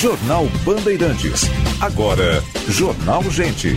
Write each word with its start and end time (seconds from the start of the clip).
Jornal 0.00 0.46
Bandeirantes. 0.64 1.42
Agora, 1.78 2.42
Jornal 2.66 3.22
Gente. 3.24 3.76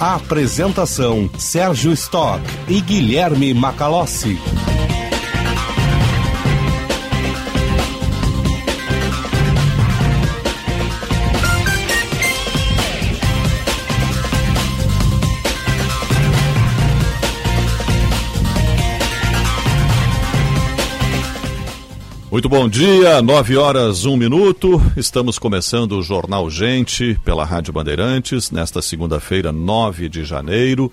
Apresentação: 0.00 1.28
Sérgio 1.36 1.92
Stock 1.92 2.42
e 2.66 2.80
Guilherme 2.80 3.52
Macalossi. 3.52 4.38
Muito 22.38 22.48
bom 22.48 22.68
dia, 22.68 23.20
nove 23.20 23.56
horas, 23.56 24.04
um 24.04 24.16
minuto. 24.16 24.80
Estamos 24.96 25.40
começando 25.40 25.98
o 25.98 26.02
Jornal 26.02 26.48
Gente 26.48 27.18
pela 27.24 27.44
Rádio 27.44 27.72
Bandeirantes, 27.72 28.52
nesta 28.52 28.80
segunda-feira, 28.80 29.50
9 29.50 30.08
de 30.08 30.24
janeiro. 30.24 30.88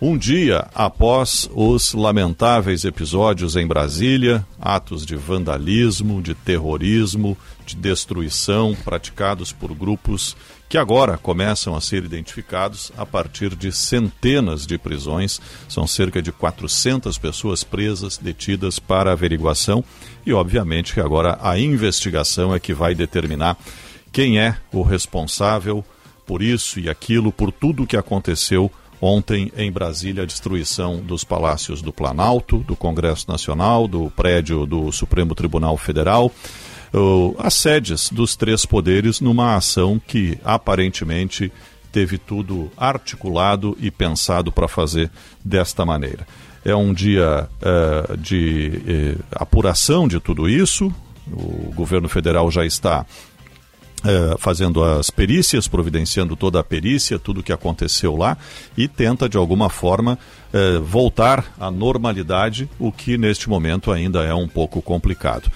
Um 0.00 0.18
dia 0.18 0.68
após 0.74 1.48
os 1.54 1.94
lamentáveis 1.94 2.84
episódios 2.84 3.56
em 3.56 3.66
Brasília, 3.66 4.46
atos 4.60 5.06
de 5.06 5.16
vandalismo, 5.16 6.20
de 6.20 6.34
terrorismo, 6.34 7.34
de 7.64 7.74
destruição 7.74 8.76
praticados 8.84 9.52
por 9.52 9.74
grupos 9.74 10.36
que 10.68 10.76
agora 10.76 11.16
começam 11.16 11.74
a 11.74 11.80
ser 11.80 12.04
identificados 12.04 12.92
a 12.94 13.06
partir 13.06 13.56
de 13.56 13.72
centenas 13.72 14.66
de 14.66 14.76
prisões. 14.76 15.40
São 15.66 15.86
cerca 15.86 16.20
de 16.20 16.30
400 16.30 17.16
pessoas 17.16 17.64
presas, 17.64 18.18
detidas 18.18 18.78
para 18.78 19.12
averiguação 19.12 19.82
e, 20.26 20.32
obviamente, 20.34 20.92
que 20.92 21.00
agora 21.00 21.38
a 21.40 21.58
investigação 21.58 22.54
é 22.54 22.60
que 22.60 22.74
vai 22.74 22.94
determinar 22.94 23.56
quem 24.12 24.38
é 24.38 24.58
o 24.70 24.82
responsável 24.82 25.82
por 26.26 26.42
isso 26.42 26.78
e 26.80 26.90
aquilo, 26.90 27.32
por 27.32 27.50
tudo 27.50 27.84
o 27.84 27.86
que 27.86 27.96
aconteceu 27.96 28.70
ontem 29.06 29.52
em 29.56 29.70
Brasília 29.70 30.24
a 30.24 30.26
destruição 30.26 30.98
dos 30.98 31.24
palácios 31.24 31.80
do 31.80 31.92
Planalto, 31.92 32.58
do 32.58 32.76
Congresso 32.76 33.26
Nacional, 33.28 33.86
do 33.86 34.10
prédio 34.10 34.66
do 34.66 34.90
Supremo 34.92 35.34
Tribunal 35.34 35.76
Federal 35.76 36.32
as 37.38 37.54
sedes 37.54 38.10
dos 38.10 38.36
três 38.36 38.64
poderes 38.64 39.20
numa 39.20 39.56
ação 39.56 40.00
que 40.04 40.38
aparentemente 40.44 41.52
teve 41.92 42.18
tudo 42.18 42.70
articulado 42.76 43.76
e 43.80 43.90
pensado 43.90 44.52
para 44.52 44.68
fazer 44.68 45.10
desta 45.44 45.84
maneira. 45.84 46.26
É 46.64 46.74
um 46.74 46.92
dia 46.92 47.48
uh, 47.62 48.16
de 48.16 49.16
uh, 49.18 49.24
apuração 49.32 50.06
de 50.08 50.20
tudo 50.20 50.48
isso. 50.48 50.92
O 51.30 51.72
governo 51.74 52.08
federal 52.08 52.50
já 52.50 52.64
está 52.64 53.06
uh, 54.04 54.38
fazendo 54.38 54.82
as 54.82 55.10
perícias, 55.10 55.68
providenciando 55.68 56.36
toda 56.36 56.60
a 56.60 56.64
perícia, 56.64 57.18
tudo 57.18 57.40
o 57.40 57.42
que 57.42 57.52
aconteceu 57.52 58.16
lá, 58.16 58.36
e 58.76 58.88
tenta, 58.88 59.28
de 59.28 59.36
alguma 59.36 59.68
forma, 59.68 60.18
voltar 60.84 61.54
à 61.60 61.70
normalidade, 61.70 62.66
o 62.78 62.90
que 62.90 63.18
neste 63.18 63.46
momento 63.46 63.92
ainda 63.92 64.22
é 64.22 64.32
um 64.32 64.48
pouco 64.48 64.80
complicado. 64.80 65.50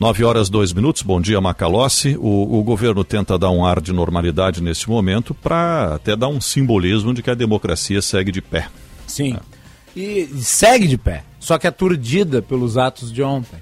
9 0.00 0.24
horas 0.24 0.48
2 0.48 0.72
minutos, 0.72 1.02
bom 1.02 1.20
dia 1.20 1.38
Macalossi. 1.42 2.16
O, 2.18 2.58
o 2.58 2.62
governo 2.62 3.04
tenta 3.04 3.38
dar 3.38 3.50
um 3.50 3.66
ar 3.66 3.82
de 3.82 3.92
normalidade 3.92 4.62
nesse 4.62 4.88
momento 4.88 5.34
para 5.34 5.96
até 5.96 6.16
dar 6.16 6.28
um 6.28 6.40
simbolismo 6.40 7.12
de 7.12 7.22
que 7.22 7.28
a 7.28 7.34
democracia 7.34 8.00
segue 8.00 8.32
de 8.32 8.40
pé. 8.40 8.68
Sim, 9.06 9.34
é. 9.34 10.00
e 10.00 10.26
segue 10.38 10.88
de 10.88 10.96
pé, 10.96 11.22
só 11.38 11.58
que 11.58 11.66
aturdida 11.66 12.40
pelos 12.40 12.78
atos 12.78 13.12
de 13.12 13.22
ontem. 13.22 13.58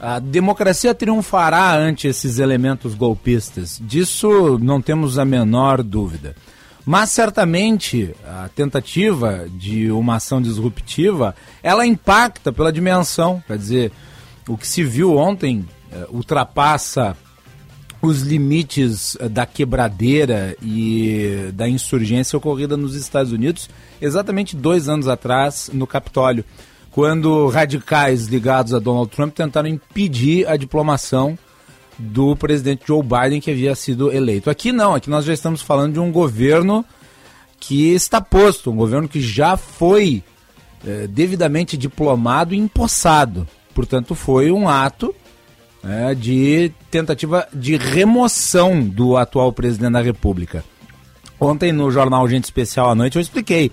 A 0.00 0.18
democracia 0.18 0.94
triunfará 0.94 1.76
ante 1.76 2.08
esses 2.08 2.38
elementos 2.38 2.94
golpistas, 2.94 3.78
disso 3.84 4.58
não 4.58 4.80
temos 4.80 5.18
a 5.18 5.26
menor 5.26 5.82
dúvida. 5.82 6.34
Mas 6.86 7.10
certamente 7.10 8.14
a 8.26 8.48
tentativa 8.48 9.46
de 9.52 9.90
uma 9.92 10.16
ação 10.16 10.40
disruptiva, 10.40 11.34
ela 11.62 11.86
impacta 11.86 12.50
pela 12.50 12.72
dimensão, 12.72 13.42
quer 13.46 13.58
dizer, 13.58 13.92
o 14.48 14.56
que 14.56 14.66
se 14.66 14.82
viu 14.82 15.18
ontem 15.18 15.66
uh, 15.92 16.16
ultrapassa 16.16 17.14
os 18.00 18.22
limites 18.22 19.16
uh, 19.16 19.28
da 19.28 19.44
quebradeira 19.44 20.56
e 20.62 21.50
da 21.52 21.68
insurgência 21.68 22.38
ocorrida 22.38 22.74
nos 22.74 22.94
Estados 22.94 23.32
Unidos 23.32 23.68
exatamente 24.00 24.56
dois 24.56 24.88
anos 24.88 25.06
atrás 25.06 25.70
no 25.72 25.86
Capitólio, 25.86 26.44
quando 26.90 27.48
radicais 27.48 28.26
ligados 28.26 28.74
a 28.74 28.78
Donald 28.78 29.10
Trump 29.10 29.34
tentaram 29.34 29.68
impedir 29.68 30.48
a 30.48 30.56
diplomação 30.56 31.38
do 31.98 32.34
presidente 32.34 32.84
Joe 32.86 33.02
Biden 33.02 33.40
que 33.40 33.50
havia 33.50 33.74
sido 33.74 34.10
eleito. 34.10 34.50
Aqui 34.50 34.72
não, 34.72 34.94
aqui 34.94 35.10
nós 35.10 35.24
já 35.24 35.32
estamos 35.32 35.60
falando 35.60 35.94
de 35.94 36.00
um 36.00 36.10
governo 36.10 36.84
que 37.58 37.92
está 37.92 38.20
posto, 38.20 38.70
um 38.70 38.76
governo 38.76 39.08
que 39.08 39.20
já 39.20 39.56
foi 39.56 40.24
eh, 40.84 41.06
devidamente 41.06 41.76
diplomado 41.76 42.54
e 42.54 42.58
empossado. 42.58 43.46
Portanto, 43.74 44.14
foi 44.14 44.50
um 44.50 44.68
ato 44.68 45.14
né, 45.82 46.14
de 46.14 46.72
tentativa 46.90 47.46
de 47.52 47.76
remoção 47.76 48.80
do 48.80 49.16
atual 49.16 49.52
presidente 49.52 49.92
da 49.92 50.00
República. 50.00 50.64
Ontem 51.38 51.72
no 51.72 51.90
jornal 51.90 52.28
Gente 52.28 52.44
Especial 52.44 52.90
à 52.90 52.94
noite 52.94 53.16
eu 53.16 53.22
expliquei. 53.22 53.70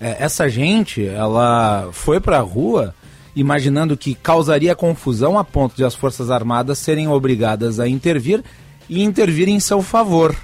É, 0.00 0.16
essa 0.24 0.48
gente, 0.48 1.04
ela 1.04 1.88
foi 1.92 2.20
para 2.20 2.38
a 2.38 2.42
rua 2.42 2.94
imaginando 3.34 3.96
que 3.96 4.14
causaria 4.14 4.74
confusão 4.74 5.38
a 5.38 5.44
ponto 5.44 5.76
de 5.76 5.84
as 5.84 5.94
Forças 5.94 6.30
Armadas 6.30 6.78
serem 6.78 7.08
obrigadas 7.08 7.78
a 7.78 7.88
intervir 7.88 8.42
e 8.88 9.02
intervir 9.02 9.48
em 9.48 9.60
seu 9.60 9.82
favor. 9.82 10.34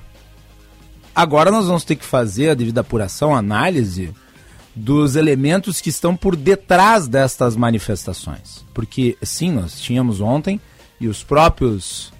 Agora 1.14 1.50
nós 1.50 1.66
vamos 1.66 1.84
ter 1.84 1.96
que 1.96 2.04
fazer 2.04 2.50
a 2.50 2.54
devida 2.54 2.82
apuração, 2.82 3.34
análise 3.34 4.12
dos 4.74 5.14
elementos 5.14 5.80
que 5.80 5.88
estão 5.88 6.16
por 6.16 6.34
detrás 6.34 7.06
destas 7.06 7.56
manifestações. 7.56 8.64
Porque, 8.74 9.16
sim, 9.22 9.52
nós 9.52 9.80
tínhamos 9.80 10.20
ontem 10.20 10.60
e 11.00 11.06
os 11.06 11.22
próprios 11.22 12.12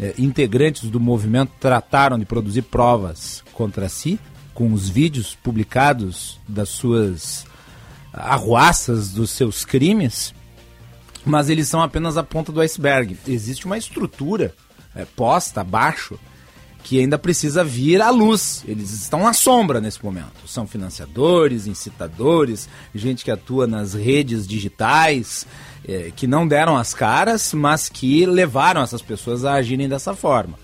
eh, 0.00 0.14
integrantes 0.18 0.88
do 0.88 0.98
movimento 0.98 1.52
trataram 1.60 2.18
de 2.18 2.24
produzir 2.24 2.62
provas 2.62 3.42
contra 3.52 3.88
si, 3.88 4.18
com 4.58 4.72
os 4.72 4.88
vídeos 4.88 5.36
publicados 5.40 6.36
das 6.48 6.68
suas 6.68 7.46
arruaças, 8.12 9.12
dos 9.12 9.30
seus 9.30 9.64
crimes, 9.64 10.34
mas 11.24 11.48
eles 11.48 11.68
são 11.68 11.80
apenas 11.80 12.16
a 12.16 12.24
ponta 12.24 12.50
do 12.50 12.60
iceberg. 12.60 13.16
Existe 13.28 13.66
uma 13.66 13.78
estrutura 13.78 14.52
eh, 14.96 15.06
posta 15.14 15.60
abaixo 15.60 16.18
que 16.82 16.98
ainda 16.98 17.16
precisa 17.16 17.62
vir 17.62 18.02
à 18.02 18.10
luz. 18.10 18.64
Eles 18.66 18.90
estão 18.90 19.22
na 19.22 19.32
sombra 19.32 19.80
nesse 19.80 20.04
momento. 20.04 20.48
São 20.48 20.66
financiadores, 20.66 21.68
incitadores, 21.68 22.68
gente 22.92 23.24
que 23.24 23.30
atua 23.30 23.64
nas 23.64 23.94
redes 23.94 24.44
digitais, 24.44 25.46
é, 25.86 26.10
que 26.16 26.26
não 26.26 26.48
deram 26.48 26.76
as 26.76 26.92
caras, 26.92 27.54
mas 27.54 27.88
que 27.88 28.26
levaram 28.26 28.82
essas 28.82 29.02
pessoas 29.02 29.44
a 29.44 29.52
agirem 29.52 29.88
dessa 29.88 30.16
forma. 30.16 30.58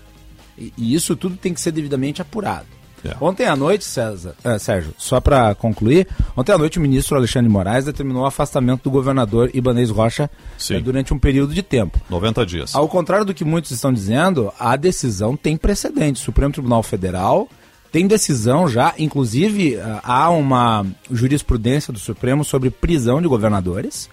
E, 0.57 0.73
e 0.77 0.93
isso 0.93 1.15
tudo 1.15 1.37
tem 1.37 1.53
que 1.53 1.61
ser 1.61 1.71
devidamente 1.71 2.21
apurado. 2.21 2.74
É. 3.05 3.15
Ontem 3.21 3.45
à 3.45 3.55
noite, 3.55 3.85
César, 3.85 4.35
é, 4.43 4.57
Sérgio, 4.57 4.93
só 4.97 5.19
para 5.21 5.53
concluir, 5.55 6.07
ontem 6.35 6.51
à 6.51 6.57
noite 6.57 6.79
o 6.79 6.81
ministro 6.81 7.15
Alexandre 7.15 7.49
Moraes 7.49 7.85
determinou 7.85 8.23
o 8.23 8.25
afastamento 8.25 8.83
do 8.83 8.91
governador 8.91 9.49
Ibanez 9.53 9.89
Rocha 9.89 10.29
é, 10.69 10.79
durante 10.79 11.13
um 11.13 11.19
período 11.19 11.53
de 11.53 11.61
tempo. 11.61 11.99
90 12.09 12.45
dias. 12.45 12.75
Ao 12.75 12.87
contrário 12.87 13.25
do 13.25 13.33
que 13.33 13.45
muitos 13.45 13.71
estão 13.71 13.93
dizendo, 13.93 14.51
a 14.59 14.75
decisão 14.75 15.37
tem 15.37 15.55
precedente. 15.55 16.21
O 16.21 16.25
Supremo 16.25 16.51
Tribunal 16.51 16.81
Federal 16.83 17.47
tem 17.91 18.07
decisão 18.07 18.67
já, 18.67 18.93
inclusive 18.97 19.75
eh, 19.75 19.99
há 20.03 20.29
uma 20.29 20.85
jurisprudência 21.09 21.93
do 21.93 21.99
Supremo 21.99 22.43
sobre 22.43 22.69
prisão 22.69 23.21
de 23.21 23.27
governadores. 23.27 24.09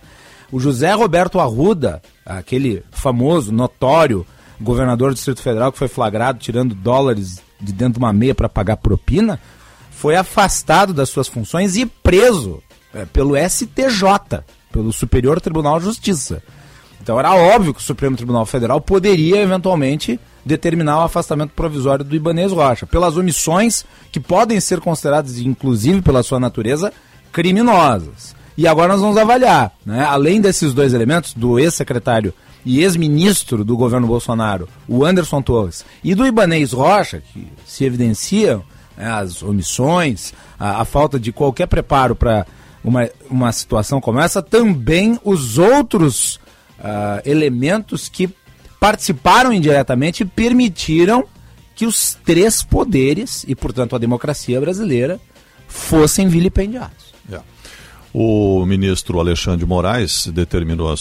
O 0.53 0.61
José 0.61 0.93
Roberto 0.93 1.41
Arruda, 1.41 2.01
aquele 2.25 2.85
famoso, 2.93 3.51
notório 3.51 4.27
governador 4.61 5.11
do 5.11 5.15
Distrito 5.15 5.43
Federal 5.43 5.73
que 5.73 5.79
foi 5.79 5.89
flagrado 5.89 6.39
tirando 6.39 6.75
dólares 6.75 7.43
de 7.63 7.73
dentro 7.73 7.95
de 7.95 7.99
uma 7.99 8.13
meia 8.13 8.35
para 8.35 8.49
pagar 8.49 8.77
propina, 8.77 9.39
foi 9.91 10.17
afastado 10.17 10.93
das 10.93 11.09
suas 11.09 11.29
funções 11.29 11.77
e 11.77 11.87
preso 11.87 12.63
é, 12.93 13.05
pelo 13.05 13.37
STJ, 13.37 14.43
pelo 14.71 14.93
Superior 14.93 15.41
Tribunal 15.41 15.79
de 15.79 15.85
Justiça. 15.85 16.43
Então 17.01 17.19
era 17.19 17.35
óbvio 17.35 17.75
que 17.75 17.81
o 17.81 17.85
Supremo 17.85 18.17
Tribunal 18.17 18.47
Federal 18.47 18.81
poderia 18.81 19.41
eventualmente 19.41 20.19
determinar 20.45 20.99
o 20.99 21.03
afastamento 21.03 21.51
provisório 21.51 22.05
do 22.05 22.15
Ibanez 22.15 22.53
Rocha, 22.53 22.87
pelas 22.87 23.17
omissões 23.17 23.85
que 24.11 24.21
podem 24.21 24.59
ser 24.61 24.81
consideradas, 24.81 25.39
inclusive 25.39 26.03
pela 26.03 26.23
sua 26.23 26.41
natureza, 26.41 26.93
criminosas. 27.33 28.35
E 28.57 28.67
agora 28.67 28.93
nós 28.93 29.01
vamos 29.01 29.17
avaliar, 29.17 29.73
né? 29.87 30.05
além 30.05 30.41
desses 30.41 30.75
dois 30.75 30.93
elementos, 30.93 31.33
do 31.33 31.59
ex-secretário 31.59 32.35
e 32.65 32.81
ex-ministro 32.81 33.65
do 33.65 33.77
governo 33.77 34.07
Bolsonaro, 34.07 34.69
o 34.87 35.05
Anderson 35.05 35.43
Torres, 35.43 35.85
e 36.03 36.15
do 36.15 36.27
Ibanês 36.27 36.73
Rocha, 36.73 37.23
que 37.33 37.47
se 37.67 37.85
evidenciam 37.85 38.63
né, 38.97 39.11
as 39.11 39.43
omissões, 39.43 40.33
a, 40.59 40.81
a, 40.81 40.85
falta 40.85 41.19
de 41.19 41.33
qualquer 41.33 41.67
preparo 41.67 42.15
para 42.15 42.47
uma, 42.85 43.09
uma 43.29 43.53
situação 43.53 44.01
como 44.01 44.21
essa, 44.21 44.43
também 44.43 45.19
os 45.25 45.59
outros 45.59 46.37
uh, 46.79 47.21
elementos 47.25 48.09
que 48.09 48.29
participaram 48.79 49.53
indiretamente 49.53 50.23
e 50.23 50.27
permitiram 50.27 51.25
que 51.75 51.87
os 51.87 52.17
três 52.25 52.63
poderes, 52.63 53.45
e 53.49 53.55
portanto 53.55 53.97
a 53.97 53.99
democracia 53.99 54.61
brasileira, 54.61 55.21
fossem 55.67 56.29
vilipendiados. 56.29 57.13
É. 57.31 57.41
O 58.15 58.67
ministro 58.67 59.19
Alexandre 59.19 59.65
Moraes 59.65 60.27
determinou 60.27 60.95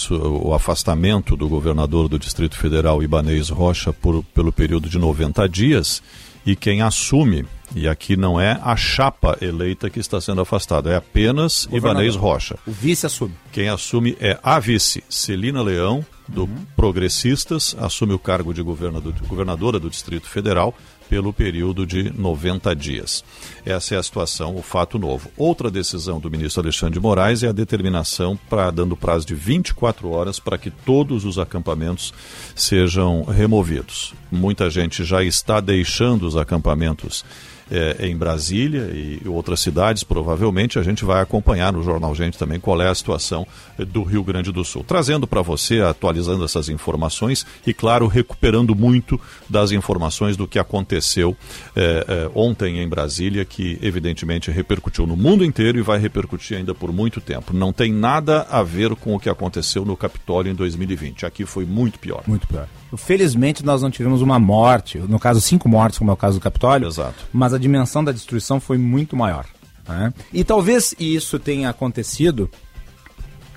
o 0.43 0.53
afastamento 0.53 1.35
do 1.35 1.49
governador 1.49 2.07
do 2.07 2.17
Distrito 2.17 2.55
Federal, 2.57 3.03
Ibanez 3.03 3.49
Rocha, 3.49 3.91
por, 3.91 4.23
pelo 4.33 4.51
período 4.51 4.87
de 4.87 4.97
90 4.97 5.47
dias. 5.49 6.01
E 6.45 6.55
quem 6.55 6.81
assume, 6.81 7.45
e 7.75 7.85
aqui 7.85 8.15
não 8.15 8.39
é 8.39 8.57
a 8.63 8.77
chapa 8.77 9.37
eleita 9.41 9.89
que 9.89 9.99
está 9.99 10.21
sendo 10.21 10.39
afastada, 10.39 10.89
é 10.89 10.95
apenas 10.95 11.67
Ibanez 11.69 12.15
Rocha. 12.15 12.57
O 12.65 12.71
vice 12.71 13.05
assume. 13.05 13.33
Quem 13.51 13.67
assume 13.67 14.15
é 14.19 14.39
a 14.41 14.57
vice, 14.57 15.03
Celina 15.09 15.61
Leão, 15.61 16.05
do 16.27 16.43
uhum. 16.43 16.65
Progressistas, 16.77 17.75
assume 17.77 18.13
o 18.13 18.19
cargo 18.19 18.53
de 18.53 18.61
governador, 18.61 19.13
governadora 19.27 19.79
do 19.79 19.89
Distrito 19.89 20.29
Federal 20.29 20.73
pelo 21.11 21.33
período 21.33 21.85
de 21.85 22.09
90 22.17 22.73
dias. 22.73 23.21
Essa 23.65 23.95
é 23.95 23.97
a 23.97 24.03
situação, 24.03 24.55
o 24.55 24.61
fato 24.61 24.97
novo. 24.97 25.29
Outra 25.35 25.69
decisão 25.69 26.21
do 26.21 26.31
ministro 26.31 26.61
Alexandre 26.61 26.93
de 26.93 27.01
Moraes 27.01 27.43
é 27.43 27.49
a 27.49 27.51
determinação 27.51 28.39
para 28.49 28.71
dando 28.71 28.95
prazo 28.95 29.27
de 29.27 29.35
24 29.35 30.09
horas 30.09 30.39
para 30.39 30.57
que 30.57 30.71
todos 30.71 31.25
os 31.25 31.37
acampamentos 31.37 32.13
sejam 32.55 33.23
removidos. 33.23 34.13
Muita 34.31 34.69
gente 34.69 35.03
já 35.03 35.21
está 35.21 35.59
deixando 35.59 36.25
os 36.25 36.37
acampamentos 36.37 37.25
é, 37.71 38.07
em 38.07 38.15
Brasília 38.15 38.91
e 38.93 39.21
outras 39.25 39.61
cidades, 39.61 40.03
provavelmente, 40.03 40.77
a 40.77 40.83
gente 40.83 41.05
vai 41.05 41.21
acompanhar 41.21 41.71
no 41.71 41.81
Jornal 41.81 42.13
Gente 42.13 42.37
também 42.37 42.59
qual 42.59 42.81
é 42.81 42.89
a 42.89 42.95
situação 42.95 43.47
eh, 43.79 43.85
do 43.85 44.03
Rio 44.03 44.23
Grande 44.23 44.51
do 44.51 44.63
Sul. 44.65 44.83
Trazendo 44.83 45.25
para 45.25 45.41
você, 45.41 45.79
atualizando 45.79 46.43
essas 46.43 46.67
informações 46.67 47.45
e, 47.65 47.73
claro, 47.73 48.07
recuperando 48.07 48.75
muito 48.75 49.19
das 49.49 49.71
informações 49.71 50.35
do 50.35 50.47
que 50.47 50.59
aconteceu 50.59 51.35
é, 51.75 52.05
é, 52.07 52.31
ontem 52.35 52.79
em 52.79 52.87
Brasília, 52.87 53.45
que 53.45 53.79
evidentemente 53.81 54.51
repercutiu 54.51 55.07
no 55.07 55.15
mundo 55.15 55.45
inteiro 55.45 55.79
e 55.79 55.81
vai 55.81 55.99
repercutir 55.99 56.57
ainda 56.57 56.75
por 56.75 56.91
muito 56.91 57.21
tempo. 57.21 57.53
Não 57.53 57.71
tem 57.71 57.93
nada 57.93 58.45
a 58.49 58.61
ver 58.61 58.95
com 58.95 59.15
o 59.15 59.19
que 59.19 59.29
aconteceu 59.29 59.85
no 59.85 59.95
Capitólio 59.95 60.51
em 60.51 60.55
2020. 60.55 61.25
Aqui 61.25 61.45
foi 61.45 61.65
muito 61.65 61.97
pior. 61.99 62.23
Muito 62.27 62.47
pior. 62.47 62.67
Felizmente 62.97 63.65
nós 63.65 63.81
não 63.81 63.89
tivemos 63.89 64.21
uma 64.21 64.39
morte, 64.39 64.97
no 64.97 65.19
caso 65.19 65.39
cinco 65.39 65.69
mortes, 65.69 65.97
como 65.97 66.11
é 66.11 66.13
o 66.13 66.17
caso 66.17 66.39
do 66.39 66.43
Capitólio, 66.43 66.87
Exato. 66.87 67.25
mas 67.31 67.53
a 67.53 67.57
dimensão 67.57 68.03
da 68.03 68.11
destruição 68.11 68.59
foi 68.59 68.77
muito 68.77 69.15
maior. 69.15 69.45
Né? 69.87 70.13
E 70.33 70.43
talvez 70.43 70.93
isso 70.99 71.39
tenha 71.39 71.69
acontecido 71.69 72.49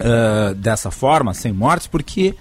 uh, 0.00 0.54
dessa 0.54 0.90
forma, 0.90 1.34
sem 1.34 1.52
mortes, 1.52 1.86
porque 1.86 2.34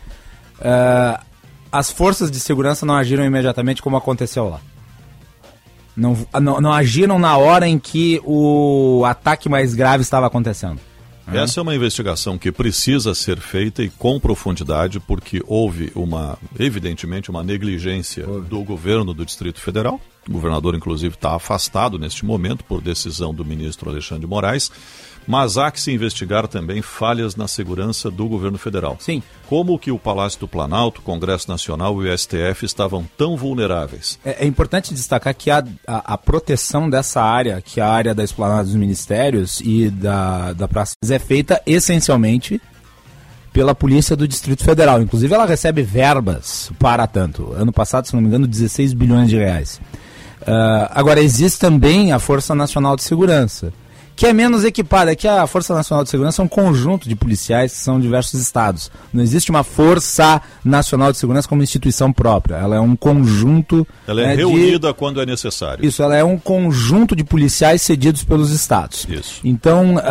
uh, 0.59 1.23
as 1.71 1.91
forças 1.91 2.29
de 2.29 2.39
segurança 2.39 2.85
não 2.85 2.95
agiram 2.95 3.25
imediatamente 3.25 3.81
como 3.81 3.97
aconteceu 3.97 4.49
lá. 4.49 4.59
Não, 5.95 6.17
não, 6.41 6.59
não 6.59 6.73
agiram 6.73 7.19
na 7.19 7.37
hora 7.37 7.67
em 7.67 7.77
que 7.77 8.19
o 8.23 9.03
ataque 9.05 9.47
mais 9.47 9.75
grave 9.75 10.01
estava 10.01 10.25
acontecendo. 10.25 10.79
Uhum. 11.27 11.35
Essa 11.35 11.59
é 11.59 11.63
uma 11.63 11.75
investigação 11.75 12.37
que 12.37 12.51
precisa 12.51 13.15
ser 13.15 13.39
feita 13.39 13.81
e 13.81 13.89
com 13.89 14.19
profundidade, 14.19 14.99
porque 14.99 15.41
houve 15.47 15.91
uma, 15.95 16.37
evidentemente, 16.59 17.29
uma 17.29 17.43
negligência 17.43 18.25
do 18.25 18.63
governo 18.63 19.13
do 19.13 19.25
Distrito 19.25 19.59
Federal. 19.59 20.01
O 20.27 20.31
governador, 20.31 20.75
inclusive, 20.75 21.15
está 21.15 21.35
afastado 21.35 21.99
neste 21.99 22.25
momento 22.25 22.63
por 22.63 22.81
decisão 22.81 23.33
do 23.33 23.43
ministro 23.43 23.89
Alexandre 23.89 24.21
de 24.21 24.27
Moraes. 24.27 24.71
Mas 25.27 25.57
há 25.57 25.71
que 25.71 25.79
se 25.79 25.91
investigar 25.91 26.47
também 26.47 26.81
falhas 26.81 27.35
na 27.35 27.47
segurança 27.47 28.11
do 28.11 28.27
governo 28.27 28.57
federal. 28.57 28.97
Sim. 28.99 29.23
Como 29.47 29.79
que 29.79 29.91
o 29.91 29.99
Palácio 29.99 30.39
do 30.39 30.47
Planalto, 30.47 31.01
o 31.01 31.03
Congresso 31.03 31.49
Nacional 31.49 32.03
e 32.03 32.09
o 32.09 32.17
STF 32.17 32.65
estavam 32.65 33.05
tão 33.17 33.37
vulneráveis? 33.37 34.19
É, 34.25 34.43
é 34.43 34.47
importante 34.47 34.93
destacar 34.93 35.33
que 35.33 35.49
a, 35.49 35.63
a, 35.87 36.13
a, 36.13 36.17
proteção 36.17 36.89
dessa 36.89 37.21
área, 37.21 37.61
que 37.61 37.79
é 37.79 37.83
a 37.83 37.89
área 37.89 38.13
da 38.13 38.23
esplanada 38.23 38.63
dos 38.63 38.75
ministérios 38.75 39.61
e 39.63 39.89
da, 39.89 40.53
da 40.53 40.67
praça, 40.67 40.95
é 41.09 41.19
feita 41.19 41.61
essencialmente 41.65 42.61
pela 43.53 43.75
Polícia 43.75 44.15
do 44.15 44.27
Distrito 44.27 44.63
Federal. 44.63 45.01
Inclusive, 45.01 45.33
ela 45.33 45.45
recebe 45.45 45.83
verbas 45.83 46.71
para 46.79 47.05
tanto. 47.05 47.53
Ano 47.53 47.71
passado, 47.71 48.07
se 48.07 48.13
não 48.13 48.21
me 48.21 48.27
engano, 48.27 48.47
16 48.47 48.93
bilhões 48.93 49.29
de 49.29 49.37
reais. 49.37 49.79
Uh, 50.41 50.89
agora, 50.89 51.21
existe 51.21 51.59
também 51.59 52.11
a 52.11 52.19
Força 52.19 52.55
Nacional 52.55 52.95
de 52.95 53.03
Segurança 53.03 53.71
que 54.15 54.25
é 54.25 54.33
menos 54.33 54.63
equipada. 54.63 55.11
É 55.11 55.15
que 55.15 55.27
a 55.27 55.45
Força 55.47 55.73
Nacional 55.73 56.03
de 56.03 56.09
Segurança 56.09 56.41
é 56.41 56.45
um 56.45 56.47
conjunto 56.47 57.07
de 57.07 57.15
policiais 57.15 57.73
que 57.73 57.79
são 57.79 57.99
diversos 57.99 58.39
estados. 58.39 58.91
Não 59.13 59.23
existe 59.23 59.49
uma 59.49 59.63
Força 59.63 60.41
Nacional 60.63 61.11
de 61.11 61.17
Segurança 61.17 61.47
como 61.47 61.63
instituição 61.63 62.11
própria. 62.11 62.55
Ela 62.55 62.75
é 62.75 62.79
um 62.79 62.95
conjunto. 62.95 63.87
Ela 64.07 64.21
é 64.21 64.27
né, 64.27 64.35
reunida 64.35 64.89
de... 64.89 64.93
quando 64.93 65.21
é 65.21 65.25
necessário. 65.25 65.85
Isso, 65.85 66.01
ela 66.03 66.15
é 66.15 66.23
um 66.23 66.37
conjunto 66.37 67.15
de 67.15 67.23
policiais 67.23 67.81
cedidos 67.81 68.23
pelos 68.23 68.51
estados. 68.51 69.05
Isso. 69.09 69.41
Então, 69.43 69.95
uh, 69.95 70.01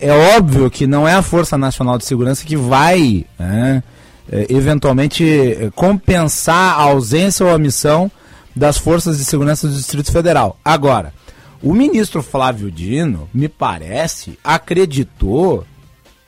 é 0.00 0.36
óbvio 0.36 0.70
que 0.70 0.86
não 0.86 1.06
é 1.06 1.14
a 1.14 1.22
Força 1.22 1.56
Nacional 1.58 1.98
de 1.98 2.04
Segurança 2.04 2.44
que 2.44 2.56
vai, 2.56 3.24
né, 3.38 3.82
eh, 4.30 4.46
eventualmente, 4.48 5.70
compensar 5.74 6.78
a 6.78 6.82
ausência 6.82 7.46
ou 7.46 7.54
a 7.54 7.58
missão 7.58 8.10
das 8.54 8.78
forças 8.78 9.18
de 9.18 9.24
segurança 9.24 9.68
do 9.68 9.74
Distrito 9.74 10.10
Federal. 10.10 10.58
Agora. 10.64 11.12
O 11.62 11.72
ministro 11.72 12.22
Flávio 12.22 12.70
Dino, 12.70 13.28
me 13.32 13.48
parece, 13.48 14.38
acreditou 14.44 15.66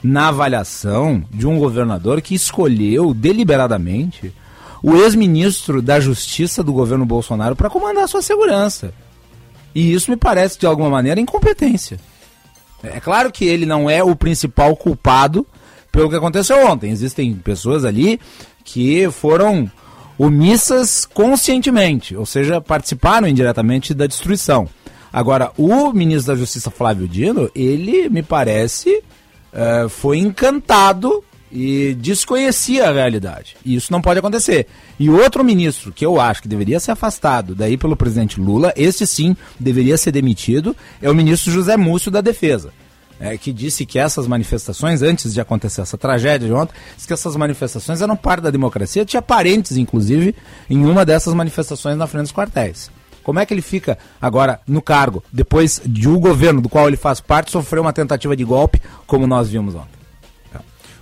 na 0.03 0.29
avaliação 0.29 1.23
de 1.31 1.47
um 1.47 1.59
governador 1.59 2.21
que 2.21 2.35
escolheu 2.35 3.13
deliberadamente 3.13 4.33
o 4.83 4.97
ex-ministro 4.97 5.83
da 5.83 6.01
Justiça 6.01 6.63
do 6.63 6.73
governo 6.73 7.05
Bolsonaro 7.05 7.57
para 7.57 7.69
comandar 7.69 8.05
a 8.05 8.09
sua 8.09 8.23
segurança. 8.23 8.93
E 9.75 9.93
isso 9.93 10.11
me 10.11 10.17
parece, 10.17 10.59
de 10.59 10.67
alguma 10.67 10.89
maneira, 10.89 11.21
incompetência. 11.21 11.99
É 12.83 13.01
claro 13.01 13.31
que 13.31 13.45
ele 13.45 13.67
não 13.67 13.91
é 13.91 14.03
o 14.03 14.17
principal 14.17 14.75
culpado 14.77 15.47
pelo 15.91 16.09
que 16.09 16.17
aconteceu 16.17 16.67
ontem. 16.67 16.91
Existem 16.91 17.35
pessoas 17.35 17.85
ali 17.85 18.21
que 18.65 19.11
foram 19.11 19.71
omissas 20.17 21.07
conscientemente, 21.07 22.17
ou 22.17 22.27
seja, 22.27 22.61
participaram 22.61 23.29
indiretamente 23.29 23.95
da 23.95 24.07
destruição. 24.07 24.69
Agora, 25.13 25.53
o 25.57 25.93
ministro 25.93 26.33
da 26.33 26.39
Justiça, 26.39 26.71
Flávio 26.71 27.09
Dino, 27.09 27.51
ele, 27.55 28.09
me 28.09 28.23
parece, 28.23 29.03
uh, 29.53 29.89
foi 29.89 30.19
encantado 30.19 31.25
e 31.51 31.95
desconhecia 31.95 32.89
a 32.89 32.93
realidade. 32.93 33.57
E 33.65 33.75
isso 33.75 33.93
não 33.93 34.01
pode 34.01 34.19
acontecer. 34.19 34.67
E 34.99 35.09
outro 35.09 35.43
ministro 35.43 35.93
que 35.93 36.05
eu 36.05 36.21
acho 36.21 36.43
que 36.43 36.49
deveria 36.49 36.79
ser 36.79 36.93
afastado 36.93 37.55
daí 37.55 37.77
pelo 37.77 37.97
presidente 37.97 38.41
Lula, 38.41 38.73
este 38.77 39.07
sim 39.07 39.37
deveria 39.59 39.97
ser 39.97 40.13
demitido, 40.13 40.77
é 41.01 41.11
o 41.11 41.15
ministro 41.15 41.51
José 41.51 41.77
Múcio 41.77 42.11
da 42.11 42.21
Defesa. 42.21 42.73
É, 43.21 43.37
que 43.37 43.53
disse 43.53 43.85
que 43.85 43.99
essas 43.99 44.29
manifestações, 44.29 45.03
antes 45.03 45.35
de 45.35 45.41
acontecer 45.41 45.81
essa 45.81 45.99
tragédia 45.99 46.47
de 46.47 46.55
ontem, 46.55 46.73
que 47.05 47.13
essas 47.13 47.35
manifestações 47.35 48.01
eram 48.01 48.15
parte 48.15 48.43
da 48.43 48.51
democracia, 48.51 49.05
tinha 49.05 49.21
parentes, 49.21 49.77
inclusive, 49.77 50.37
em 50.71 50.87
uma 50.87 51.05
dessas 51.05 51.35
manifestações 51.35 51.97
na 51.97 52.07
frente 52.07 52.23
dos 52.23 52.33
quartéis. 52.33 52.89
Como 53.29 53.41
é 53.41 53.45
que 53.45 53.53
ele 53.53 53.61
fica 53.61 53.99
agora 54.19 54.59
no 54.67 54.81
cargo, 54.81 55.23
depois 55.31 55.83
de 55.85 56.09
um 56.09 56.19
governo 56.19 56.63
do 56.63 56.69
qual 56.71 56.89
ele 56.89 56.97
faz 56.97 57.21
parte 57.21 57.51
sofrer 57.51 57.79
uma 57.79 57.93
tentativa 57.93 58.35
de 58.35 58.43
golpe, 58.43 58.81
como 59.07 59.27
nós 59.27 59.51
vimos 59.51 59.75
ontem? 59.75 59.99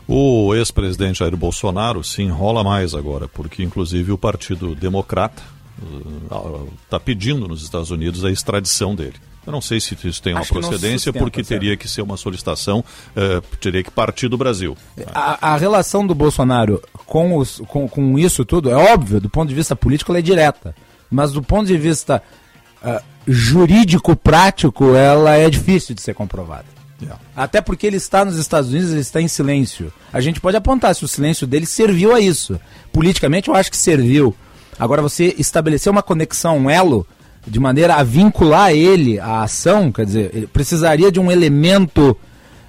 O 0.09 0.53
ex-presidente 0.53 1.21
Jair 1.21 1.37
Bolsonaro 1.37 2.03
se 2.03 2.23
enrola 2.23 2.65
mais 2.65 2.97
agora, 2.97 3.29
porque 3.29 3.63
inclusive 3.63 4.11
o 4.11 4.19
Partido 4.19 4.75
Democrata 4.75 5.41
está 6.83 6.97
uh, 6.97 7.01
pedindo 7.01 7.47
nos 7.47 7.63
Estados 7.63 7.93
Unidos 7.93 8.25
a 8.25 8.31
extradição 8.33 8.93
dele. 8.93 9.15
Eu 9.47 9.53
não 9.53 9.61
sei 9.61 9.79
se 9.79 9.97
isso 10.03 10.21
tem 10.21 10.33
uma 10.33 10.41
Acho 10.41 10.53
procedência, 10.53 11.13
porque 11.13 11.45
teria 11.45 11.77
que 11.77 11.89
ser 11.89 12.03
uma 12.03 12.17
solicitação, 12.17 12.81
uh, 12.81 13.57
teria 13.59 13.85
que 13.85 13.91
partir 13.93 14.27
do 14.27 14.37
Brasil. 14.37 14.77
A, 15.15 15.53
a 15.53 15.57
relação 15.57 16.05
do 16.05 16.13
Bolsonaro 16.13 16.83
com, 17.07 17.37
os, 17.37 17.63
com, 17.69 17.89
com, 17.89 18.19
isso 18.19 18.45
tudo 18.45 18.69
é 18.69 18.75
óbvio, 18.75 19.21
do 19.21 19.31
ponto 19.31 19.49
de 19.49 19.55
vista 19.55 19.77
político, 19.77 20.11
ela 20.11 20.19
é 20.19 20.23
direta 20.23 20.75
mas 21.11 21.33
do 21.33 21.43
ponto 21.43 21.67
de 21.67 21.77
vista 21.77 22.23
uh, 22.83 23.03
jurídico 23.27 24.15
prático, 24.15 24.95
ela 24.95 25.35
é 25.35 25.49
difícil 25.51 25.95
de 25.95 26.03
ser 26.03 26.15
comprovada. 26.15 26.77
Yeah. 27.01 27.21
Até 27.37 27.61
porque 27.61 27.87
ele 27.87 27.97
está 27.97 28.25
nos 28.25 28.37
Estados 28.37 28.71
Unidos, 28.71 28.91
ele 28.91 29.01
está 29.01 29.21
em 29.21 29.29
silêncio. 29.29 29.93
A 30.13 30.21
gente 30.21 30.41
pode 30.41 30.57
apontar 30.57 30.95
se 30.95 31.05
o 31.05 31.09
silêncio 31.09 31.47
dele 31.47 31.67
serviu 31.67 32.15
a 32.15 32.21
isso. 32.21 32.59
Politicamente, 32.93 33.49
eu 33.49 33.55
acho 33.55 33.71
que 33.71 33.77
serviu. 33.77 34.35
Agora, 34.79 35.03
você 35.03 35.35
estabelecer 35.39 35.91
uma 35.91 36.03
conexão, 36.03 36.59
um 36.59 36.71
elo, 36.71 37.07
de 37.47 37.61
maneira 37.61 37.95
a 37.95 38.03
vincular 38.03 38.73
ele 38.73 39.21
à 39.21 39.43
ação, 39.43 39.93
quer 39.93 40.07
dizer, 40.07 40.31
ele 40.35 40.47
precisaria 40.47 41.13
de 41.13 41.21
um 41.21 41.31
elemento 41.31 42.17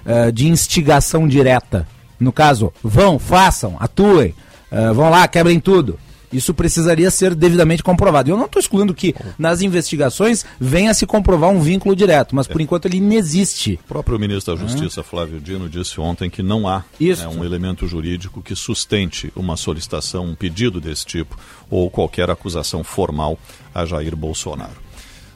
uh, 0.04 0.30
de 0.30 0.48
instigação 0.48 1.26
direta. 1.26 1.86
No 2.20 2.32
caso, 2.32 2.72
vão, 2.82 3.18
façam, 3.18 3.76
atuem, 3.80 4.34
uh, 4.70 4.92
vão 4.94 5.10
lá, 5.10 5.26
quebrem 5.26 5.58
tudo. 5.58 5.98
Isso 6.32 6.52
precisaria 6.52 7.10
ser 7.10 7.34
devidamente 7.34 7.82
comprovado. 7.82 8.30
Eu 8.30 8.36
não 8.36 8.46
estou 8.46 8.60
excluindo 8.60 8.94
que 8.94 9.14
nas 9.38 9.62
investigações 9.62 10.44
venha 10.60 10.90
a 10.90 10.94
se 10.94 11.06
comprovar 11.06 11.50
um 11.50 11.60
vínculo 11.60 11.96
direto, 11.96 12.34
mas 12.34 12.46
por 12.46 12.60
enquanto 12.60 12.86
ele 12.86 12.98
inexiste. 12.98 13.78
O 13.84 13.88
próprio 13.88 14.18
ministro 14.18 14.54
da 14.54 14.60
Justiça, 14.60 15.02
Flávio 15.02 15.40
Dino, 15.40 15.68
disse 15.68 16.00
ontem 16.00 16.28
que 16.28 16.42
não 16.42 16.68
há 16.68 16.84
né, 17.00 17.28
um 17.28 17.44
elemento 17.44 17.86
jurídico 17.86 18.42
que 18.42 18.54
sustente 18.54 19.32
uma 19.34 19.56
solicitação, 19.56 20.26
um 20.26 20.34
pedido 20.34 20.80
desse 20.80 21.06
tipo 21.06 21.38
ou 21.70 21.90
qualquer 21.90 22.30
acusação 22.30 22.82
formal 22.84 23.38
a 23.74 23.84
Jair 23.84 24.16
Bolsonaro. 24.16 24.87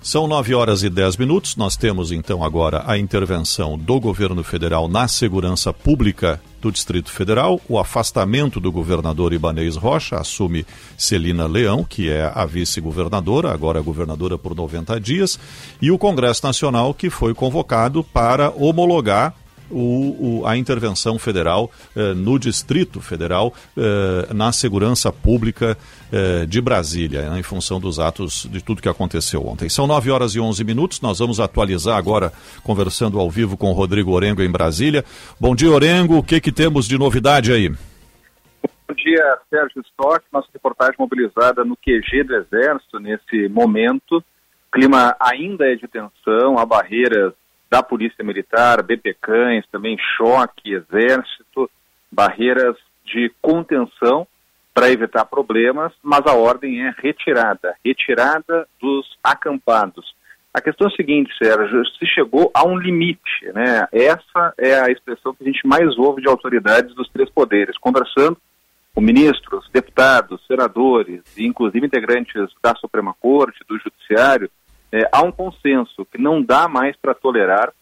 São 0.03 0.27
9 0.27 0.53
horas 0.53 0.83
e 0.83 0.91
10 0.91 1.17
minutos. 1.17 1.55
Nós 1.55 1.77
temos 1.77 2.11
então 2.11 2.43
agora 2.43 2.83
a 2.87 2.99
intervenção 2.99 3.79
do 3.79 4.01
governo 4.01 4.43
federal 4.43 4.89
na 4.89 5.07
segurança 5.07 5.73
pública 5.73 6.41
do 6.61 6.73
Distrito 6.73 7.11
Federal, 7.11 7.61
o 7.69 7.79
afastamento 7.79 8.59
do 8.59 8.71
governador 8.71 9.33
Ibanez 9.33 9.77
Rocha, 9.77 10.17
assume 10.17 10.67
Celina 10.97 11.47
Leão, 11.47 11.85
que 11.85 12.09
é 12.09 12.31
a 12.35 12.45
vice-governadora, 12.45 13.53
agora 13.53 13.81
governadora 13.81 14.37
por 14.37 14.55
90 14.55 15.01
dias, 15.01 15.39
e 15.81 15.91
o 15.91 15.99
Congresso 15.99 16.45
Nacional, 16.45 16.95
que 16.95 17.09
foi 17.09 17.33
convocado 17.35 18.05
para 18.05 18.51
homologar 18.51 19.35
o, 19.73 20.41
o, 20.41 20.47
a 20.47 20.57
intervenção 20.57 21.19
federal 21.19 21.71
eh, 21.97 22.15
no 22.15 22.39
Distrito 22.39 23.01
Federal 23.01 23.53
eh, 23.77 24.33
na 24.33 24.53
segurança 24.53 25.13
pública 25.13 25.77
eh, 26.13 26.47
de 26.47 26.61
Brasília, 26.61 27.31
né, 27.31 27.41
em 27.41 27.43
função 27.43 27.81
dos 27.81 27.99
atos 27.99 28.49
de 28.51 28.63
tudo 28.63 28.83
que 28.83 28.89
aconteceu 28.89 29.45
ontem. 29.47 29.69
São 29.69 29.87
9 29.87 30.11
horas 30.11 30.35
e 30.35 30.41
11 30.41 30.63
minutos, 30.65 31.01
nós 31.01 31.19
vamos 31.19 31.41
atualizar 31.41 31.97
agora, 31.97 32.33
conversando 32.63 33.19
ao 33.19 33.31
vivo 33.31 33.57
com 33.57 33.71
o 33.71 33.75
Rodrigo 33.75 34.13
Orengo 34.13 34.43
em 34.43 34.51
Brasília. 34.51 35.05
Bom 35.41 35.55
dia, 35.55 35.71
Orengo, 35.71 36.19
o 36.19 36.23
que, 36.23 36.41
que 36.41 36.53
temos 36.53 36.87
de 36.87 36.99
novidade 36.99 37.53
aí? 37.53 37.69
Bom 37.69 38.95
dia, 38.95 39.39
Sérgio 39.49 39.83
Stock, 39.91 40.23
nossa 40.31 40.49
reportagem 40.53 40.97
mobilizada 40.99 41.65
no 41.65 41.77
QG 41.77 42.25
do 42.25 42.37
Exército 42.37 42.99
nesse 43.01 43.49
momento. 43.49 44.19
O 44.19 44.71
clima 44.71 45.17
ainda 45.19 45.65
é 45.65 45.75
de 45.75 45.89
tensão, 45.89 46.59
há 46.59 46.67
barreiras 46.67 47.33
da 47.73 47.83
Polícia 47.83 48.23
Militar, 48.23 48.83
BP 48.83 49.17
Cães, 49.19 49.65
também 49.73 49.97
choque, 50.19 50.75
exército, 50.75 51.71
barreiras 52.11 52.77
de 53.03 53.33
contenção 53.41 54.27
para 54.75 54.91
evitar 54.91 55.25
problemas, 55.25 55.91
mas 56.03 56.21
a 56.27 56.35
ordem 56.35 56.87
é 56.87 56.95
retirada, 56.99 57.75
retirada 57.83 58.69
dos 58.79 59.17
acampados. 59.25 60.15
A 60.53 60.61
questão 60.61 60.87
é 60.87 60.93
a 60.93 60.97
seguinte, 60.97 61.33
Sérgio, 61.43 61.83
se 61.99 62.07
chegou 62.07 62.51
a 62.53 62.63
um 62.63 62.77
limite, 62.77 63.47
né? 63.55 63.89
Essa 63.91 64.53
é 64.59 64.79
a 64.79 64.91
expressão 64.91 65.33
que 65.33 65.43
a 65.43 65.47
gente 65.47 65.67
mais 65.67 65.97
ouve 65.97 66.21
de 66.21 66.29
autoridades 66.29 66.95
dos 66.95 67.09
três 67.09 67.31
poderes, 67.31 67.79
conversando 67.79 68.37
com 68.95 69.01
ministros, 69.01 69.67
deputados, 69.73 70.45
senadores 70.47 71.23
e 71.39 71.47
inclusive 71.47 71.87
integrantes 71.87 72.51
da 72.63 72.75
Suprema 72.75 73.15
Corte, 73.19 73.65
do 73.67 73.79
Judiciário, 73.79 74.51
é, 74.93 75.09
há 75.11 75.23
um 75.23 75.33
consenso 75.33 76.05
que 76.05 76.19
não 76.19 76.43
dá 76.43 76.69
mais 76.69 76.95
para 76.97 77.15
tolerar 77.15 77.73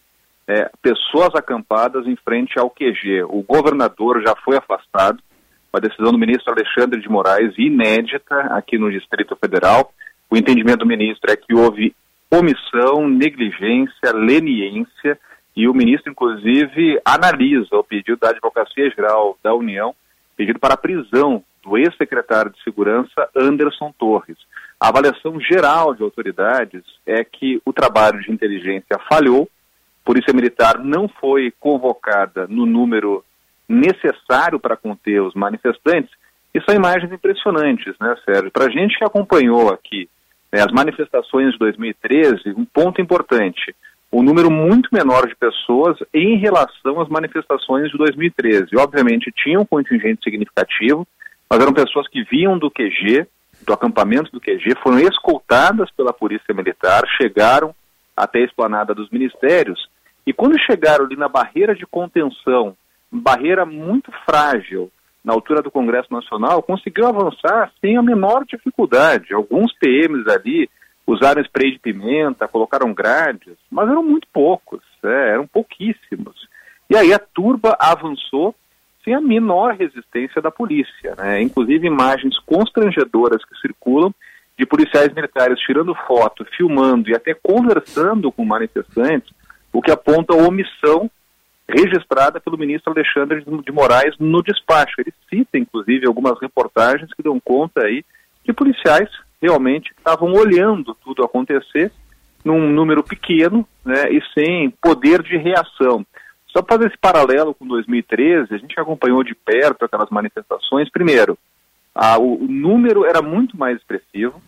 é, 0.47 0.71
pessoas 0.81 1.35
acampadas 1.35 2.07
em 2.07 2.15
frente 2.15 2.57
ao 2.57 2.69
QG. 2.69 3.23
O 3.23 3.43
governador 3.43 4.21
já 4.21 4.33
foi 4.35 4.57
afastado, 4.57 5.21
a 5.73 5.79
decisão 5.79 6.11
do 6.11 6.17
ministro 6.17 6.51
Alexandre 6.51 6.99
de 6.99 7.09
Moraes, 7.09 7.53
inédita 7.57 8.35
aqui 8.55 8.77
no 8.77 8.91
Distrito 8.91 9.35
Federal. 9.35 9.93
O 10.29 10.35
entendimento 10.35 10.79
do 10.79 10.85
ministro 10.85 11.31
é 11.31 11.35
que 11.35 11.53
houve 11.53 11.95
omissão, 12.29 13.07
negligência, 13.07 14.13
leniência, 14.13 15.19
e 15.55 15.67
o 15.67 15.73
ministro, 15.73 16.11
inclusive, 16.11 16.99
analisa 17.03 17.75
o 17.75 17.83
pedido 17.83 18.17
da 18.17 18.29
Advocacia 18.29 18.89
Geral 18.89 19.37
da 19.43 19.53
União, 19.53 19.93
pedido 20.35 20.59
para 20.59 20.75
a 20.75 20.77
prisão 20.77 21.43
do 21.63 21.77
ex-secretário 21.77 22.51
de 22.51 22.61
Segurança, 22.63 23.29
Anderson 23.35 23.93
Torres. 23.97 24.37
A 24.79 24.89
avaliação 24.89 25.39
geral 25.39 25.93
de 25.93 26.03
autoridades 26.03 26.83
é 27.05 27.23
que 27.23 27.61
o 27.65 27.71
trabalho 27.71 28.19
de 28.21 28.31
inteligência 28.31 28.99
falhou, 29.09 29.47
Polícia 30.03 30.33
Militar 30.33 30.79
não 30.79 31.07
foi 31.07 31.53
convocada 31.59 32.47
no 32.47 32.65
número 32.65 33.23
necessário 33.69 34.59
para 34.59 34.75
conter 34.75 35.21
os 35.21 35.33
manifestantes, 35.33 36.11
e 36.53 36.61
são 36.61 36.75
imagens 36.75 37.11
impressionantes, 37.11 37.95
né, 37.99 38.15
Sérgio? 38.25 38.51
Para 38.51 38.65
a 38.65 38.69
gente 38.69 38.97
que 38.97 39.05
acompanhou 39.05 39.71
aqui 39.71 40.09
né, 40.51 40.61
as 40.61 40.71
manifestações 40.71 41.53
de 41.53 41.59
2013, 41.59 42.49
um 42.57 42.65
ponto 42.65 43.01
importante, 43.01 43.73
um 44.11 44.21
número 44.21 44.51
muito 44.51 44.89
menor 44.91 45.25
de 45.27 45.35
pessoas 45.35 45.97
em 46.13 46.35
relação 46.37 46.99
às 46.99 47.07
manifestações 47.07 47.89
de 47.89 47.97
2013. 47.97 48.75
Obviamente 48.75 49.31
tinha 49.31 49.59
um 49.59 49.65
contingente 49.65 50.21
significativo, 50.23 51.07
mas 51.51 51.59
eram 51.59 51.73
pessoas 51.73 52.07
que 52.07 52.23
vinham 52.23 52.57
do 52.57 52.71
QG, 52.71 53.27
do 53.65 53.73
acampamento 53.73 54.31
do 54.31 54.39
QG, 54.39 54.73
foram 54.81 54.97
escoltadas 54.99 55.91
pela 55.91 56.13
Polícia 56.13 56.53
Militar, 56.53 57.03
chegaram 57.17 57.75
até 58.15 58.39
a 58.39 58.45
esplanada 58.45 58.95
dos 58.95 59.09
ministérios, 59.09 59.89
e 60.25 60.31
quando 60.31 60.57
chegaram 60.61 61.03
ali 61.03 61.17
na 61.17 61.27
barreira 61.27 61.75
de 61.75 61.85
contenção, 61.85 62.73
barreira 63.11 63.65
muito 63.65 64.13
frágil, 64.25 64.89
na 65.25 65.33
altura 65.33 65.61
do 65.61 65.69
Congresso 65.69 66.07
Nacional, 66.09 66.63
conseguiu 66.63 67.05
avançar 67.05 67.69
sem 67.81 67.97
a 67.97 68.01
menor 68.01 68.45
dificuldade. 68.45 69.33
Alguns 69.33 69.73
PMs 69.73 70.25
ali 70.29 70.69
usaram 71.05 71.41
spray 71.41 71.73
de 71.73 71.79
pimenta, 71.79 72.47
colocaram 72.47 72.93
grades, 72.93 73.57
mas 73.69 73.89
eram 73.89 74.01
muito 74.01 74.25
poucos, 74.31 74.81
é, 75.03 75.33
eram 75.33 75.45
pouquíssimos. 75.45 76.47
E 76.89 76.95
aí 76.95 77.13
a 77.13 77.19
turba 77.19 77.75
avançou 77.77 78.55
sem 79.03 79.13
a 79.13 79.21
menor 79.21 79.75
resistência 79.75 80.41
da 80.41 80.51
polícia. 80.51 81.15
Né? 81.17 81.41
Inclusive 81.41 81.87
imagens 81.87 82.37
constrangedoras 82.39 83.43
que 83.45 83.59
circulam 83.59 84.13
de 84.57 84.65
policiais 84.65 85.13
militares 85.13 85.59
tirando 85.59 85.95
foto, 86.07 86.45
filmando 86.55 87.09
e 87.09 87.15
até 87.15 87.33
conversando 87.33 88.31
com 88.31 88.45
manifestantes, 88.45 89.33
o 89.73 89.81
que 89.81 89.91
aponta 89.91 90.33
a 90.33 90.47
omissão 90.47 91.09
registrada 91.67 92.39
pelo 92.39 92.57
ministro 92.57 92.91
Alexandre 92.91 93.43
de 93.43 93.71
Moraes 93.71 94.15
no 94.19 94.43
despacho. 94.43 94.95
Ele 94.99 95.13
cita, 95.29 95.57
inclusive, 95.57 96.05
algumas 96.05 96.39
reportagens 96.39 97.11
que 97.13 97.23
dão 97.23 97.39
conta 97.39 97.85
aí 97.85 98.03
que 98.43 98.53
policiais 98.53 99.09
realmente 99.41 99.91
estavam 99.97 100.33
olhando 100.33 100.95
tudo 101.03 101.23
acontecer 101.23 101.91
num 102.43 102.69
número 102.69 103.03
pequeno 103.03 103.67
né, 103.85 104.11
e 104.11 104.21
sem 104.33 104.69
poder 104.81 105.21
de 105.21 105.37
reação. 105.37 106.05
Só 106.51 106.61
para 106.61 106.77
fazer 106.77 106.89
esse 106.89 106.97
paralelo 106.97 107.55
com 107.55 107.65
2013, 107.65 108.53
a 108.53 108.57
gente 108.57 108.79
acompanhou 108.79 109.23
de 109.23 109.33
perto 109.33 109.85
aquelas 109.85 110.09
manifestações. 110.09 110.89
Primeiro, 110.89 111.37
a, 111.95 112.17
o, 112.17 112.43
o 112.43 112.47
número 112.47 113.05
era 113.05 113.21
muito 113.21 113.57
mais 113.57 113.77
expressivo 113.77 114.41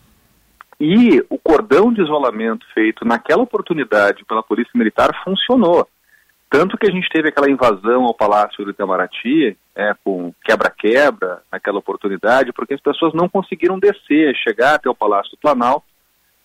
e 0.80 1.24
o 1.30 1.38
cordão 1.38 1.94
de 1.94 2.02
isolamento 2.02 2.66
feito 2.74 3.06
naquela 3.06 3.44
oportunidade 3.44 4.26
pela 4.26 4.44
Polícia 4.44 4.72
Militar 4.76 5.12
funcionou. 5.24 5.88
Tanto 6.50 6.78
que 6.78 6.88
a 6.88 6.92
gente 6.92 7.10
teve 7.10 7.30
aquela 7.30 7.50
invasão 7.50 8.04
ao 8.04 8.14
Palácio 8.14 8.64
do 8.64 8.72
Itamaraty, 8.72 9.58
é, 9.76 9.96
com 10.04 10.32
quebra-quebra 10.44 11.42
naquela 11.52 11.80
oportunidade, 11.80 12.54
porque 12.54 12.76
as 12.76 12.82
pessoas 12.82 13.14
não 13.14 13.28
conseguiram 13.28 13.80
descer, 13.80 14.36
chegar 14.36 14.76
até 14.76 14.90
o 14.90 14.94
Palácio 14.94 15.32
do 15.32 15.38
Planalto, 15.38 15.86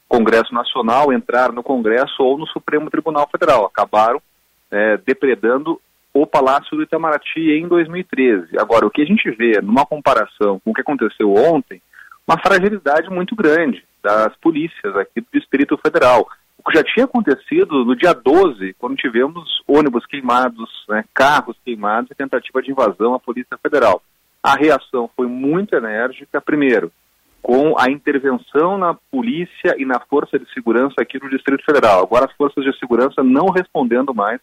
Congresso 0.08 0.54
Nacional, 0.54 1.12
entrar 1.12 1.52
no 1.52 1.62
Congresso 1.62 2.22
ou 2.22 2.38
no 2.38 2.46
Supremo 2.46 2.88
Tribunal 2.88 3.28
Federal. 3.30 3.66
Acabaram 3.66 4.22
é, 4.70 4.96
depredando 4.98 5.80
o 6.12 6.26
Palácio 6.26 6.76
do 6.76 6.82
Itamaraty 6.82 7.52
em 7.52 7.68
2013. 7.68 8.58
Agora, 8.58 8.86
o 8.86 8.90
que 8.90 9.02
a 9.02 9.06
gente 9.06 9.30
vê 9.30 9.60
numa 9.60 9.86
comparação 9.86 10.60
com 10.60 10.70
o 10.70 10.74
que 10.74 10.80
aconteceu 10.80 11.32
ontem, 11.34 11.80
uma 12.26 12.38
fragilidade 12.38 13.08
muito 13.08 13.34
grande 13.36 13.84
das 14.02 14.34
polícias 14.36 14.96
aqui 14.96 15.20
do 15.20 15.26
Distrito 15.32 15.78
Federal. 15.78 16.26
O 16.58 16.68
que 16.68 16.76
já 16.76 16.84
tinha 16.84 17.04
acontecido 17.04 17.84
no 17.84 17.94
dia 17.94 18.12
12, 18.12 18.74
quando 18.78 18.96
tivemos 18.96 19.62
ônibus 19.66 20.04
queimados, 20.06 20.68
né, 20.88 21.04
carros 21.14 21.56
queimados 21.64 22.10
e 22.10 22.14
tentativa 22.14 22.60
de 22.60 22.70
invasão 22.70 23.14
à 23.14 23.20
Polícia 23.20 23.56
Federal. 23.62 24.02
A 24.42 24.54
reação 24.54 25.08
foi 25.16 25.26
muito 25.26 25.74
enérgica, 25.74 26.40
primeiro, 26.40 26.90
com 27.42 27.78
a 27.78 27.90
intervenção 27.90 28.76
na 28.76 28.94
polícia 28.94 29.74
e 29.78 29.84
na 29.84 30.00
força 30.00 30.38
de 30.38 30.50
segurança 30.52 30.94
aqui 30.98 31.22
no 31.22 31.30
Distrito 31.30 31.64
Federal. 31.64 32.02
Agora 32.02 32.26
as 32.26 32.32
forças 32.32 32.64
de 32.64 32.76
segurança 32.78 33.22
não 33.22 33.46
respondendo 33.50 34.14
mais 34.14 34.40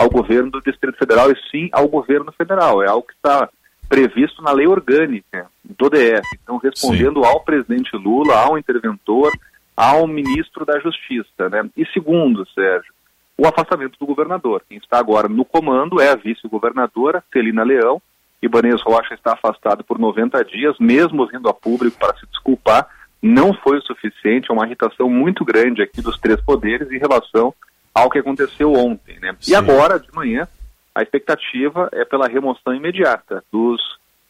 ao 0.00 0.08
governo 0.08 0.50
do 0.50 0.62
Distrito 0.62 0.96
Federal 0.96 1.30
e 1.30 1.36
sim 1.50 1.68
ao 1.72 1.86
governo 1.86 2.32
federal. 2.32 2.82
É 2.82 2.88
algo 2.88 3.06
que 3.06 3.12
está 3.12 3.50
previsto 3.86 4.40
na 4.40 4.50
lei 4.50 4.66
orgânica 4.66 5.46
do 5.62 5.90
DF. 5.90 6.26
Então, 6.42 6.56
respondendo 6.56 7.22
sim. 7.22 7.28
ao 7.28 7.40
presidente 7.40 7.94
Lula, 7.94 8.34
ao 8.34 8.56
interventor, 8.56 9.30
ao 9.76 10.06
ministro 10.06 10.64
da 10.64 10.80
Justiça. 10.80 11.50
Né? 11.50 11.68
E 11.76 11.84
segundo, 11.92 12.48
Sérgio, 12.54 12.94
o 13.36 13.46
afastamento 13.46 13.98
do 13.98 14.06
governador. 14.06 14.62
Quem 14.66 14.78
está 14.78 14.98
agora 14.98 15.28
no 15.28 15.44
comando 15.44 16.00
é 16.00 16.08
a 16.08 16.16
vice-governadora, 16.16 17.22
Celina 17.30 17.62
Leão. 17.62 18.00
Ibanez 18.40 18.80
Rocha 18.80 19.12
está 19.12 19.34
afastado 19.34 19.84
por 19.84 19.98
90 19.98 20.42
dias, 20.46 20.76
mesmo 20.80 21.26
vindo 21.26 21.46
a 21.46 21.52
público 21.52 21.98
para 21.98 22.16
se 22.16 22.26
desculpar. 22.26 22.88
Não 23.20 23.52
foi 23.52 23.76
o 23.76 23.82
suficiente, 23.82 24.50
é 24.50 24.54
uma 24.54 24.64
irritação 24.64 25.10
muito 25.10 25.44
grande 25.44 25.82
aqui 25.82 26.00
dos 26.00 26.18
três 26.18 26.40
poderes 26.40 26.90
em 26.90 26.98
relação 26.98 27.54
ao 27.94 28.10
que 28.10 28.18
aconteceu 28.18 28.72
ontem. 28.72 29.18
Né? 29.20 29.34
E 29.48 29.54
agora, 29.54 29.98
de 29.98 30.12
manhã, 30.14 30.46
a 30.94 31.02
expectativa 31.02 31.88
é 31.92 32.04
pela 32.04 32.28
remoção 32.28 32.74
imediata 32.74 33.44
dos 33.52 33.80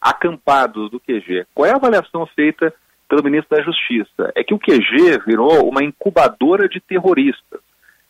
acampados 0.01 0.91
do 0.91 1.01
QG. 1.01 1.47
Qual 1.55 1.67
é 1.67 1.73
a 1.73 1.77
avaliação 1.77 2.27
feita 2.27 2.73
pelo 3.09 3.23
ministro 3.23 3.57
da 3.57 3.63
Justiça? 3.63 4.33
É 4.35 4.43
que 4.43 4.55
o 4.55 4.59
QG 4.59 5.23
virou 5.27 5.69
uma 5.69 5.83
incubadora 5.83 6.69
de 6.69 6.81
terroristas. 6.81 7.61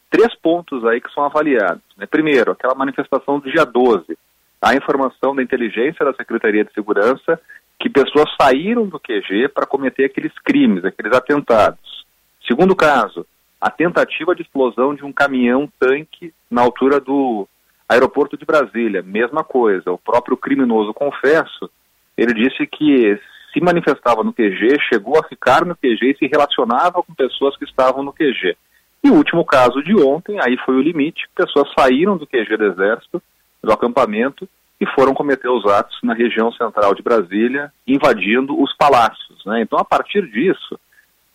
Três 0.08 0.34
pontos 0.36 0.84
aí 0.84 1.00
que 1.00 1.12
são 1.12 1.24
avaliados. 1.24 1.82
Né? 1.96 2.06
Primeiro, 2.06 2.52
aquela 2.52 2.74
manifestação 2.74 3.38
do 3.38 3.50
dia 3.50 3.64
12. 3.64 4.16
A 4.62 4.74
informação 4.74 5.34
da 5.34 5.42
inteligência 5.42 6.04
da 6.04 6.12
Secretaria 6.14 6.64
de 6.64 6.72
Segurança 6.72 7.40
que 7.78 7.88
pessoas 7.88 8.28
saíram 8.38 8.86
do 8.86 9.00
QG 9.00 9.48
para 9.54 9.66
cometer 9.66 10.04
aqueles 10.04 10.34
crimes, 10.44 10.84
aqueles 10.84 11.12
atentados. 11.12 12.04
Segundo 12.46 12.76
caso, 12.76 13.26
a 13.60 13.70
tentativa 13.70 14.34
de 14.34 14.42
explosão 14.42 14.94
de 14.94 15.04
um 15.04 15.12
caminhão-tanque 15.12 16.32
na 16.50 16.62
altura 16.62 16.98
do 16.98 17.46
aeroporto 17.88 18.36
de 18.36 18.46
Brasília. 18.46 19.02
Mesma 19.02 19.44
coisa, 19.44 19.90
o 19.92 19.98
próprio 19.98 20.36
criminoso, 20.36 20.94
confesso, 20.94 21.70
ele 22.16 22.32
disse 22.32 22.66
que 22.66 23.20
se 23.52 23.60
manifestava 23.60 24.22
no 24.22 24.32
QG, 24.32 24.78
chegou 24.88 25.18
a 25.18 25.28
ficar 25.28 25.64
no 25.64 25.74
QG 25.74 26.12
e 26.12 26.16
se 26.16 26.26
relacionava 26.26 27.02
com 27.02 27.14
pessoas 27.14 27.56
que 27.56 27.64
estavam 27.64 28.02
no 28.02 28.12
QG. 28.12 28.56
E 29.02 29.10
o 29.10 29.14
último 29.14 29.44
caso 29.44 29.82
de 29.82 29.94
ontem, 30.00 30.38
aí 30.40 30.56
foi 30.64 30.76
o 30.76 30.82
limite, 30.82 31.28
pessoas 31.34 31.68
saíram 31.78 32.16
do 32.16 32.26
QG 32.26 32.56
do 32.56 32.66
Exército, 32.66 33.22
do 33.62 33.72
acampamento, 33.72 34.48
e 34.80 34.86
foram 34.94 35.12
cometer 35.12 35.48
os 35.48 35.66
atos 35.66 35.98
na 36.02 36.14
região 36.14 36.50
central 36.52 36.94
de 36.94 37.02
Brasília, 37.02 37.70
invadindo 37.86 38.58
os 38.60 38.74
palácios. 38.76 39.44
Né? 39.44 39.60
Então, 39.60 39.78
a 39.78 39.84
partir 39.84 40.26
disso, 40.30 40.78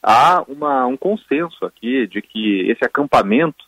há 0.06 0.44
uma, 0.48 0.86
um 0.86 0.96
consenso 0.96 1.66
aqui 1.66 2.06
de 2.06 2.22
que 2.22 2.70
esse 2.70 2.86
acampamento 2.86 3.66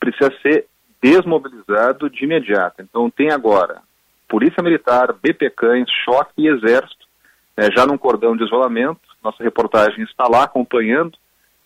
precisa 0.00 0.32
ser 0.42 0.66
desmobilizado 1.00 2.10
de 2.10 2.24
imediato. 2.24 2.82
Então, 2.82 3.08
tem 3.08 3.30
agora 3.30 3.80
Polícia 4.28 4.62
Militar, 4.62 5.12
BP 5.12 5.50
Cães, 5.50 5.88
Choque 6.04 6.32
e 6.38 6.48
Exército, 6.48 7.06
né, 7.56 7.68
já 7.74 7.86
num 7.86 7.96
cordão 7.96 8.36
de 8.36 8.44
isolamento. 8.44 9.00
Nossa 9.22 9.44
reportagem 9.44 10.02
está 10.02 10.26
lá 10.28 10.42
acompanhando. 10.42 11.16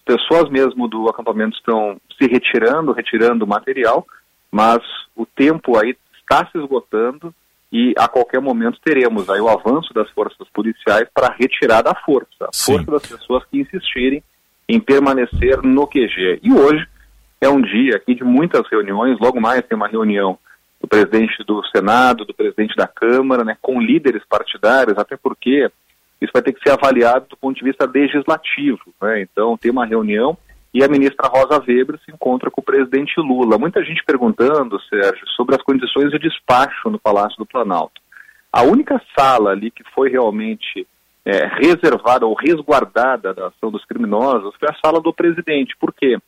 Pessoas 0.05 0.51
mesmo 0.51 0.87
do 0.87 1.09
acampamento 1.09 1.57
estão 1.57 1.99
se 2.19 2.29
retirando, 2.29 2.93
retirando 2.93 3.47
material, 3.47 4.07
mas 4.53 4.81
o 5.17 5.25
tempo 5.25 5.79
aí 5.79 5.97
está 6.21 6.47
se 6.47 6.59
esgotando 6.59 7.35
e 7.73 7.95
a 7.97 8.09
qualquer 8.09 8.41
momento 8.41 8.81
teremos 8.85 9.31
aí 9.31 9.41
o 9.41 9.49
avanço 9.49 9.95
das 9.95 10.11
forças 10.11 10.49
policiais 10.53 11.09
para 11.15 11.35
retirar 11.39 11.83
da 11.83 11.95
força, 11.95 12.45
a 12.45 12.49
Sim. 12.53 12.85
força 12.85 12.91
das 12.91 13.07
pessoas 13.07 13.45
que 13.45 13.61
insistirem 13.61 14.23
em 14.69 14.81
permanecer 14.81 15.63
no 15.63 15.87
QG. 15.87 16.41
E 16.43 16.53
hoje 16.53 16.87
é 17.41 17.49
um 17.49 17.61
dia 17.61 17.97
aqui 17.97 18.15
de 18.15 18.25
muitas 18.25 18.69
reuniões, 18.69 19.19
logo 19.21 19.41
mais 19.41 19.65
tem 19.65 19.77
uma 19.77 19.89
reunião 19.89 20.39
do 20.81 20.89
presidente 20.89 21.45
do 21.45 21.63
Senado, 21.67 22.25
do 22.25 22.35
presidente 22.35 22.75
da 22.75 22.87
Câmara, 22.87 23.45
né, 23.45 23.57
com 23.61 23.81
líderes 23.81 24.23
partidários, 24.29 24.99
até 24.99 25.17
porque 25.17 25.71
isso 26.21 26.33
vai 26.33 26.43
ter 26.43 26.53
que 26.53 26.63
ser 26.63 26.71
avaliado 26.71 27.27
do 27.31 27.37
ponto 27.37 27.57
de 27.57 27.65
vista 27.65 27.87
legislativo. 27.87 28.81
Né? 29.01 29.23
Então, 29.23 29.57
tem 29.57 29.71
uma 29.71 29.87
reunião 29.87 30.37
e 30.73 30.85
a 30.85 30.89
ministra 30.89 31.29
Rosa 31.29 31.63
Weber 31.67 31.99
se 32.05 32.13
encontra 32.13 32.51
com 32.51 32.61
o 32.61 32.65
presidente 32.65 33.21
Lula. 33.21 33.59
Muita 33.59 33.83
gente 33.85 34.05
perguntando, 34.05 34.81
Sérgio, 34.83 35.27
sobre 35.37 35.57
as 35.57 35.63
condições 35.63 36.11
de 36.11 36.19
despacho 36.19 36.89
no 36.89 36.99
Palácio 36.99 37.37
do 37.39 37.47
Planalto. 37.47 38.01
A 38.53 38.63
única 38.63 39.01
sala 39.17 39.51
ali 39.51 39.71
que 39.71 39.83
foi 39.95 40.11
realmente 40.11 40.87
é, 41.25 41.47
reservada 41.47 42.27
ou 42.27 42.35
resguardada 42.35 43.35
da 43.35 43.49
ação 43.49 43.71
dos 43.71 43.85
criminosos 43.85 44.55
foi 44.59 44.69
a 44.69 44.77
sala 44.85 45.01
do 45.01 45.13
presidente. 45.13 45.77
Por 45.79 45.93
quê? 45.93 46.19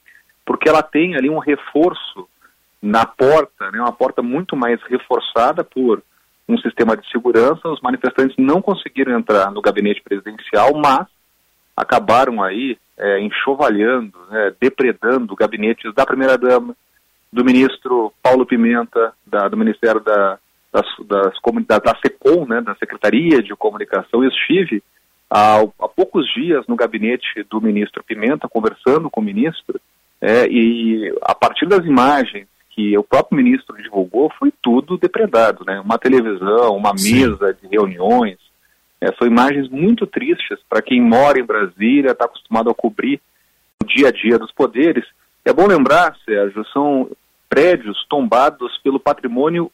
Porque 0.45 0.69
ela 0.69 0.83
tem 0.83 1.15
ali 1.15 1.31
um 1.31 1.39
reforço 1.39 2.29
na 2.81 3.07
porta, 3.07 3.71
né, 3.71 3.81
uma 3.81 3.93
porta 3.93 4.23
muito 4.23 4.57
mais 4.57 4.81
reforçada 4.83 5.63
por 5.63 6.03
um 6.49 6.59
sistema 6.59 6.97
de 6.97 7.09
segurança. 7.11 7.69
Os 7.69 7.81
manifestantes 7.81 8.37
não 8.37 8.61
conseguiram 8.61 9.17
entrar 9.17 9.53
no 9.53 9.63
gabinete 9.63 10.03
presidencial, 10.03 10.73
mas 10.75 11.07
acabaram 11.83 12.43
aí 12.43 12.79
é, 12.99 13.21
enxovalhando, 13.21 14.19
né, 14.31 14.53
depredando 14.61 15.37
gabinetes 15.37 15.93
da 15.95 16.07
primeira-dama, 16.07 16.75
do 17.33 17.45
ministro 17.45 18.13
Paulo 18.23 18.45
Pimenta, 18.47 19.13
da, 19.27 19.49
do 19.49 19.57
Ministério 19.57 20.01
da, 20.01 20.39
das, 20.73 20.87
das, 21.07 21.33
da, 21.67 21.79
da 21.79 21.99
SECOM, 22.01 22.47
né, 22.47 22.61
da 22.61 22.75
Secretaria 22.77 23.43
de 23.43 23.55
Comunicação. 23.57 24.23
Eu 24.23 24.29
estive 24.29 24.83
há, 25.31 25.61
há 25.61 25.89
poucos 25.89 26.27
dias 26.35 26.67
no 26.67 26.77
gabinete 26.77 27.43
do 27.51 27.61
ministro 27.61 28.05
Pimenta, 28.05 28.49
conversando 28.49 29.11
com 29.11 29.21
o 29.21 29.25
ministro, 29.25 29.81
é, 30.21 30.47
e 30.47 31.13
a 31.23 31.35
partir 31.35 31.67
das 31.67 31.85
imagens 31.85 32.47
que 32.71 32.97
o 32.97 33.03
próprio 33.03 33.37
ministro 33.37 33.77
divulgou, 33.77 34.33
foi 34.39 34.53
tudo 34.63 34.97
depredado, 34.97 35.63
né? 35.65 35.79
Uma 35.81 35.99
televisão, 35.99 36.77
uma 36.77 36.97
Sim. 36.97 37.29
mesa 37.29 37.55
de 37.61 37.69
reuniões, 37.69 38.39
é, 39.03 39.13
são 39.15 39.27
imagens 39.27 39.69
muito 39.69 40.07
tristes 40.07 40.61
para 40.71 40.81
quem 40.81 41.01
mora 41.01 41.41
em 41.41 41.45
Brasília, 41.45 42.13
está 42.13 42.25
acostumado 42.25 42.71
a 42.71 42.75
cobrir 42.75 43.21
o 43.83 43.85
dia 43.85 44.09
a 44.09 44.13
dia 44.13 44.39
dos 44.39 44.53
poderes. 44.53 45.05
É 45.45 45.53
bom 45.53 45.67
lembrar, 45.67 46.17
Sérgio, 46.25 46.65
são 46.73 47.11
prédios 47.49 48.07
tombados 48.09 48.79
pelo 48.79 49.01
patrimônio 49.01 49.73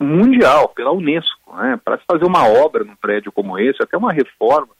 mundial, 0.00 0.70
pela 0.70 0.92
Unesco. 0.92 1.54
Né? 1.56 1.78
Para 1.84 1.98
se 1.98 2.04
fazer 2.10 2.24
uma 2.24 2.48
obra 2.48 2.84
num 2.84 2.96
prédio 2.96 3.30
como 3.30 3.58
esse, 3.58 3.82
até 3.82 3.98
uma 3.98 4.14
reforma, 4.14 4.70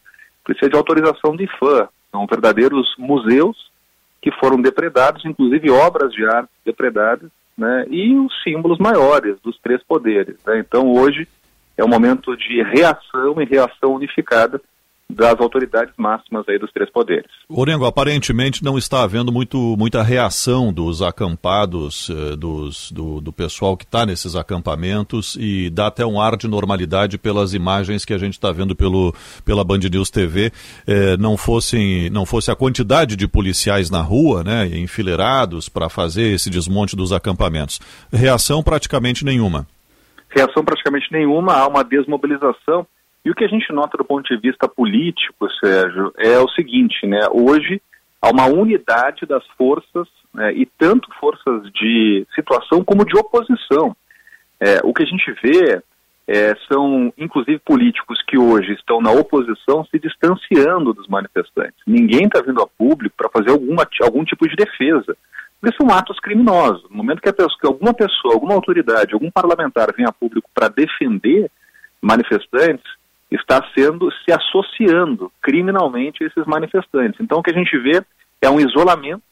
precisa 0.43 0.71
de 0.71 0.77
autorização 0.77 1.37
de 1.37 1.45
IFAM. 1.45 1.91
São 2.11 2.27
verdadeiros 2.27 2.95
museus 2.97 3.71
que 4.23 4.33
foram 4.33 4.63
depredados, 4.63 5.27
inclusive 5.27 5.71
obras 5.71 6.11
de 6.15 6.25
arte 6.25 6.49
depredadas, 6.65 7.31
né? 7.57 7.85
e 7.91 8.17
os 8.17 8.33
símbolos 8.43 8.79
maiores 8.79 9.39
dos 9.43 9.59
três 9.59 9.83
poderes. 9.83 10.37
Né? 10.47 10.59
Então, 10.59 10.91
hoje, 10.91 11.29
é 11.79 11.85
um 11.85 11.89
momento 11.89 12.37
de 12.37 12.63
reação 12.63 13.41
e 13.41 13.45
reação 13.45 13.95
unificada 13.95 14.61
das 15.11 15.41
autoridades 15.41 15.95
máximas 15.97 16.47
aí 16.49 16.59
dos 16.59 16.71
três 16.71 16.91
poderes. 16.91 17.31
Orengo, 17.49 17.87
aparentemente 17.87 18.63
não 18.63 18.77
está 18.77 19.03
havendo 19.03 19.33
muito, 19.33 19.75
muita 19.79 20.03
reação 20.03 20.71
dos 20.71 21.01
acampados, 21.01 22.11
eh, 22.11 22.37
dos, 22.37 22.93
do, 22.93 23.19
do 23.19 23.33
pessoal 23.33 23.75
que 23.75 23.85
está 23.85 24.05
nesses 24.05 24.37
acampamentos 24.37 25.35
e 25.41 25.71
dá 25.71 25.87
até 25.87 26.05
um 26.05 26.21
ar 26.21 26.37
de 26.37 26.47
normalidade 26.47 27.17
pelas 27.17 27.55
imagens 27.55 28.05
que 28.05 28.13
a 28.13 28.19
gente 28.19 28.35
está 28.35 28.53
vendo 28.53 28.77
pelo, 28.77 29.15
pela 29.47 29.65
Band 29.65 29.79
News 29.91 30.11
TV. 30.11 30.53
Eh, 30.87 31.17
não, 31.17 31.39
fossem, 31.39 32.11
não 32.11 32.27
fosse 32.27 32.51
a 32.51 32.57
quantidade 32.57 33.17
de 33.17 33.27
policiais 33.27 33.89
na 33.89 34.03
rua, 34.03 34.45
né, 34.45 34.67
enfileirados 34.67 35.71
para 35.71 35.89
fazer 35.89 36.35
esse 36.35 36.51
desmonte 36.51 36.95
dos 36.95 37.15
acampamentos. 37.15 37.81
Reação 38.13 38.63
praticamente 38.63 39.25
nenhuma 39.25 39.67
reação 40.29 40.65
praticamente 40.65 41.13
nenhuma, 41.13 41.55
há 41.55 41.67
uma 41.67 41.85
desmobilização. 41.85 42.87
E 43.25 43.31
o 43.31 43.35
que 43.35 43.45
a 43.45 43.49
gente 43.49 43.73
nota 43.73 43.97
do 43.99 44.05
ponto 44.05 44.27
de 44.29 44.41
vista 44.41 44.69
político, 44.69 45.49
Sérgio, 45.61 46.13
é 46.17 46.39
o 46.39 46.49
seguinte, 46.49 47.07
né? 47.07 47.21
Hoje 47.31 47.81
há 48.21 48.31
uma 48.31 48.47
unidade 48.47 49.27
das 49.27 49.47
forças, 49.57 50.09
né, 50.35 50.53
e 50.53 50.67
tanto 50.67 51.09
forças 51.21 51.71
de 51.73 52.27
situação 52.35 52.85
como 52.85 53.05
de 53.05 53.17
oposição. 53.17 53.97
É, 54.61 54.81
o 54.83 54.93
que 54.93 55.03
a 55.03 55.07
gente 55.07 55.31
vê 55.43 55.81
é, 56.27 56.55
são, 56.71 57.13
inclusive, 57.17 57.59
políticos 57.61 58.23
que 58.27 58.37
hoje 58.37 58.73
estão 58.73 59.01
na 59.01 59.11
oposição 59.11 59.85
se 59.87 59.99
distanciando 59.99 60.93
dos 60.93 61.09
manifestantes. 61.09 61.81
Ninguém 61.87 62.27
está 62.27 62.43
vindo 62.43 62.61
a 62.61 62.67
público 62.67 63.17
para 63.17 63.31
fazer 63.31 63.51
alguma, 63.51 63.89
algum 64.03 64.25
tipo 64.25 64.47
de 64.47 64.55
defesa. 64.55 65.17
Porque 65.61 65.77
são 65.77 65.91
atos 65.91 66.19
criminosos. 66.21 66.85
No 66.91 66.99
momento 66.99 67.21
que, 67.21 67.33
pessoa, 67.33 67.59
que 67.61 67.67
alguma 67.67 67.93
pessoa, 67.93 68.35
alguma 68.35 68.55
autoridade, 68.55 69.15
algum 69.15 69.31
parlamentar 69.31 69.93
vem 69.95 70.07
a 70.07 70.13
público 70.13 70.49
para 70.55 70.69
defender 70.69 71.51
manifestantes, 72.01 72.87
está 73.31 73.63
sendo 73.77 74.11
se 74.25 74.33
associando 74.33 75.31
criminalmente 75.43 76.23
a 76.23 76.27
esses 76.27 76.47
manifestantes. 76.47 77.21
Então 77.21 77.39
o 77.39 77.43
que 77.43 77.51
a 77.51 77.55
gente 77.55 77.77
vê 77.79 78.03
é 78.41 78.49
um 78.49 78.61
isolamento 78.61 79.23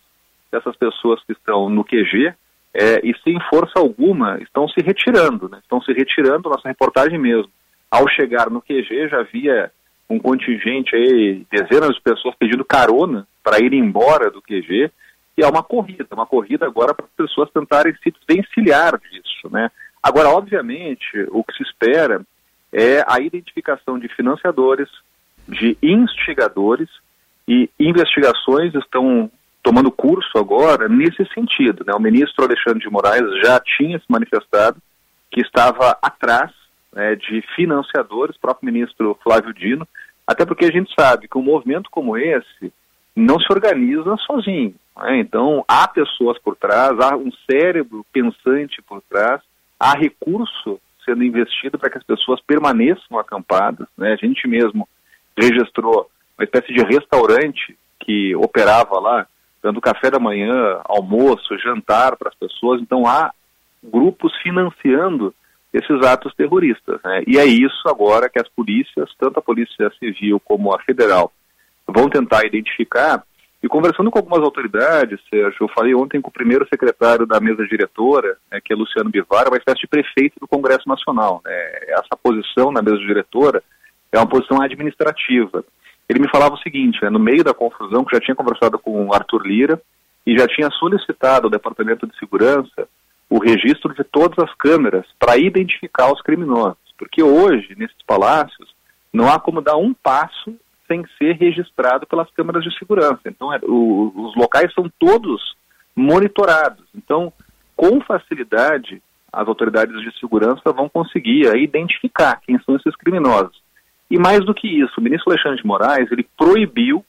dessas 0.50 0.76
pessoas 0.76 1.22
que 1.24 1.32
estão 1.32 1.68
no 1.68 1.84
QG 1.84 2.34
é, 2.74 3.00
e 3.02 3.14
sem 3.24 3.38
força 3.48 3.78
alguma 3.78 4.38
estão 4.38 4.68
se 4.68 4.80
retirando, 4.82 5.48
né? 5.48 5.58
estão 5.62 5.80
se 5.80 5.92
retirando, 5.92 6.50
nossa 6.50 6.68
reportagem 6.68 7.18
mesmo. 7.18 7.50
Ao 7.90 8.06
chegar 8.08 8.50
no 8.50 8.60
QG 8.60 9.08
já 9.08 9.20
havia 9.20 9.70
um 10.10 10.18
contingente 10.18 10.94
aí, 10.94 11.46
dezenas 11.50 11.94
de 11.94 12.02
pessoas 12.02 12.34
pedindo 12.38 12.64
carona 12.64 13.26
para 13.42 13.58
ir 13.60 13.72
embora 13.72 14.30
do 14.30 14.42
QG 14.42 14.90
que 15.36 15.44
é 15.44 15.46
uma 15.46 15.62
corrida, 15.62 16.06
uma 16.12 16.26
corrida 16.26 16.64
agora 16.64 16.94
para 16.94 17.04
as 17.04 17.12
pessoas 17.12 17.50
tentarem 17.50 17.94
se 18.02 18.10
desvencilhar 18.10 18.98
disso, 18.98 19.50
né? 19.50 19.70
Agora, 20.02 20.30
obviamente, 20.30 21.26
o 21.30 21.44
que 21.44 21.54
se 21.54 21.62
espera 21.62 22.24
é 22.72 23.04
a 23.06 23.20
identificação 23.20 23.98
de 23.98 24.08
financiadores, 24.08 24.88
de 25.46 25.76
instigadores 25.82 26.88
e 27.46 27.68
investigações 27.78 28.74
estão 28.74 29.30
tomando 29.62 29.90
curso 29.90 30.38
agora 30.38 30.88
nesse 30.88 31.24
sentido, 31.34 31.84
né? 31.86 31.92
O 31.92 32.00
ministro 32.00 32.44
Alexandre 32.44 32.80
de 32.80 32.90
Moraes 32.90 33.24
já 33.44 33.60
tinha 33.60 33.98
se 33.98 34.06
manifestado 34.08 34.80
que 35.30 35.40
estava 35.42 35.98
atrás 36.00 36.50
né, 36.94 37.14
de 37.14 37.42
financiadores, 37.54 38.36
o 38.36 38.40
próprio 38.40 38.72
ministro 38.72 39.18
Flávio 39.22 39.52
Dino, 39.52 39.86
até 40.26 40.46
porque 40.46 40.64
a 40.64 40.70
gente 40.70 40.94
sabe 40.98 41.28
que 41.28 41.36
um 41.36 41.42
movimento 41.42 41.90
como 41.90 42.16
esse 42.16 42.72
não 43.14 43.38
se 43.38 43.52
organiza 43.52 44.16
sozinho. 44.18 44.74
Né? 44.96 45.18
Então, 45.18 45.64
há 45.66 45.86
pessoas 45.88 46.38
por 46.38 46.56
trás, 46.56 46.98
há 47.00 47.16
um 47.16 47.30
cérebro 47.50 48.04
pensante 48.12 48.82
por 48.82 49.02
trás, 49.02 49.40
há 49.78 49.96
recurso 49.96 50.80
sendo 51.04 51.22
investido 51.22 51.78
para 51.78 51.88
que 51.88 51.98
as 51.98 52.04
pessoas 52.04 52.40
permaneçam 52.40 53.18
acampadas. 53.18 53.86
Né? 53.96 54.12
A 54.12 54.16
gente 54.16 54.48
mesmo 54.48 54.88
registrou 55.38 56.10
uma 56.36 56.44
espécie 56.44 56.72
de 56.72 56.82
restaurante 56.82 57.78
que 58.00 58.34
operava 58.36 58.98
lá, 58.98 59.26
dando 59.62 59.80
café 59.80 60.10
da 60.10 60.18
manhã, 60.18 60.80
almoço, 60.84 61.58
jantar 61.58 62.16
para 62.16 62.28
as 62.28 62.34
pessoas. 62.34 62.80
Então 62.82 63.06
há 63.06 63.32
grupos 63.82 64.34
financiando 64.42 65.32
esses 65.72 66.04
atos 66.04 66.34
terroristas. 66.34 67.00
Né? 67.04 67.22
E 67.26 67.38
é 67.38 67.44
isso 67.44 67.88
agora 67.88 68.28
que 68.28 68.40
as 68.40 68.48
polícias, 68.48 69.10
tanto 69.18 69.38
a 69.38 69.42
Polícia 69.42 69.90
Civil 69.98 70.40
como 70.40 70.74
a 70.74 70.80
Federal, 70.80 71.32
vão 71.86 72.08
tentar 72.08 72.44
identificar. 72.44 73.22
E 73.66 73.68
conversando 73.68 74.12
com 74.12 74.18
algumas 74.20 74.44
autoridades, 74.44 75.18
Sérgio, 75.28 75.56
eu 75.62 75.68
falei 75.70 75.92
ontem 75.92 76.20
com 76.20 76.28
o 76.28 76.32
primeiro 76.32 76.64
secretário 76.68 77.26
da 77.26 77.40
mesa 77.40 77.66
diretora, 77.66 78.36
né, 78.48 78.60
que 78.64 78.72
é 78.72 78.76
Luciano 78.76 79.10
Bivar, 79.10 79.48
uma 79.48 79.56
espécie 79.56 79.80
de 79.80 79.88
prefeito 79.88 80.38
do 80.38 80.46
Congresso 80.46 80.88
Nacional. 80.88 81.42
Né? 81.44 81.52
Essa 81.88 82.16
posição 82.22 82.70
na 82.70 82.80
mesa 82.80 82.98
diretora 82.98 83.60
é 84.12 84.18
uma 84.18 84.28
posição 84.28 84.62
administrativa. 84.62 85.64
Ele 86.08 86.20
me 86.20 86.30
falava 86.30 86.54
o 86.54 86.58
seguinte, 86.58 87.02
né, 87.02 87.10
no 87.10 87.18
meio 87.18 87.42
da 87.42 87.52
confusão, 87.52 88.04
que 88.04 88.14
já 88.14 88.20
tinha 88.20 88.36
conversado 88.36 88.78
com 88.78 89.04
o 89.04 89.12
Arthur 89.12 89.44
Lira 89.44 89.82
e 90.24 90.38
já 90.38 90.46
tinha 90.46 90.70
solicitado 90.70 91.48
ao 91.48 91.50
Departamento 91.50 92.06
de 92.06 92.16
Segurança 92.20 92.88
o 93.28 93.40
registro 93.40 93.92
de 93.94 94.04
todas 94.04 94.38
as 94.38 94.54
câmeras 94.54 95.06
para 95.18 95.36
identificar 95.38 96.12
os 96.12 96.22
criminosos. 96.22 96.78
Porque 96.96 97.20
hoje, 97.20 97.74
nesses 97.76 98.00
palácios, 98.06 98.72
não 99.12 99.28
há 99.28 99.40
como 99.40 99.60
dar 99.60 99.76
um 99.76 99.92
passo 99.92 100.54
sem 100.86 101.04
ser 101.18 101.36
registrado 101.36 102.06
pelas 102.06 102.30
câmeras 102.30 102.64
de 102.64 102.76
segurança. 102.78 103.20
Então, 103.26 103.52
é, 103.52 103.58
o, 103.62 104.12
os 104.14 104.36
locais 104.36 104.72
são 104.74 104.90
todos 104.98 105.56
monitorados. 105.94 106.84
Então, 106.94 107.32
com 107.74 108.00
facilidade, 108.00 109.02
as 109.32 109.46
autoridades 109.46 110.00
de 110.00 110.18
segurança 110.18 110.72
vão 110.72 110.88
conseguir 110.88 111.48
aí, 111.48 111.64
identificar 111.64 112.40
quem 112.40 112.58
são 112.60 112.76
esses 112.76 112.94
criminosos. 112.96 113.60
E 114.10 114.18
mais 114.18 114.44
do 114.44 114.54
que 114.54 114.68
isso, 114.68 114.94
o 114.98 115.02
ministro 115.02 115.30
Alexandre 115.30 115.60
de 115.60 115.66
Moraes 115.66 116.10
ele 116.10 116.26
proibiu 116.36 117.04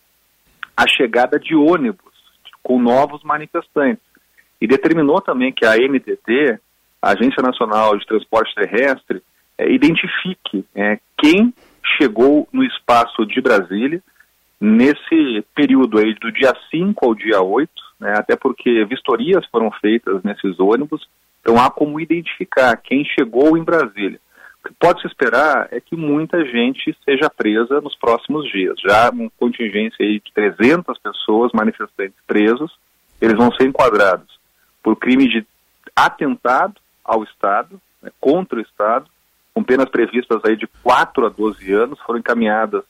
a 0.76 0.88
chegada 0.88 1.40
de 1.40 1.56
ônibus 1.56 2.14
com 2.62 2.82
novos 2.82 3.24
manifestantes 3.24 4.04
e 4.60 4.68
determinou 4.68 5.22
também 5.22 5.54
que 5.54 5.66
a 5.66 5.78
NTT, 5.78 6.60
a 7.02 7.12
Agência 7.12 7.42
Nacional 7.42 7.98
de 7.98 8.06
Transporte 8.06 8.54
Terrestre, 8.56 9.22
é, 9.58 9.72
identifique 9.72 10.66
é, 10.76 11.00
quem 11.18 11.54
chegou 11.98 12.48
no 12.52 12.64
espaço 12.64 13.26
de 13.26 13.40
Brasília 13.40 14.02
nesse 14.60 15.46
período 15.56 16.00
aí 16.00 16.14
do 16.16 16.32
dia 16.32 16.54
5 16.72 17.06
ao 17.06 17.16
dia 17.16 17.42
8, 17.42 17.72
né, 18.00 18.14
até 18.18 18.36
porque 18.36 18.84
vistorias 18.86 19.46
foram 19.52 19.72
feitas 19.72 20.24
nesses 20.24 20.60
ônibus, 20.60 21.08
então 21.42 21.62
há 21.62 21.70
como 21.70 22.00
identificar 22.00 22.76
quem 22.78 23.06
chegou 23.06 23.58
em 23.58 23.64
Brasília. 23.64 24.20
O 24.64 24.68
que 24.68 24.74
pode 24.80 25.02
se 25.02 25.08
esperar 25.08 25.68
é 25.72 25.80
que 25.80 25.96
muita 25.96 26.44
gente 26.44 26.96
seja 27.06 27.30
presa 27.30 27.80
nos 27.80 27.96
próximos 27.96 28.52
dias. 28.52 28.76
Já 28.82 29.10
uma 29.12 29.30
contingência 29.38 30.04
aí 30.04 30.20
de 30.20 30.34
300 30.34 30.98
pessoas, 30.98 31.52
manifestantes 31.54 32.18
presos, 32.26 32.78
eles 33.22 33.38
vão 33.38 33.52
ser 33.52 33.68
enquadrados 33.68 34.38
por 34.84 34.96
crime 34.96 35.28
de 35.28 35.46
atentado 35.96 36.76
ao 37.04 37.24
Estado, 37.24 37.80
né, 38.02 38.12
contra 38.20 38.60
o 38.60 38.62
Estado, 38.62 39.08
com 39.58 39.64
penas 39.64 39.90
previstas 39.90 40.40
aí 40.46 40.56
de 40.56 40.68
4 40.84 41.26
a 41.26 41.30
12 41.30 41.74
anos, 41.74 42.00
foram 42.02 42.20
encaminhadas 42.20 42.84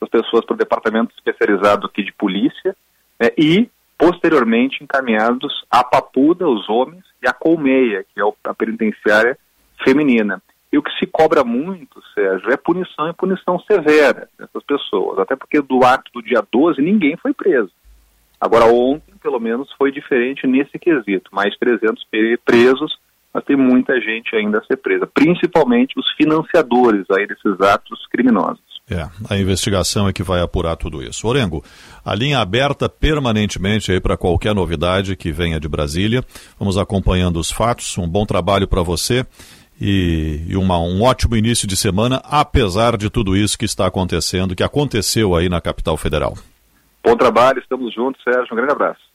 as 0.00 0.08
pessoas 0.08 0.44
para 0.44 0.54
o 0.54 0.58
departamento 0.58 1.14
especializado 1.16 1.86
aqui 1.86 2.02
de 2.02 2.12
polícia 2.12 2.74
né, 3.20 3.30
e, 3.38 3.70
posteriormente, 3.96 4.82
encaminhados 4.82 5.64
à 5.70 5.84
Papuda, 5.84 6.48
os 6.48 6.68
homens, 6.68 7.04
e 7.22 7.28
à 7.28 7.32
Colmeia, 7.32 8.04
que 8.12 8.20
é 8.20 8.24
a 8.42 8.52
penitenciária 8.52 9.38
feminina. 9.84 10.42
E 10.72 10.78
o 10.78 10.82
que 10.82 10.90
se 10.98 11.06
cobra 11.06 11.44
muito, 11.44 12.02
Sérgio, 12.12 12.50
é 12.50 12.56
punição 12.56 13.08
e 13.08 13.12
punição 13.12 13.60
severa 13.60 14.28
dessas 14.36 14.64
pessoas, 14.64 15.20
até 15.20 15.36
porque 15.36 15.60
do 15.60 15.84
ato 15.84 16.10
do 16.12 16.20
dia 16.20 16.44
12 16.50 16.82
ninguém 16.82 17.16
foi 17.16 17.32
preso. 17.32 17.70
Agora, 18.40 18.64
ontem, 18.64 19.14
pelo 19.22 19.38
menos, 19.38 19.70
foi 19.78 19.92
diferente 19.92 20.48
nesse 20.48 20.80
quesito. 20.80 21.32
Mais 21.32 21.56
300 21.56 22.04
presos, 22.44 22.98
mas 23.32 23.44
tem 23.44 23.56
muita 23.56 24.00
gente 24.00 24.34
ainda 24.34 24.58
a 24.58 24.64
ser 24.64 24.76
presa, 24.76 25.06
principalmente 25.06 25.98
os 25.98 26.06
financiadores 26.16 27.04
aí 27.10 27.26
desses 27.26 27.60
atos 27.60 28.06
criminosos. 28.10 28.68
É, 28.90 29.06
a 29.28 29.36
investigação 29.36 30.08
é 30.08 30.12
que 30.14 30.22
vai 30.22 30.40
apurar 30.40 30.74
tudo 30.76 31.02
isso. 31.02 31.28
Orengo, 31.28 31.62
a 32.02 32.14
linha 32.14 32.38
aberta 32.38 32.88
permanentemente 32.88 33.92
aí 33.92 34.00
para 34.00 34.16
qualquer 34.16 34.54
novidade 34.54 35.14
que 35.14 35.30
venha 35.30 35.60
de 35.60 35.68
Brasília. 35.68 36.24
Vamos 36.58 36.78
acompanhando 36.78 37.38
os 37.38 37.50
fatos. 37.50 37.98
Um 37.98 38.08
bom 38.08 38.24
trabalho 38.24 38.66
para 38.66 38.82
você 38.82 39.26
e, 39.78 40.42
e 40.48 40.56
uma, 40.56 40.78
um 40.78 41.02
ótimo 41.02 41.36
início 41.36 41.68
de 41.68 41.76
semana, 41.76 42.22
apesar 42.24 42.96
de 42.96 43.10
tudo 43.10 43.36
isso 43.36 43.58
que 43.58 43.66
está 43.66 43.86
acontecendo, 43.86 44.56
que 44.56 44.62
aconteceu 44.62 45.36
aí 45.36 45.50
na 45.50 45.60
capital 45.60 45.98
federal. 45.98 46.34
Bom 47.04 47.14
trabalho, 47.14 47.60
estamos 47.60 47.94
juntos, 47.94 48.22
Sérgio. 48.24 48.52
Um 48.52 48.56
grande 48.56 48.72
abraço. 48.72 49.07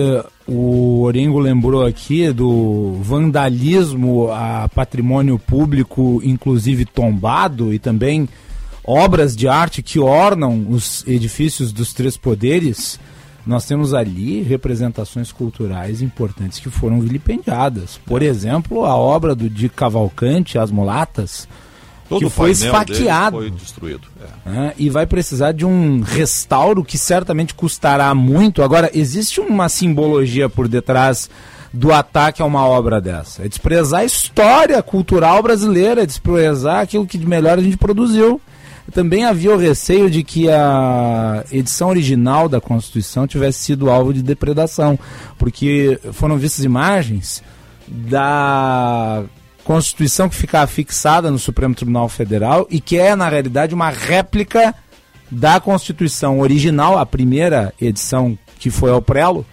o 0.47 1.01
Orengo 1.03 1.39
lembrou 1.39 1.85
aqui 1.85 2.31
do 2.31 2.97
vandalismo 3.01 4.31
a 4.31 4.67
patrimônio 4.73 5.39
público, 5.39 6.21
inclusive 6.23 6.85
tombado, 6.85 7.73
e 7.73 7.79
também 7.79 8.27
obras 8.83 9.35
de 9.35 9.47
arte 9.47 9.81
que 9.81 9.99
ornam 9.99 10.67
os 10.69 11.03
edifícios 11.07 11.71
dos 11.71 11.93
três 11.93 12.17
poderes, 12.17 12.99
nós 13.45 13.65
temos 13.65 13.93
ali 13.93 14.41
representações 14.41 15.31
culturais 15.31 16.01
importantes 16.01 16.59
que 16.59 16.69
foram 16.69 16.99
vilipendiadas. 16.99 17.99
Por 18.05 18.21
exemplo, 18.21 18.85
a 18.85 18.95
obra 18.95 19.35
do 19.35 19.49
Di 19.49 19.69
Cavalcante, 19.69 20.57
As 20.57 20.71
Mulatas, 20.71 21.47
Todo 22.07 22.19
que 22.19 22.29
foi 22.29 22.51
esfaqueado. 22.51 23.37
Foi 23.37 23.49
destruído. 23.49 24.07
É. 24.45 24.49
É, 24.67 24.73
e 24.77 24.89
vai 24.89 25.05
precisar 25.05 25.51
de 25.51 25.65
um 25.65 26.01
restauro 26.01 26.83
que 26.83 26.97
certamente 26.97 27.53
custará 27.53 28.13
muito. 28.13 28.61
Agora, 28.61 28.89
existe 28.93 29.39
uma 29.39 29.69
simbologia 29.69 30.49
por 30.49 30.67
detrás 30.67 31.29
do 31.73 31.91
ataque 31.91 32.41
a 32.41 32.45
uma 32.45 32.65
obra 32.65 33.01
dessa. 33.01 33.43
É 33.43 33.47
desprezar 33.47 34.01
a 34.01 34.05
história 34.05 34.81
cultural 34.83 35.41
brasileira, 35.41 36.03
é 36.03 36.05
desprezar 36.05 36.81
aquilo 36.81 37.07
que 37.07 37.17
de 37.17 37.25
melhor 37.25 37.57
a 37.57 37.61
gente 37.61 37.77
produziu. 37.77 38.39
Também 38.91 39.23
havia 39.23 39.53
o 39.53 39.57
receio 39.57 40.09
de 40.09 40.23
que 40.23 40.49
a 40.49 41.43
edição 41.51 41.89
original 41.89 42.49
da 42.49 42.59
Constituição 42.59 43.25
tivesse 43.25 43.59
sido 43.59 43.89
alvo 43.89 44.13
de 44.13 44.21
depredação, 44.21 44.99
porque 45.37 45.99
foram 46.11 46.37
vistas 46.37 46.65
imagens 46.65 47.41
da 47.87 49.23
Constituição 49.63 50.27
que 50.27 50.35
fica 50.35 50.65
fixada 50.67 51.31
no 51.31 51.39
Supremo 51.39 51.73
Tribunal 51.73 52.09
Federal 52.09 52.67
e 52.69 52.81
que 52.81 52.97
é, 52.97 53.15
na 53.15 53.29
realidade, 53.29 53.73
uma 53.73 53.89
réplica 53.89 54.75
da 55.31 55.59
Constituição 55.59 56.39
original, 56.39 56.97
a 56.97 57.05
primeira 57.05 57.73
edição 57.81 58.37
que 58.59 58.69
foi 58.69 58.91
ao 58.91 59.01
prelo, 59.01 59.45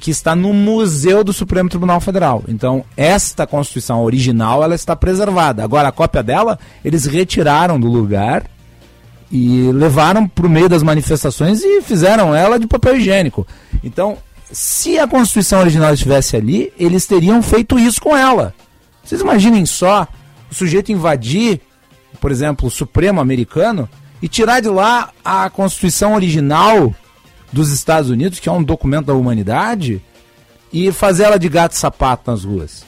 que 0.00 0.10
está 0.10 0.34
no 0.34 0.52
Museu 0.52 1.22
do 1.22 1.32
Supremo 1.32 1.68
Tribunal 1.68 2.00
Federal. 2.00 2.42
Então, 2.48 2.84
esta 2.96 3.46
Constituição 3.46 4.02
original, 4.02 4.64
ela 4.64 4.74
está 4.74 4.96
preservada. 4.96 5.62
Agora, 5.62 5.88
a 5.88 5.92
cópia 5.92 6.22
dela, 6.22 6.58
eles 6.84 7.04
retiraram 7.04 7.78
do 7.78 7.86
lugar 7.86 8.44
e 9.30 9.70
levaram 9.72 10.26
para 10.26 10.46
o 10.46 10.50
meio 10.50 10.68
das 10.68 10.82
manifestações 10.82 11.62
e 11.62 11.82
fizeram 11.82 12.34
ela 12.34 12.58
de 12.58 12.66
papel 12.66 12.96
higiênico. 12.96 13.46
Então, 13.84 14.16
se 14.50 14.98
a 14.98 15.06
Constituição 15.06 15.60
original 15.60 15.92
estivesse 15.94 16.36
ali, 16.36 16.72
eles 16.78 17.06
teriam 17.06 17.40
feito 17.42 17.78
isso 17.78 18.00
com 18.00 18.16
ela. 18.16 18.54
Vocês 19.04 19.20
imaginem 19.20 19.64
só 19.66 20.08
o 20.50 20.54
sujeito 20.54 20.90
invadir 20.90 21.60
por 22.20 22.30
exemplo, 22.30 22.68
o 22.68 22.70
Supremo 22.70 23.20
americano 23.20 23.88
e 24.20 24.28
tirar 24.28 24.60
de 24.60 24.68
lá 24.68 25.10
a 25.24 25.48
Constituição 25.48 26.14
original 26.14 26.94
dos 27.52 27.70
Estados 27.70 28.10
Unidos, 28.10 28.38
que 28.38 28.48
é 28.48 28.52
um 28.52 28.62
documento 28.62 29.06
da 29.06 29.14
humanidade, 29.14 30.02
e 30.72 30.92
fazer 30.92 31.24
ela 31.24 31.38
de 31.38 31.48
gato 31.48 31.72
e 31.72 31.76
sapato 31.76 32.30
nas 32.30 32.44
ruas. 32.44 32.84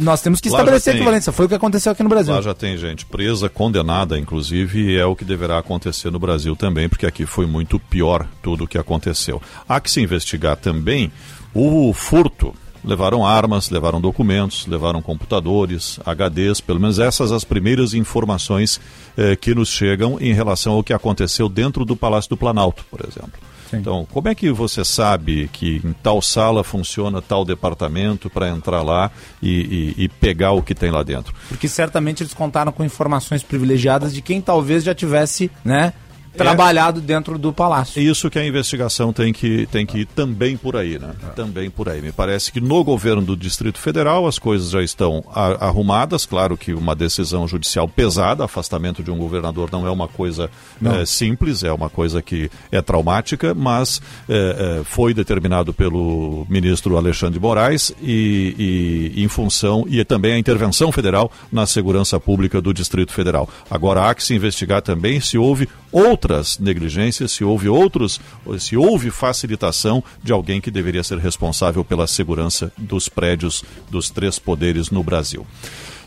Nós 0.00 0.22
temos 0.22 0.40
que 0.40 0.48
Lá 0.48 0.58
estabelecer 0.58 0.92
tem. 0.92 1.00
equivalência. 1.00 1.32
Foi 1.32 1.46
o 1.46 1.48
que 1.48 1.54
aconteceu 1.54 1.90
aqui 1.92 2.02
no 2.02 2.08
Brasil. 2.08 2.32
Lá 2.32 2.40
já 2.40 2.54
tem 2.54 2.76
gente 2.76 3.04
presa, 3.06 3.48
condenada, 3.48 4.18
inclusive, 4.18 4.92
e 4.92 4.96
é 4.96 5.04
o 5.04 5.16
que 5.16 5.24
deverá 5.24 5.58
acontecer 5.58 6.10
no 6.10 6.18
Brasil 6.18 6.54
também, 6.54 6.88
porque 6.88 7.06
aqui 7.06 7.26
foi 7.26 7.46
muito 7.46 7.78
pior 7.78 8.26
tudo 8.42 8.64
o 8.64 8.68
que 8.68 8.78
aconteceu. 8.78 9.42
Há 9.68 9.80
que 9.80 9.90
se 9.90 10.00
investigar 10.00 10.56
também 10.56 11.10
o 11.52 11.92
furto. 11.92 12.54
Levaram 12.84 13.26
armas, 13.26 13.70
levaram 13.70 14.00
documentos, 14.00 14.66
levaram 14.66 15.00
computadores, 15.00 15.98
HDs, 16.04 16.60
pelo 16.60 16.78
menos 16.78 16.98
essas 16.98 17.32
as 17.32 17.42
primeiras 17.42 17.94
informações 17.94 18.78
eh, 19.16 19.36
que 19.36 19.54
nos 19.54 19.68
chegam 19.68 20.18
em 20.20 20.32
relação 20.32 20.74
ao 20.74 20.82
que 20.84 20.92
aconteceu 20.92 21.48
dentro 21.48 21.84
do 21.84 21.96
Palácio 21.96 22.30
do 22.30 22.36
Planalto, 22.36 22.84
por 22.90 23.00
exemplo. 23.00 23.40
Então, 23.72 24.06
como 24.12 24.28
é 24.28 24.34
que 24.36 24.52
você 24.52 24.84
sabe 24.84 25.50
que 25.52 25.80
em 25.84 25.92
tal 26.00 26.22
sala 26.22 26.62
funciona 26.62 27.20
tal 27.20 27.44
departamento 27.44 28.30
para 28.30 28.48
entrar 28.48 28.82
lá 28.82 29.10
e, 29.42 29.94
e- 29.98 30.04
e 30.04 30.08
pegar 30.08 30.52
o 30.52 30.62
que 30.62 30.74
tem 30.76 30.92
lá 30.92 31.02
dentro? 31.02 31.34
Porque 31.48 31.66
certamente 31.66 32.22
eles 32.22 32.32
contaram 32.34 32.70
com 32.70 32.84
informações 32.84 33.42
privilegiadas 33.42 34.14
de 34.14 34.20
quem 34.22 34.40
talvez 34.40 34.84
já 34.84 34.94
tivesse, 34.94 35.50
né, 35.64 35.92
trabalhado 36.36 37.00
dentro 37.00 37.38
do 37.38 37.52
palácio. 37.52 38.00
É 38.00 38.02
isso 38.02 38.28
que 38.30 38.38
a 38.38 38.46
investigação 38.46 39.12
tem 39.12 39.32
que, 39.32 39.66
tem 39.66 39.86
que 39.86 40.00
ir 40.00 40.06
também 40.06 40.56
por 40.56 40.76
aí, 40.76 40.98
né? 40.98 41.12
Também 41.34 41.70
por 41.70 41.88
aí. 41.88 42.00
Me 42.02 42.12
parece 42.12 42.52
que 42.52 42.60
no 42.60 42.82
governo 42.84 43.22
do 43.22 43.36
Distrito 43.36 43.78
Federal 43.78 44.26
as 44.26 44.38
coisas 44.38 44.70
já 44.70 44.82
estão 44.82 45.24
arrumadas. 45.32 46.26
Claro 46.26 46.56
que 46.56 46.74
uma 46.74 46.94
decisão 46.94 47.46
judicial 47.46 47.88
pesada, 47.88 48.44
afastamento 48.44 49.02
de 49.02 49.10
um 49.10 49.16
governador 49.16 49.70
não 49.70 49.86
é 49.86 49.90
uma 49.90 50.08
coisa 50.08 50.50
eh, 50.84 51.06
simples, 51.06 51.62
é 51.62 51.72
uma 51.72 51.88
coisa 51.88 52.20
que 52.20 52.50
é 52.70 52.80
traumática, 52.82 53.54
mas 53.54 54.00
eh, 54.28 54.56
eh, 54.58 54.82
foi 54.84 55.14
determinado 55.14 55.72
pelo 55.72 56.46
ministro 56.48 56.96
Alexandre 56.96 57.34
de 57.34 57.40
Moraes 57.40 57.92
e, 58.02 59.12
e 59.16 59.22
em 59.24 59.28
função, 59.28 59.84
e 59.88 60.04
também 60.04 60.32
a 60.32 60.38
intervenção 60.38 60.92
federal 60.92 61.30
na 61.50 61.66
segurança 61.66 62.18
pública 62.18 62.60
do 62.60 62.72
Distrito 62.72 63.12
Federal. 63.12 63.48
Agora 63.70 64.08
há 64.08 64.14
que 64.14 64.22
se 64.22 64.34
investigar 64.34 64.82
também 64.82 65.20
se 65.20 65.38
houve 65.38 65.68
outras 65.94 66.58
negligências, 66.58 67.30
se 67.30 67.44
houve 67.44 67.68
outros, 67.68 68.20
se 68.58 68.76
houve 68.76 69.10
facilitação 69.10 70.02
de 70.22 70.32
alguém 70.32 70.60
que 70.60 70.70
deveria 70.70 71.04
ser 71.04 71.18
responsável 71.18 71.84
pela 71.84 72.08
segurança 72.08 72.72
dos 72.76 73.08
prédios 73.08 73.62
dos 73.88 74.10
três 74.10 74.36
poderes 74.36 74.90
no 74.90 75.04
Brasil. 75.04 75.46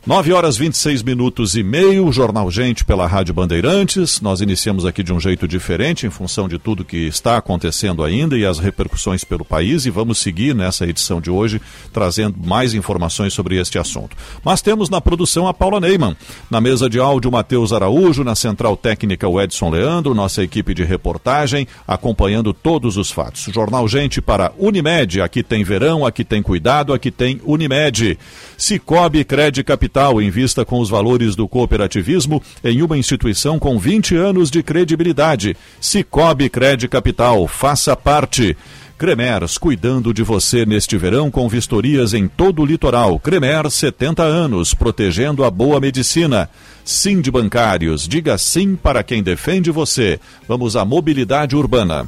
9 0.07 0.31
horas 0.31 0.55
26 0.55 1.03
minutos 1.03 1.57
e 1.57 1.61
meio, 1.61 2.09
Jornal 2.13 2.49
Gente 2.49 2.85
pela 2.85 3.05
Rádio 3.05 3.33
Bandeirantes. 3.33 4.21
Nós 4.21 4.39
iniciamos 4.39 4.85
aqui 4.85 5.03
de 5.03 5.11
um 5.11 5.19
jeito 5.19 5.45
diferente, 5.45 6.07
em 6.07 6.09
função 6.09 6.47
de 6.47 6.57
tudo 6.57 6.85
que 6.85 7.07
está 7.07 7.35
acontecendo 7.35 8.01
ainda 8.01 8.37
e 8.37 8.45
as 8.45 8.57
repercussões 8.57 9.25
pelo 9.25 9.43
país, 9.43 9.85
e 9.85 9.89
vamos 9.89 10.19
seguir 10.19 10.55
nessa 10.55 10.87
edição 10.87 11.19
de 11.19 11.29
hoje 11.29 11.61
trazendo 11.91 12.37
mais 12.41 12.73
informações 12.73 13.33
sobre 13.33 13.59
este 13.59 13.77
assunto. 13.77 14.15
Mas 14.45 14.61
temos 14.61 14.89
na 14.89 15.01
produção 15.01 15.45
a 15.45 15.53
Paula 15.53 15.81
Neyman, 15.81 16.15
na 16.49 16.61
mesa 16.61 16.89
de 16.89 17.01
áudio 17.01 17.29
Matheus 17.29 17.73
Araújo, 17.73 18.23
na 18.23 18.33
central 18.33 18.77
técnica 18.77 19.27
o 19.27 19.41
Edson 19.41 19.69
Leandro, 19.69 20.15
nossa 20.15 20.41
equipe 20.41 20.73
de 20.73 20.85
reportagem, 20.85 21.67
acompanhando 21.85 22.53
todos 22.53 22.95
os 22.95 23.11
fatos. 23.11 23.49
Jornal 23.53 23.85
Gente 23.89 24.21
para 24.21 24.53
Unimed, 24.57 25.19
aqui 25.19 25.43
tem 25.43 25.65
verão, 25.65 26.05
aqui 26.05 26.23
tem 26.23 26.41
cuidado, 26.41 26.93
aqui 26.93 27.11
tem 27.11 27.41
Unimed. 27.43 28.17
Cicobi 28.57 29.25
Cred 29.25 29.63
Capital, 29.65 29.96
invista 30.21 30.63
com 30.63 30.79
os 30.79 30.89
valores 30.89 31.35
do 31.35 31.47
cooperativismo 31.47 32.41
em 32.63 32.81
uma 32.81 32.97
instituição 32.97 33.57
com 33.57 33.79
20 33.79 34.15
anos 34.15 34.51
de 34.51 34.61
credibilidade. 34.61 35.57
Cicobi 35.81 36.49
Cred 36.49 36.87
Capital, 36.87 37.47
faça 37.47 37.95
parte. 37.95 38.55
Cremers, 38.97 39.57
cuidando 39.57 40.11
de 40.11 40.23
você 40.23 40.65
neste 40.65 40.97
verão 40.97 41.29
com 41.29 41.47
vistorias 41.47 42.13
em 42.13 42.27
todo 42.27 42.61
o 42.61 42.65
litoral. 42.65 43.19
Cremer, 43.19 43.69
70 43.69 44.23
anos, 44.23 44.73
protegendo 44.73 45.43
a 45.43 45.51
boa 45.51 45.79
medicina. 45.79 46.49
Sim 46.83 47.21
de 47.21 47.29
bancários, 47.29 48.07
diga 48.07 48.37
sim 48.37 48.75
para 48.75 49.03
quem 49.03 49.21
defende 49.21 49.69
você. 49.69 50.19
Vamos 50.47 50.75
à 50.75 50.83
mobilidade 50.83 51.55
urbana. 51.55 52.07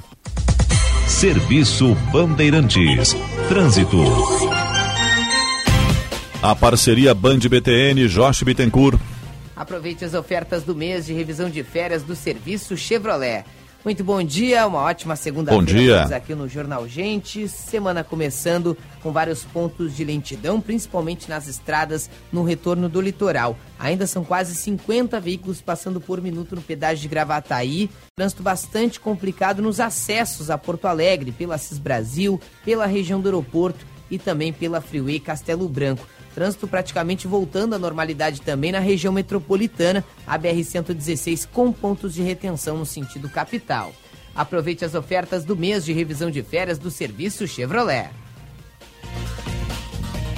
Serviço 1.07 1.95
Bandeirantes. 2.11 3.15
Trânsito. 3.49 4.68
A 6.41 6.55
parceria 6.55 7.13
Band 7.13 7.39
BTN, 7.39 8.07
Josh 8.07 8.43
Bittencourt. 8.43 8.97
Aproveite 9.57 10.05
as 10.05 10.13
ofertas 10.13 10.63
do 10.63 10.73
mês 10.73 11.05
de 11.05 11.13
revisão 11.13 11.49
de 11.49 11.61
férias 11.63 12.01
do 12.01 12.15
serviço 12.15 12.77
Chevrolet. 12.77 13.43
Muito 13.83 14.05
bom 14.05 14.23
dia, 14.23 14.65
uma 14.65 14.79
ótima 14.79 15.17
segunda-feira. 15.17 15.65
Bom 15.65 15.69
dia. 15.69 15.95
Estamos 15.95 16.11
aqui 16.13 16.35
no 16.35 16.47
Jornal 16.47 16.87
Gente, 16.87 17.45
semana 17.49 18.05
começando 18.05 18.77
com 19.03 19.11
vários 19.11 19.43
pontos 19.43 19.93
de 19.93 20.05
lentidão, 20.05 20.61
principalmente 20.61 21.27
nas 21.27 21.45
estradas 21.49 22.09
no 22.31 22.41
retorno 22.43 22.87
do 22.87 23.01
litoral. 23.01 23.57
Ainda 23.77 24.07
são 24.07 24.23
quase 24.23 24.55
50 24.55 25.19
veículos 25.19 25.59
passando 25.59 25.99
por 25.99 26.21
minuto 26.21 26.55
no 26.55 26.61
pedágio 26.61 27.01
de 27.01 27.09
Gravataí. 27.09 27.89
Trânsito 28.15 28.41
bastante 28.41 28.97
complicado 28.97 29.61
nos 29.61 29.81
acessos 29.81 30.49
a 30.49 30.57
Porto 30.57 30.85
Alegre, 30.85 31.33
pela 31.33 31.57
Cis 31.57 31.79
Brasil, 31.79 32.39
pela 32.63 32.85
região 32.85 33.19
do 33.19 33.27
aeroporto 33.27 33.85
e 34.09 34.17
também 34.17 34.51
pela 34.53 34.79
Freeway 34.79 35.19
Castelo 35.19 35.67
Branco. 35.67 36.07
Trânsito 36.39 36.69
praticamente 36.69 37.27
voltando 37.27 37.75
à 37.75 37.77
normalidade 37.77 38.39
também 38.39 38.71
na 38.71 38.79
região 38.79 39.11
metropolitana, 39.11 40.05
a 40.25 40.39
BR-116 40.39 41.45
com 41.51 41.69
pontos 41.69 42.13
de 42.13 42.21
retenção 42.21 42.77
no 42.77 42.85
sentido 42.85 43.27
capital. 43.27 43.91
Aproveite 44.33 44.85
as 44.85 44.95
ofertas 44.95 45.43
do 45.43 45.53
mês 45.53 45.83
de 45.83 45.91
revisão 45.91 46.31
de 46.31 46.41
férias 46.41 46.79
do 46.79 46.89
serviço 46.89 47.45
Chevrolet. 47.45 48.11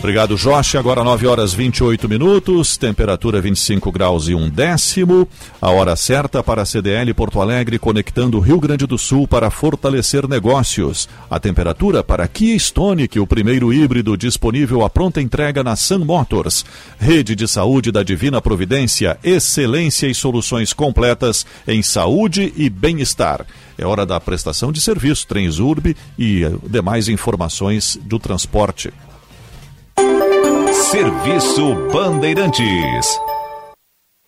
Obrigado, 0.02 0.36
Josh. 0.36 0.74
Agora 0.74 1.04
9 1.04 1.28
horas 1.28 1.54
28 1.54 2.10
minutos, 2.10 2.76
temperatura 2.76 3.40
25 3.40 3.92
graus 3.92 4.28
e 4.28 4.34
um 4.34 4.50
décimo. 4.50 5.28
A 5.62 5.70
hora 5.70 5.96
certa 5.96 6.42
para 6.42 6.64
a 6.64 6.66
CDL 6.66 7.14
Porto 7.14 7.40
Alegre, 7.40 7.78
conectando 7.78 8.40
Rio 8.40 8.60
Grande 8.60 8.88
do 8.88 8.98
Sul 8.98 9.28
para 9.28 9.52
fortalecer 9.52 10.28
negócios. 10.28 11.08
A 11.30 11.40
temperatura 11.40 12.04
para 12.04 12.28
Kia 12.28 12.56
Stonic, 12.56 13.20
o 13.20 13.28
primeiro 13.28 13.72
híbrido 13.72 14.18
disponível 14.18 14.84
à 14.84 14.90
pronta 14.90 15.22
entrega 15.22 15.64
na 15.64 15.76
Sun 15.76 16.00
Motors. 16.00 16.66
Rede 17.00 17.36
de 17.36 17.48
Saúde 17.48 17.92
da 17.92 18.02
Divina 18.02 18.42
Providência, 18.42 19.20
excelência 19.24 20.08
e 20.08 20.16
soluções 20.16 20.74
completas 20.74 21.46
em 21.68 21.84
saúde 21.84 22.52
e 22.58 22.72
bem-estar. 22.72 23.46
É 23.78 23.86
hora 23.86 24.04
da 24.04 24.20
prestação 24.20 24.72
de 24.72 24.82
serviço, 24.82 25.28
Trens 25.28 25.60
Urb 25.60 25.96
e 26.18 26.44
eh, 26.44 26.52
demais 26.68 27.08
informações 27.08 28.00
do 28.02 28.18
transporte. 28.18 28.92
Serviço 30.74 31.76
Bandeirantes. 31.92 33.31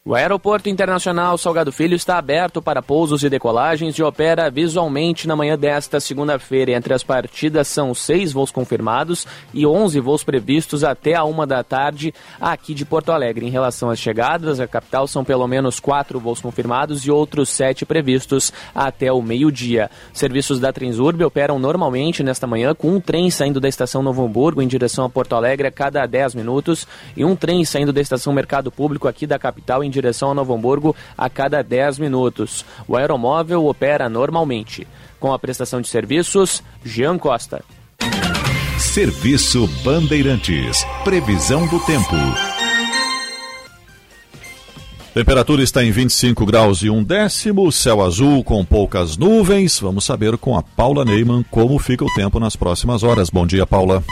O 0.05 0.15
Aeroporto 0.15 0.67
Internacional 0.67 1.37
Salgado 1.37 1.71
Filho 1.71 1.95
está 1.95 2.17
aberto 2.17 2.61
para 2.61 2.81
pousos 2.81 3.23
e 3.23 3.29
decolagens 3.29 3.95
e 3.95 4.03
opera 4.03 4.51
visualmente 4.51 5.25
na 5.29 5.33
manhã 5.33 5.57
desta 5.57 5.97
segunda-feira. 5.97 6.73
Entre 6.73 6.93
as 6.93 7.05
partidas 7.05 7.69
são 7.69 7.93
seis 7.93 8.33
voos 8.33 8.51
confirmados 8.51 9.25
e 9.53 9.65
11 9.65 10.01
voos 10.01 10.21
previstos 10.21 10.83
até 10.83 11.15
a 11.15 11.23
uma 11.23 11.47
da 11.47 11.63
tarde 11.63 12.13
aqui 12.37 12.73
de 12.73 12.83
Porto 12.83 13.13
Alegre. 13.13 13.45
Em 13.45 13.49
relação 13.49 13.89
às 13.89 13.97
chegadas, 13.97 14.59
a 14.59 14.67
capital 14.67 15.07
são 15.07 15.23
pelo 15.23 15.47
menos 15.47 15.79
quatro 15.79 16.19
voos 16.19 16.41
confirmados 16.41 17.05
e 17.05 17.09
outros 17.09 17.47
sete 17.47 17.85
previstos 17.85 18.51
até 18.75 19.09
o 19.09 19.21
meio-dia. 19.21 19.89
Serviços 20.11 20.59
da 20.59 20.73
Transurb 20.73 21.23
operam 21.23 21.57
normalmente 21.57 22.23
nesta 22.23 22.45
manhã 22.45 22.75
com 22.75 22.89
um 22.89 22.99
trem 22.99 23.31
saindo 23.31 23.61
da 23.61 23.69
estação 23.69 24.03
Novo 24.03 24.25
Hamburgo 24.25 24.61
em 24.61 24.67
direção 24.67 25.05
a 25.05 25.09
Porto 25.09 25.33
Alegre 25.33 25.69
a 25.69 25.71
cada 25.71 26.05
10 26.05 26.35
minutos 26.35 26.85
e 27.15 27.23
um 27.23 27.37
trem 27.37 27.63
saindo 27.63 27.93
da 27.93 28.01
estação 28.01 28.33
Mercado 28.33 28.69
Público 28.69 29.07
aqui 29.07 29.25
da 29.25 29.39
capital 29.39 29.81
em 29.81 29.92
direção 29.93 30.31
a 30.31 30.33
Novo 30.33 30.53
Hamburgo 30.53 30.95
a 31.17 31.29
cada 31.29 31.61
10 31.61 31.99
minutos. 31.99 32.65
O 32.87 32.97
aeromóvel 32.97 33.65
opera 33.65 34.09
normalmente. 34.09 34.87
Com 35.19 35.31
a 35.31 35.39
prestação 35.39 35.79
de 35.79 35.87
serviços, 35.87 36.61
Jean 36.83 37.17
Costa. 37.17 37.63
Serviço 38.77 39.67
Bandeirantes. 39.83 40.85
Previsão 41.03 41.65
do 41.67 41.79
tempo. 41.85 42.15
Temperatura 45.13 45.61
está 45.61 45.83
em 45.83 45.91
25 45.91 46.43
graus 46.43 46.81
e 46.81 46.89
um 46.89 47.03
décimo, 47.03 47.71
céu 47.71 48.01
azul 48.01 48.43
com 48.43 48.65
poucas 48.65 49.15
nuvens. 49.15 49.79
Vamos 49.79 50.05
saber 50.05 50.37
com 50.39 50.57
a 50.57 50.63
Paula 50.63 51.05
Neyman 51.05 51.45
como 51.51 51.77
fica 51.77 52.03
o 52.03 52.13
tempo 52.15 52.39
nas 52.39 52.55
próximas 52.55 53.03
horas. 53.03 53.29
Bom 53.29 53.45
dia, 53.45 53.65
Paula. 53.65 54.03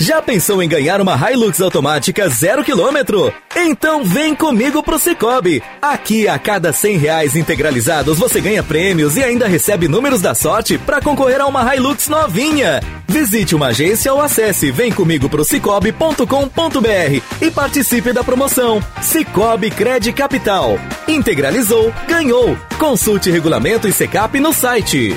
Já 0.00 0.22
pensou 0.22 0.62
em 0.62 0.68
ganhar 0.68 1.00
uma 1.00 1.18
Hilux 1.30 1.60
automática 1.60 2.28
zero 2.28 2.62
quilômetro? 2.62 3.34
Então 3.56 4.04
vem 4.04 4.32
comigo 4.34 4.82
pro 4.82 4.98
Cicobi. 4.98 5.62
Aqui, 5.82 6.28
a 6.28 6.38
cada 6.38 6.72
cem 6.72 6.96
reais 6.96 7.34
integralizados, 7.34 8.16
você 8.16 8.40
ganha 8.40 8.62
prêmios 8.62 9.16
e 9.16 9.24
ainda 9.24 9.48
recebe 9.48 9.88
números 9.88 10.22
da 10.22 10.34
sorte 10.34 10.78
para 10.78 11.00
concorrer 11.00 11.40
a 11.40 11.46
uma 11.46 11.74
Hilux 11.74 12.08
novinha. 12.08 12.80
Visite 13.08 13.56
uma 13.56 13.68
agência 13.68 14.12
ou 14.14 14.20
acesse 14.20 14.70
vemcomigo.cicobi.com.br 14.70 17.22
e 17.40 17.50
participe 17.50 18.12
da 18.12 18.22
promoção. 18.22 18.80
Cicobi 19.02 19.70
Cred 19.70 20.12
Capital. 20.12 20.78
Integralizou, 21.08 21.92
ganhou. 22.06 22.56
Consulte 22.78 23.30
regulamento 23.30 23.88
e 23.88 23.92
secap 23.92 24.38
no 24.38 24.52
site. 24.52 25.16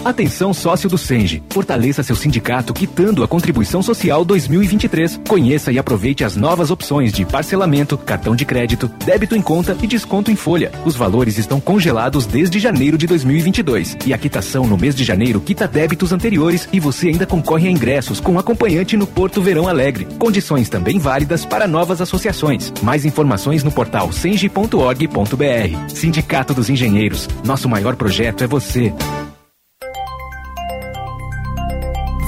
Atenção 0.05 0.53
sócio 0.53 0.87
do 0.87 0.99
Senge. 0.99 1.41
Fortaleça 1.49 2.03
seu 2.03 2.15
sindicato 2.15 2.75
quitando 2.75 3.23
a 3.23 3.27
contribuição 3.27 3.81
social 3.81 4.23
2023. 4.23 5.19
Conheça 5.27 5.71
e 5.71 5.79
aproveite 5.79 6.23
as 6.23 6.35
novas 6.35 6.69
opções 6.69 7.11
de 7.11 7.25
parcelamento, 7.25 7.97
cartão 7.97 8.35
de 8.35 8.45
crédito, 8.45 8.87
débito 9.03 9.35
em 9.35 9.41
conta 9.41 9.75
e 9.81 9.87
desconto 9.87 10.29
em 10.29 10.35
folha. 10.35 10.71
Os 10.85 10.95
valores 10.95 11.39
estão 11.39 11.59
congelados 11.59 12.27
desde 12.27 12.59
janeiro 12.59 12.99
de 12.99 13.07
2022 13.07 13.97
e 14.05 14.13
a 14.13 14.17
quitação 14.19 14.67
no 14.67 14.77
mês 14.77 14.93
de 14.93 15.03
janeiro 15.03 15.41
quita 15.41 15.67
débitos 15.67 16.13
anteriores 16.13 16.69
e 16.71 16.79
você 16.79 17.07
ainda 17.07 17.25
concorre 17.25 17.67
a 17.67 17.71
ingressos 17.71 18.19
com 18.19 18.37
acompanhante 18.37 18.95
no 18.95 19.07
Porto 19.07 19.41
Verão 19.41 19.67
Alegre. 19.67 20.05
Condições 20.19 20.69
também 20.69 20.99
válidas 20.99 21.43
para 21.47 21.67
novas 21.67 21.99
associações. 21.99 22.71
Mais 22.83 23.05
informações 23.05 23.63
no 23.63 23.71
portal 23.71 24.11
senge.org.br. 24.11 25.89
Sindicato 25.89 26.53
dos 26.53 26.69
Engenheiros. 26.69 27.27
Nosso 27.43 27.67
maior 27.67 27.95
projeto 27.95 28.43
é 28.43 28.47
você. 28.47 28.93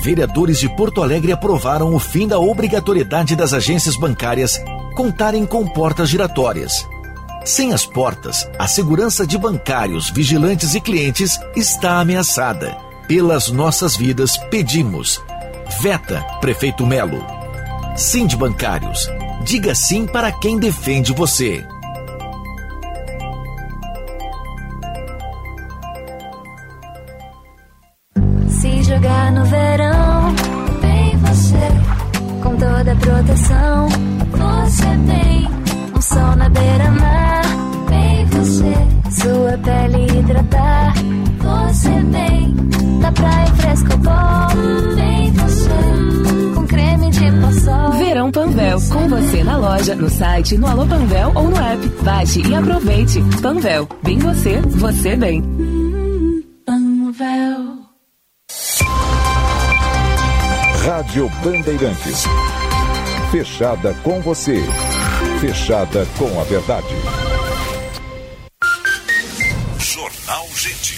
Vereadores 0.07 0.57
de 0.57 0.69
Porto 0.69 1.03
Alegre 1.03 1.33
aprovaram 1.33 1.93
o 1.93 1.99
fim 1.99 2.29
da 2.29 2.39
obrigatoriedade 2.39 3.35
das 3.35 3.51
agências 3.51 3.97
bancárias 3.97 4.57
contarem 4.95 5.45
com 5.45 5.67
portas 5.67 6.07
giratórias. 6.07 6.87
Sem 7.43 7.73
as 7.73 7.85
portas, 7.85 8.49
a 8.57 8.69
segurança 8.69 9.27
de 9.27 9.37
bancários, 9.37 10.09
vigilantes 10.09 10.75
e 10.75 10.79
clientes 10.79 11.37
está 11.57 11.99
ameaçada. 11.99 12.77
Pelas 13.05 13.49
nossas 13.49 13.97
vidas, 13.97 14.37
pedimos. 14.49 15.21
Veta, 15.81 16.21
Prefeito 16.39 16.85
Melo. 16.85 17.21
Sim 17.97 18.25
de 18.25 18.37
bancários. 18.37 19.09
Diga 19.43 19.75
sim 19.75 20.05
para 20.05 20.31
quem 20.31 20.57
defende 20.57 21.11
você. 21.11 21.67
Toda 32.87 32.91
a 32.91 32.95
proteção, 32.95 33.87
você 34.31 34.85
vem. 35.05 35.47
Um 35.95 36.01
sol 36.01 36.35
na 36.35 36.49
beira-mar, 36.49 37.41
vem 37.89 38.25
você. 38.25 38.73
Sua 39.21 39.57
pele 39.57 40.19
hidratar, 40.19 40.93
você 41.39 41.89
vem. 41.89 42.55
Da 43.01 43.11
praia 43.11 43.47
fresco 43.55 43.97
bom, 43.97 44.95
vem 44.95 45.31
você. 45.31 46.55
Com 46.55 46.67
creme 46.67 47.09
de 47.09 47.31
paçol. 47.41 47.91
Verão 47.93 48.31
Panvel, 48.31 48.79
com 48.91 49.07
você 49.09 49.43
na 49.43 49.57
loja, 49.57 49.95
no 49.95 50.09
site, 50.09 50.57
no 50.57 50.67
Alô 50.67 50.85
Panvel 50.85 51.31
ou 51.35 51.49
no 51.49 51.57
app. 51.57 51.87
Baixe 52.03 52.41
e 52.47 52.55
aproveite. 52.55 53.21
Panvel, 53.41 53.87
bem 54.03 54.19
você, 54.19 54.61
você 54.61 55.15
bem. 55.15 55.41
Panvel. 56.65 57.77
Rádio 60.85 61.29
Bandeirantes. 61.43 62.25
Fechada 63.31 63.93
com 64.03 64.21
você. 64.21 64.63
Fechada 65.41 66.07
com 66.17 66.39
a 66.39 66.43
verdade. 66.45 66.87
Jornal 69.77 70.47
Gente. 70.55 70.95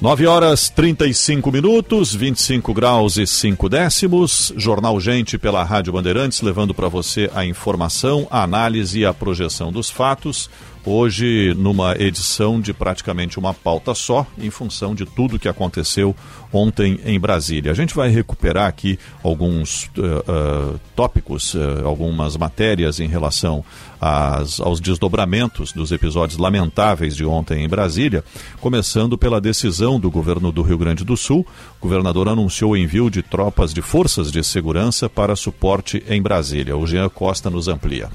Nove 0.00 0.26
horas 0.26 0.68
trinta 0.68 1.06
e 1.06 1.14
cinco 1.14 1.50
minutos, 1.52 2.14
vinte 2.14 2.38
e 2.38 2.42
cinco 2.42 2.74
graus 2.74 3.16
e 3.16 3.26
cinco 3.26 3.68
décimos. 3.68 4.52
Jornal 4.56 5.00
Gente 5.00 5.38
pela 5.38 5.62
Rádio 5.62 5.92
Bandeirantes, 5.92 6.40
levando 6.40 6.74
para 6.74 6.88
você 6.88 7.30
a 7.34 7.44
informação, 7.44 8.26
a 8.28 8.42
análise 8.42 9.00
e 9.00 9.06
a 9.06 9.14
projeção 9.14 9.70
dos 9.70 9.88
fatos 9.88 10.50
Hoje, 10.84 11.54
numa 11.58 11.94
edição 11.98 12.60
de 12.60 12.72
praticamente 12.72 13.38
uma 13.38 13.52
pauta 13.52 13.94
só, 13.94 14.26
em 14.38 14.50
função 14.50 14.94
de 14.94 15.04
tudo 15.04 15.38
que 15.38 15.48
aconteceu 15.48 16.14
ontem 16.52 16.98
em 17.04 17.18
Brasília. 17.20 17.72
A 17.72 17.74
gente 17.74 17.94
vai 17.94 18.08
recuperar 18.08 18.66
aqui 18.66 18.98
alguns 19.22 19.84
uh, 19.98 20.72
uh, 20.74 20.80
tópicos, 20.96 21.54
uh, 21.54 21.84
algumas 21.84 22.36
matérias 22.36 23.00
em 23.00 23.06
relação 23.06 23.64
às, 24.00 24.60
aos 24.60 24.80
desdobramentos 24.80 25.72
dos 25.72 25.92
episódios 25.92 26.38
lamentáveis 26.38 27.14
de 27.14 27.24
ontem 27.24 27.64
em 27.64 27.68
Brasília, 27.68 28.24
começando 28.60 29.18
pela 29.18 29.40
decisão 29.40 30.00
do 30.00 30.10
governo 30.10 30.50
do 30.50 30.62
Rio 30.62 30.78
Grande 30.78 31.04
do 31.04 31.16
Sul. 31.16 31.46
O 31.78 31.82
governador 31.82 32.28
anunciou 32.28 32.72
o 32.72 32.76
envio 32.76 33.10
de 33.10 33.22
tropas 33.22 33.74
de 33.74 33.82
forças 33.82 34.32
de 34.32 34.42
segurança 34.42 35.08
para 35.08 35.36
suporte 35.36 36.02
em 36.08 36.22
Brasília. 36.22 36.76
O 36.76 36.86
Jean 36.86 37.08
Costa 37.08 37.50
nos 37.50 37.68
amplia. 37.68 38.08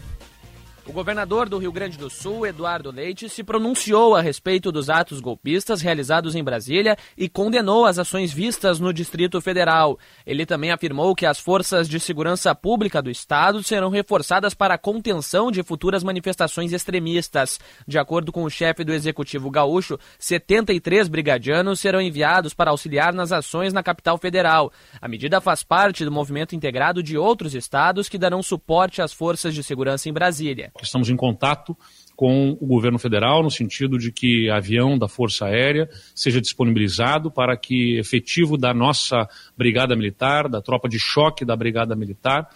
O 0.85 0.91
governador 0.91 1.47
do 1.47 1.57
Rio 1.57 1.71
Grande 1.71 1.97
do 1.97 2.09
Sul, 2.09 2.45
Eduardo 2.45 2.91
Leite, 2.91 3.29
se 3.29 3.41
pronunciou 3.41 4.17
a 4.17 4.21
respeito 4.21 4.69
dos 4.69 4.89
atos 4.89 5.21
golpistas 5.21 5.81
realizados 5.81 6.35
em 6.35 6.43
Brasília 6.43 6.97
e 7.17 7.29
condenou 7.29 7.85
as 7.85 7.97
ações 7.97 8.33
vistas 8.33 8.81
no 8.81 8.91
Distrito 8.91 9.39
Federal. 9.39 9.97
Ele 10.25 10.45
também 10.45 10.71
afirmou 10.71 11.15
que 11.15 11.25
as 11.25 11.39
forças 11.39 11.87
de 11.87 12.01
segurança 12.01 12.53
pública 12.53 13.01
do 13.01 13.09
Estado 13.09 13.63
serão 13.63 13.89
reforçadas 13.89 14.53
para 14.53 14.73
a 14.73 14.77
contenção 14.77 15.49
de 15.49 15.63
futuras 15.63 16.03
manifestações 16.03 16.73
extremistas. 16.73 17.61
De 17.87 17.97
acordo 17.97 18.29
com 18.33 18.43
o 18.43 18.49
chefe 18.49 18.83
do 18.83 18.93
Executivo 18.93 19.49
Gaúcho, 19.49 19.97
73 20.19 21.07
brigadianos 21.07 21.79
serão 21.79 22.01
enviados 22.01 22.53
para 22.53 22.71
auxiliar 22.71 23.13
nas 23.13 23.31
ações 23.31 23.71
na 23.71 23.81
capital 23.81 24.17
federal. 24.17 24.69
A 25.01 25.07
medida 25.07 25.39
faz 25.39 25.63
parte 25.63 26.03
do 26.03 26.11
movimento 26.11 26.53
integrado 26.53 27.01
de 27.01 27.17
outros 27.17 27.55
estados 27.55 28.09
que 28.09 28.17
darão 28.17 28.43
suporte 28.43 29.01
às 29.01 29.13
forças 29.13 29.55
de 29.55 29.63
segurança 29.63 30.09
em 30.09 30.13
Brasília. 30.13 30.72
Estamos 30.81 31.09
em 31.09 31.15
contato 31.15 31.77
com 32.15 32.57
o 32.59 32.65
governo 32.67 32.99
federal 32.99 33.43
no 33.43 33.51
sentido 33.51 33.97
de 33.97 34.11
que 34.11 34.49
avião 34.49 34.97
da 34.97 35.07
Força 35.07 35.45
Aérea 35.45 35.89
seja 36.15 36.39
disponibilizado 36.39 37.31
para 37.31 37.57
que 37.57 37.97
efetivo 37.97 38.57
da 38.57 38.73
nossa 38.73 39.27
Brigada 39.57 39.95
Militar, 39.95 40.47
da 40.47 40.61
tropa 40.61 40.87
de 40.87 40.99
choque 40.99 41.45
da 41.45 41.55
Brigada 41.55 41.95
Militar, 41.95 42.49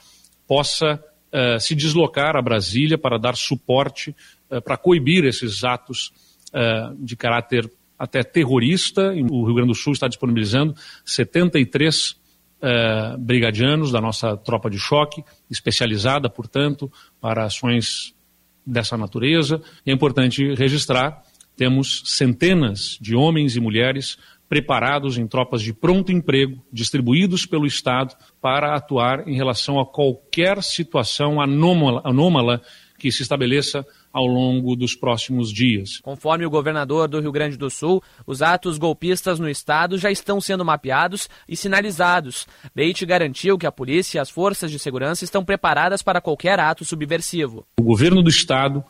possa 0.48 0.96
uh, 0.96 1.60
se 1.60 1.76
deslocar 1.76 2.36
a 2.36 2.42
Brasília 2.42 2.98
para 2.98 3.18
dar 3.18 3.36
suporte 3.36 4.16
uh, 4.50 4.62
para 4.62 4.78
coibir 4.78 5.26
esses 5.26 5.64
atos 5.64 6.12
uh, 6.54 6.96
de 6.98 7.16
caráter 7.16 7.70
até 7.98 8.24
terrorista. 8.24 9.12
O 9.32 9.46
Rio 9.46 9.56
Grande 9.56 9.72
do 9.72 9.76
Sul 9.76 9.94
está 9.94 10.08
disponibilizando 10.08 10.76
73 11.04 12.16
uh, 12.62 13.18
brigadianos 13.18 13.92
da 13.92 14.02
nossa 14.02 14.36
tropa 14.38 14.70
de 14.70 14.78
choque, 14.78 15.24
especializada, 15.50 16.30
portanto, 16.30 16.92
para 17.20 17.46
ações 17.46 18.14
dessa 18.66 18.98
natureza. 18.98 19.62
é 19.86 19.92
importante 19.92 20.54
registrar, 20.56 21.22
temos 21.56 22.04
centenas 22.06 22.98
de 23.02 23.16
homens 23.16 23.56
e 23.56 23.60
mulheres 23.60 24.18
preparados 24.50 25.18
em 25.18 25.28
tropas 25.28 25.62
de 25.62 25.74
pronto 25.74 26.12
emprego, 26.12 26.64
distribuídos 26.72 27.46
pelo 27.46 27.66
Estado, 27.66 28.16
para 28.42 28.76
atuar 28.76 29.28
em 29.28 29.36
relação 29.36 29.80
a 29.80 29.86
qualquer 29.86 30.64
situação 30.64 31.42
anômala, 31.42 32.02
anômala 32.04 32.62
que 32.98 33.12
se 33.12 33.22
estabeleça 33.22 33.86
ao 34.12 34.26
longo 34.26 34.76
dos 34.76 34.96
próximos 34.96 35.52
dias. 35.52 36.00
Conforme 36.02 36.46
o 36.46 36.50
governador 36.50 37.08
do 37.08 37.20
Rio 37.20 37.32
Grande 37.32 37.58
do 37.58 37.70
Sul, 37.70 38.02
os 38.26 38.42
atos 38.42 38.78
golpistas 38.78 39.40
no 39.40 39.50
estado 39.50 39.98
já 39.98 40.10
estão 40.10 40.42
sendo 40.42 40.66
mapeados 40.66 41.30
e 41.48 41.56
sinalizados. 41.56 42.48
Leite 42.76 43.06
garantiu 43.06 43.58
que 43.58 43.68
a 43.68 43.72
polícia 43.72 44.18
e 44.18 44.20
as 44.20 44.30
forças 44.30 44.72
de 44.72 44.80
segurança 44.80 45.24
estão 45.24 45.44
preparadas 45.44 46.02
para 46.02 46.22
qualquer 46.22 46.60
ato 46.60 46.84
subversivo. 46.84 47.66
O 47.80 47.84
governo 47.84 48.22
do 48.22 48.30
estado 48.30 48.84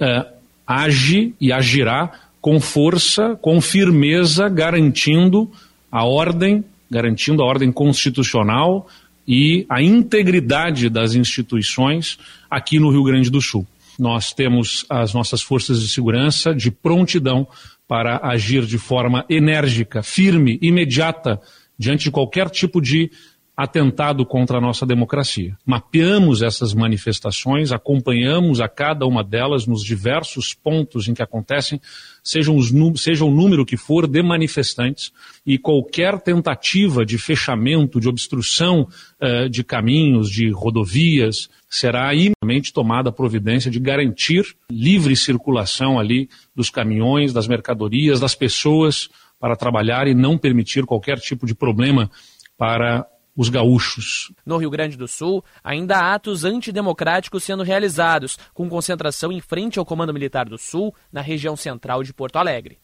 é, 0.00 0.26
age 0.66 1.34
e 1.40 1.52
agirá 1.52 2.12
com 2.40 2.60
força, 2.60 3.36
com 3.40 3.60
firmeza, 3.60 4.48
garantindo 4.48 5.50
a 5.90 6.04
ordem, 6.04 6.64
garantindo 6.90 7.42
a 7.42 7.46
ordem 7.46 7.72
constitucional 7.72 8.86
e 9.26 9.64
a 9.68 9.82
integridade 9.82 10.90
das 10.90 11.14
instituições 11.14 12.18
aqui 12.50 12.78
no 12.78 12.90
Rio 12.90 13.02
Grande 13.02 13.30
do 13.30 13.40
Sul. 13.40 13.66
Nós 13.98 14.32
temos 14.32 14.84
as 14.88 15.14
nossas 15.14 15.42
forças 15.42 15.80
de 15.80 15.88
segurança 15.88 16.54
de 16.54 16.70
prontidão 16.70 17.46
para 17.86 18.20
agir 18.22 18.66
de 18.66 18.78
forma 18.78 19.24
enérgica, 19.28 20.02
firme, 20.02 20.58
imediata, 20.62 21.40
diante 21.78 22.04
de 22.04 22.10
qualquer 22.10 22.48
tipo 22.50 22.80
de 22.80 23.10
atentado 23.56 24.26
contra 24.26 24.58
a 24.58 24.60
nossa 24.60 24.84
democracia. 24.84 25.56
Mapeamos 25.64 26.42
essas 26.42 26.74
manifestações, 26.74 27.70
acompanhamos 27.70 28.60
a 28.60 28.68
cada 28.68 29.06
uma 29.06 29.22
delas 29.22 29.64
nos 29.64 29.84
diversos 29.84 30.52
pontos 30.52 31.06
em 31.06 31.14
que 31.14 31.22
acontecem, 31.22 31.80
sejam 32.22 32.56
os, 32.56 32.72
seja 33.00 33.24
o 33.24 33.30
número 33.30 33.64
que 33.64 33.76
for 33.76 34.08
de 34.08 34.22
manifestantes, 34.22 35.12
e 35.46 35.56
qualquer 35.56 36.20
tentativa 36.20 37.06
de 37.06 37.16
fechamento, 37.16 38.00
de 38.00 38.08
obstrução 38.08 38.88
uh, 39.20 39.48
de 39.48 39.62
caminhos, 39.62 40.28
de 40.28 40.50
rodovias, 40.50 41.48
será 41.74 42.14
imediatamente 42.14 42.72
tomada 42.72 43.08
a 43.08 43.12
providência 43.12 43.68
de 43.68 43.80
garantir 43.80 44.44
livre 44.70 45.16
circulação 45.16 45.98
ali 45.98 46.28
dos 46.54 46.70
caminhões, 46.70 47.32
das 47.32 47.48
mercadorias, 47.48 48.20
das 48.20 48.34
pessoas 48.34 49.08
para 49.40 49.56
trabalhar 49.56 50.06
e 50.06 50.14
não 50.14 50.38
permitir 50.38 50.86
qualquer 50.86 51.18
tipo 51.18 51.44
de 51.44 51.54
problema 51.54 52.08
para 52.56 53.04
os 53.36 53.48
gaúchos. 53.48 54.32
No 54.46 54.56
Rio 54.56 54.70
Grande 54.70 54.96
do 54.96 55.08
Sul, 55.08 55.44
ainda 55.64 55.96
há 55.96 56.14
atos 56.14 56.44
antidemocráticos 56.44 57.42
sendo 57.42 57.64
realizados, 57.64 58.38
com 58.54 58.68
concentração 58.68 59.32
em 59.32 59.40
frente 59.40 59.76
ao 59.76 59.84
Comando 59.84 60.14
Militar 60.14 60.48
do 60.48 60.56
Sul, 60.56 60.94
na 61.12 61.20
região 61.20 61.56
central 61.56 62.04
de 62.04 62.14
Porto 62.14 62.36
Alegre. 62.36 62.78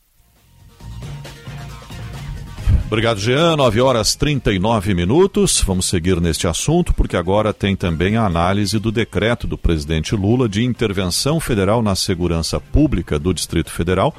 Obrigado, 2.91 3.20
Jean. 3.20 3.55
9 3.57 3.80
horas 3.80 4.16
39 4.16 4.95
minutos. 4.95 5.62
Vamos 5.64 5.86
seguir 5.86 6.20
neste 6.20 6.49
assunto, 6.49 6.93
porque 6.93 7.16
agora 7.16 7.55
tem 7.55 7.76
também 7.76 8.16
a 8.16 8.26
análise 8.26 8.80
do 8.80 8.91
decreto 8.91 9.47
do 9.47 9.57
presidente 9.57 10.16
Lula 10.16 10.49
de 10.49 10.64
intervenção 10.64 11.38
federal 11.38 11.82
na 11.82 11.95
segurança 11.95 12.59
pública 12.59 13.16
do 13.16 13.32
Distrito 13.32 13.70
Federal 13.70 14.12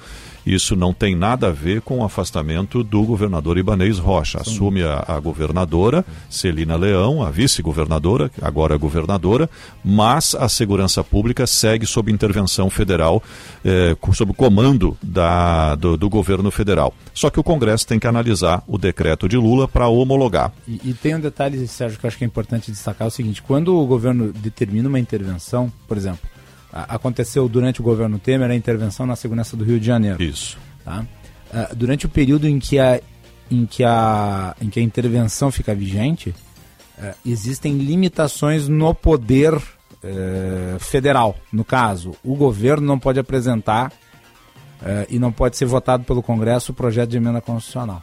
isso 0.45 0.75
não 0.75 0.93
tem 0.93 1.15
nada 1.15 1.47
a 1.47 1.51
ver 1.51 1.81
com 1.81 1.99
o 1.99 2.03
afastamento 2.03 2.83
do 2.83 3.03
governador 3.03 3.57
Ibanês 3.57 3.97
Rocha. 3.97 4.39
Assume 4.39 4.83
a, 4.83 5.03
a 5.07 5.19
governadora 5.19 6.05
Celina 6.29 6.75
Leão, 6.75 7.23
a 7.23 7.29
vice-governadora, 7.29 8.31
agora 8.41 8.77
governadora, 8.77 9.49
mas 9.83 10.35
a 10.35 10.49
segurança 10.49 11.03
pública 11.03 11.45
segue 11.45 11.85
sob 11.85 12.11
intervenção 12.11 12.69
federal, 12.69 13.21
eh, 13.63 13.95
sob 14.13 14.33
comando 14.33 14.97
da, 15.01 15.75
do, 15.75 15.97
do, 15.97 16.09
governo 16.09 16.49
federal. 16.51 16.93
Só 17.13 17.29
que 17.29 17.39
o 17.39 17.43
Congresso 17.43 17.87
tem 17.87 17.99
que 17.99 18.07
analisar 18.07 18.63
o 18.67 18.77
decreto 18.77 19.27
de 19.27 19.37
Lula 19.37 19.67
para 19.67 19.87
homologar. 19.87 20.51
E, 20.67 20.81
e 20.83 20.93
tem 20.93 21.15
um 21.15 21.19
detalhe, 21.19 21.67
Sérgio, 21.67 21.99
que 21.99 22.05
eu 22.05 22.07
acho 22.07 22.17
que 22.17 22.23
é 22.23 22.27
importante 22.27 22.71
destacar: 22.71 23.05
é 23.05 23.09
o 23.09 23.11
seguinte, 23.11 23.41
quando 23.41 23.75
o 23.75 23.85
governo 23.85 24.31
determina 24.31 24.89
uma 24.89 24.99
intervenção, 24.99 25.71
por 25.87 25.97
exemplo, 25.97 26.21
aconteceu 26.71 27.47
durante 27.49 27.81
o 27.81 27.83
governo 27.83 28.17
Temer 28.17 28.49
a 28.49 28.55
intervenção 28.55 29.05
na 29.05 29.15
segurança 29.15 29.57
do 29.57 29.63
Rio 29.63 29.79
de 29.79 29.85
Janeiro. 29.85 30.21
Isso. 30.21 30.57
Tá? 30.83 31.05
Uh, 31.53 31.75
durante 31.75 32.05
o 32.05 32.09
período 32.09 32.47
em 32.47 32.59
que 32.59 32.79
a, 32.79 33.01
em 33.49 33.65
que 33.65 33.83
a, 33.83 34.55
em 34.61 34.69
que 34.69 34.79
a 34.79 34.83
intervenção 34.83 35.51
fica 35.51 35.75
vigente, 35.75 36.29
uh, 36.29 37.13
existem 37.25 37.77
limitações 37.77 38.67
no 38.67 38.95
poder 38.95 39.53
uh, 39.53 40.79
federal. 40.79 41.35
No 41.51 41.65
caso, 41.65 42.15
o 42.23 42.35
governo 42.35 42.87
não 42.87 42.99
pode 42.99 43.19
apresentar 43.19 43.91
e 45.11 45.19
não 45.19 45.31
pode 45.31 45.57
ser 45.57 45.65
votado 45.65 46.03
pelo 46.05 46.23
Congresso 46.23 46.71
o 46.71 46.73
projeto 46.73 47.11
de 47.11 47.17
emenda 47.17 47.39
constitucional. 47.39 48.01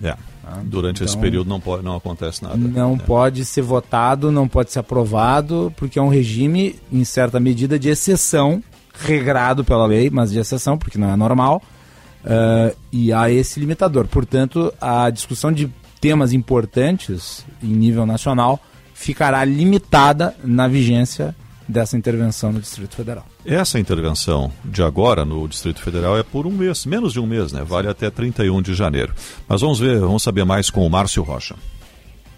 É. 0.00 0.16
Tá? 0.50 0.60
Durante 0.64 0.96
então, 0.96 1.06
esse 1.06 1.16
período 1.16 1.48
não, 1.48 1.60
pode, 1.60 1.84
não 1.84 1.94
acontece 1.94 2.42
nada. 2.42 2.56
Não 2.56 2.94
é. 2.94 2.98
pode 2.98 3.44
ser 3.44 3.62
votado, 3.62 4.32
não 4.32 4.48
pode 4.48 4.72
ser 4.72 4.80
aprovado, 4.80 5.72
porque 5.76 5.96
é 5.96 6.02
um 6.02 6.08
regime, 6.08 6.74
em 6.92 7.04
certa 7.04 7.38
medida, 7.38 7.78
de 7.78 7.88
exceção, 7.88 8.60
regrado 8.92 9.64
pela 9.64 9.86
lei, 9.86 10.10
mas 10.10 10.32
de 10.32 10.40
exceção, 10.40 10.76
porque 10.76 10.98
não 10.98 11.08
é 11.08 11.14
normal, 11.14 11.62
uh, 12.24 12.76
e 12.90 13.12
há 13.12 13.30
esse 13.30 13.60
limitador. 13.60 14.08
Portanto, 14.08 14.74
a 14.80 15.08
discussão 15.10 15.52
de 15.52 15.70
temas 16.00 16.32
importantes 16.32 17.46
em 17.62 17.68
nível 17.68 18.04
nacional 18.04 18.58
ficará 18.92 19.44
limitada 19.44 20.34
na 20.42 20.66
vigência 20.66 21.34
dessa 21.68 21.96
intervenção 21.96 22.50
no 22.50 22.60
Distrito 22.60 22.96
Federal. 22.96 23.24
Essa 23.44 23.78
intervenção 23.78 24.52
de 24.62 24.82
agora 24.82 25.24
no 25.24 25.48
Distrito 25.48 25.80
Federal 25.80 26.18
é 26.18 26.22
por 26.22 26.46
um 26.46 26.50
mês, 26.50 26.84
menos 26.84 27.12
de 27.12 27.20
um 27.20 27.26
mês, 27.26 27.52
né? 27.52 27.64
Vale 27.64 27.88
até 27.88 28.10
31 28.10 28.60
de 28.60 28.74
janeiro. 28.74 29.14
Mas 29.48 29.62
vamos 29.62 29.80
ver, 29.80 29.98
vamos 29.98 30.22
saber 30.22 30.44
mais 30.44 30.68
com 30.68 30.86
o 30.86 30.90
Márcio 30.90 31.22
Rocha. 31.22 31.56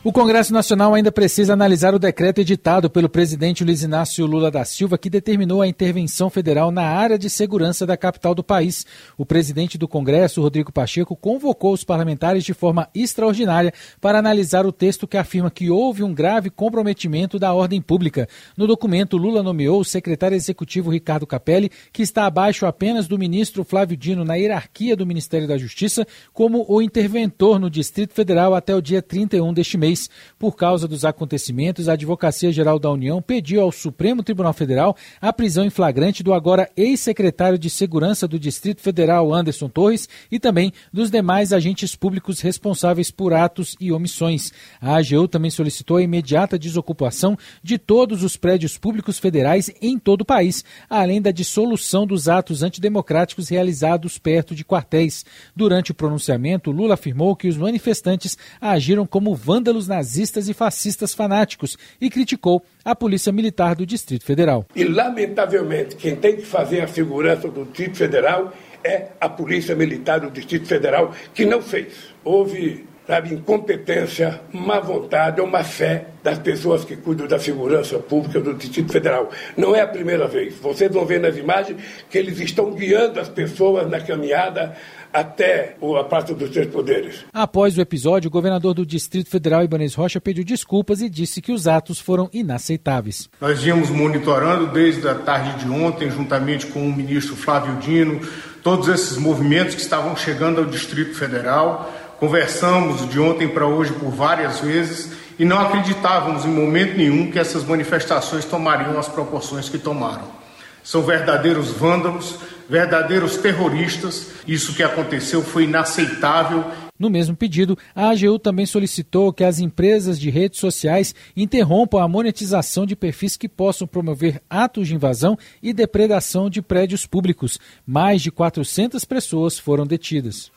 O 0.04 0.12
Congresso 0.12 0.52
Nacional 0.52 0.94
ainda 0.94 1.12
precisa 1.12 1.52
analisar 1.52 1.94
o 1.94 1.98
decreto 1.98 2.40
editado 2.40 2.90
pelo 2.90 3.08
presidente 3.08 3.62
Luiz 3.62 3.84
Inácio 3.84 4.26
Lula 4.26 4.50
da 4.50 4.64
Silva 4.64 4.98
que 4.98 5.08
determinou 5.08 5.62
a 5.62 5.68
intervenção 5.68 6.28
federal 6.28 6.72
na 6.72 6.82
área 6.82 7.16
de 7.16 7.30
segurança 7.30 7.86
da 7.86 7.96
capital 7.96 8.34
do 8.34 8.42
país. 8.42 8.84
O 9.16 9.24
presidente 9.24 9.78
do 9.78 9.86
Congresso, 9.86 10.42
Rodrigo 10.42 10.72
Pacheco, 10.72 11.14
convocou 11.14 11.72
os 11.72 11.84
parlamentares 11.84 12.42
de 12.42 12.52
forma 12.52 12.88
extraordinária 12.92 13.72
para 14.00 14.18
analisar 14.18 14.66
o 14.66 14.72
texto 14.72 15.06
que 15.06 15.16
afirma 15.16 15.52
que 15.52 15.70
houve 15.70 16.02
um 16.02 16.12
grave 16.12 16.50
comprometimento 16.50 17.38
da 17.38 17.54
ordem 17.54 17.80
pública. 17.80 18.28
No 18.56 18.66
documento, 18.66 19.16
Lula 19.16 19.40
nomeou 19.40 19.78
o 19.78 19.84
secretário 19.84 20.34
executivo 20.34 20.90
Ricardo 20.90 21.28
Capelli, 21.28 21.70
que 21.92 22.02
está 22.02 22.26
abaixo 22.26 22.66
apenas 22.66 23.06
do 23.06 23.16
ministro 23.16 23.62
Flávio 23.62 23.96
Dino 23.96 24.24
na 24.24 24.34
hierarquia 24.34 24.96
do 24.96 25.06
Ministério 25.06 25.46
da 25.46 25.56
Justiça, 25.56 26.04
como 26.32 26.66
o 26.68 26.82
interventor 26.82 27.60
no 27.60 27.70
Distrito 27.70 28.12
Federal 28.14 28.52
até 28.52 28.74
o 28.74 28.82
dia 28.82 29.00
31 29.00 29.54
deste 29.54 29.78
mês. 29.78 29.91
Por 30.38 30.56
causa 30.56 30.88
dos 30.88 31.04
acontecimentos, 31.04 31.88
a 31.88 31.92
Advocacia 31.92 32.52
Geral 32.52 32.78
da 32.78 32.90
União 32.90 33.20
pediu 33.22 33.60
ao 33.60 33.72
Supremo 33.72 34.22
Tribunal 34.22 34.52
Federal 34.52 34.96
a 35.20 35.32
prisão 35.32 35.64
em 35.64 35.70
flagrante 35.70 36.22
do 36.22 36.32
agora 36.32 36.70
ex-secretário 36.76 37.58
de 37.58 37.70
Segurança 37.70 38.26
do 38.26 38.38
Distrito 38.38 38.80
Federal, 38.80 39.32
Anderson 39.32 39.68
Torres, 39.68 40.08
e 40.30 40.38
também 40.38 40.72
dos 40.92 41.10
demais 41.10 41.52
agentes 41.52 41.94
públicos 41.94 42.40
responsáveis 42.40 43.10
por 43.10 43.32
atos 43.32 43.76
e 43.80 43.92
omissões. 43.92 44.52
A 44.80 44.96
AGU 44.96 45.28
também 45.28 45.50
solicitou 45.50 45.96
a 45.96 46.02
imediata 46.02 46.58
desocupação 46.58 47.36
de 47.62 47.78
todos 47.78 48.22
os 48.22 48.36
prédios 48.36 48.78
públicos 48.78 49.18
federais 49.18 49.70
em 49.80 49.98
todo 49.98 50.22
o 50.22 50.26
país, 50.26 50.64
além 50.88 51.20
da 51.20 51.30
dissolução 51.30 52.06
dos 52.06 52.28
atos 52.28 52.62
antidemocráticos 52.62 53.48
realizados 53.48 54.18
perto 54.18 54.54
de 54.54 54.64
quartéis. 54.64 55.24
Durante 55.54 55.90
o 55.90 55.94
pronunciamento, 55.94 56.70
Lula 56.70 56.94
afirmou 56.94 57.36
que 57.36 57.48
os 57.48 57.56
manifestantes 57.56 58.38
agiram 58.60 59.06
como 59.06 59.34
vândalos 59.34 59.81
nazistas 59.88 60.48
e 60.48 60.54
fascistas 60.54 61.14
fanáticos 61.14 61.76
e 62.00 62.10
criticou 62.10 62.62
a 62.84 62.94
Polícia 62.94 63.32
Militar 63.32 63.74
do 63.74 63.86
Distrito 63.86 64.24
Federal. 64.24 64.66
E, 64.74 64.84
lamentavelmente, 64.84 65.96
quem 65.96 66.16
tem 66.16 66.36
que 66.36 66.46
fazer 66.46 66.80
a 66.80 66.88
segurança 66.88 67.48
do 67.48 67.64
Distrito 67.64 67.96
Federal 67.96 68.52
é 68.84 69.08
a 69.20 69.28
Polícia 69.28 69.74
Militar 69.74 70.20
do 70.20 70.30
Distrito 70.30 70.66
Federal, 70.66 71.14
que 71.32 71.44
não 71.44 71.62
fez. 71.62 72.12
Houve 72.24 72.86
sabe, 73.06 73.34
incompetência, 73.34 74.40
má 74.52 74.78
vontade 74.78 75.40
ou 75.40 75.46
má 75.46 75.64
fé 75.64 76.06
das 76.22 76.38
pessoas 76.38 76.84
que 76.84 76.96
cuidam 76.96 77.26
da 77.26 77.38
segurança 77.38 77.98
pública 77.98 78.40
do 78.40 78.54
Distrito 78.54 78.92
Federal. 78.92 79.30
Não 79.56 79.74
é 79.74 79.80
a 79.80 79.86
primeira 79.86 80.28
vez. 80.28 80.54
Vocês 80.54 80.90
vão 80.90 81.04
ver 81.04 81.20
nas 81.20 81.36
imagens 81.36 81.78
que 82.08 82.16
eles 82.16 82.38
estão 82.38 82.72
guiando 82.72 83.18
as 83.18 83.28
pessoas 83.28 83.90
na 83.90 84.00
caminhada 84.00 84.76
até 85.12 85.76
a 86.00 86.04
Praça 86.04 86.34
dos 86.34 86.50
Três 86.50 86.68
Poderes. 86.68 87.24
Após 87.32 87.76
o 87.76 87.80
episódio, 87.80 88.28
o 88.28 88.30
governador 88.30 88.74
do 88.74 88.86
Distrito 88.86 89.28
Federal, 89.28 89.62
Ibanez 89.62 89.94
Rocha, 89.94 90.20
pediu 90.20 90.44
desculpas 90.44 91.02
e 91.02 91.10
disse 91.10 91.42
que 91.42 91.52
os 91.52 91.68
atos 91.68 92.00
foram 92.00 92.30
inaceitáveis. 92.32 93.28
Nós 93.40 93.62
viemos 93.62 93.90
monitorando 93.90 94.68
desde 94.68 95.06
a 95.06 95.14
tarde 95.14 95.64
de 95.64 95.70
ontem, 95.70 96.10
juntamente 96.10 96.66
com 96.66 96.86
o 96.86 96.92
ministro 96.92 97.36
Flávio 97.36 97.76
Dino, 97.76 98.20
todos 98.62 98.88
esses 98.88 99.18
movimentos 99.18 99.74
que 99.74 99.80
estavam 99.82 100.16
chegando 100.16 100.60
ao 100.60 100.66
Distrito 100.66 101.14
Federal. 101.14 101.92
Conversamos 102.18 103.08
de 103.10 103.18
ontem 103.18 103.48
para 103.48 103.66
hoje 103.66 103.92
por 103.92 104.10
várias 104.10 104.60
vezes 104.60 105.12
e 105.38 105.44
não 105.44 105.58
acreditávamos 105.58 106.44
em 106.44 106.48
momento 106.48 106.96
nenhum 106.96 107.30
que 107.30 107.38
essas 107.38 107.64
manifestações 107.64 108.44
tomariam 108.44 108.98
as 108.98 109.08
proporções 109.08 109.68
que 109.68 109.78
tomaram. 109.78 110.42
São 110.84 111.02
verdadeiros 111.02 111.70
vândalos, 111.70 112.36
verdadeiros 112.68 113.36
terroristas. 113.36 114.28
Isso 114.46 114.74
que 114.74 114.82
aconteceu 114.82 115.42
foi 115.42 115.64
inaceitável. 115.64 116.64
No 116.98 117.10
mesmo 117.10 117.34
pedido, 117.34 117.76
a 117.94 118.10
AGU 118.10 118.38
também 118.38 118.64
solicitou 118.64 119.32
que 119.32 119.42
as 119.42 119.58
empresas 119.58 120.20
de 120.20 120.30
redes 120.30 120.60
sociais 120.60 121.14
interrompam 121.36 121.98
a 122.00 122.06
monetização 122.06 122.86
de 122.86 122.94
perfis 122.94 123.36
que 123.36 123.48
possam 123.48 123.88
promover 123.88 124.40
atos 124.48 124.86
de 124.86 124.94
invasão 124.94 125.36
e 125.62 125.72
depredação 125.72 126.48
de 126.48 126.62
prédios 126.62 127.04
públicos. 127.06 127.58
Mais 127.84 128.22
de 128.22 128.30
400 128.30 129.04
pessoas 129.04 129.58
foram 129.58 129.84
detidas. 129.84 130.52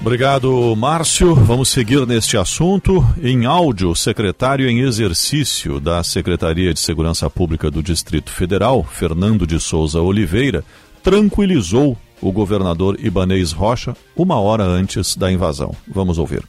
Obrigado, 0.00 0.76
Márcio. 0.76 1.34
Vamos 1.34 1.68
seguir 1.70 2.06
neste 2.06 2.36
assunto. 2.36 3.04
Em 3.20 3.46
áudio, 3.46 3.94
secretário 3.96 4.68
em 4.68 4.80
exercício 4.80 5.80
da 5.80 6.04
Secretaria 6.04 6.72
de 6.72 6.78
Segurança 6.78 7.28
Pública 7.28 7.68
do 7.68 7.82
Distrito 7.82 8.30
Federal, 8.30 8.84
Fernando 8.84 9.44
de 9.46 9.58
Souza 9.58 10.00
Oliveira, 10.00 10.62
tranquilizou 11.02 11.96
o 12.22 12.30
governador 12.30 12.96
Ibanês 13.00 13.50
Rocha 13.52 13.96
uma 14.16 14.38
hora 14.38 14.62
antes 14.62 15.16
da 15.16 15.30
invasão. 15.32 15.74
Vamos 15.86 16.16
ouvir. 16.16 16.42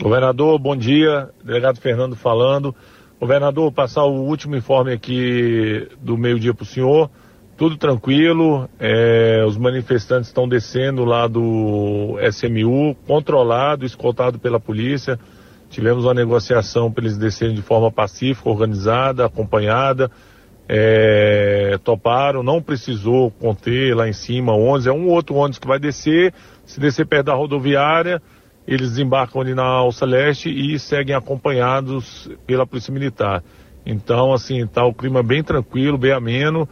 Governador, 0.00 0.58
bom 0.58 0.76
dia. 0.76 1.30
Delegado 1.42 1.80
Fernando 1.80 2.14
falando. 2.14 2.74
Governador, 3.18 3.72
passar 3.72 4.04
o 4.04 4.22
último 4.22 4.54
informe 4.54 4.92
aqui 4.92 5.88
do 5.98 6.18
meio-dia 6.18 6.52
para 6.52 6.64
o 6.64 6.66
senhor 6.66 7.10
tudo 7.56 7.76
tranquilo, 7.76 8.68
é, 8.80 9.44
os 9.46 9.56
manifestantes 9.56 10.28
estão 10.28 10.48
descendo 10.48 11.04
lá 11.04 11.26
do 11.28 12.16
SMU, 12.30 12.96
controlado, 13.06 13.84
escoltado 13.84 14.38
pela 14.38 14.58
polícia. 14.58 15.18
Tivemos 15.70 16.04
uma 16.04 16.14
negociação 16.14 16.90
para 16.90 17.04
eles 17.04 17.16
descerem 17.16 17.54
de 17.54 17.62
forma 17.62 17.92
pacífica, 17.92 18.48
organizada, 18.48 19.24
acompanhada. 19.24 20.10
É, 20.68 21.78
toparam, 21.84 22.42
não 22.42 22.60
precisou 22.60 23.30
conter 23.30 23.94
lá 23.94 24.08
em 24.08 24.14
cima 24.14 24.54
ônibus, 24.54 24.86
é 24.86 24.92
um 24.92 25.08
outro 25.08 25.34
ônibus 25.34 25.58
que 25.58 25.66
vai 25.66 25.78
descer, 25.78 26.32
se 26.64 26.80
descer 26.80 27.06
perto 27.06 27.26
da 27.26 27.34
rodoviária, 27.34 28.20
eles 28.66 28.92
desembarcam 28.92 29.42
ali 29.42 29.54
na 29.54 29.62
Alça 29.62 30.06
Leste 30.06 30.48
e 30.48 30.78
seguem 30.78 31.14
acompanhados 31.14 32.30
pela 32.46 32.66
Polícia 32.66 32.90
Militar. 32.90 33.44
Então, 33.84 34.32
assim, 34.32 34.64
está 34.64 34.82
o 34.86 34.94
clima 34.94 35.22
bem 35.22 35.42
tranquilo, 35.42 35.98
bem 35.98 36.12
ameno 36.12 36.66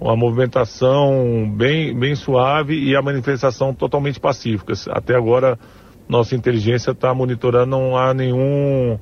uma 0.00 0.16
movimentação 0.16 1.50
bem, 1.56 1.96
bem 1.98 2.14
suave 2.14 2.78
e 2.78 2.94
a 2.94 3.02
manifestação 3.02 3.74
totalmente 3.74 4.20
pacífica. 4.20 4.72
Até 4.90 5.16
agora, 5.16 5.58
nossa 6.08 6.34
inteligência 6.34 6.92
está 6.92 7.12
monitorando, 7.12 7.70
não 7.70 7.96
há 7.96 8.14
nenhum 8.14 8.98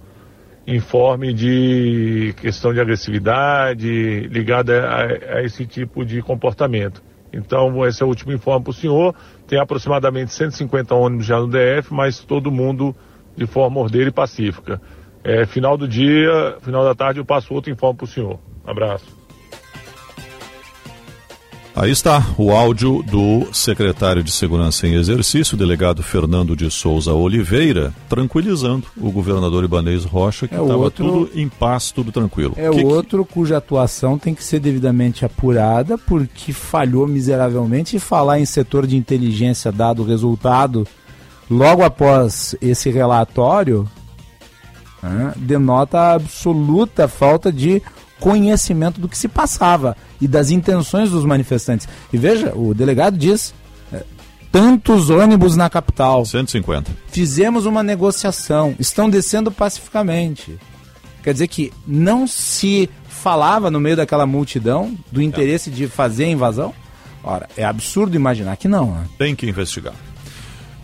informe 0.67 1.33
de 1.33 2.35
questão 2.41 2.73
de 2.73 2.81
agressividade 2.81 4.27
ligada 4.29 4.87
a, 4.87 5.37
a, 5.37 5.43
esse 5.45 5.65
tipo 5.67 6.05
de 6.05 6.21
comportamento. 6.23 7.03
Então, 7.33 7.85
esse 7.87 8.03
é 8.03 8.07
o 8.07 8.09
último 8.09 8.33
informe 8.33 8.65
para 8.65 8.71
o 8.71 8.75
senhor. 8.75 9.15
Tem 9.47 9.61
aproximadamente 9.61 10.33
150 10.33 10.95
ônibus 10.95 11.27
já 11.27 11.39
no 11.39 11.47
DF, 11.47 11.93
mas 11.93 12.19
todo 12.19 12.51
mundo 12.51 12.97
de 13.37 13.47
forma 13.47 13.81
ordeira 13.81 14.09
e 14.09 14.13
pacífica. 14.13 14.81
É, 15.23 15.45
final 15.45 15.77
do 15.77 15.87
dia, 15.87 16.57
final 16.63 16.85
da 16.85 16.95
tarde, 16.95 17.21
eu 17.21 17.25
passo 17.25 17.53
outro 17.53 17.71
informe 17.71 17.99
para 17.99 18.05
o 18.05 18.09
senhor. 18.09 18.39
abraço. 18.65 19.16
Aí 21.77 21.91
está 21.91 22.25
o 22.39 22.53
áudio 22.53 23.03
do 23.03 23.53
secretário 23.53 24.25
de 24.25 24.33
Segurança 24.33 24.87
em 24.87 24.95
Exercício, 24.95 25.57
o 25.57 25.59
delegado 25.59 26.03
Fernando 26.03 26.57
de 26.57 26.71
Souza 26.71 27.13
Oliveira, 27.13 27.93
tranquilizando 28.09 28.87
o 28.97 29.11
governador 29.11 29.63
Ibanês 29.63 30.03
Rocha, 30.03 30.49
que 30.49 30.55
estava 30.55 30.73
é 30.73 30.75
outro... 30.75 31.05
tudo 31.05 31.31
em 31.39 31.51
paz, 31.51 31.91
tudo 31.91 32.11
tranquilo. 32.11 32.55
É 32.57 32.71
o 32.71 32.87
outro 32.87 33.27
cuja 33.27 33.59
atuação 33.59 34.19
tem 34.19 34.35
que 34.35 34.43
ser 34.43 34.59
devidamente 34.59 35.27
apurada, 35.27 35.99
porque 35.99 36.51
falhou 36.51 37.07
miseravelmente. 37.07 37.97
E 37.97 38.01
falar 38.01 38.41
em 38.41 38.47
setor 38.47 38.87
de 38.87 38.97
inteligência, 38.97 39.71
dado 39.71 40.01
o 40.01 40.07
resultado, 40.07 40.87
logo 41.51 41.85
após 41.85 42.57
esse 42.63 42.89
relatório, 42.89 43.87
né, 45.03 45.35
denota 45.37 45.99
a 45.99 46.15
absoluta 46.15 47.07
falta 47.07 47.53
de 47.53 47.83
conhecimento 48.21 49.01
do 49.01 49.09
que 49.09 49.17
se 49.17 49.29
passava 49.29 49.97
e 50.21 50.27
das 50.27 50.51
intenções 50.51 51.11
dos 51.11 51.25
manifestantes. 51.25 51.89
E 52.13 52.19
veja, 52.19 52.53
o 52.55 52.75
delegado 52.75 53.17
diz: 53.17 53.55
é, 53.93 54.03
tantos 54.51 55.11
ônibus 55.11 55.57
na 55.57 55.69
capital. 55.69 56.25
150. 56.25 56.91
Fizemos 57.09 57.67
uma 57.67 57.83
negociação, 57.83 58.75
estão 58.79 59.09
descendo 59.09 59.51
pacificamente. 59.51 60.59
Quer 61.23 61.33
dizer 61.33 61.49
que 61.49 61.73
não 61.87 62.27
se 62.27 62.89
falava 63.09 63.71
no 63.71 63.81
meio 63.81 63.97
daquela 63.97 64.27
multidão 64.27 64.97
do 65.11 65.21
interesse 65.21 65.71
é. 65.71 65.73
de 65.73 65.89
fazer 65.89 66.25
a 66.25 66.29
invasão? 66.29 66.73
Ora, 67.25 67.49
é 67.57 67.65
absurdo 67.65 68.15
imaginar 68.15 68.57
que 68.57 68.69
não. 68.69 68.93
Né? 68.93 69.05
Tem 69.19 69.35
que 69.35 69.49
investigar. 69.49 69.95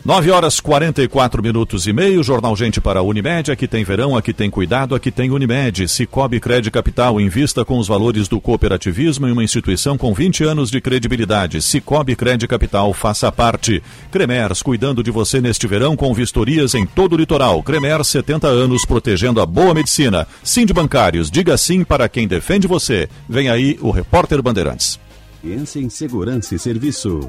9 0.05 0.32
horas 0.32 0.59
44 0.59 1.40
minutos 1.40 1.86
e 1.86 1.92
meio, 1.92 2.24
Jornal 2.24 2.57
Gente 2.57 2.80
para 2.80 2.98
a 2.98 3.03
Unimed. 3.05 3.53
Aqui 3.53 3.68
tem 3.68 3.84
verão, 3.84 4.16
aqui 4.16 4.32
tem 4.32 4.50
cuidado, 4.50 4.96
aqui 4.96 5.12
tem 5.12 5.30
Unimed. 5.30 5.86
Cicobi 5.86 6.40
Crédito 6.40 6.72
Capital, 6.72 7.20
invista 7.20 7.64
com 7.64 7.78
os 7.78 7.86
valores 7.86 8.26
do 8.26 8.40
cooperativismo 8.40 9.28
em 9.28 9.30
uma 9.30 9.44
instituição 9.44 9.96
com 9.96 10.12
20 10.12 10.42
anos 10.42 10.72
de 10.72 10.80
credibilidade. 10.80 11.62
Cicobi 11.62 12.16
Crédito 12.16 12.50
Capital, 12.50 12.92
faça 12.92 13.30
parte. 13.30 13.80
Cremers, 14.11 14.61
cuidando 14.61 15.05
de 15.05 15.12
você 15.12 15.40
neste 15.40 15.68
verão 15.68 15.94
com 15.94 16.12
vistorias 16.12 16.74
em 16.74 16.84
todo 16.84 17.12
o 17.12 17.16
litoral. 17.16 17.62
Cremers, 17.62 18.09
70 18.09 18.48
anos, 18.48 18.84
protegendo 18.84 19.40
a 19.40 19.46
boa 19.46 19.72
medicina. 19.72 20.26
Sim 20.42 20.66
de 20.66 20.72
bancários, 20.72 21.30
diga 21.30 21.57
sim 21.57 21.84
para 21.84 22.09
quem 22.09 22.26
defende 22.26 22.66
você. 22.66 23.09
Vem 23.28 23.48
aí 23.48 23.78
o 23.80 23.92
repórter 23.92 24.42
Bandeirantes. 24.42 24.98
Ciência 25.43 25.80
em 25.80 25.88
Segurança 25.88 26.55
e 26.55 26.59
Serviços. 26.59 27.26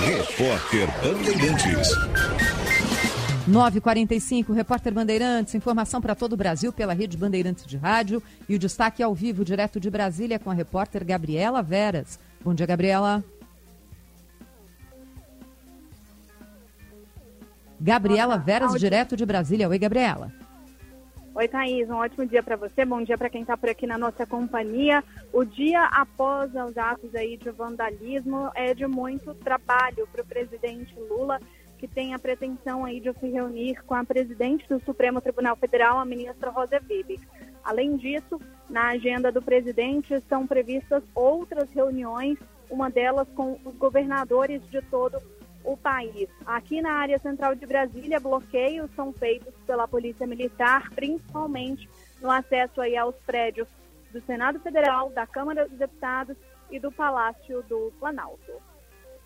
Repórter 0.00 0.88
Bandeirantes. 1.02 1.88
945, 3.46 4.54
repórter 4.54 4.94
Bandeirantes, 4.94 5.54
informação 5.54 6.00
para 6.00 6.14
todo 6.14 6.32
o 6.32 6.36
Brasil 6.36 6.72
pela 6.72 6.94
rede 6.94 7.14
Bandeirantes 7.14 7.66
de 7.66 7.76
Rádio 7.76 8.22
e 8.48 8.54
o 8.54 8.58
destaque 8.58 9.02
ao 9.02 9.14
vivo, 9.14 9.44
direto 9.44 9.78
de 9.78 9.90
Brasília, 9.90 10.38
com 10.38 10.50
a 10.50 10.54
repórter 10.54 11.04
Gabriela 11.04 11.62
Veras. 11.62 12.18
Bom 12.42 12.54
dia, 12.54 12.64
Gabriela. 12.64 13.22
Gabriela 17.78 18.38
Veras, 18.38 18.80
direto 18.80 19.14
de 19.14 19.26
Brasília. 19.26 19.68
Oi, 19.68 19.78
Gabriela. 19.78 20.32
Oi, 21.34 21.48
Thaís. 21.48 21.88
Um 21.88 21.94
ótimo 21.94 22.26
dia 22.26 22.42
para 22.42 22.56
você. 22.56 22.84
Bom 22.84 23.02
dia 23.02 23.16
para 23.16 23.30
quem 23.30 23.40
está 23.40 23.56
por 23.56 23.70
aqui 23.70 23.86
na 23.86 23.96
nossa 23.96 24.26
companhia. 24.26 25.02
O 25.32 25.44
dia 25.44 25.84
após 25.84 26.50
os 26.54 26.76
atos 26.76 27.14
aí 27.14 27.38
de 27.38 27.50
vandalismo 27.50 28.50
é 28.54 28.74
de 28.74 28.86
muito 28.86 29.34
trabalho 29.36 30.06
para 30.12 30.20
o 30.20 30.26
presidente 30.26 30.94
Lula 31.08 31.40
que 31.78 31.88
tem 31.88 32.14
a 32.14 32.18
pretensão 32.18 32.84
aí 32.84 33.00
de 33.00 33.12
se 33.14 33.26
reunir 33.28 33.82
com 33.84 33.94
a 33.94 34.04
presidente 34.04 34.68
do 34.68 34.78
Supremo 34.84 35.20
Tribunal 35.20 35.56
Federal, 35.56 35.98
a 35.98 36.04
ministra 36.04 36.48
Rosa 36.48 36.80
Weber. 36.88 37.18
Além 37.64 37.96
disso, 37.96 38.38
na 38.70 38.90
agenda 38.90 39.32
do 39.32 39.42
presidente 39.42 40.14
estão 40.14 40.46
previstas 40.46 41.02
outras 41.12 41.68
reuniões, 41.72 42.38
uma 42.70 42.88
delas 42.88 43.26
com 43.34 43.58
os 43.64 43.74
governadores 43.74 44.62
de 44.70 44.80
todo 44.82 45.16
o 45.16 45.41
país. 45.76 46.28
Aqui 46.44 46.80
na 46.80 46.92
área 46.92 47.18
central 47.18 47.54
de 47.54 47.66
Brasília, 47.66 48.20
bloqueios 48.20 48.90
são 48.94 49.12
feitos 49.12 49.54
pela 49.66 49.88
Polícia 49.88 50.26
Militar, 50.26 50.90
principalmente 50.90 51.88
no 52.20 52.30
acesso 52.30 52.80
aí 52.80 52.96
aos 52.96 53.14
prédios 53.26 53.68
do 54.12 54.20
Senado 54.22 54.60
Federal, 54.60 55.10
da 55.10 55.26
Câmara 55.26 55.68
dos 55.68 55.78
Deputados 55.78 56.36
e 56.70 56.78
do 56.78 56.90
Palácio 56.92 57.62
do 57.68 57.92
Planalto. 57.98 58.52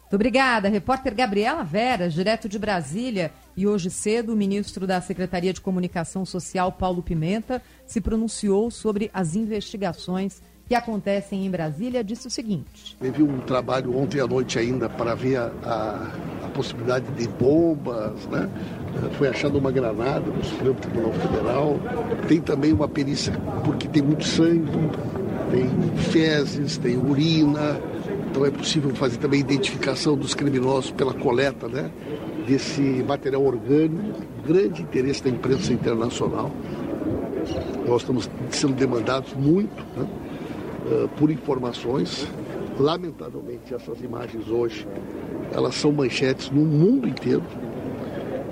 Muito 0.06 0.14
obrigada, 0.14 0.68
repórter 0.68 1.12
Gabriela 1.14 1.64
Veras, 1.64 2.14
direto 2.14 2.48
de 2.48 2.60
Brasília. 2.60 3.32
E 3.56 3.66
hoje 3.66 3.90
cedo, 3.90 4.32
o 4.32 4.36
ministro 4.36 4.86
da 4.86 5.00
Secretaria 5.00 5.52
de 5.52 5.60
Comunicação 5.60 6.24
Social, 6.24 6.70
Paulo 6.70 7.02
Pimenta, 7.02 7.60
se 7.84 8.00
pronunciou 8.00 8.70
sobre 8.70 9.10
as 9.12 9.34
investigações 9.34 10.40
que 10.68 10.74
acontecem 10.74 11.46
em 11.46 11.50
Brasília. 11.50 12.02
Disse 12.02 12.26
o 12.26 12.30
seguinte: 12.30 12.96
Teve 13.00 13.22
um 13.22 13.38
trabalho 13.40 13.96
ontem 13.96 14.20
à 14.20 14.26
noite 14.26 14.58
ainda 14.58 14.88
para 14.88 15.14
ver 15.14 15.36
a, 15.36 15.52
a, 15.64 16.46
a 16.46 16.48
possibilidade 16.48 17.06
de 17.12 17.28
bombas, 17.28 18.26
né? 18.26 18.48
Foi 19.18 19.28
achada 19.28 19.58
uma 19.58 19.70
granada 19.70 20.30
no 20.30 20.44
Supremo 20.44 20.74
Tribunal 20.74 21.12
Federal. 21.12 21.76
Tem 22.26 22.40
também 22.40 22.72
uma 22.72 22.88
perícia, 22.88 23.32
porque 23.64 23.86
tem 23.88 24.02
muito 24.02 24.24
sangue, 24.24 24.70
tem 25.50 25.68
fezes, 26.10 26.78
tem 26.78 26.96
urina 26.96 27.80
então 28.36 28.44
é 28.44 28.50
possível 28.50 28.94
fazer 28.94 29.16
também 29.16 29.40
identificação 29.40 30.14
dos 30.14 30.34
criminosos 30.34 30.90
pela 30.90 31.14
coleta 31.14 31.68
né, 31.68 31.90
desse 32.46 32.82
material 32.82 33.42
orgânico, 33.42 34.20
grande 34.46 34.82
interesse 34.82 35.24
da 35.24 35.30
imprensa 35.30 35.72
internacional. 35.72 36.50
Nós 37.88 38.02
estamos 38.02 38.28
sendo 38.50 38.74
demandados 38.74 39.32
muito 39.32 39.82
né, 39.96 40.06
uh, 40.86 41.08
por 41.16 41.30
informações. 41.30 42.26
Lamentavelmente, 42.78 43.74
essas 43.74 44.00
imagens 44.00 44.48
hoje, 44.48 44.86
elas 45.52 45.74
são 45.74 45.92
manchetes 45.92 46.50
no 46.50 46.62
mundo 46.62 47.08
inteiro. 47.08 47.44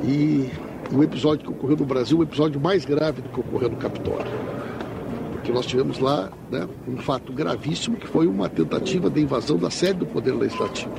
E 0.03 0.51
o 0.93 1.03
episódio 1.03 1.47
que 1.47 1.51
ocorreu 1.51 1.77
no 1.77 1.85
Brasil, 1.85 2.19
o 2.19 2.23
episódio 2.23 2.61
mais 2.61 2.85
grave 2.85 3.23
do 3.23 3.29
que 3.29 3.41
ocorreu 3.41 3.71
no 3.71 3.77
Capitólio 3.77 4.55
que 5.45 5.53
nós 5.53 5.67
tivemos 5.67 5.99
lá 5.99 6.31
né, 6.51 6.67
um 6.89 6.97
fato 6.97 7.33
gravíssimo 7.33 7.97
que 7.97 8.09
foi 8.09 8.27
uma 8.27 8.49
tentativa 8.49 9.11
de 9.11 9.21
invasão 9.21 9.59
da 9.59 9.71
sede 9.71 10.01
do 10.01 10.07
Poder 10.07 10.33
Legislativo. 10.33 10.93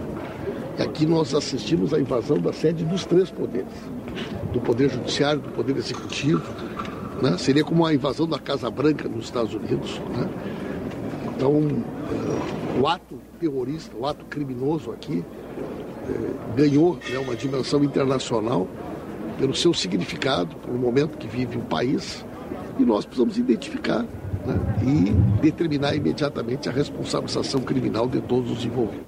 E 0.77 0.83
aqui 0.83 1.05
nós 1.05 1.33
assistimos 1.33 1.93
à 1.93 1.99
invasão 1.99 2.37
da 2.37 2.53
sede 2.53 2.85
dos 2.85 3.05
três 3.05 3.31
poderes, 3.31 3.73
do 4.53 4.61
Poder 4.61 4.89
Judiciário, 4.89 5.41
do 5.41 5.49
Poder 5.49 5.75
Executivo. 5.75 6.43
Né? 7.21 7.37
Seria 7.37 7.63
como 7.63 7.85
a 7.85 7.93
invasão 7.93 8.27
da 8.27 8.37
Casa 8.37 8.69
Branca 8.69 9.09
nos 9.09 9.25
Estados 9.25 9.53
Unidos. 9.53 9.99
Né? 10.15 10.29
Então, 11.35 11.51
uh, 11.51 12.81
o 12.81 12.87
ato 12.87 13.19
terrorista, 13.39 13.95
o 13.97 14.05
ato 14.05 14.23
criminoso 14.25 14.91
aqui, 14.91 15.23
uh, 15.23 16.55
ganhou 16.55 16.97
né, 17.09 17.17
uma 17.19 17.35
dimensão 17.35 17.83
internacional 17.83 18.67
pelo 19.37 19.53
seu 19.53 19.73
significado, 19.73 20.55
pelo 20.57 20.77
momento 20.77 21.17
que 21.17 21.27
vive 21.27 21.57
o 21.57 21.61
país, 21.61 22.25
e 22.79 22.83
nós 22.83 23.05
precisamos 23.05 23.37
identificar 23.37 24.03
né, 24.03 24.57
e 24.81 25.41
determinar 25.41 25.95
imediatamente 25.95 26.69
a 26.69 26.71
responsabilização 26.71 27.61
criminal 27.61 28.07
de 28.07 28.21
todos 28.21 28.51
os 28.51 28.63
envolvidos. 28.63 29.05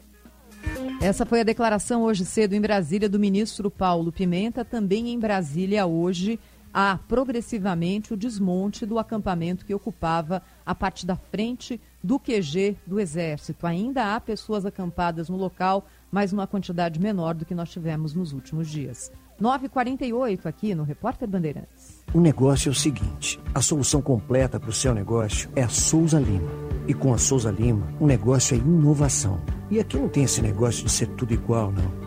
Essa 0.99 1.25
foi 1.25 1.41
a 1.41 1.43
declaração 1.43 2.03
hoje 2.03 2.25
cedo 2.25 2.53
em 2.53 2.61
Brasília 2.61 3.07
do 3.07 3.19
ministro 3.19 3.69
Paulo 3.69 4.11
Pimenta. 4.11 4.65
Também 4.65 5.13
em 5.13 5.19
Brasília 5.19 5.86
hoje 5.86 6.39
há 6.74 6.99
progressivamente 7.07 8.13
o 8.13 8.18
desmonte 8.18 8.86
do 8.86 8.99
acampamento 8.99 9.65
que 9.65 9.74
ocupava 9.74 10.41
a 10.65 10.76
parte 10.76 11.05
da 11.05 11.15
frente 11.15 11.80
do 12.03 12.20
QG 12.20 12.78
do 12.86 12.99
Exército. 12.99 13.65
Ainda 13.65 14.15
há 14.15 14.20
pessoas 14.20 14.65
acampadas 14.65 15.30
no 15.30 15.38
local, 15.38 15.86
mas 16.11 16.32
numa 16.32 16.47
quantidade 16.47 16.99
menor 16.99 17.34
do 17.34 17.45
que 17.45 17.55
nós 17.55 17.70
tivemos 17.70 18.13
nos 18.13 18.34
últimos 18.34 18.70
dias. 18.70 19.11
9h48 19.41 20.45
aqui 20.45 20.74
no 20.74 20.84
Repórter 20.84 21.28
Bandeirantes. 21.28 22.03
O 22.13 22.20
negócio 22.20 22.70
é 22.70 22.72
o 22.72 22.76
seguinte: 22.76 23.39
a 23.53 23.61
solução 23.61 24.01
completa 24.01 24.59
para 24.59 24.70
o 24.70 24.74
seu 24.74 24.93
negócio 24.93 25.49
é 25.55 25.63
a 25.63 25.70
Souza 25.70 26.20
Lima. 26.20 26.49
E 26.88 26.93
com 26.93 27.13
a 27.13 27.18
Souza 27.18 27.51
Lima, 27.51 27.88
o 27.99 28.07
negócio 28.07 28.55
é 28.55 28.57
inovação. 28.57 29.41
E 29.70 29.80
aqui 29.80 29.97
não 29.97 30.07
tem 30.07 30.24
esse 30.24 30.41
negócio 30.41 30.86
de 30.86 30.91
ser 30.91 31.07
tudo 31.09 31.34
igual, 31.34 31.72
não. 31.72 32.07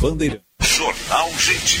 Bandeira. 0.00 0.42
Jornal 0.60 1.30
Gente. 1.38 1.80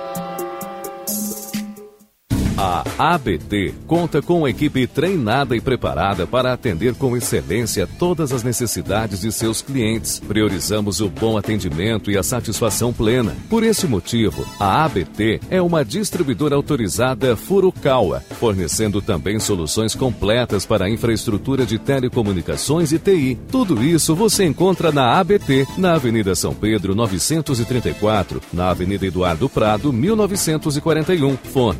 A 2.63 2.83
ABT 3.15 3.73
conta 3.87 4.21
com 4.21 4.41
uma 4.41 4.49
equipe 4.51 4.85
treinada 4.85 5.55
e 5.55 5.59
preparada 5.59 6.27
para 6.27 6.53
atender 6.53 6.93
com 6.93 7.17
excelência 7.17 7.89
todas 7.97 8.31
as 8.31 8.43
necessidades 8.43 9.21
de 9.21 9.31
seus 9.31 9.63
clientes. 9.63 10.19
Priorizamos 10.19 11.01
o 11.01 11.09
bom 11.09 11.39
atendimento 11.39 12.11
e 12.11 12.19
a 12.19 12.21
satisfação 12.21 12.93
plena. 12.93 13.35
Por 13.49 13.63
esse 13.63 13.87
motivo, 13.87 14.45
a 14.59 14.85
ABT 14.85 15.39
é 15.49 15.59
uma 15.59 15.83
distribuidora 15.83 16.55
autorizada 16.55 17.35
Furukawa, 17.35 18.21
fornecendo 18.39 19.01
também 19.01 19.39
soluções 19.39 19.95
completas 19.95 20.63
para 20.63 20.85
a 20.85 20.89
infraestrutura 20.89 21.65
de 21.65 21.79
telecomunicações 21.79 22.91
e 22.91 22.99
TI. 22.99 23.39
Tudo 23.51 23.83
isso 23.83 24.13
você 24.13 24.45
encontra 24.45 24.91
na 24.91 25.19
ABT, 25.19 25.65
na 25.79 25.95
Avenida 25.95 26.35
São 26.35 26.53
Pedro 26.53 26.93
934, 26.93 28.39
na 28.53 28.69
Avenida 28.69 29.07
Eduardo 29.07 29.49
Prado 29.49 29.91
1941. 29.91 31.37
Fone 31.37 31.79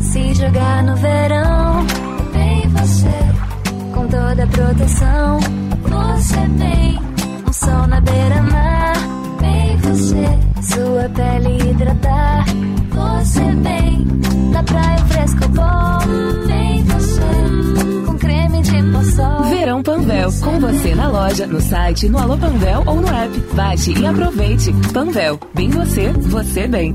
Se 0.00 0.34
jogar 0.34 0.82
no 0.82 0.96
verão, 0.96 1.86
vem 2.32 2.68
você. 2.68 3.92
Com 3.94 4.06
toda 4.08 4.44
a 4.44 4.46
proteção, 4.46 5.40
você 5.82 6.40
tem. 6.58 6.98
Um 7.46 7.52
sol 7.52 7.86
na 7.86 8.00
beira-mar, 8.00 8.94
vem 9.40 9.76
você. 9.78 10.74
Sua 10.74 11.08
pele 11.10 11.70
hidratar, 11.70 12.44
você 12.90 13.42
vem. 13.62 14.06
Na 14.52 14.62
praia 14.62 14.98
fresco 15.06 15.48
bom, 15.48 16.46
vem 16.46 16.82
você. 16.84 18.06
Com 18.06 18.18
creme 18.18 18.62
de 18.62 18.82
poçol. 18.92 19.42
Verão 19.44 19.82
Panvel, 19.82 20.30
com 20.42 20.60
você 20.60 20.94
na 20.94 21.08
loja, 21.08 21.46
no 21.46 21.60
site, 21.60 22.08
no 22.08 22.18
Alô 22.18 22.36
Panvel 22.36 22.82
ou 22.86 22.96
no 22.96 23.08
app. 23.08 23.38
Baixe 23.54 23.92
e 23.92 24.06
aproveite. 24.06 24.72
Panvel, 24.92 25.38
bem 25.54 25.70
você, 25.70 26.12
você 26.12 26.66
bem. 26.66 26.94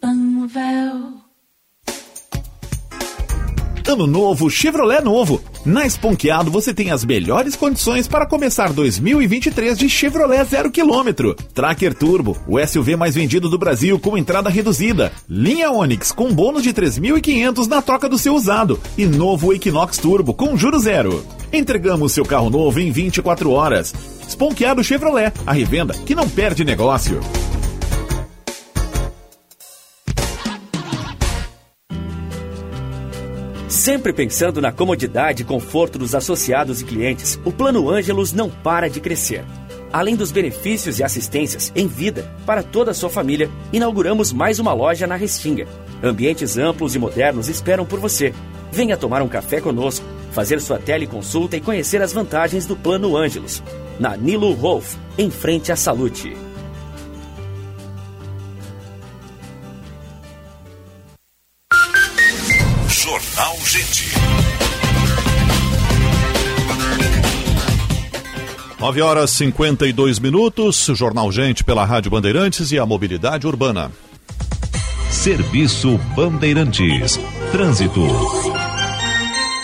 Panvel. 0.00 1.19
Ano 3.90 4.06
novo, 4.06 4.48
Chevrolet 4.48 5.02
novo. 5.02 5.42
Na 5.66 5.84
Esponqueado 5.84 6.48
você 6.48 6.72
tem 6.72 6.92
as 6.92 7.04
melhores 7.04 7.56
condições 7.56 8.06
para 8.06 8.24
começar 8.24 8.72
2023 8.72 9.76
de 9.76 9.88
Chevrolet 9.88 10.44
zero 10.44 10.70
quilômetro. 10.70 11.34
Tracker 11.52 11.92
Turbo, 11.92 12.38
o 12.46 12.64
SUV 12.64 12.94
mais 12.94 13.16
vendido 13.16 13.48
do 13.48 13.58
Brasil 13.58 13.98
com 13.98 14.16
entrada 14.16 14.48
reduzida. 14.48 15.10
Linha 15.28 15.72
Onix 15.72 16.12
com 16.12 16.32
bônus 16.32 16.62
de 16.62 16.72
3.500 16.72 17.66
na 17.66 17.82
troca 17.82 18.08
do 18.08 18.16
seu 18.16 18.32
usado. 18.32 18.78
E 18.96 19.06
novo 19.06 19.52
Equinox 19.52 19.98
Turbo 19.98 20.34
com 20.34 20.56
juro 20.56 20.78
zero. 20.78 21.26
Entregamos 21.52 22.12
seu 22.12 22.24
carro 22.24 22.48
novo 22.48 22.78
em 22.78 22.92
24 22.92 23.50
horas. 23.50 23.92
Esponqueado 24.24 24.84
Chevrolet, 24.84 25.32
a 25.44 25.52
revenda 25.52 25.94
que 26.06 26.14
não 26.14 26.28
perde 26.28 26.64
negócio. 26.64 27.20
Sempre 33.70 34.12
pensando 34.12 34.60
na 34.60 34.72
comodidade 34.72 35.42
e 35.42 35.46
conforto 35.46 35.96
dos 35.96 36.12
associados 36.12 36.80
e 36.80 36.84
clientes, 36.84 37.38
o 37.44 37.52
Plano 37.52 37.88
Ângelos 37.88 38.32
não 38.32 38.50
para 38.50 38.90
de 38.90 39.00
crescer. 39.00 39.44
Além 39.92 40.16
dos 40.16 40.32
benefícios 40.32 40.98
e 40.98 41.04
assistências 41.04 41.70
em 41.76 41.86
vida 41.86 42.28
para 42.44 42.64
toda 42.64 42.90
a 42.90 42.94
sua 42.94 43.08
família, 43.08 43.48
inauguramos 43.72 44.32
mais 44.32 44.58
uma 44.58 44.72
loja 44.72 45.06
na 45.06 45.14
Restinga. 45.14 45.68
Ambientes 46.02 46.58
amplos 46.58 46.96
e 46.96 46.98
modernos 46.98 47.48
esperam 47.48 47.86
por 47.86 48.00
você. 48.00 48.34
Venha 48.72 48.96
tomar 48.96 49.22
um 49.22 49.28
café 49.28 49.60
conosco, 49.60 50.04
fazer 50.32 50.60
sua 50.60 50.80
teleconsulta 50.80 51.56
e 51.56 51.60
conhecer 51.60 52.02
as 52.02 52.12
vantagens 52.12 52.66
do 52.66 52.74
Plano 52.74 53.16
Ângelos. 53.16 53.62
Na 54.00 54.16
Nilo 54.16 54.52
Rolf, 54.52 54.96
em 55.16 55.30
frente 55.30 55.70
à 55.70 55.76
Salute. 55.76 56.36
9 68.80 69.00
horas 69.02 69.30
52 69.32 70.18
minutos, 70.18 70.86
Jornal 70.94 71.30
Gente 71.30 71.62
pela 71.62 71.84
Rádio 71.84 72.10
Bandeirantes 72.10 72.72
e 72.72 72.78
a 72.78 72.86
Mobilidade 72.86 73.46
Urbana. 73.46 73.92
Serviço 75.10 75.98
Bandeirantes. 76.16 77.20
Trânsito. 77.52 78.00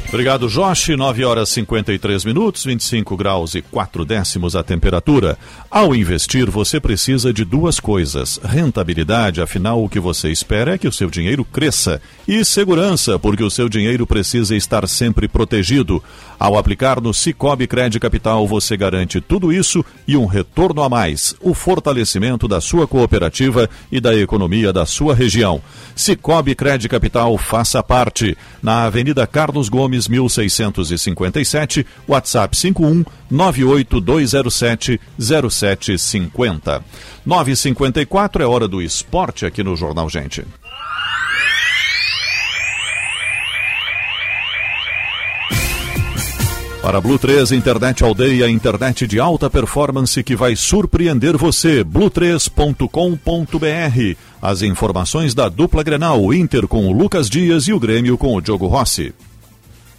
Obrigado, 0.07 0.47
Josh. 0.47 0.89
9 0.89 1.25
horas 1.25 1.49
53 1.49 2.23
minutos, 2.25 2.63
25 2.63 3.17
graus 3.17 3.55
e 3.55 3.61
4 3.61 4.05
décimos 4.05 4.55
a 4.55 4.63
temperatura. 4.63 5.37
Ao 5.69 5.95
investir, 5.95 6.49
você 6.49 6.79
precisa 6.79 7.33
de 7.33 7.43
duas 7.43 7.79
coisas: 7.79 8.39
rentabilidade, 8.43 9.41
afinal, 9.41 9.83
o 9.83 9.89
que 9.89 9.99
você 9.99 10.31
espera 10.31 10.75
é 10.75 10.77
que 10.77 10.87
o 10.87 10.91
seu 10.91 11.09
dinheiro 11.09 11.43
cresça, 11.43 12.01
e 12.27 12.45
segurança, 12.45 13.17
porque 13.17 13.43
o 13.43 13.49
seu 13.49 13.67
dinheiro 13.67 14.05
precisa 14.05 14.55
estar 14.55 14.87
sempre 14.87 15.27
protegido. 15.27 16.01
Ao 16.39 16.57
aplicar 16.57 17.01
no 17.01 17.13
Cicobi 17.13 17.65
Crédito 17.65 18.01
Capital, 18.01 18.47
você 18.47 18.77
garante 18.77 19.19
tudo 19.19 19.51
isso 19.51 19.83
e 20.07 20.15
um 20.15 20.27
retorno 20.27 20.83
a 20.83 20.87
mais: 20.87 21.35
o 21.41 21.53
fortalecimento 21.53 22.47
da 22.47 22.61
sua 22.61 22.87
cooperativa 22.87 23.67
e 23.91 23.99
da 23.99 24.15
economia 24.15 24.71
da 24.71 24.85
sua 24.85 25.15
região. 25.15 25.61
Cicobi 25.95 26.53
Crédito 26.53 26.91
Capital, 26.91 27.37
faça 27.37 27.81
parte. 27.81 28.37
Na 28.61 28.83
Avenida 28.83 29.25
Carlos 29.25 29.69
Gomes, 29.69 29.94
1657, 30.07 31.85
WhatsApp 32.07 32.55
51 32.55 33.03
98207 33.29 34.99
0750. 35.19 36.83
954 37.25 38.43
é 38.43 38.45
hora 38.45 38.67
do 38.67 38.81
esporte 38.81 39.45
aqui 39.45 39.63
no 39.63 39.75
Jornal 39.75 40.09
Gente. 40.09 40.45
Para 46.85 47.01
Blue 47.01 47.17
3, 47.17 47.51
internet 47.51 48.03
aldeia, 48.03 48.47
internet 48.47 49.07
de 49.07 49.19
alta 49.19 49.49
performance 49.49 50.23
que 50.23 50.35
vai 50.35 50.55
surpreender 50.55 51.35
você. 51.35 51.83
blue3.com.br. 51.83 54.17
As 54.39 54.61
informações 54.61 55.33
da 55.33 55.49
dupla 55.49 55.81
Grenal, 55.81 56.31
Inter 56.31 56.67
com 56.67 56.85
o 56.85 56.91
Lucas 56.91 57.27
Dias 57.27 57.67
e 57.67 57.73
o 57.73 57.79
Grêmio 57.79 58.19
com 58.19 58.35
o 58.35 58.39
Diogo 58.39 58.67
Rossi. 58.67 59.15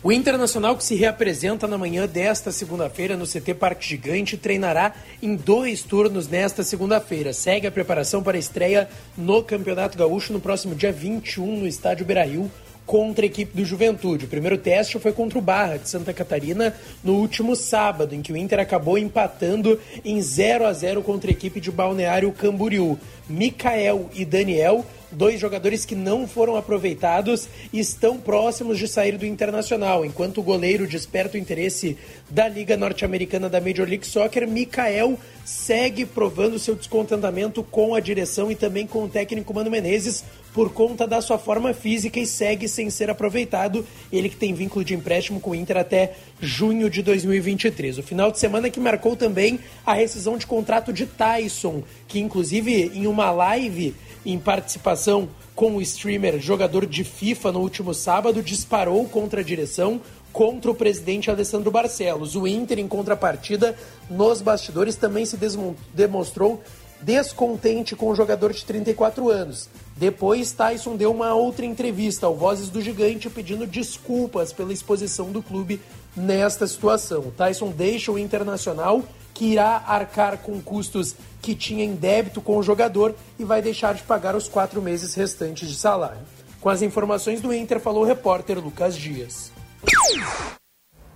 O 0.06 0.12
Internacional 0.12 0.76
que 0.76 0.84
se 0.84 0.94
reapresenta 0.94 1.66
na 1.66 1.76
manhã 1.76 2.06
desta 2.06 2.52
segunda-feira 2.52 3.16
no 3.16 3.26
CT 3.26 3.54
Parque 3.54 3.84
Gigante 3.84 4.36
treinará 4.36 4.94
em 5.20 5.34
dois 5.34 5.82
turnos 5.82 6.28
nesta 6.28 6.62
segunda-feira. 6.62 7.32
Segue 7.32 7.66
a 7.66 7.72
preparação 7.72 8.22
para 8.22 8.36
a 8.36 8.38
estreia 8.38 8.88
no 9.18 9.42
Campeonato 9.42 9.98
Gaúcho 9.98 10.32
no 10.32 10.38
próximo 10.38 10.76
dia 10.76 10.92
21 10.92 11.58
no 11.58 11.66
estádio 11.66 12.06
Beira-Rio 12.06 12.48
contra 12.86 13.24
a 13.24 13.26
equipe 13.26 13.56
do 13.56 13.64
Juventude. 13.64 14.26
O 14.26 14.28
primeiro 14.28 14.56
teste 14.56 14.96
foi 15.00 15.12
contra 15.12 15.40
o 15.40 15.42
Barra 15.42 15.76
de 15.76 15.88
Santa 15.88 16.14
Catarina 16.14 16.72
no 17.02 17.14
último 17.14 17.56
sábado, 17.56 18.14
em 18.14 18.22
que 18.22 18.32
o 18.32 18.36
Inter 18.36 18.60
acabou 18.60 18.96
empatando 18.96 19.80
em 20.04 20.22
0 20.22 20.66
a 20.66 20.72
0 20.72 21.02
contra 21.02 21.28
a 21.28 21.32
equipe 21.32 21.60
de 21.60 21.72
Balneário 21.72 22.30
Camboriú. 22.30 22.96
Mikael 23.28 24.08
e 24.14 24.24
Daniel 24.24 24.86
dois 25.16 25.40
jogadores 25.40 25.84
que 25.86 25.94
não 25.94 26.28
foram 26.28 26.56
aproveitados 26.56 27.48
e 27.72 27.80
estão 27.80 28.18
próximos 28.18 28.78
de 28.78 28.86
sair 28.86 29.16
do 29.16 29.24
Internacional. 29.24 30.04
Enquanto 30.04 30.38
o 30.38 30.42
goleiro 30.42 30.86
desperta 30.86 31.36
o 31.36 31.40
interesse 31.40 31.96
da 32.28 32.46
Liga 32.46 32.76
Norte-Americana 32.76 33.48
da 33.48 33.60
Major 33.60 33.88
League 33.88 34.06
Soccer, 34.06 34.46
Mikael 34.46 35.18
segue 35.44 36.04
provando 36.04 36.58
seu 36.58 36.74
descontentamento 36.74 37.62
com 37.62 37.94
a 37.94 38.00
direção 38.00 38.50
e 38.50 38.54
também 38.54 38.86
com 38.86 39.04
o 39.04 39.08
técnico 39.08 39.54
Mano 39.54 39.70
Menezes 39.70 40.24
por 40.52 40.72
conta 40.72 41.06
da 41.06 41.20
sua 41.20 41.38
forma 41.38 41.72
física 41.72 42.18
e 42.18 42.26
segue 42.26 42.68
sem 42.68 42.90
ser 42.90 43.08
aproveitado. 43.08 43.86
Ele 44.12 44.28
que 44.28 44.36
tem 44.36 44.52
vínculo 44.52 44.84
de 44.84 44.94
empréstimo 44.94 45.40
com 45.40 45.50
o 45.50 45.54
Inter 45.54 45.76
até 45.78 46.14
junho 46.40 46.90
de 46.90 47.02
2023. 47.02 47.98
O 47.98 48.02
final 48.02 48.30
de 48.30 48.38
semana 48.38 48.68
que 48.68 48.80
marcou 48.80 49.16
também 49.16 49.60
a 49.84 49.94
rescisão 49.94 50.36
de 50.36 50.46
contrato 50.46 50.92
de 50.92 51.06
Tyson, 51.06 51.82
que 52.08 52.18
inclusive 52.18 52.90
em 52.94 53.06
uma 53.06 53.30
live 53.30 53.94
em 54.26 54.38
participação 54.38 55.28
com 55.54 55.76
o 55.76 55.80
streamer 55.80 56.40
jogador 56.40 56.84
de 56.84 57.04
FIFA 57.04 57.52
no 57.52 57.60
último 57.60 57.94
sábado, 57.94 58.42
disparou 58.42 59.06
contra 59.06 59.40
a 59.40 59.44
direção, 59.44 60.00
contra 60.32 60.70
o 60.70 60.74
presidente 60.74 61.30
Alessandro 61.30 61.70
Barcelos. 61.70 62.34
O 62.34 62.46
Inter, 62.46 62.78
em 62.80 62.88
contrapartida, 62.88 63.76
nos 64.10 64.42
bastidores 64.42 64.96
também 64.96 65.24
se 65.24 65.38
demonstrou 65.94 66.60
descontente 67.00 67.94
com 67.94 68.08
o 68.08 68.14
jogador 68.14 68.52
de 68.52 68.64
34 68.64 69.30
anos. 69.30 69.68
Depois, 69.96 70.52
Tyson 70.52 70.96
deu 70.96 71.12
uma 71.12 71.34
outra 71.34 71.64
entrevista 71.64 72.26
ao 72.26 72.34
Vozes 72.34 72.68
do 72.68 72.82
Gigante 72.82 73.30
pedindo 73.30 73.66
desculpas 73.66 74.52
pela 74.52 74.72
exposição 74.72 75.30
do 75.30 75.42
clube 75.42 75.80
nesta 76.16 76.66
situação. 76.66 77.30
Tyson 77.36 77.70
deixa 77.70 78.10
o 78.10 78.18
Internacional 78.18 79.02
que 79.34 79.52
irá 79.52 79.82
arcar 79.86 80.38
com 80.38 80.60
custos 80.62 81.14
que 81.42 81.54
tinha 81.54 81.84
em 81.84 81.94
débito 81.94 82.40
com 82.40 82.56
o 82.56 82.62
jogador 82.62 83.14
e 83.38 83.44
vai 83.44 83.60
deixar 83.60 83.94
de 83.94 84.02
pagar 84.02 84.34
os 84.34 84.48
quatro 84.48 84.80
meses 84.80 85.14
restantes 85.14 85.68
de 85.68 85.76
salário. 85.76 86.22
Com 86.60 86.70
as 86.70 86.80
informações 86.80 87.40
do 87.40 87.52
Inter, 87.52 87.78
falou 87.78 88.02
o 88.02 88.06
repórter 88.06 88.58
Lucas 88.58 88.96
Dias. 88.96 89.52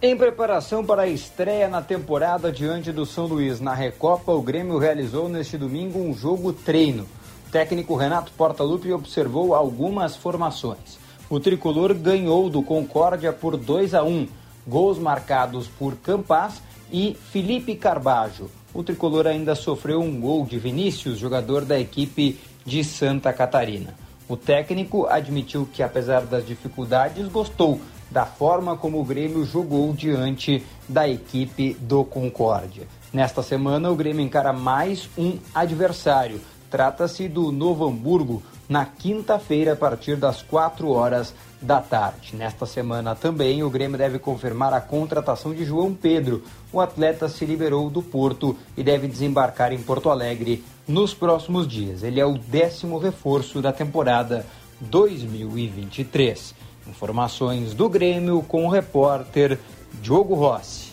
Em 0.02 0.16
preparação 0.16 0.84
para 0.84 1.02
a 1.02 1.08
estreia 1.08 1.68
na 1.68 1.82
temporada 1.82 2.52
diante 2.52 2.92
do 2.92 3.04
São 3.04 3.26
Luís 3.26 3.60
na 3.60 3.74
Recopa, 3.74 4.32
o 4.32 4.40
Grêmio 4.40 4.78
realizou 4.78 5.28
neste 5.28 5.58
domingo 5.58 5.98
um 5.98 6.14
jogo 6.14 6.52
treino. 6.52 7.06
O 7.48 7.50
técnico 7.50 7.96
Renato 7.96 8.32
Portaluppi 8.32 8.92
observou 8.92 9.54
algumas 9.54 10.14
formações. 10.14 10.98
O 11.28 11.38
tricolor 11.38 11.92
ganhou 11.94 12.48
do 12.48 12.62
Concórdia 12.62 13.32
por 13.32 13.56
2 13.56 13.94
a 13.94 14.02
1, 14.02 14.28
gols 14.70 14.98
marcados 15.00 15.66
por 15.66 15.96
Campas 15.96 16.62
e 16.92 17.16
Felipe 17.32 17.74
Carbajo. 17.74 18.48
O 18.72 18.84
tricolor 18.84 19.26
ainda 19.26 19.56
sofreu 19.56 20.00
um 20.00 20.20
gol 20.20 20.46
de 20.46 20.58
Vinícius, 20.58 21.18
jogador 21.18 21.64
da 21.64 21.78
equipe 21.78 22.38
de 22.64 22.84
Santa 22.84 23.32
Catarina. 23.32 23.94
O 24.28 24.36
técnico 24.36 25.06
admitiu 25.06 25.68
que, 25.70 25.82
apesar 25.82 26.20
das 26.20 26.46
dificuldades, 26.46 27.26
gostou 27.26 27.80
da 28.08 28.24
forma 28.24 28.76
como 28.76 29.00
o 29.00 29.04
Grêmio 29.04 29.44
jogou 29.44 29.92
diante 29.92 30.64
da 30.88 31.08
equipe 31.08 31.74
do 31.80 32.04
Concórdia. 32.04 32.86
Nesta 33.12 33.42
semana, 33.42 33.90
o 33.90 33.96
Grêmio 33.96 34.24
encara 34.24 34.52
mais 34.52 35.10
um 35.18 35.36
adversário. 35.52 36.40
Trata-se 36.70 37.28
do 37.28 37.50
Novo 37.50 37.88
Hamburgo, 37.88 38.40
na 38.68 38.84
quinta-feira, 38.84 39.72
a 39.72 39.76
partir 39.76 40.16
das 40.16 40.42
4 40.42 40.88
horas 40.88 41.34
da 41.60 41.80
tarde. 41.80 42.34
Nesta 42.34 42.64
semana 42.64 43.14
também, 43.14 43.62
o 43.62 43.70
Grêmio 43.70 43.98
deve 43.98 44.18
confirmar 44.18 44.72
a 44.72 44.80
contratação 44.80 45.54
de 45.54 45.64
João 45.64 45.92
Pedro. 45.94 46.42
O 46.72 46.80
atleta 46.80 47.28
se 47.28 47.44
liberou 47.44 47.90
do 47.90 48.02
Porto 48.02 48.56
e 48.76 48.82
deve 48.82 49.06
desembarcar 49.06 49.72
em 49.72 49.82
Porto 49.82 50.10
Alegre 50.10 50.64
nos 50.88 51.12
próximos 51.12 51.68
dias. 51.68 52.02
Ele 52.02 52.20
é 52.20 52.26
o 52.26 52.38
décimo 52.38 52.98
reforço 52.98 53.60
da 53.60 53.72
temporada 53.72 54.46
2023. 54.80 56.54
Informações 56.88 57.74
do 57.74 57.88
Grêmio 57.88 58.42
com 58.42 58.66
o 58.66 58.70
repórter 58.70 59.58
Diogo 60.00 60.34
Rossi. 60.34 60.89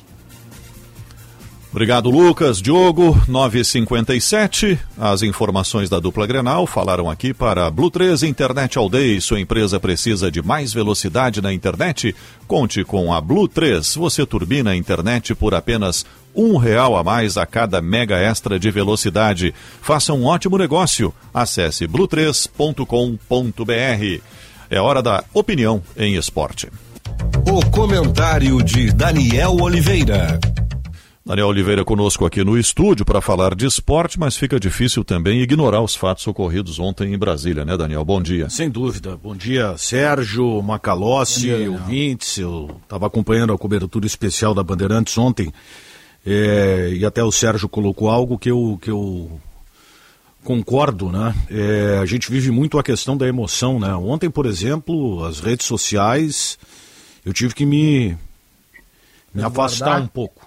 Obrigado, 1.77 2.09
Lucas. 2.09 2.59
Diogo, 2.59 3.15
957. 3.27 4.79
As 4.97 5.21
informações 5.21 5.87
da 5.87 5.99
dupla 5.99 6.25
Grenal 6.25 6.65
falaram 6.65 7.07
aqui 7.07 7.35
para 7.35 7.69
Blue 7.69 7.91
3 7.91 8.23
Internet 8.23 8.79
All 8.79 8.89
Day. 8.89 9.21
Sua 9.21 9.39
empresa 9.39 9.79
precisa 9.79 10.31
de 10.31 10.41
mais 10.41 10.73
velocidade 10.73 11.39
na 11.39 11.53
internet? 11.53 12.15
Conte 12.47 12.83
com 12.83 13.13
a 13.13 13.21
Blue 13.21 13.47
3. 13.47 13.93
Você 13.93 14.25
turbina 14.25 14.71
a 14.71 14.75
internet 14.75 15.35
por 15.35 15.53
apenas 15.53 16.03
um 16.35 16.57
real 16.57 16.97
a 16.97 17.03
mais 17.03 17.37
a 17.37 17.45
cada 17.45 17.79
mega 17.79 18.17
extra 18.17 18.57
de 18.57 18.71
velocidade. 18.71 19.53
Faça 19.79 20.13
um 20.13 20.25
ótimo 20.25 20.57
negócio. 20.57 21.13
Acesse 21.31 21.87
blue3.com.br. 21.87 24.23
É 24.67 24.81
hora 24.81 25.03
da 25.03 25.23
opinião 25.31 25.83
em 25.95 26.15
esporte. 26.15 26.71
O 27.47 27.63
comentário 27.69 28.63
de 28.63 28.91
Daniel 28.91 29.57
Oliveira. 29.61 30.39
Daniel 31.27 31.47
Oliveira 31.47 31.83
conosco 31.83 32.25
aqui 32.25 32.41
no 32.41 32.57
estúdio 32.57 33.03
para 33.03 33.19
falar 33.19 33.53
de 33.53 33.65
esporte, 33.65 34.17
mas 34.17 34.37
fica 34.37 34.57
difícil 34.57 35.03
também 35.03 35.41
ignorar 35.41 35.81
os 35.81 35.93
fatos 35.93 36.25
ocorridos 36.25 36.79
ontem 36.79 37.13
em 37.13 37.17
Brasília, 37.17 37.65
né, 37.65 37.75
Daniel? 37.75 38.05
Bom 38.05 38.21
dia. 38.21 38.49
Sem 38.49 38.69
dúvida. 38.69 39.17
Bom 39.21 39.35
dia, 39.35 39.77
Sérgio, 39.77 40.61
Macalossi, 40.63 41.51
ouvintes. 41.67 42.37
Eu 42.37 42.79
estava 42.81 43.07
acompanhando 43.07 43.51
a 43.51 43.57
cobertura 43.57 44.05
especial 44.05 44.53
da 44.53 44.63
Bandeirantes 44.63 45.17
ontem 45.17 45.51
é, 46.25 46.93
e 46.93 47.05
até 47.05 47.21
o 47.21 47.31
Sérgio 47.31 47.67
colocou 47.67 48.09
algo 48.09 48.39
que 48.39 48.49
eu, 48.49 48.79
que 48.81 48.89
eu 48.89 49.29
concordo, 50.45 51.11
né? 51.11 51.35
É, 51.51 51.99
a 52.01 52.05
gente 52.05 52.31
vive 52.31 52.51
muito 52.51 52.79
a 52.79 52.83
questão 52.83 53.17
da 53.17 53.27
emoção, 53.27 53.81
né? 53.81 53.93
Ontem, 53.95 54.29
por 54.29 54.45
exemplo, 54.45 55.25
as 55.25 55.41
redes 55.41 55.65
sociais, 55.65 56.57
eu 57.25 57.33
tive 57.33 57.53
que 57.53 57.65
me, 57.65 58.17
me 59.33 59.43
afastar 59.43 60.01
um 60.01 60.07
pouco. 60.07 60.46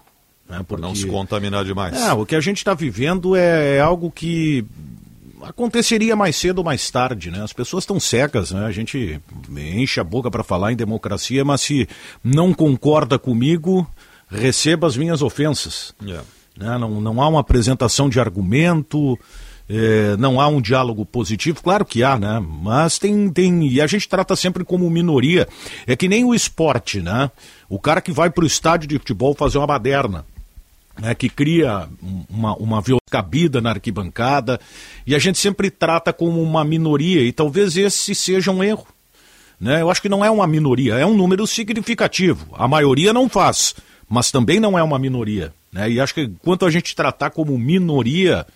Né? 0.51 0.65
Porque... 0.67 0.83
Não 0.83 0.95
se 0.95 1.07
contaminar 1.07 1.65
demais. 1.65 1.95
É, 1.95 2.13
o 2.13 2.27
que 2.27 2.35
a 2.35 2.41
gente 2.41 2.59
está 2.59 2.75
vivendo 2.75 3.37
é, 3.37 3.77
é, 3.77 3.81
algo 3.81 4.11
que 4.11 4.65
aconteceria 5.43 6.17
mais 6.17 6.35
cedo 6.35 6.59
ou 6.59 6.65
mais 6.65 6.91
tarde, 6.91 7.31
né? 7.31 7.43
As 7.43 7.53
pessoas 7.53 7.85
estão 7.85 8.01
cegas, 8.01 8.51
né? 8.51 8.67
A 8.67 8.73
gente 8.73 9.21
enche 9.57 10.01
a 10.01 10.05
boca 10.05 10.31
para 10.31 10.43
falar 10.43 10.73
em 10.73 10.77
democracia, 10.77 11.45
mas 11.45 11.61
se 11.61 11.89
não 12.23 12.53
concorda 12.53 13.19
comigo, 13.19 13.89
receba 14.29 14.87
as 14.87 14.97
minhas 14.97 15.23
ofensas. 15.23 15.95
Yeah. 16.03 16.25
Né? 16.59 16.77
Não, 16.77 17.01
não 17.01 17.23
há 17.23 17.29
uma 17.29 17.41
apresentação 17.41 18.09
de 18.09 18.21
argumento, 18.21 19.19
é, 19.69 20.17
não 20.19 20.41
há 20.41 20.49
um 20.49 20.61
diálogo 20.61 21.07
positivo, 21.07 21.63
claro 21.63 21.85
que 21.85 22.03
há, 22.03 22.19
né? 22.19 22.45
Mas 22.45 22.99
tem, 22.99 23.31
tem. 23.31 23.69
E 23.69 23.81
a 23.81 23.87
gente 23.87 24.09
trata 24.09 24.35
sempre 24.35 24.65
como 24.65 24.91
minoria. 24.91 25.49
É 25.87 25.95
que 25.95 26.09
nem 26.09 26.25
o 26.25 26.35
esporte, 26.35 27.01
né? 27.01 27.31
O 27.69 27.79
cara 27.79 28.01
que 28.01 28.11
vai 28.11 28.29
para 28.29 28.45
o 28.45 28.47
estádio 28.47 28.89
de 28.89 28.99
futebol 28.99 29.33
fazer 29.33 29.59
uma 29.59 29.67
baderna 29.69 30.27
né, 31.01 31.15
que 31.15 31.29
cria 31.29 31.89
uma, 32.29 32.55
uma 32.57 32.83
cabida 33.11 33.61
na 33.61 33.71
arquibancada, 33.71 34.61
e 35.07 35.15
a 35.15 35.19
gente 35.19 35.39
sempre 35.39 35.71
trata 35.71 36.13
como 36.13 36.43
uma 36.43 36.65
minoria, 36.65 37.23
e 37.23 37.33
talvez 37.33 37.77
esse 37.77 38.15
seja 38.15 38.51
um 38.51 38.63
erro. 38.63 38.87
Né? 39.61 39.83
Eu 39.83 39.91
acho 39.91 40.01
que 40.01 40.09
não 40.09 40.25
é 40.25 40.31
uma 40.31 40.47
minoria, 40.47 40.95
é 40.95 41.05
um 41.05 41.15
número 41.15 41.47
significativo. 41.47 42.47
A 42.53 42.69
maioria 42.69 43.13
não 43.13 43.29
faz, 43.29 43.75
mas 44.09 44.31
também 44.31 44.61
não 44.61 44.79
é 44.79 44.83
uma 44.83 44.99
minoria. 44.99 45.53
Né? 45.73 45.91
E 45.91 46.01
acho 46.01 46.15
que 46.15 46.23
enquanto 46.23 46.65
a 46.65 46.71
gente 46.71 46.95
tratar 46.95 47.31
como 47.31 47.59
minoria, 47.59 48.47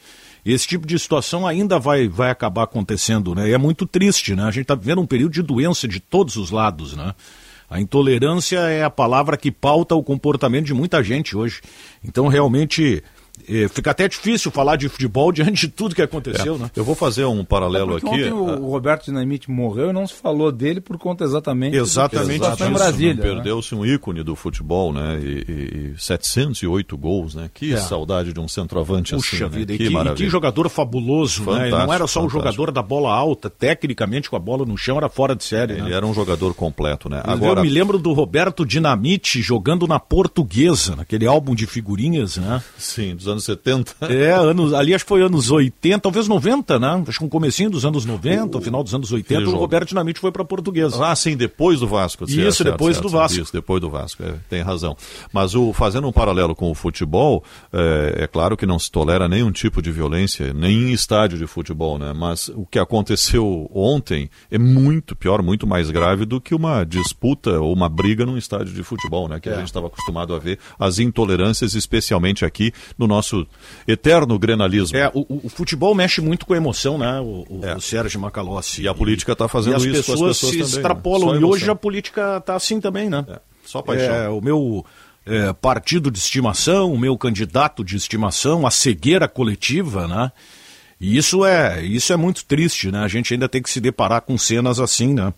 esse 0.44 0.66
tipo 0.66 0.86
de 0.86 0.98
situação 0.98 1.46
ainda 1.46 1.78
vai, 1.78 2.08
vai 2.08 2.30
acabar 2.30 2.64
acontecendo. 2.64 3.34
Né? 3.34 3.50
E 3.50 3.52
é 3.52 3.58
muito 3.58 3.86
triste, 3.86 4.34
né? 4.34 4.44
A 4.44 4.50
gente 4.50 4.62
está 4.62 4.74
vivendo 4.74 5.00
um 5.00 5.06
período 5.06 5.32
de 5.32 5.42
doença 5.42 5.86
de 5.86 6.00
todos 6.00 6.36
os 6.36 6.50
lados, 6.50 6.96
né? 6.96 7.14
A 7.68 7.80
intolerância 7.80 8.58
é 8.58 8.84
a 8.84 8.90
palavra 8.90 9.36
que 9.36 9.50
pauta 9.50 9.94
o 9.94 10.02
comportamento 10.02 10.66
de 10.66 10.74
muita 10.74 11.02
gente 11.02 11.36
hoje. 11.36 11.60
Então, 12.04 12.28
realmente, 12.28 13.02
fica 13.70 13.90
até 13.90 14.08
difícil 14.08 14.50
falar 14.50 14.76
de 14.76 14.88
futebol 14.88 15.30
diante 15.32 15.66
de 15.66 15.68
tudo 15.68 15.94
que 15.94 16.02
aconteceu, 16.02 16.56
é. 16.56 16.58
né? 16.58 16.70
Eu 16.74 16.84
vou 16.84 16.94
fazer 16.94 17.24
um 17.24 17.44
paralelo 17.44 17.96
aqui. 17.96 18.06
Ontem 18.06 18.32
o, 18.32 18.44
o 18.44 18.70
Roberto 18.70 19.06
Dinamite 19.06 19.50
morreu 19.50 19.90
e 19.90 19.92
não 19.92 20.06
se 20.06 20.14
falou 20.14 20.50
dele 20.50 20.80
por 20.80 20.98
conta 20.98 21.24
exatamente 21.24 21.76
exatamente 21.76 22.48
do 22.48 22.56
que 22.56 22.64
em 22.64 22.72
Brasília. 22.72 23.14
Né? 23.14 23.22
Perdeu-se 23.22 23.74
um 23.74 23.84
ícone 23.84 24.22
do 24.22 24.34
futebol, 24.34 24.92
né? 24.92 25.20
E, 25.20 25.92
e 25.94 26.00
708 26.00 26.96
gols, 26.96 27.34
né? 27.34 27.50
Que 27.52 27.74
é. 27.74 27.76
saudade 27.76 28.32
de 28.32 28.40
um 28.40 28.48
centroavante 28.48 29.14
Puxa 29.14 29.46
assim. 29.46 29.56
vida, 29.56 29.72
né? 29.72 29.78
que, 29.78 29.88
que, 29.88 30.14
que, 30.14 30.28
jogador 30.28 30.68
fabuloso, 30.68 31.44
fantástico, 31.44 31.76
né? 31.76 31.86
Não 31.86 31.92
era 31.92 32.06
só 32.06 32.24
um 32.24 32.28
jogador 32.28 32.70
da 32.70 32.82
bola 32.82 33.12
alta, 33.12 33.50
tecnicamente 33.50 34.30
com 34.30 34.36
a 34.36 34.40
bola 34.40 34.64
no 34.64 34.76
chão 34.76 34.96
era 34.96 35.08
fora 35.08 35.34
de 35.34 35.44
série. 35.44 35.74
Ele 35.74 35.82
né? 35.82 35.92
era 35.92 36.06
um 36.06 36.14
jogador 36.14 36.54
completo, 36.54 37.08
né? 37.08 37.22
Agora... 37.24 37.60
Eu 37.60 37.64
me 37.64 37.70
lembro 37.70 37.98
do 37.98 38.12
Roberto 38.12 38.64
Dinamite 38.64 39.40
jogando 39.40 39.86
na 39.86 39.98
Portuguesa, 39.98 40.96
naquele 40.96 41.26
álbum 41.26 41.54
de 41.54 41.66
figurinhas, 41.66 42.36
né? 42.36 42.62
Sim, 42.78 43.16
dos 43.24 43.32
anos 43.32 43.44
70. 43.44 43.94
É, 44.02 44.32
anos, 44.32 44.72
ali 44.72 44.94
acho 44.94 45.04
que 45.04 45.08
foi 45.08 45.22
anos 45.22 45.50
80, 45.50 46.00
talvez 46.00 46.28
90, 46.28 46.78
né? 46.78 47.04
Acho 47.08 47.18
que 47.18 47.24
um 47.24 47.28
comecinho 47.28 47.70
dos 47.70 47.84
anos 47.84 48.04
90, 48.04 48.58
o, 48.58 48.60
final 48.60 48.82
dos 48.82 48.94
anos 48.94 49.10
80, 49.10 49.48
o 49.50 49.56
Roberto 49.56 49.88
Dinamite 49.88 50.20
foi 50.20 50.30
para 50.30 50.44
Portuguesa. 50.44 51.04
Ah, 51.04 51.16
sim, 51.16 51.36
depois 51.36 51.80
do 51.80 51.86
Vasco. 51.86 52.24
Isso, 52.24 52.34
certo, 52.34 52.64
depois 52.64 52.96
certo, 52.96 53.08
do 53.08 53.10
Vasco. 53.10 53.40
Isso, 53.40 53.52
depois 53.52 53.80
do 53.80 53.90
Vasco, 53.90 54.22
é, 54.22 54.34
tem 54.48 54.62
razão. 54.62 54.96
Mas 55.32 55.54
o, 55.54 55.72
fazendo 55.72 56.06
um 56.06 56.12
paralelo 56.12 56.54
com 56.54 56.70
o 56.70 56.74
futebol, 56.74 57.42
é, 57.72 58.24
é, 58.24 58.26
claro 58.26 58.56
que 58.56 58.66
não 58.66 58.78
se 58.78 58.90
tolera 58.90 59.28
nenhum 59.28 59.50
tipo 59.50 59.80
de 59.80 59.90
violência, 59.90 60.52
nem 60.52 60.90
em 60.90 60.92
estádio 60.92 61.38
de 61.38 61.46
futebol, 61.46 61.98
né? 61.98 62.12
Mas 62.14 62.48
o 62.48 62.66
que 62.66 62.78
aconteceu 62.78 63.70
ontem 63.74 64.30
é 64.50 64.58
muito 64.58 65.16
pior, 65.16 65.42
muito 65.42 65.66
mais 65.66 65.90
grave 65.90 66.24
do 66.24 66.40
que 66.40 66.54
uma 66.54 66.84
disputa 66.84 67.58
ou 67.60 67.72
uma 67.72 67.88
briga 67.88 68.26
num 68.26 68.36
estádio 68.36 68.72
de 68.72 68.82
futebol, 68.82 69.28
né? 69.28 69.40
Que 69.40 69.48
é. 69.48 69.52
a 69.52 69.56
gente 69.56 69.66
estava 69.66 69.86
acostumado 69.86 70.34
a 70.34 70.38
ver 70.38 70.58
as 70.78 70.98
intolerâncias, 70.98 71.74
especialmente 71.74 72.44
aqui 72.44 72.72
no 72.98 73.06
nosso 73.14 73.46
eterno 73.86 74.38
grenalismo. 74.38 74.96
É, 74.96 75.10
o, 75.14 75.40
o 75.44 75.48
futebol 75.48 75.94
mexe 75.94 76.20
muito 76.20 76.44
com 76.44 76.54
a 76.54 76.56
emoção, 76.56 76.98
né? 76.98 77.20
O, 77.20 77.46
o, 77.48 77.60
é. 77.62 77.76
o 77.76 77.80
Sérgio 77.80 78.20
Macalossi. 78.20 78.82
E 78.82 78.88
a 78.88 78.94
política 78.94 79.32
está 79.32 79.48
fazendo 79.48 79.76
isso 79.78 79.88
pessoas 79.90 80.18
com 80.18 80.26
as 80.26 80.36
pessoas 80.36 80.52
se 80.52 80.58
também, 80.58 80.72
né? 80.72 80.76
extrapolam. 80.76 81.34
Né? 81.34 81.40
E 81.40 81.44
hoje 81.44 81.70
a 81.70 81.74
política 81.74 82.36
está 82.38 82.54
assim 82.54 82.80
também, 82.80 83.08
né? 83.08 83.24
É. 83.28 83.38
Só 83.64 83.80
paixão. 83.82 84.14
É, 84.14 84.28
o 84.28 84.40
meu 84.40 84.84
é, 85.26 85.52
partido 85.52 86.10
de 86.10 86.18
estimação, 86.18 86.92
o 86.92 86.98
meu 86.98 87.16
candidato 87.16 87.84
de 87.84 87.96
estimação, 87.96 88.66
a 88.66 88.70
cegueira 88.70 89.28
coletiva, 89.28 90.06
né? 90.06 90.32
E 91.00 91.16
isso 91.16 91.44
é, 91.44 91.82
isso 91.82 92.12
é 92.12 92.16
muito 92.16 92.44
triste, 92.44 92.90
né? 92.90 93.00
A 93.00 93.08
gente 93.08 93.32
ainda 93.34 93.48
tem 93.48 93.62
que 93.62 93.70
se 93.70 93.80
deparar 93.80 94.22
com 94.22 94.38
cenas 94.38 94.78
assim, 94.78 95.14
né? 95.14 95.32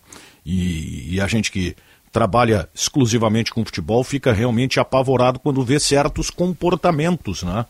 E, 0.45 1.15
e 1.15 1.21
a 1.21 1.27
gente 1.27 1.51
que 1.51 1.75
trabalha 2.17 2.67
exclusivamente 2.73 3.53
com 3.53 3.63
futebol 3.63 4.03
fica 4.03 4.33
realmente 4.33 4.79
apavorado 4.79 5.37
quando 5.37 5.63
vê 5.63 5.79
certos 5.79 6.31
comportamentos, 6.31 7.43
né? 7.43 7.63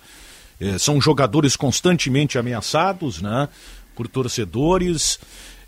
É, 0.58 0.78
são 0.78 1.02
jogadores 1.02 1.58
constantemente 1.58 2.38
ameaçados, 2.38 3.22
né? 3.22 3.50
Por 3.94 4.08
torcedores, 4.08 5.20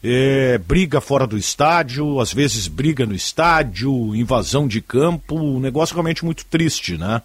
é, 0.02 0.58
briga 0.60 1.02
fora 1.02 1.28
do 1.28 1.38
estádio, 1.38 2.22
às 2.22 2.34
vezes 2.34 2.70
briga 2.70 3.06
no 3.06 3.14
estádio, 3.14 4.16
invasão 4.16 4.66
de 4.66 4.80
campo, 4.80 5.36
um 5.36 5.60
negócio 5.60 5.94
realmente 5.94 6.24
muito 6.24 6.46
triste, 6.46 6.98
né? 6.98 7.22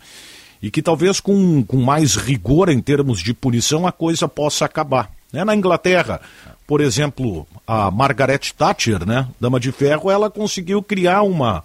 E 0.60 0.72
que 0.72 0.82
talvez 0.82 1.20
com, 1.20 1.62
com 1.62 1.76
mais 1.76 2.16
rigor 2.16 2.68
em 2.68 2.80
termos 2.80 3.20
de 3.20 3.32
punição 3.32 3.86
a 3.86 3.92
coisa 3.92 4.26
possa 4.26 4.64
acabar. 4.64 5.08
Né? 5.32 5.44
Na 5.44 5.54
Inglaterra, 5.54 6.20
por 6.66 6.80
exemplo, 6.80 7.46
a 7.66 7.90
Margaret 7.90 8.52
Thatcher, 8.56 9.06
né, 9.06 9.28
dama 9.40 9.60
de 9.60 9.70
ferro, 9.72 10.10
ela 10.10 10.30
conseguiu 10.30 10.82
criar 10.82 11.22
uma, 11.22 11.62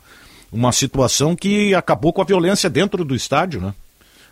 uma 0.51 0.71
situação 0.71 1.35
que 1.35 1.73
acabou 1.73 2.11
com 2.11 2.21
a 2.21 2.25
violência 2.25 2.69
dentro 2.69 3.03
do 3.05 3.15
estádio, 3.15 3.61
né? 3.61 3.73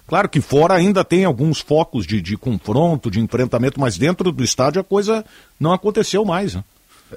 Claro 0.08 0.30
que 0.30 0.40
fora 0.40 0.74
ainda 0.74 1.04
tem 1.04 1.26
alguns 1.26 1.60
focos 1.60 2.08
de, 2.08 2.22
de 2.22 2.38
confronto, 2.38 3.12
de 3.12 3.20
enfrentamento, 3.20 3.78
mas 3.78 3.98
dentro 3.98 4.32
do 4.32 4.42
estádio 4.42 4.80
a 4.80 4.84
coisa 4.84 5.26
não 5.60 5.74
aconteceu 5.74 6.24
mais. 6.24 6.56
Né? 6.56 6.64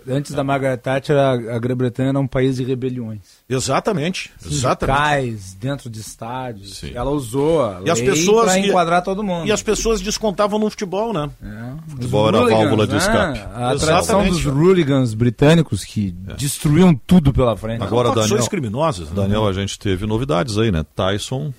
Antes 0.09 0.32
da 0.32 0.45
Margaret 0.45 0.76
Thatcher, 0.76 1.16
a, 1.16 1.32
a 1.32 1.59
Grã-Bretanha 1.59 2.11
era 2.11 2.18
um 2.18 2.26
país 2.26 2.57
de 2.57 2.64
rebeliões. 2.64 3.20
Exatamente. 3.49 4.30
Sindicais, 4.38 5.55
dentro 5.55 5.91
de 5.91 6.01
estádios. 6.01 6.76
Sim. 6.76 6.93
Ela 6.95 7.11
usou 7.11 7.64
a 7.64 7.82
e 7.84 7.91
as 7.91 8.01
pessoas 8.01 8.47
para 8.47 8.59
enquadrar 8.59 9.03
todo 9.03 9.22
mundo. 9.22 9.47
E 9.47 9.53
as 9.53 9.62
pessoas 9.62 10.01
descontavam 10.01 10.59
no 10.59 10.70
futebol, 10.70 11.12
né? 11.12 11.30
É. 11.43 11.91
Futebol 11.91 12.28
era 12.28 12.38
a 12.38 12.49
válvula 12.49 12.86
de 12.86 12.97
escape. 12.97 13.38
Né? 13.38 13.49
A 13.55 13.76
tradição 13.76 14.26
dos 14.26 14.45
hooligans 14.45 15.14
britânicos 15.14 15.84
que 15.84 16.14
é. 16.28 16.34
destruíam 16.34 16.95
tudo 16.95 17.32
pela 17.32 17.57
frente. 17.57 17.82
Agora, 17.82 18.14
Daniel, 18.14 18.47
criminosas. 18.49 19.09
Né? 19.09 19.16
Daniel, 19.16 19.47
a 19.47 19.53
gente 19.53 19.78
teve 19.78 20.07
novidades 20.07 20.57
aí, 20.57 20.70
né? 20.70 20.84
Tyson 20.95 21.53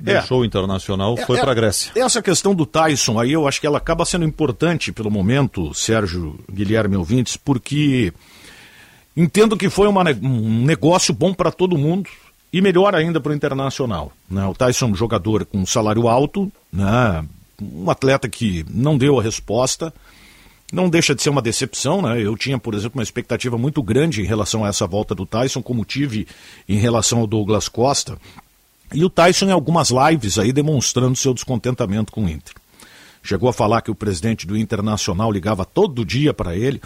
deixou 0.00 0.38
é. 0.38 0.40
o 0.42 0.44
Internacional, 0.44 1.16
foi 1.16 1.38
é, 1.38 1.40
para 1.40 1.52
a 1.52 1.54
Grécia. 1.54 1.92
Essa 1.94 2.22
questão 2.22 2.54
do 2.54 2.66
Tyson 2.66 3.18
aí, 3.18 3.32
eu 3.32 3.46
acho 3.46 3.60
que 3.60 3.66
ela 3.66 3.78
acaba 3.78 4.04
sendo 4.04 4.24
importante 4.24 4.92
pelo 4.92 5.10
momento, 5.10 5.74
Sérgio 5.74 6.38
Guilherme 6.50 6.96
Ouvintes, 6.96 7.36
porque 7.36 8.12
entendo 9.16 9.56
que 9.56 9.68
foi 9.68 9.86
uma, 9.86 10.02
um 10.22 10.64
negócio 10.64 11.12
bom 11.14 11.32
para 11.32 11.50
todo 11.50 11.78
mundo 11.78 12.08
e 12.52 12.60
melhor 12.60 12.94
ainda 12.94 13.20
para 13.20 13.32
o 13.32 13.34
Internacional. 13.34 14.12
Né? 14.28 14.44
O 14.46 14.54
Tyson 14.54 14.86
é 14.86 14.88
um 14.90 14.94
jogador 14.94 15.44
com 15.46 15.58
um 15.58 15.66
salário 15.66 16.08
alto, 16.08 16.52
né? 16.72 17.24
um 17.60 17.90
atleta 17.90 18.28
que 18.28 18.64
não 18.68 18.98
deu 18.98 19.18
a 19.18 19.22
resposta, 19.22 19.92
não 20.72 20.88
deixa 20.88 21.14
de 21.14 21.22
ser 21.22 21.28
uma 21.28 21.42
decepção, 21.42 22.00
né? 22.00 22.20
Eu 22.20 22.34
tinha, 22.34 22.58
por 22.58 22.74
exemplo, 22.74 22.98
uma 22.98 23.02
expectativa 23.02 23.58
muito 23.58 23.82
grande 23.82 24.22
em 24.22 24.24
relação 24.24 24.64
a 24.64 24.68
essa 24.68 24.86
volta 24.86 25.14
do 25.14 25.26
Tyson, 25.26 25.62
como 25.62 25.84
tive 25.84 26.26
em 26.66 26.78
relação 26.78 27.18
ao 27.18 27.26
Douglas 27.26 27.68
Costa. 27.68 28.16
E 28.94 29.04
o 29.04 29.10
Tyson 29.10 29.46
em 29.46 29.52
algumas 29.52 29.90
lives 29.90 30.38
aí 30.38 30.52
demonstrando 30.52 31.16
seu 31.16 31.32
descontentamento 31.32 32.12
com 32.12 32.24
o 32.24 32.28
Inter. 32.28 32.54
Chegou 33.22 33.48
a 33.48 33.52
falar 33.52 33.82
que 33.82 33.90
o 33.90 33.94
presidente 33.94 34.46
do 34.46 34.56
Internacional 34.56 35.30
ligava 35.30 35.64
todo 35.64 36.04
dia 36.04 36.34
para 36.34 36.56
ele. 36.56 36.80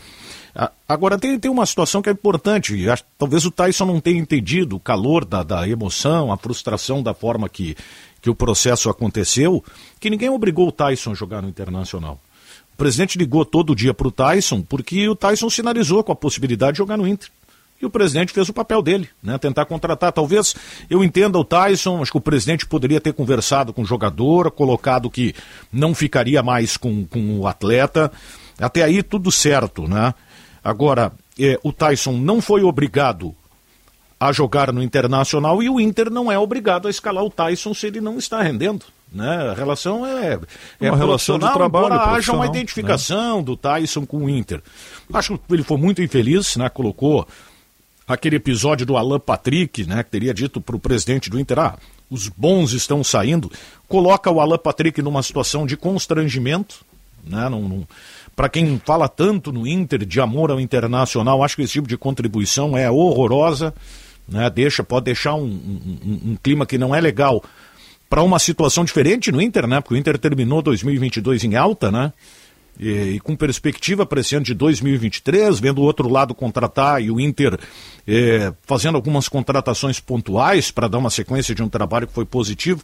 Agora 0.86 1.18
tem, 1.18 1.38
tem 1.38 1.50
uma 1.50 1.64
situação 1.64 2.02
que 2.02 2.10
é 2.10 2.12
importante. 2.12 2.76
Talvez 3.18 3.46
o 3.46 3.50
Tyson 3.50 3.86
não 3.86 4.00
tenha 4.00 4.20
entendido 4.20 4.76
o 4.76 4.80
calor 4.80 5.24
da, 5.24 5.42
da 5.42 5.66
emoção, 5.66 6.30
a 6.30 6.36
frustração 6.36 7.02
da 7.02 7.14
forma 7.14 7.48
que, 7.48 7.74
que 8.20 8.28
o 8.28 8.34
processo 8.34 8.90
aconteceu, 8.90 9.64
que 9.98 10.10
ninguém 10.10 10.28
obrigou 10.28 10.68
o 10.68 10.72
Tyson 10.72 11.12
a 11.12 11.14
jogar 11.14 11.40
no 11.40 11.48
Internacional. 11.48 12.20
O 12.74 12.76
presidente 12.76 13.16
ligou 13.16 13.42
todo 13.42 13.74
dia 13.74 13.94
para 13.94 14.08
o 14.08 14.12
Tyson 14.12 14.60
porque 14.60 15.08
o 15.08 15.16
Tyson 15.16 15.48
sinalizou 15.48 16.04
com 16.04 16.12
a 16.12 16.16
possibilidade 16.16 16.72
de 16.72 16.78
jogar 16.78 16.98
no 16.98 17.08
Inter. 17.08 17.30
E 17.80 17.84
o 17.84 17.90
presidente 17.90 18.32
fez 18.32 18.48
o 18.48 18.54
papel 18.54 18.80
dele, 18.80 19.08
né? 19.22 19.36
Tentar 19.36 19.66
contratar. 19.66 20.10
Talvez 20.12 20.54
eu 20.88 21.04
entenda 21.04 21.38
o 21.38 21.44
Tyson, 21.44 22.00
acho 22.00 22.10
que 22.10 22.18
o 22.18 22.22
presidente 22.22 22.66
poderia 22.66 23.00
ter 23.00 23.12
conversado 23.12 23.72
com 23.72 23.82
o 23.82 23.86
jogador, 23.86 24.50
colocado 24.50 25.10
que 25.10 25.34
não 25.72 25.94
ficaria 25.94 26.42
mais 26.42 26.76
com, 26.76 27.04
com 27.04 27.38
o 27.38 27.46
atleta. 27.46 28.10
Até 28.58 28.82
aí 28.82 29.02
tudo 29.02 29.30
certo, 29.30 29.86
né? 29.86 30.14
Agora, 30.64 31.12
é, 31.38 31.60
o 31.62 31.72
Tyson 31.72 32.12
não 32.12 32.40
foi 32.40 32.62
obrigado 32.62 33.34
a 34.18 34.32
jogar 34.32 34.72
no 34.72 34.82
Internacional 34.82 35.62
e 35.62 35.68
o 35.68 35.78
Inter 35.78 36.10
não 36.10 36.32
é 36.32 36.38
obrigado 36.38 36.88
a 36.88 36.90
escalar 36.90 37.22
o 37.22 37.30
Tyson 37.30 37.74
se 37.74 37.86
ele 37.86 38.00
não 38.00 38.18
está 38.18 38.40
rendendo. 38.40 38.86
Né? 39.12 39.50
A 39.50 39.54
relação 39.54 40.04
é, 40.06 40.38
é 40.80 40.90
uma 40.90 40.96
relação 40.96 41.38
de 41.38 41.52
trabalho. 41.52 41.86
Embora 41.86 42.10
haja 42.10 42.32
uma 42.32 42.46
identificação 42.46 43.38
né? 43.38 43.44
do 43.44 43.56
Tyson 43.56 44.04
com 44.04 44.24
o 44.24 44.30
Inter. 44.30 44.62
Acho 45.12 45.38
que 45.38 45.54
ele 45.54 45.62
foi 45.62 45.76
muito 45.76 46.02
infeliz, 46.02 46.56
né? 46.56 46.68
colocou 46.68 47.26
aquele 48.06 48.36
episódio 48.36 48.86
do 48.86 48.96
Alan 48.96 49.18
Patrick, 49.18 49.84
né, 49.84 50.02
que 50.02 50.10
teria 50.10 50.32
dito 50.32 50.60
para 50.60 50.76
o 50.76 50.78
presidente 50.78 51.28
do 51.28 51.40
Inter, 51.40 51.58
ah, 51.58 51.78
os 52.08 52.28
bons 52.28 52.72
estão 52.72 53.02
saindo, 53.02 53.50
coloca 53.88 54.30
o 54.30 54.40
Alan 54.40 54.58
Patrick 54.58 55.02
numa 55.02 55.22
situação 55.22 55.66
de 55.66 55.76
constrangimento, 55.76 56.84
né, 57.24 57.48
para 58.36 58.48
quem 58.48 58.80
fala 58.84 59.08
tanto 59.08 59.52
no 59.52 59.66
Inter 59.66 60.04
de 60.04 60.20
amor 60.20 60.50
ao 60.50 60.60
internacional, 60.60 61.42
acho 61.42 61.56
que 61.56 61.62
esse 61.62 61.72
tipo 61.72 61.88
de 61.88 61.96
contribuição 61.96 62.76
é 62.76 62.88
horrorosa, 62.88 63.74
né, 64.28 64.48
deixa, 64.50 64.84
pode 64.84 65.06
deixar 65.06 65.34
um, 65.34 65.44
um, 65.44 66.20
um 66.30 66.36
clima 66.40 66.64
que 66.64 66.78
não 66.78 66.94
é 66.94 67.00
legal 67.00 67.42
para 68.08 68.22
uma 68.22 68.38
situação 68.38 68.84
diferente 68.84 69.32
no 69.32 69.42
Inter, 69.42 69.66
né, 69.66 69.80
porque 69.80 69.94
o 69.94 69.96
Inter 69.96 70.16
terminou 70.16 70.62
2022 70.62 71.42
em 71.42 71.56
alta, 71.56 71.90
né, 71.90 72.12
e, 72.78 73.14
e, 73.14 73.20
com 73.20 73.34
perspectiva 73.34 74.04
para 74.04 74.20
esse 74.20 74.34
ano 74.34 74.44
de 74.44 74.54
2023, 74.54 75.58
vendo 75.58 75.78
o 75.80 75.84
outro 75.84 76.08
lado 76.08 76.34
contratar 76.34 77.02
e 77.02 77.10
o 77.10 77.20
Inter 77.20 77.58
é, 78.06 78.52
fazendo 78.62 78.96
algumas 78.96 79.28
contratações 79.28 79.98
pontuais 79.98 80.70
para 80.70 80.88
dar 80.88 80.98
uma 80.98 81.10
sequência 81.10 81.54
de 81.54 81.62
um 81.62 81.68
trabalho 81.68 82.06
que 82.06 82.12
foi 82.12 82.24
positivo. 82.24 82.82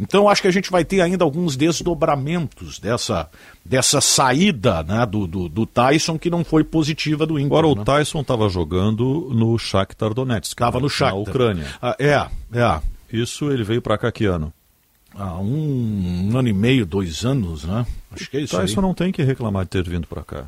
Então 0.00 0.28
acho 0.28 0.42
que 0.42 0.48
a 0.48 0.52
gente 0.52 0.70
vai 0.70 0.84
ter 0.84 1.00
ainda 1.00 1.24
alguns 1.24 1.56
desdobramentos 1.56 2.78
dessa, 2.78 3.28
dessa 3.64 4.00
saída 4.00 4.82
né, 4.82 5.04
do, 5.06 5.26
do, 5.26 5.48
do 5.48 5.66
Tyson 5.66 6.18
que 6.18 6.30
não 6.30 6.44
foi 6.44 6.64
positiva 6.64 7.26
do 7.26 7.38
Inter. 7.38 7.58
Agora 7.58 7.66
né? 7.66 7.72
o 7.72 7.84
Tyson 7.84 8.20
estava 8.20 8.48
jogando 8.48 9.30
no 9.34 9.58
Shakhtar 9.58 10.14
Donetsk. 10.14 10.52
Estava 10.52 10.80
no 10.80 10.88
Shakhtar. 10.88 11.14
Na 11.14 11.20
Ucrânia. 11.20 11.66
Ah, 11.80 11.96
é, 11.98 12.26
é. 12.54 12.80
Isso 13.12 13.50
ele 13.50 13.62
veio 13.62 13.82
para 13.82 13.98
cá 13.98 14.10
que 14.10 14.24
ano? 14.24 14.52
Há 15.14 15.38
um, 15.38 16.30
um, 16.32 16.38
ano 16.38 16.48
e 16.48 16.52
meio, 16.52 16.86
dois 16.86 17.24
anos, 17.24 17.64
né? 17.64 17.86
Acho 18.10 18.30
que 18.30 18.36
é 18.36 18.40
isso. 18.40 18.56
Tyson 18.56 18.80
aí. 18.80 18.86
não 18.86 18.94
tem 18.94 19.12
que 19.12 19.22
reclamar 19.22 19.64
de 19.64 19.70
ter 19.70 19.82
vindo 19.82 20.06
para 20.06 20.22
cá. 20.22 20.44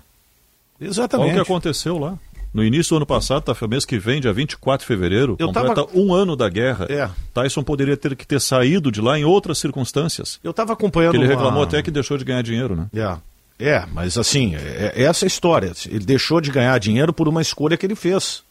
Exatamente. 0.81 1.33
Olha 1.33 1.33
o 1.33 1.45
que 1.45 1.53
aconteceu 1.53 1.99
lá. 1.99 2.19
No 2.53 2.63
início 2.63 2.91
do 2.91 2.99
ano 2.99 3.07
passado, 3.07 3.43
tá, 3.43 3.67
mês 3.67 3.85
que 3.85 3.99
vem, 3.99 4.21
dia 4.21 4.33
24 4.33 4.85
de 4.85 4.87
fevereiro, 4.87 5.35
Eu 5.41 5.49
completa 5.49 5.87
tava... 5.87 5.89
um 5.93 6.15
ano 6.15 6.37
da 6.37 6.49
guerra. 6.49 6.87
É. 6.89 7.11
Tyson 7.33 7.65
poderia 7.65 7.97
ter 7.97 8.15
que 8.15 8.25
ter 8.25 8.41
saído 8.41 8.93
de 8.93 9.01
lá 9.01 9.19
em 9.19 9.25
outras 9.25 9.59
circunstâncias. 9.59 10.39
Eu 10.43 10.53
estava 10.53 10.73
acompanhando. 10.73 11.13
Que 11.13 11.19
ele 11.19 11.27
reclamou 11.27 11.65
até 11.65 11.83
que 11.83 11.91
deixou 11.91 12.17
de 12.17 12.25
ganhar 12.25 12.43
dinheiro, 12.43 12.77
né? 12.77 12.87
É. 12.95 13.17
É, 13.59 13.87
mas 13.93 14.19
assim, 14.19 14.55
é, 14.57 14.93
é 14.95 15.03
essa 15.03 15.25
a 15.25 15.29
história. 15.29 15.73
Ele 15.87 16.05
deixou 16.05 16.41
de 16.41 16.51
ganhar 16.51 16.79
dinheiro 16.79 17.13
por 17.13 17.29
uma 17.29 17.43
escolha 17.43 17.77
que 17.77 17.87
ele 17.87 17.95
fez. 17.95 18.43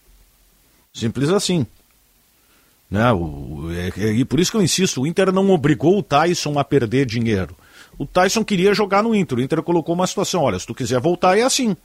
Simples 0.93 1.29
assim. 1.29 1.65
Né? 2.93 3.11
O, 3.11 3.71
é, 3.71 3.91
é, 3.97 4.11
e 4.11 4.23
por 4.23 4.39
isso 4.39 4.51
que 4.51 4.57
eu 4.57 4.61
insisto, 4.61 5.01
o 5.01 5.07
Inter 5.07 5.31
não 5.31 5.49
obrigou 5.49 5.97
o 5.97 6.03
Tyson 6.03 6.59
a 6.59 6.63
perder 6.63 7.07
dinheiro. 7.07 7.57
O 7.97 8.05
Tyson 8.05 8.43
queria 8.43 8.71
jogar 8.71 9.01
no 9.01 9.15
Inter. 9.15 9.39
O 9.39 9.41
Inter 9.41 9.63
colocou 9.63 9.95
uma 9.95 10.05
situação: 10.05 10.43
olha, 10.43 10.59
se 10.59 10.67
tu 10.67 10.75
quiser 10.75 10.99
voltar, 10.99 11.35
é 11.35 11.41
assim. 11.41 11.75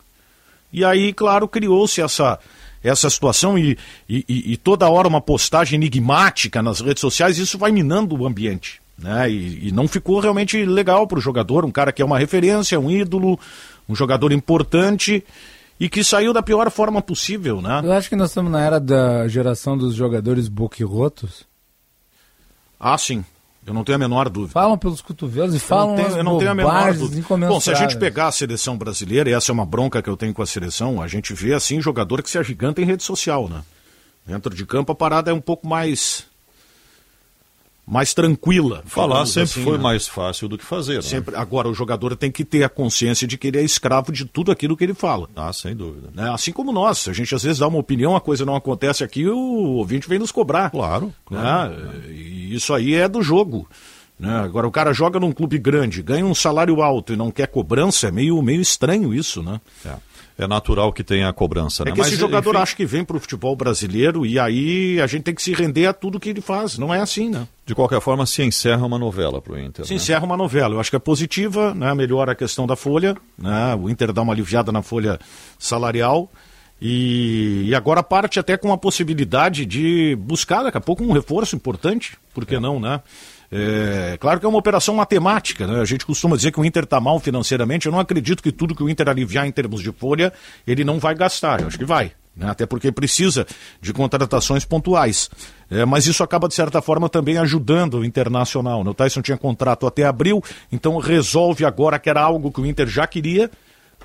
E 0.71 0.85
aí, 0.85 1.15
claro, 1.15 1.49
criou-se 1.49 2.03
essa, 2.03 2.39
essa 2.85 3.09
situação 3.09 3.59
e, 3.59 3.79
e, 4.07 4.53
e, 4.53 4.57
toda 4.59 4.87
hora 4.91 5.09
uma 5.09 5.21
postagem 5.23 5.79
enigmática 5.79 6.63
nas 6.63 6.83
redes 6.83 7.01
sociais, 7.01 7.39
isso 7.39 7.57
vai 7.57 7.73
minando 7.73 8.15
o 8.15 8.27
ambiente. 8.27 8.79
Né? 8.99 9.31
E, 9.31 9.69
e 9.69 9.73
não 9.73 9.89
ficou 9.89 10.21
realmente 10.21 10.63
legal 10.67 11.07
para 11.07 11.19
o 11.19 11.23
jogador, 11.23 11.65
um 11.65 11.71
cara 11.71 11.91
que 11.91 12.03
é 12.03 12.05
uma 12.05 12.19
referência, 12.19 12.79
um 12.79 12.91
ídolo, 12.91 13.41
um 13.89 13.95
jogador 13.95 14.31
importante 14.31 15.25
e 15.81 15.89
que 15.89 16.03
saiu 16.03 16.33
da 16.33 16.43
pior 16.43 16.71
forma 16.71 17.01
possível, 17.01 17.61
né? 17.63 17.81
Eu 17.85 17.93
acho 17.93 18.09
que 18.09 18.17
nós 18.17 18.31
estamos 18.31 18.51
na 18.51 18.61
era 18.61 18.81
da 18.81 19.29
geração 19.29 19.77
dos 19.77 19.95
jogadores 19.95 20.49
boquirrotos. 20.49 21.47
Ah, 22.79 22.99
sim. 22.99 23.25
Eu 23.67 23.75
não 23.75 23.85
tenho 23.85 23.97
a 23.97 23.99
menor 23.99 24.31
dúvida. 24.31 24.53
Falam 24.53 24.79
pelos 24.79 25.03
cotovelos 25.03 25.55
e 25.55 25.59
falam 25.59 25.91
eu 25.91 25.97
não 25.97 26.05
tenho, 26.05 26.19
eu 26.19 26.25
não 26.25 26.39
tenho 26.39 26.51
a 26.51 26.55
menor 26.55 26.95
dúvida. 26.95 27.49
Bom, 27.49 27.61
se 27.61 27.71
a 27.71 27.75
gente 27.75 27.99
pegar 27.99 28.29
a 28.29 28.33
seleção 28.33 28.79
brasileira, 28.79 29.29
e 29.29 29.35
essa 29.35 29.53
é 29.53 29.55
uma 29.55 29.67
bronca 29.67 30.03
que 30.03 30.09
eu 30.09 30.17
tenho 30.17 30.33
com 30.33 30.41
a 30.41 30.47
seleção, 30.47 31.03
a 31.03 31.07
gente 31.07 31.35
vê 31.35 31.53
assim 31.53 31.81
jogador 31.81 32.23
que 32.23 32.31
se 32.31 32.39
agiganta 32.39 32.81
em 32.81 32.85
rede 32.85 33.03
social, 33.03 33.47
né? 33.47 33.63
Dentro 34.27 34.55
de 34.55 34.65
campo 34.65 34.93
a 34.93 34.95
parada 34.95 35.31
é 35.31 35.35
um 35.35 35.41
pouco 35.41 35.67
mais 35.67 36.27
mais 37.89 38.13
tranquila. 38.13 38.83
Falar 38.85 39.25
sempre 39.25 39.43
assim, 39.45 39.65
foi 39.65 39.79
né? 39.79 39.83
mais 39.83 40.07
fácil 40.07 40.47
do 40.47 40.59
que 40.59 40.65
fazer. 40.65 40.97
né? 40.97 41.03
Sempre, 41.03 41.35
agora, 41.35 41.69
o 41.69 41.75
jogador 41.75 42.15
tem 42.15 42.31
que 42.31 42.45
ter 42.45 42.63
a 42.63 42.69
consciência 42.69 43.27
de 43.27 43.39
que 43.39 43.49
ele 43.49 43.59
é 43.59 43.63
escravo 43.63 44.13
de 44.13 44.27
tudo 44.27 44.53
aquilo 44.53 44.77
que 44.77 44.85
ele 44.85 44.93
fala. 44.93 45.29
Ah, 45.35 45.53
sem 45.53 45.75
dúvida. 45.75 46.11
Né? 46.15 46.31
Assim 46.31 46.53
como 46.53 46.71
nós. 46.71 47.09
A 47.09 47.15
gente 47.15 47.35
às 47.35 47.43
vezes 47.43 47.59
dá 47.59 47.67
uma 47.67 47.79
opinião, 47.79 48.15
a 48.15 48.21
coisa 48.21 48.45
não 48.45 48.55
acontece 48.55 49.03
aqui, 49.03 49.27
o 49.27 49.39
ouvinte 49.39 50.09
vem 50.09 50.19
nos 50.19 50.31
cobrar. 50.31 50.71
Claro. 50.71 51.15
Né? 51.31 52.11
E 52.11 52.55
isso 52.55 52.75
aí 52.75 52.95
é 52.95 53.09
do 53.09 53.23
jogo. 53.23 53.67
Né? 54.19 54.37
Agora, 54.37 54.69
o 54.69 54.73
cara 54.73 54.93
joga 54.93 55.19
num 55.19 55.33
clube 55.33 55.59
grande, 55.59 56.03
ganha 56.03 56.27
um 56.27 56.35
salário 56.35 56.83
alto 56.83 57.15
e 57.15 57.17
não 57.17 57.31
quer 57.31 57.47
cobrança, 57.47 58.09
é 58.09 58.11
meio, 58.11 58.41
meio 58.43 58.61
estranho 58.61 59.15
isso, 59.15 59.43
né? 59.43 59.61
É 59.87 59.95
natural 60.47 60.93
que 60.93 61.03
tenha 61.03 61.29
a 61.29 61.33
cobrança, 61.33 61.83
É 61.83 61.87
né? 61.87 61.93
que 61.93 62.01
esse 62.01 62.11
Mas, 62.13 62.21
jogador 62.21 62.51
enfim, 62.51 62.63
acha 62.63 62.77
que 62.77 62.87
vem 62.87 63.05
para 63.05 63.17
o 63.17 63.21
futebol 63.21 63.57
brasileiro 63.57 64.25
e 64.25 64.39
aí 64.39 65.01
a 65.01 65.07
gente 65.07 65.25
tem 65.25 65.35
que 65.35 65.43
se 65.43 65.53
render 65.53 65.87
a 65.87 65.93
tudo 65.93 66.21
que 66.21 66.29
ele 66.29 66.41
faz. 66.41 66.79
Não 66.79 66.95
é 66.95 67.01
assim, 67.01 67.29
né? 67.29 67.49
De 67.67 67.75
qualquer 67.75 68.01
forma, 68.01 68.25
se 68.25 68.43
encerra 68.43 68.87
uma 68.87 68.99
novela 68.99 69.43
para 69.43 69.55
o 69.55 69.59
Inter. 69.59 69.85
Se 69.85 69.91
né? 69.91 69.97
encerra 69.97 70.25
uma 70.25 70.37
novela. 70.37 70.75
Eu 70.75 70.81
acho 70.81 70.91
que 70.91 70.97
é 70.97 71.01
positiva, 71.01 71.75
né? 71.75 71.93
melhora 71.95 72.33
a 72.33 72.35
questão 72.35 72.67
da 72.67 72.77
folha, 72.77 73.17
né? 73.37 73.75
o 73.75 73.91
Inter 73.91 74.13
dá 74.13 74.23
uma 74.23 74.33
aliviada 74.33 74.71
na 74.71 74.83
folha 74.83 75.19
salarial. 75.59 76.31
E, 76.81 77.65
e 77.67 77.75
agora 77.75 78.03
parte 78.05 78.39
até 78.39 78.57
com 78.57 78.73
a 78.73 78.79
possibilidade 78.79 79.67
de 79.67 80.17
buscar 80.21 80.63
daqui 80.63 80.79
a 80.79 80.81
pouco 80.81 81.03
um 81.03 81.13
reforço 81.13 81.57
importante, 81.57 82.17
por 82.33 82.47
que 82.47 82.61
não, 82.61 82.79
né? 82.79 83.01
É, 83.51 84.17
claro 84.21 84.39
que 84.39 84.45
é 84.45 84.49
uma 84.49 84.59
operação 84.59 84.95
matemática, 84.95 85.67
né? 85.67 85.81
A 85.81 85.85
gente 85.85 86.05
costuma 86.05 86.37
dizer 86.37 86.53
que 86.53 86.61
o 86.61 86.65
Inter 86.65 86.85
está 86.85 87.01
mal 87.01 87.19
financeiramente. 87.19 87.87
Eu 87.87 87.93
não 87.93 87.99
acredito 88.01 88.43
que 88.43 88.53
tudo 88.53 88.75
que 88.75 88.83
o 88.83 88.89
Inter 88.89 89.09
aliviar 89.09 89.47
em 89.47 89.53
termos 89.53 89.83
de 89.83 89.91
folha, 89.93 90.33
ele 90.67 90.85
não 90.85 90.99
vai 90.99 91.15
gastar. 91.15 91.61
Eu 91.61 91.67
acho 91.69 91.79
que 91.79 91.85
vai. 91.85 92.13
né? 92.37 92.51
Até 92.51 92.67
porque 92.67 92.93
precisa 92.93 93.47
de 93.81 93.93
contratações 93.93 94.65
pontuais. 94.65 95.31
É, 95.71 95.85
mas 95.85 96.07
isso 96.07 96.23
acaba, 96.23 96.47
de 96.47 96.55
certa 96.55 96.83
forma, 96.83 97.09
também 97.09 97.39
ajudando 97.39 97.99
o 97.99 98.05
Internacional. 98.05 98.85
né? 98.85 98.91
O 98.91 98.95
Tyson 98.95 99.23
tinha 99.23 99.39
contrato 99.39 99.87
até 99.87 100.05
abril, 100.05 100.43
então 100.71 100.99
resolve 100.99 101.65
agora 101.65 101.99
que 101.99 102.11
era 102.11 102.21
algo 102.21 102.53
que 102.53 102.61
o 102.61 102.67
Inter 102.67 102.87
já 102.87 103.07
queria. 103.07 103.51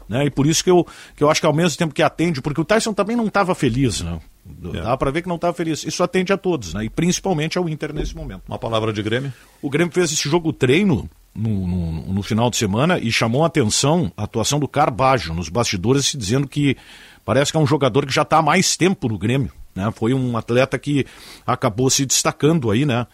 Né? 0.08 0.26
E 0.26 0.30
por 0.30 0.46
isso 0.46 0.64
que 0.64 0.72
eu, 0.72 0.86
que 1.16 1.24
eu 1.24 1.30
acho 1.30 1.40
que 1.42 1.48
ao 1.48 1.54
mesmo 1.54 1.78
tempo 1.78 1.94
que 1.94 2.02
atende, 2.02 2.42
porque 2.42 2.60
o 2.60 2.66
Tyson 2.66 2.94
também 2.94 3.16
não 3.16 3.28
estava 3.28 3.54
feliz, 3.56 4.02
né? 4.02 4.20
Dá 4.46 4.98
para 4.98 5.12
ver 5.12 5.22
que 5.22 5.28
não 5.28 5.36
estava 5.36 5.54
feliz. 5.54 5.84
Isso 5.86 6.04
atende 6.04 6.34
a 6.34 6.38
todos, 6.38 6.74
né? 6.74 6.84
E 6.84 6.90
principalmente 6.90 7.58
ao 7.58 7.70
Inter 7.70 7.94
nesse 7.94 8.16
momento. 8.16 8.44
Uma 8.48 8.60
palavra 8.60 8.92
de 8.92 9.02
Grêmio? 9.02 9.34
O 9.62 9.70
Grêmio 9.70 9.94
fez 9.94 10.12
esse 10.12 10.28
jogo 10.28 10.52
treino 10.52 11.10
no, 11.34 11.68
no, 11.68 12.14
no 12.14 12.24
final 12.24 12.50
de 12.50 12.58
semana 12.58 13.00
e 13.00 13.12
chamou 13.12 13.44
a 13.44 13.48
atenção 13.48 14.12
a 14.18 14.24
atuação 14.24 14.60
do 14.60 14.68
Carbajo 14.68 15.34
nos 15.34 15.50
bastidores, 15.50 16.08
se 16.08 16.18
dizendo 16.18 16.48
que 16.48 16.76
parece 17.24 17.52
que 17.52 17.58
é 17.58 17.60
um 17.60 17.66
jogador 17.68 18.06
que 18.06 18.14
já 18.14 18.24
está 18.24 18.38
há 18.38 18.42
mais 18.42 18.76
tempo 18.76 19.08
no 19.08 19.18
Grêmio. 19.18 19.52
Né? 19.76 19.92
Foi 19.96 20.14
um 20.14 20.38
atleta 20.38 20.78
que 20.78 21.06
acabou 21.46 21.90
se 21.90 22.06
destacando 22.06 22.70
aí, 22.70 22.86
né? 22.86 23.08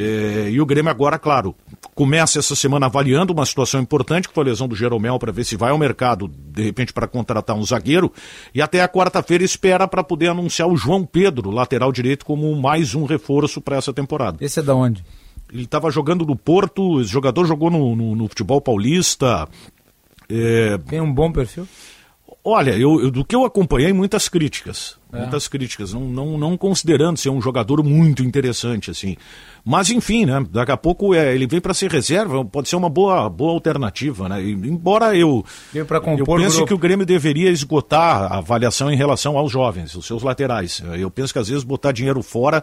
É, 0.00 0.50
e 0.50 0.60
o 0.60 0.66
Grêmio 0.66 0.90
agora, 0.90 1.18
claro, 1.18 1.56
começa 1.92 2.38
essa 2.38 2.54
semana 2.54 2.86
avaliando 2.86 3.32
uma 3.32 3.44
situação 3.44 3.80
importante, 3.80 4.28
que 4.28 4.34
foi 4.34 4.44
a 4.44 4.46
lesão 4.46 4.68
do 4.68 4.76
Jeromel, 4.76 5.18
para 5.18 5.32
ver 5.32 5.42
se 5.44 5.56
vai 5.56 5.70
ao 5.72 5.78
mercado, 5.78 6.28
de 6.28 6.62
repente, 6.62 6.92
para 6.92 7.08
contratar 7.08 7.56
um 7.56 7.64
zagueiro. 7.64 8.12
E 8.54 8.62
até 8.62 8.80
a 8.80 8.88
quarta-feira 8.88 9.42
espera 9.42 9.88
para 9.88 10.04
poder 10.04 10.28
anunciar 10.28 10.68
o 10.68 10.76
João 10.76 11.04
Pedro, 11.04 11.50
lateral 11.50 11.90
direito, 11.90 12.24
como 12.24 12.54
mais 12.54 12.94
um 12.94 13.04
reforço 13.06 13.60
para 13.60 13.76
essa 13.76 13.92
temporada. 13.92 14.36
Esse 14.40 14.60
é 14.60 14.62
da 14.62 14.74
onde? 14.74 15.02
Ele 15.52 15.64
estava 15.64 15.90
jogando 15.90 16.26
no 16.26 16.36
Porto, 16.36 17.00
esse 17.00 17.10
jogador 17.10 17.46
jogou 17.46 17.70
no, 17.70 17.96
no- 17.96 18.14
no 18.14 18.28
futebol 18.28 18.60
paulista. 18.60 19.48
É, 20.28 20.76
Tem 20.86 21.00
um 21.00 21.12
bom 21.12 21.32
perfil? 21.32 21.66
Olha, 22.44 22.72
eu, 22.72 23.00
eu- 23.00 23.10
do 23.10 23.24
que 23.24 23.34
eu 23.34 23.44
acompanhei, 23.46 23.92
muitas 23.92 24.28
críticas. 24.28 24.97
É. 25.12 25.20
Muitas 25.20 25.48
críticas, 25.48 25.94
não, 25.94 26.02
não, 26.02 26.36
não 26.36 26.56
considerando 26.56 27.16
ser 27.16 27.30
um 27.30 27.40
jogador 27.40 27.82
muito 27.82 28.22
interessante, 28.22 28.90
assim. 28.90 29.16
Mas, 29.64 29.90
enfim, 29.90 30.24
né? 30.24 30.44
Daqui 30.50 30.72
a 30.72 30.76
pouco 30.76 31.14
é, 31.14 31.34
ele 31.34 31.46
vem 31.46 31.60
para 31.60 31.74
ser 31.74 31.90
reserva, 31.90 32.44
pode 32.44 32.68
ser 32.68 32.76
uma 32.76 32.88
boa, 32.88 33.28
boa 33.28 33.52
alternativa, 33.52 34.28
né? 34.28 34.42
E, 34.42 34.52
embora 34.52 35.16
eu, 35.16 35.44
eu 35.74 35.86
pense 36.24 36.64
que 36.64 36.74
o 36.74 36.78
Grêmio 36.78 37.04
deveria 37.04 37.50
esgotar 37.50 38.32
a 38.32 38.38
avaliação 38.38 38.90
em 38.90 38.96
relação 38.96 39.36
aos 39.36 39.50
jovens, 39.50 39.94
os 39.94 40.06
seus 40.06 40.22
laterais. 40.22 40.82
Eu 40.98 41.10
penso 41.10 41.32
que 41.32 41.38
às 41.38 41.48
vezes 41.48 41.64
botar 41.64 41.92
dinheiro 41.92 42.22
fora, 42.22 42.62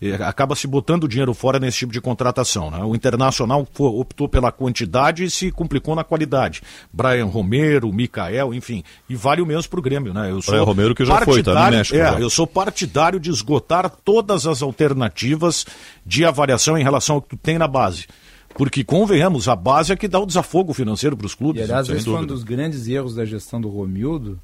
eh, 0.00 0.14
acaba 0.14 0.54
se 0.54 0.66
botando 0.66 1.08
dinheiro 1.08 1.32
fora 1.32 1.58
nesse 1.58 1.78
tipo 1.78 1.92
de 1.92 2.00
contratação. 2.00 2.70
Né? 2.70 2.78
O 2.84 2.94
Internacional 2.94 3.66
optou 3.78 4.28
pela 4.28 4.50
quantidade 4.50 5.24
e 5.24 5.30
se 5.30 5.50
complicou 5.50 5.94
na 5.94 6.04
qualidade. 6.04 6.62
Brian 6.92 7.26
Romero, 7.26 7.92
Mikael, 7.92 8.52
enfim. 8.52 8.82
E 9.08 9.14
vale 9.14 9.40
o 9.40 9.46
mesmo 9.46 9.70
para 9.70 9.78
o 9.78 9.82
Grêmio. 9.82 10.12
Né? 10.12 10.30
Eu 10.30 10.40
Brian 10.46 10.64
Romero 10.64 10.94
que 10.94 11.04
já 11.04 11.20
foi, 11.20 11.42
tá 11.42 11.70
México 11.82 11.96
É, 11.96 12.22
eu 12.22 12.30
sou 12.30 12.46
partidário 12.46 13.20
de 13.20 13.30
esgotar 13.30 13.90
todas 13.90 14.46
as 14.46 14.62
alternativas 14.62 15.66
de 16.04 16.24
avaliação 16.24 16.78
em 16.78 16.82
relação 16.82 17.16
ao 17.16 17.22
que 17.22 17.30
tu 17.30 17.36
tem 17.36 17.58
na 17.58 17.68
base. 17.68 18.06
Porque, 18.54 18.84
convenhamos, 18.84 19.48
a 19.48 19.56
base 19.56 19.92
é 19.92 19.96
que 19.96 20.08
dá 20.08 20.18
o 20.20 20.26
desafogo 20.26 20.72
financeiro 20.74 21.16
para 21.16 21.26
os 21.26 21.34
clubes. 21.34 21.60
E 21.60 21.64
aliás, 21.64 21.88
esse 21.88 22.04
foi 22.04 22.20
um 22.20 22.26
dos 22.26 22.44
grandes 22.44 22.86
erros 22.86 23.14
da 23.14 23.24
gestão 23.24 23.60
do 23.60 23.68
Romildo, 23.68 24.38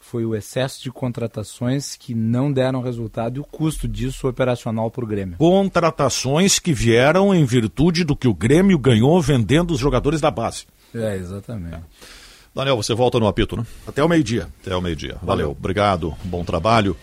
foi 0.00 0.24
o 0.24 0.34
excesso 0.34 0.82
de 0.82 0.90
contratações 0.90 1.96
que 1.96 2.14
não 2.14 2.52
deram 2.52 2.82
resultado 2.82 3.36
e 3.36 3.40
o 3.40 3.44
custo 3.44 3.88
disso 3.88 4.28
operacional 4.28 4.90
para 4.90 5.04
o 5.04 5.06
Grêmio. 5.06 5.36
contratações 5.38 6.58
que 6.58 6.72
vieram 6.72 7.34
em 7.34 7.44
virtude 7.44 8.04
do 8.04 8.14
que 8.14 8.28
o 8.28 8.34
Grêmio 8.34 8.78
ganhou 8.78 9.20
vendendo 9.20 9.72
os 9.72 9.80
jogadores 9.80 10.20
da 10.20 10.30
base. 10.30 10.66
É, 10.94 11.16
exatamente. 11.16 11.80
Daniel, 12.54 12.76
você 12.76 12.94
volta 12.94 13.18
no 13.18 13.26
apito, 13.26 13.56
né? 13.56 13.64
Até 13.86 14.02
o 14.04 14.08
meio-dia. 14.08 14.48
Até 14.62 14.76
o 14.76 14.80
meio-dia. 14.80 15.16
Valeu. 15.22 15.26
Valeu. 15.26 15.50
Obrigado. 15.50 16.14
Bom 16.24 16.44
trabalho. 16.44 16.96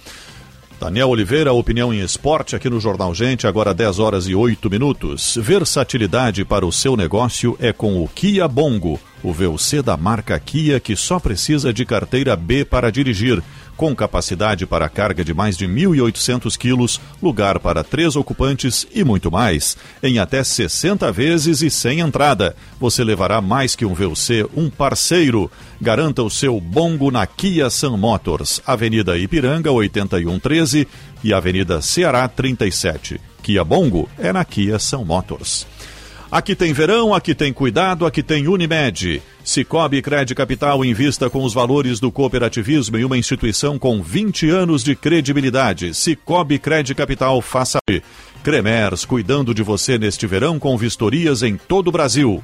Daniel 0.82 1.10
Oliveira, 1.10 1.54
opinião 1.54 1.94
em 1.94 2.00
esporte 2.00 2.56
aqui 2.56 2.68
no 2.68 2.80
Jornal 2.80 3.14
Gente, 3.14 3.46
agora 3.46 3.72
10 3.72 4.00
horas 4.00 4.28
e 4.28 4.34
8 4.34 4.68
minutos. 4.68 5.38
Versatilidade 5.40 6.44
para 6.44 6.66
o 6.66 6.72
seu 6.72 6.98
negócio 6.98 7.56
é 7.60 7.72
com 7.72 8.04
o 8.04 8.08
Kia 8.08 8.48
Bongo, 8.48 9.00
o 9.22 9.32
VUC 9.32 9.84
da 9.84 9.96
marca 9.96 10.40
Kia 10.40 10.80
que 10.80 10.96
só 10.96 11.20
precisa 11.20 11.72
de 11.72 11.86
carteira 11.86 12.36
B 12.36 12.66
para 12.66 12.92
dirigir. 12.92 13.44
Com 13.82 13.96
capacidade 13.96 14.68
para 14.68 14.88
carga 14.88 15.26
de 15.26 15.34
mais 15.34 15.58
de 15.58 15.68
1.800 15.68 16.56
quilos, 16.56 17.02
lugar 17.20 17.60
para 17.60 17.84
três 17.84 18.16
ocupantes 18.16 18.86
e 18.94 19.04
muito 19.04 19.32
mais. 19.32 19.76
Em 20.04 20.20
até 20.20 20.44
60 20.44 21.12
vezes 21.12 21.64
e 21.64 21.72
sem 21.72 22.00
entrada. 22.00 22.56
Você 22.80 23.04
levará 23.04 23.42
mais 23.42 23.76
que 23.76 23.84
um 23.84 23.96
VUC, 23.96 24.46
um 24.56 24.70
parceiro. 24.70 25.50
Garanta 25.82 26.22
o 26.22 26.30
seu 26.30 26.62
bongo 26.62 27.10
na 27.10 27.26
Kia 27.26 27.72
Sun 27.72 27.98
Motors, 27.98 28.62
Avenida 28.68 29.18
Ipiranga 29.18 29.72
8113 29.72 30.88
e 31.24 31.34
Avenida 31.34 31.82
Ceará 31.82 32.28
37. 32.28 33.20
Kia 33.42 33.64
Bongo 33.64 34.08
é 34.20 34.32
na 34.32 34.46
Kia 34.46 34.78
Sun 34.78 35.06
Motors. 35.06 35.66
Aqui 36.32 36.56
tem 36.56 36.72
verão, 36.72 37.14
aqui 37.14 37.36
tem 37.36 37.52
cuidado, 37.52 38.06
aqui 38.06 38.24
tem 38.24 38.48
Unimed. 38.48 39.22
Cicobi 39.44 40.02
Cred 40.02 40.34
Capital 40.34 40.86
invista 40.86 41.30
com 41.30 41.44
os 41.44 41.54
valores 41.54 42.00
do 42.00 42.10
cooperativismo 42.10 42.98
em 42.98 43.04
uma 43.04 43.18
instituição 43.18 43.78
com 43.78 44.02
20 44.02 44.50
anos 44.50 44.82
de 44.82 44.96
credibilidade. 44.96 45.94
Cicobi 45.94 46.58
Cred 46.58 46.96
Capital 46.96 47.42
faça. 47.42 47.80
Cremers, 48.44 49.04
cuidando 49.04 49.54
de 49.54 49.62
você 49.62 49.98
neste 49.98 50.26
verão 50.26 50.58
com 50.58 50.76
vistorias 50.78 51.44
em 51.44 51.58
todo 51.58 51.90
o 51.90 51.92
Brasil. 51.92 52.42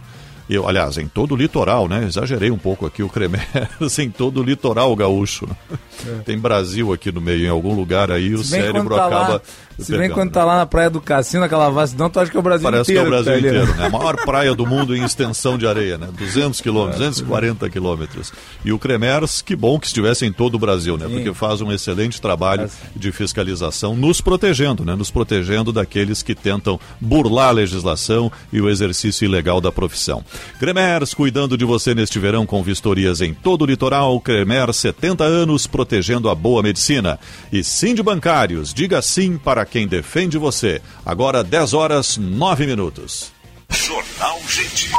Eu, 0.49 0.67
aliás, 0.67 0.97
em 0.97 1.07
todo 1.07 1.33
o 1.33 1.37
litoral, 1.37 1.87
né? 1.89 2.05
Exagerei 2.05 2.51
um 2.51 2.57
pouco 2.57 2.85
aqui 2.85 3.03
o 3.03 3.09
Cremers, 3.09 3.99
em 3.99 4.09
todo 4.09 4.39
o 4.39 4.43
litoral 4.43 4.95
gaúcho. 4.95 5.47
né? 5.47 6.21
Tem 6.25 6.37
Brasil 6.37 6.93
aqui 6.93 7.11
no 7.11 7.19
meio, 7.19 7.45
em 7.45 7.49
algum 7.49 7.73
lugar 7.73 8.11
aí 8.11 8.33
o 8.33 8.43
Se 8.43 8.51
cérebro 8.51 8.95
tá 8.95 9.07
acaba. 9.07 9.33
lá, 9.33 9.41
se 9.79 9.97
bem 9.97 10.09
quando 10.09 10.27
né? 10.27 10.33
tá 10.33 10.43
lá 10.43 10.57
na 10.57 10.65
praia 10.65 10.89
do 10.89 10.99
Cassino, 10.99 11.43
aquela 11.43 11.69
vastidão, 11.69 12.09
tu 12.09 12.19
acha 12.19 12.31
que 12.31 12.37
é 12.37 12.39
o 12.39 12.43
Brasil 12.43 12.63
Parece 12.63 12.91
inteiro. 12.91 13.01
que 13.01 13.05
é 13.05 13.19
o 13.19 13.23
Brasil 13.23 13.31
tá 13.31 13.37
ali, 13.37 13.57
né? 13.57 13.63
inteiro. 13.63 13.81
É 13.81 13.85
a 13.85 13.89
maior 13.89 14.15
praia 14.17 14.55
do 14.55 14.65
mundo 14.65 14.95
em 14.95 15.03
extensão 15.03 15.57
de 15.57 15.67
areia, 15.67 15.97
né? 15.97 16.07
200 16.17 16.59
quilômetros, 16.61 16.97
240 16.97 17.69
quilômetros. 17.69 18.33
E 18.65 18.71
o 18.71 18.79
Cremers, 18.79 19.41
que 19.41 19.55
bom 19.55 19.79
que 19.79 19.87
estivesse 19.87 20.25
em 20.25 20.31
todo 20.31 20.55
o 20.55 20.59
Brasil, 20.59 20.97
né? 20.97 21.07
Sim. 21.07 21.13
Porque 21.13 21.33
faz 21.33 21.61
um 21.61 21.71
excelente 21.71 22.19
trabalho 22.19 22.69
de 22.95 23.11
fiscalização, 23.11 23.95
nos 23.95 24.19
protegendo, 24.19 24.83
né? 24.83 24.95
Nos 24.95 25.11
protegendo 25.11 25.71
daqueles 25.71 26.23
que 26.23 26.33
tentam 26.33 26.79
burlar 26.99 27.49
a 27.49 27.51
legislação 27.51 28.31
e 28.51 28.59
o 28.59 28.69
exercício 28.69 29.25
ilegal 29.25 29.61
da 29.61 29.71
profissão. 29.71 30.23
Cremers, 30.59 31.13
cuidando 31.13 31.57
de 31.57 31.65
você 31.65 31.93
neste 31.93 32.17
verão 32.17 32.45
com 32.45 32.63
vistorias 32.63 33.21
em 33.21 33.33
todo 33.33 33.61
o 33.61 33.65
litoral. 33.65 34.19
Cremer, 34.19 34.73
70 34.73 35.23
anos, 35.23 35.67
protegendo 35.67 36.29
a 36.29 36.35
boa 36.35 36.63
medicina. 36.63 37.19
E 37.51 37.63
sim 37.63 37.93
de 37.93 38.01
bancários, 38.01 38.73
diga 38.73 39.01
sim 39.01 39.37
para 39.37 39.66
quem 39.69 39.87
defende 39.87 40.37
você. 40.37 40.81
Agora 41.05 41.43
10 41.43 41.73
horas 41.73 42.17
9 42.17 42.65
minutos. 42.65 43.31
Jornal 43.69 44.39
Gente. 44.47 44.89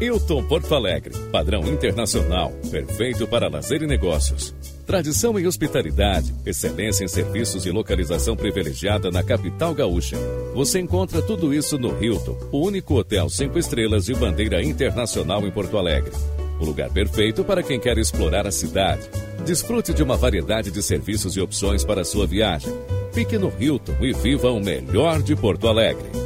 Hilton 0.00 0.42
Porto 0.44 0.74
Alegre, 0.74 1.14
padrão 1.30 1.62
internacional, 1.66 2.50
perfeito 2.70 3.26
para 3.26 3.48
lazer 3.50 3.82
e 3.82 3.86
negócios. 3.86 4.54
Tradição 4.86 5.38
em 5.38 5.46
hospitalidade, 5.46 6.34
excelência 6.46 7.04
em 7.04 7.08
serviços 7.08 7.66
e 7.66 7.70
localização 7.70 8.34
privilegiada 8.34 9.10
na 9.10 9.22
capital 9.22 9.74
gaúcha. 9.74 10.16
Você 10.54 10.80
encontra 10.80 11.20
tudo 11.20 11.52
isso 11.52 11.78
no 11.78 12.02
Hilton, 12.02 12.36
o 12.50 12.66
único 12.66 12.94
hotel 12.94 13.28
cinco 13.28 13.58
estrelas 13.58 14.06
de 14.06 14.14
bandeira 14.14 14.62
internacional 14.62 15.46
em 15.46 15.50
Porto 15.50 15.76
Alegre. 15.76 16.12
O 16.60 16.64
lugar 16.64 16.90
perfeito 16.90 17.42
para 17.42 17.62
quem 17.62 17.80
quer 17.80 17.96
explorar 17.96 18.46
a 18.46 18.52
cidade. 18.52 19.08
Desfrute 19.46 19.94
de 19.94 20.02
uma 20.02 20.16
variedade 20.16 20.70
de 20.70 20.82
serviços 20.82 21.34
e 21.34 21.40
opções 21.40 21.84
para 21.84 22.02
a 22.02 22.04
sua 22.04 22.26
viagem. 22.26 22.70
Fique 23.12 23.38
no 23.38 23.52
Hilton 23.58 23.96
e 24.00 24.12
viva 24.12 24.50
o 24.50 24.60
melhor 24.60 25.22
de 25.22 25.34
Porto 25.34 25.66
Alegre. 25.66 26.20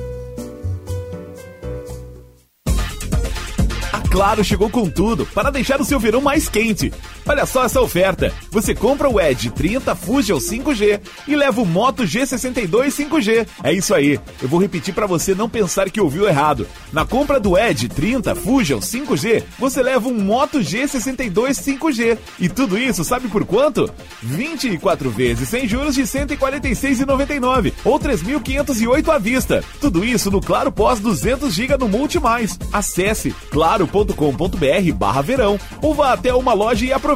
Claro 4.11 4.44
chegou 4.44 4.70
com 4.70 4.89
tudo 4.89 5.27
para 5.27 5.51
deixar 5.51 5.81
o 5.81 5.85
seu 5.85 5.98
verão 5.98 6.20
mais 6.20 6.48
quente. 6.48 6.93
Olha 7.26 7.46
só 7.46 7.64
essa 7.64 7.80
oferta. 7.80 8.32
Você 8.51 8.74
compra 8.74 9.09
o 9.09 9.20
Edge 9.20 9.51
30 9.51 9.94
Fusion 9.94 10.38
5G 10.38 11.01
e 11.26 11.34
leva 11.34 11.60
o 11.60 11.66
Moto 11.66 12.05
G62 12.05 12.88
5G. 12.88 13.46
É 13.62 13.72
isso 13.72 13.94
aí. 13.94 14.20
Eu 14.42 14.48
vou 14.48 14.60
repetir 14.60 14.92
para 14.92 15.06
você 15.06 15.34
não 15.34 15.48
pensar 15.48 15.90
que 15.90 16.01
ouviu 16.01 16.28
errado. 16.28 16.66
Na 16.92 17.06
compra 17.06 17.40
do 17.40 17.59
Edge 17.59 17.88
30 17.88 18.34
Fusion 18.34 18.78
5G, 18.78 19.42
você 19.59 19.82
leva 19.82 20.09
um 20.09 20.20
Moto 20.20 20.59
G62 20.59 21.32
5G. 21.32 22.18
E 22.38 22.48
tudo 22.48 22.76
isso 22.76 23.02
sabe 23.02 23.28
por 23.28 23.44
quanto? 23.44 23.90
24 24.22 25.10
vezes 25.10 25.48
sem 25.48 25.66
juros 25.66 25.94
de 25.94 26.02
R$ 26.02 26.06
146,99 26.06 27.72
ou 27.84 27.98
3.508 27.98 29.09
à 29.09 29.18
vista. 29.18 29.64
Tudo 29.80 30.05
isso 30.05 30.30
no 30.30 30.40
Claro 30.40 30.70
Pós 30.70 31.01
200 31.01 31.52
GB 31.52 31.78
no 31.78 31.88
Multi 31.88 32.20
Mais. 32.20 32.59
Acesse 32.72 33.34
claro.com.br 33.51 34.92
barra 34.94 35.22
verão 35.22 35.59
ou 35.80 35.94
vá 35.94 36.12
até 36.12 36.34
uma 36.34 36.52
loja 36.52 36.84
e 36.84 36.92
aproveite. 36.92 37.14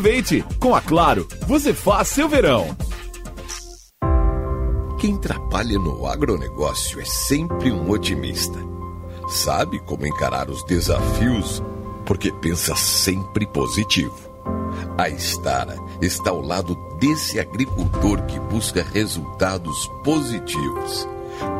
Com 0.60 0.74
a 0.74 0.80
Claro, 0.80 1.26
você 1.46 1.74
faz 1.74 2.08
seu 2.08 2.28
verão. 2.28 2.76
Quem 4.98 5.16
trabalha 5.16 5.78
no 5.78 6.06
agronegócio 6.06 7.00
é 7.00 7.04
sempre 7.04 7.72
um 7.72 7.90
otimista. 7.90 8.58
Sabe 9.28 9.78
como 9.80 10.06
encarar 10.06 10.48
os 10.50 10.64
desafios 10.64 11.62
porque 12.06 12.32
pensa 12.32 12.74
sempre 12.76 13.46
positivo. 13.46 14.16
A 14.96 15.08
Estara 15.08 15.76
está 16.00 16.30
ao 16.30 16.40
lado 16.40 16.74
desse 16.98 17.38
agricultor 17.38 18.22
que 18.22 18.40
busca 18.40 18.82
resultados 18.82 19.86
positivos, 20.02 21.08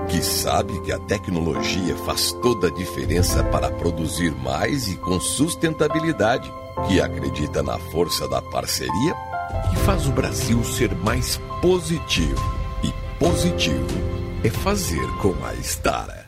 que 0.09 0.23
sabe 0.23 0.81
que 0.81 0.91
a 0.91 0.99
tecnologia 1.01 1.95
faz 1.99 2.33
toda 2.41 2.69
a 2.69 2.71
diferença 2.71 3.45
para 3.45 3.71
produzir 3.71 4.35
mais 4.37 4.89
e 4.89 4.97
com 4.97 5.21
sustentabilidade, 5.21 6.53
que 6.87 7.01
acredita 7.01 7.63
na 7.63 7.79
força 7.79 8.29
da 8.29 8.41
parceria 8.41 9.15
e 9.73 9.77
faz 9.77 10.07
o 10.07 10.13
Brasil 10.13 10.63
ser 10.65 10.95
mais 10.97 11.39
positivo. 11.61 12.43
E 12.83 12.93
positivo 13.19 13.87
é 14.45 14.51
fazer 14.51 15.07
com 15.21 15.35
a 15.45 15.55
Estara. 15.55 16.28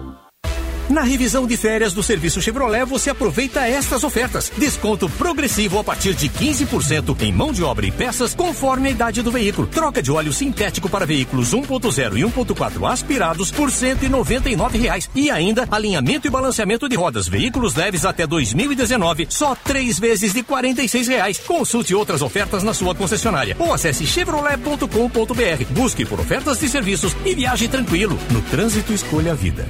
Na 0.91 1.03
revisão 1.03 1.47
de 1.47 1.55
férias 1.55 1.93
do 1.93 2.03
serviço 2.03 2.41
Chevrolet, 2.41 2.83
você 2.83 3.11
aproveita 3.11 3.65
estas 3.65 4.03
ofertas. 4.03 4.51
Desconto 4.57 5.09
progressivo 5.11 5.79
a 5.79 5.83
partir 5.85 6.13
de 6.13 6.27
15% 6.27 7.21
em 7.21 7.31
mão 7.31 7.53
de 7.53 7.63
obra 7.63 7.85
e 7.85 7.91
peças, 7.91 8.35
conforme 8.35 8.89
a 8.89 8.91
idade 8.91 9.21
do 9.21 9.31
veículo. 9.31 9.67
Troca 9.67 10.03
de 10.03 10.11
óleo 10.11 10.33
sintético 10.33 10.89
para 10.89 11.05
veículos 11.05 11.53
1.0 11.53 12.17
e 12.17 12.23
1.4 12.23 12.91
aspirados 12.91 13.49
por 13.51 13.71
199 13.71 14.77
reais. 14.79 15.09
E 15.15 15.31
ainda 15.31 15.65
alinhamento 15.71 16.27
e 16.27 16.29
balanceamento 16.29 16.89
de 16.89 16.97
rodas, 16.97 17.25
veículos 17.25 17.73
leves 17.73 18.03
até 18.03 18.27
2019, 18.27 19.27
só 19.29 19.55
três 19.55 19.97
vezes 19.97 20.33
de 20.33 20.43
46 20.43 21.07
reais. 21.07 21.37
Consulte 21.39 21.95
outras 21.95 22.21
ofertas 22.21 22.63
na 22.63 22.73
sua 22.73 22.93
concessionária 22.93 23.55
ou 23.57 23.73
acesse 23.73 24.05
chevrolet.com.br. 24.05 25.65
Busque 25.69 26.03
por 26.03 26.19
ofertas 26.19 26.59
de 26.59 26.67
serviços 26.67 27.15
e 27.23 27.33
viaje 27.33 27.69
tranquilo. 27.69 28.19
No 28.29 28.41
trânsito, 28.41 28.91
escolha 28.91 29.31
a 29.31 29.35
vida. 29.35 29.65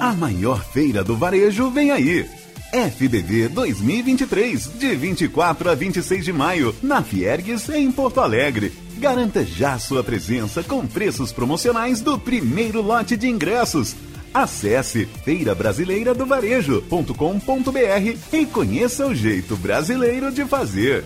A 0.00 0.14
maior 0.14 0.64
feira 0.64 1.04
do 1.04 1.16
varejo 1.16 1.70
vem 1.70 1.90
aí. 1.90 2.26
FBV 2.72 3.48
2023, 3.48 4.78
de 4.78 4.96
24 4.96 5.70
a 5.70 5.74
26 5.74 6.24
de 6.24 6.32
maio, 6.32 6.74
na 6.82 7.02
Fiergues, 7.02 7.68
em 7.68 7.92
Porto 7.92 8.20
Alegre. 8.20 8.72
Garanta 8.98 9.44
já 9.44 9.78
sua 9.78 10.02
presença 10.02 10.62
com 10.62 10.86
preços 10.86 11.30
promocionais 11.32 12.00
do 12.00 12.18
primeiro 12.18 12.80
lote 12.82 13.14
de 13.16 13.28
ingressos. 13.28 13.94
Acesse 14.34 15.06
feirabrasileiradovarejo.com.br 15.24 18.16
e 18.32 18.46
conheça 18.46 19.06
o 19.06 19.14
jeito 19.14 19.56
brasileiro 19.56 20.32
de 20.32 20.44
fazer. 20.44 21.04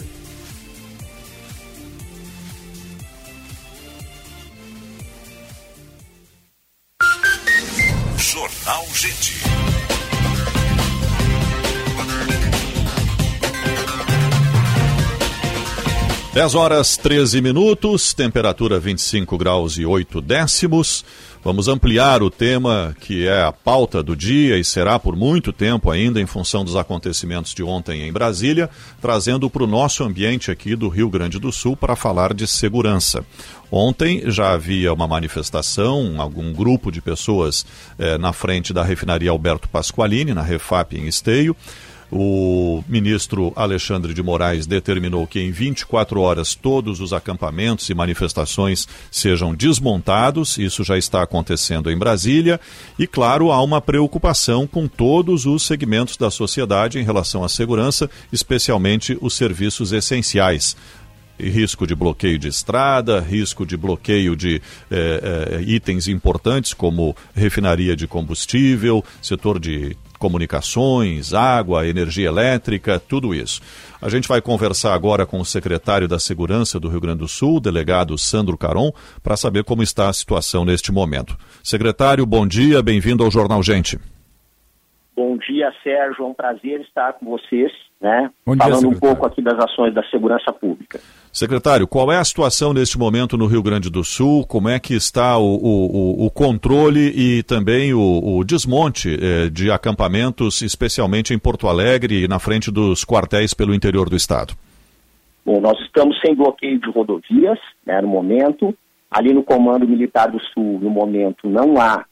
10 16.37 16.55
horas 16.55 16.99
13 16.99 17.41
minutos, 17.41 18.13
temperatura 18.13 18.79
25 18.79 19.39
graus 19.39 19.79
e 19.79 19.87
8 19.87 20.21
décimos. 20.21 21.03
Vamos 21.43 21.67
ampliar 21.67 22.23
o 22.23 22.29
tema 22.29 22.95
que 23.01 23.27
é 23.27 23.43
a 23.43 23.51
pauta 23.51 24.03
do 24.03 24.15
dia 24.15 24.59
e 24.59 24.63
será 24.63 24.99
por 24.99 25.17
muito 25.17 25.51
tempo 25.51 25.91
ainda, 25.91 26.21
em 26.21 26.27
função 26.27 26.63
dos 26.63 26.77
acontecimentos 26.77 27.55
de 27.55 27.63
ontem 27.63 28.03
em 28.03 28.13
Brasília, 28.13 28.69
trazendo 29.01 29.49
para 29.49 29.65
o 29.65 29.67
nosso 29.67 30.05
ambiente 30.05 30.51
aqui 30.51 30.77
do 30.77 30.91
Rio 30.91 31.09
Grande 31.09 31.39
do 31.39 31.51
Sul 31.51 31.75
para 31.75 31.97
falar 31.97 32.35
de 32.35 32.47
segurança. 32.47 33.25
Ontem 33.71 34.31
já 34.31 34.53
havia 34.53 34.93
uma 34.93 35.09
manifestação, 35.09 36.21
algum 36.21 36.53
grupo 36.53 36.93
de 36.93 37.01
pessoas 37.01 37.65
eh, 37.99 38.19
na 38.19 38.35
frente 38.35 38.75
da 38.75 38.85
refinaria 38.85 39.31
Alberto 39.31 39.71
Pasqualini, 39.71 40.35
na 40.35 40.43
Refap 40.43 40.93
em 40.93 41.07
Esteio. 41.07 41.57
O 42.11 42.85
ministro 42.89 43.53
Alexandre 43.57 44.15
de 44.15 44.23
Moraes 44.23 44.67
determinou 44.67 45.27
que 45.27 45.41
em 45.41 45.51
24 45.51 46.21
horas 46.21 46.55
todos 46.55 47.01
os 47.01 47.13
acampamentos 47.13 47.89
e 47.91 47.95
manifestações 47.95 48.87
sejam 49.11 49.55
desmontados. 49.55 50.57
Isso 50.57 50.85
já 50.85 50.97
está 50.97 51.23
acontecendo 51.23 51.91
em 51.91 51.99
Brasília. 51.99 52.61
E, 52.99 53.07
claro, 53.07 53.51
há 53.51 53.63
uma 53.63 53.81
preocupação 53.81 54.67
com 54.67 54.87
todos 54.87 55.47
os 55.47 55.67
segmentos 55.67 56.17
da 56.17 56.31
sociedade 56.31 56.99
em 56.99 57.03
relação 57.03 57.43
à 57.43 57.49
segurança, 57.49 58.09
especialmente 58.33 59.19
os 59.21 59.35
serviços 59.35 59.93
essenciais 59.93 60.77
risco 61.39 61.87
de 61.87 61.95
bloqueio 61.95 62.39
de 62.39 62.49
estrada, 62.49 63.21
risco 63.21 63.67
de 63.67 63.77
bloqueio 63.77 64.35
de 64.35 64.61
eh, 64.91 65.21
eh, 65.23 65.63
itens 65.67 66.09
importantes 66.09 66.73
como 66.73 67.15
refinaria 67.35 67.95
de 67.95 68.07
combustível, 68.07 69.05
setor 69.21 69.61
de 69.61 69.97
comunicações, 70.19 71.35
água, 71.35 71.87
energia 71.87 72.29
elétrica, 72.29 72.99
tudo 72.99 73.35
isso. 73.35 73.61
A 74.01 74.09
gente 74.09 74.29
vai 74.29 74.41
conversar 74.41 74.95
agora 74.95 75.27
com 75.27 75.41
o 75.41 75.45
secretário 75.45 76.09
da 76.09 76.19
Segurança 76.19 76.79
do 76.79 76.89
Rio 76.89 77.01
Grande 77.01 77.19
do 77.19 77.29
Sul, 77.29 77.61
delegado 77.61 78.17
Sandro 78.19 78.59
Caron, 78.59 78.93
para 79.23 79.37
saber 79.37 79.65
como 79.65 79.83
está 79.83 80.09
a 80.09 80.13
situação 80.13 80.65
neste 80.65 80.93
momento. 80.93 81.37
Secretário, 81.63 82.25
bom 82.27 82.47
dia, 82.47 82.83
bem-vindo 82.83 83.25
ao 83.25 83.31
Jornal 83.31 83.63
Gente. 83.63 83.99
Bom 85.17 85.39
dia, 85.39 85.73
Sérgio. 85.83 86.25
É 86.25 86.29
um 86.29 86.35
prazer 86.35 86.81
estar 86.83 87.15
com 87.15 87.27
vocês, 87.27 87.73
né? 88.01 88.31
Bom 88.45 88.55
dia, 88.55 88.65
Falando 88.65 88.89
um 88.89 88.99
pouco 88.99 89.27
aqui 89.27 89.41
das 89.43 89.59
ações 89.59 89.95
da 89.95 90.03
segurança 90.11 90.53
pública. 90.53 91.01
Secretário, 91.33 91.87
qual 91.87 92.11
é 92.13 92.17
a 92.19 92.25
situação 92.25 92.73
neste 92.73 92.99
momento 92.99 93.37
no 93.37 93.47
Rio 93.47 93.63
Grande 93.63 93.91
do 93.91 94.03
Sul? 94.05 94.47
Como 94.47 94.69
é 94.69 94.79
que 94.79 94.95
está 94.95 95.37
o, 95.39 95.43
o, 95.57 96.23
o- 96.23 96.27
o 96.27 96.31
controle 96.31 97.13
e 97.15 97.43
também 97.43 97.93
o, 97.95 98.37
o 98.39 98.45
desmonte 98.45 99.19
eh, 99.21 99.49
de 99.51 99.71
acampamentos, 99.71 100.63
especialmente 100.63 101.35
em 101.35 101.39
Porto 101.39 101.69
Alegre 101.69 102.25
e 102.25 102.29
na 102.29 102.39
frente 102.39 102.71
dos 102.71 103.05
quartéis 103.05 103.53
pelo 103.55 103.75
interior 103.75 104.09
do 104.09 104.17
estado? 104.17 104.55
Bom, 105.45 105.61
nós 105.61 105.79
estamos 105.81 106.19
sem 106.21 106.35
bloqueio 106.35 106.81
de 106.81 106.91
rodovias, 106.91 107.59
né, 107.87 108.01
no 108.01 108.09
momento. 108.09 108.75
Ali 109.11 109.33
no 109.33 109.43
Comando 109.43 109.87
Militar 109.87 110.31
do 110.31 110.41
Sul, 110.53 110.81
no 110.83 110.91
momento, 110.91 111.49
não 111.49 111.81
há 111.81 112.05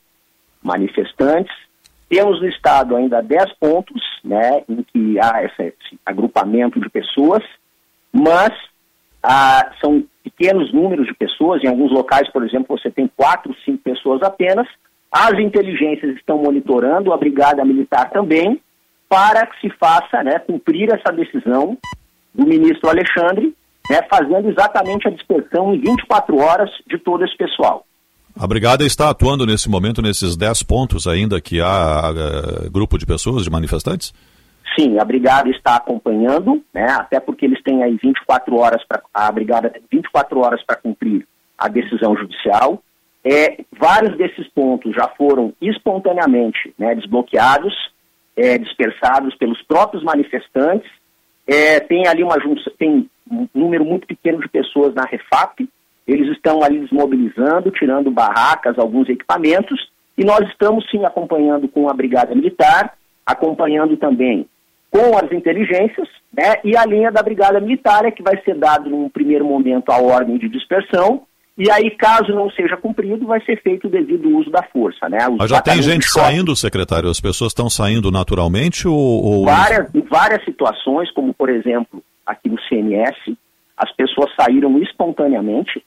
manifestantes. 0.62 1.52
Temos 2.08 2.40
no 2.40 2.48
estado 2.48 2.96
ainda 2.96 3.22
10 3.22 3.54
pontos, 3.54 4.02
né, 4.24 4.62
em 4.68 4.82
que 4.82 5.18
há 5.20 5.42
esse, 5.44 5.62
esse 5.62 5.98
agrupamento 6.04 6.78
de 6.80 6.88
pessoas, 6.88 7.42
mas 8.12 8.52
ah, 9.22 9.72
são 9.80 10.04
pequenos 10.22 10.72
números 10.72 11.06
de 11.06 11.14
pessoas. 11.14 11.62
Em 11.62 11.68
alguns 11.68 11.90
locais, 11.90 12.30
por 12.30 12.44
exemplo, 12.44 12.78
você 12.78 12.90
tem 12.90 13.10
quatro, 13.16 13.54
cinco 13.64 13.82
pessoas 13.82 14.22
apenas. 14.22 14.66
As 15.10 15.38
inteligências 15.38 16.16
estão 16.16 16.38
monitorando, 16.38 17.12
a 17.12 17.16
Brigada 17.16 17.64
Militar 17.64 18.10
também, 18.10 18.60
para 19.08 19.46
que 19.46 19.60
se 19.60 19.70
faça 19.78 20.22
né, 20.22 20.38
cumprir 20.40 20.92
essa 20.92 21.12
decisão 21.12 21.78
do 22.34 22.46
ministro 22.46 22.90
Alexandre, 22.90 23.54
né, 23.88 24.00
fazendo 24.10 24.48
exatamente 24.50 25.06
a 25.06 25.10
dispersão 25.10 25.74
em 25.74 25.78
24 25.78 26.36
horas 26.36 26.70
de 26.86 26.98
todo 26.98 27.24
esse 27.24 27.36
pessoal. 27.36 27.86
A 28.38 28.46
brigada 28.48 28.84
está 28.84 29.10
atuando 29.10 29.46
nesse 29.46 29.70
momento 29.70 30.02
nesses 30.02 30.36
10 30.36 30.64
pontos 30.64 31.06
ainda 31.06 31.40
que 31.40 31.60
há 31.60 32.10
uh, 32.10 32.70
grupo 32.70 32.98
de 32.98 33.06
pessoas, 33.06 33.44
de 33.44 33.50
manifestantes? 33.50 34.12
Sim, 34.76 34.98
a 34.98 35.04
brigada 35.04 35.48
está 35.50 35.76
acompanhando, 35.76 36.60
né, 36.72 36.86
até 36.98 37.20
porque 37.20 37.44
eles 37.44 37.62
têm 37.62 37.84
aí 37.84 37.96
24 38.02 38.56
horas 38.56 38.82
para 38.88 39.02
a 39.14 39.30
brigada 39.30 39.70
tem 39.70 39.82
24 39.90 40.40
horas 40.40 40.60
para 40.64 40.74
cumprir 40.74 41.24
a 41.56 41.68
decisão 41.68 42.16
judicial. 42.16 42.82
É, 43.24 43.64
vários 43.78 44.16
desses 44.18 44.48
pontos 44.48 44.92
já 44.94 45.08
foram 45.16 45.52
espontaneamente 45.60 46.74
né, 46.76 46.94
desbloqueados, 46.96 47.72
é, 48.36 48.58
dispersados 48.58 49.34
pelos 49.36 49.62
próprios 49.62 50.02
manifestantes. 50.02 50.90
É, 51.46 51.78
tem 51.78 52.08
ali 52.08 52.24
uma 52.24 52.36
tem 52.78 53.08
um 53.30 53.48
número 53.54 53.84
muito 53.84 54.06
pequeno 54.08 54.40
de 54.40 54.48
pessoas 54.48 54.92
na 54.92 55.04
Refap, 55.04 55.68
eles 56.06 56.28
estão 56.32 56.62
ali 56.62 56.80
desmobilizando, 56.80 57.70
tirando 57.70 58.10
barracas, 58.10 58.78
alguns 58.78 59.08
equipamentos, 59.08 59.90
e 60.16 60.24
nós 60.24 60.48
estamos 60.48 60.88
sim 60.90 61.04
acompanhando 61.04 61.68
com 61.68 61.88
a 61.88 61.94
Brigada 61.94 62.34
Militar, 62.34 62.94
acompanhando 63.26 63.96
também 63.96 64.46
com 64.90 65.16
as 65.16 65.32
inteligências, 65.32 66.08
né, 66.32 66.54
e 66.62 66.76
a 66.76 66.86
linha 66.86 67.10
da 67.10 67.20
Brigada 67.20 67.58
Militar 67.58 68.04
é 68.04 68.12
que 68.12 68.22
vai 68.22 68.40
ser 68.42 68.54
dado 68.56 68.88
num 68.88 69.08
primeiro 69.08 69.44
momento 69.44 69.90
a 69.90 69.98
ordem 69.98 70.38
de 70.38 70.48
dispersão, 70.48 71.22
e 71.56 71.70
aí, 71.70 71.88
caso 71.90 72.32
não 72.32 72.50
seja 72.50 72.76
cumprido, 72.76 73.26
vai 73.26 73.40
ser 73.44 73.62
feito 73.62 73.86
o 73.86 73.90
devido 73.90 74.28
uso 74.36 74.50
da 74.50 74.62
força. 74.64 75.08
Né? 75.08 75.18
Os 75.28 75.36
Mas 75.38 75.50
já 75.50 75.60
tem 75.60 75.80
gente 75.80 76.10
saindo, 76.10 76.54
secretário? 76.56 77.08
As 77.08 77.20
pessoas 77.20 77.50
estão 77.52 77.70
saindo 77.70 78.10
naturalmente? 78.10 78.88
Ou, 78.88 78.96
ou... 78.96 79.44
Várias, 79.44 79.94
em 79.94 80.00
várias 80.00 80.44
situações, 80.44 81.12
como 81.12 81.32
por 81.32 81.48
exemplo, 81.48 82.02
aqui 82.26 82.48
no 82.48 82.60
CNS, 82.62 83.36
as 83.76 83.94
pessoas 83.94 84.30
saíram 84.34 84.76
espontaneamente, 84.82 85.84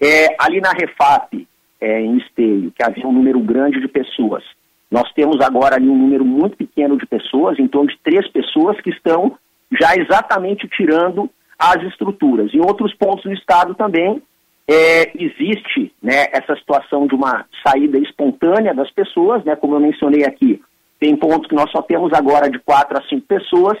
é, 0.00 0.36
ali 0.38 0.60
na 0.60 0.70
Refap, 0.70 1.46
é, 1.80 2.00
em 2.00 2.18
Esteio, 2.18 2.72
que 2.72 2.82
havia 2.82 3.06
um 3.06 3.12
número 3.12 3.40
grande 3.40 3.80
de 3.80 3.88
pessoas, 3.88 4.42
nós 4.90 5.10
temos 5.12 5.40
agora 5.40 5.76
ali 5.76 5.88
um 5.88 5.98
número 5.98 6.24
muito 6.24 6.56
pequeno 6.56 6.96
de 6.96 7.06
pessoas, 7.06 7.58
em 7.58 7.66
torno 7.66 7.88
de 7.88 7.98
três 7.98 8.28
pessoas 8.30 8.80
que 8.80 8.90
estão 8.90 9.36
já 9.80 9.96
exatamente 9.96 10.68
tirando 10.68 11.28
as 11.58 11.82
estruturas. 11.82 12.52
Em 12.54 12.60
outros 12.60 12.94
pontos 12.94 13.24
do 13.24 13.32
estado 13.32 13.74
também 13.74 14.22
é, 14.68 15.10
existe 15.20 15.92
né, 16.02 16.26
essa 16.32 16.54
situação 16.56 17.06
de 17.06 17.14
uma 17.14 17.46
saída 17.66 17.98
espontânea 17.98 18.74
das 18.74 18.90
pessoas, 18.90 19.44
né, 19.44 19.56
como 19.56 19.74
eu 19.74 19.80
mencionei 19.80 20.24
aqui, 20.24 20.62
tem 21.00 21.16
pontos 21.16 21.48
que 21.48 21.54
nós 21.54 21.70
só 21.70 21.82
temos 21.82 22.12
agora 22.12 22.48
de 22.48 22.58
quatro 22.60 22.96
a 22.96 23.02
cinco 23.08 23.26
pessoas 23.26 23.78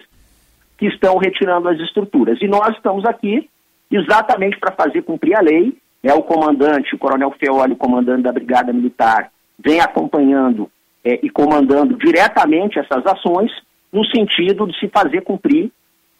que 0.76 0.86
estão 0.86 1.16
retirando 1.16 1.68
as 1.68 1.78
estruturas. 1.80 2.40
E 2.42 2.48
nós 2.48 2.74
estamos 2.76 3.04
aqui 3.04 3.48
exatamente 3.90 4.58
para 4.58 4.74
fazer 4.74 5.02
cumprir 5.02 5.36
a 5.36 5.40
lei 5.40 5.76
é 6.02 6.12
o 6.12 6.22
comandante, 6.22 6.94
o 6.94 6.98
coronel 6.98 7.34
Feoli, 7.38 7.72
o 7.72 7.76
comandante 7.76 8.22
da 8.22 8.32
Brigada 8.32 8.72
Militar, 8.72 9.30
vem 9.58 9.80
acompanhando 9.80 10.70
é, 11.04 11.18
e 11.22 11.30
comandando 11.30 11.96
diretamente 11.96 12.78
essas 12.78 13.04
ações 13.06 13.50
no 13.92 14.04
sentido 14.06 14.66
de 14.66 14.78
se 14.78 14.88
fazer 14.88 15.22
cumprir 15.22 15.70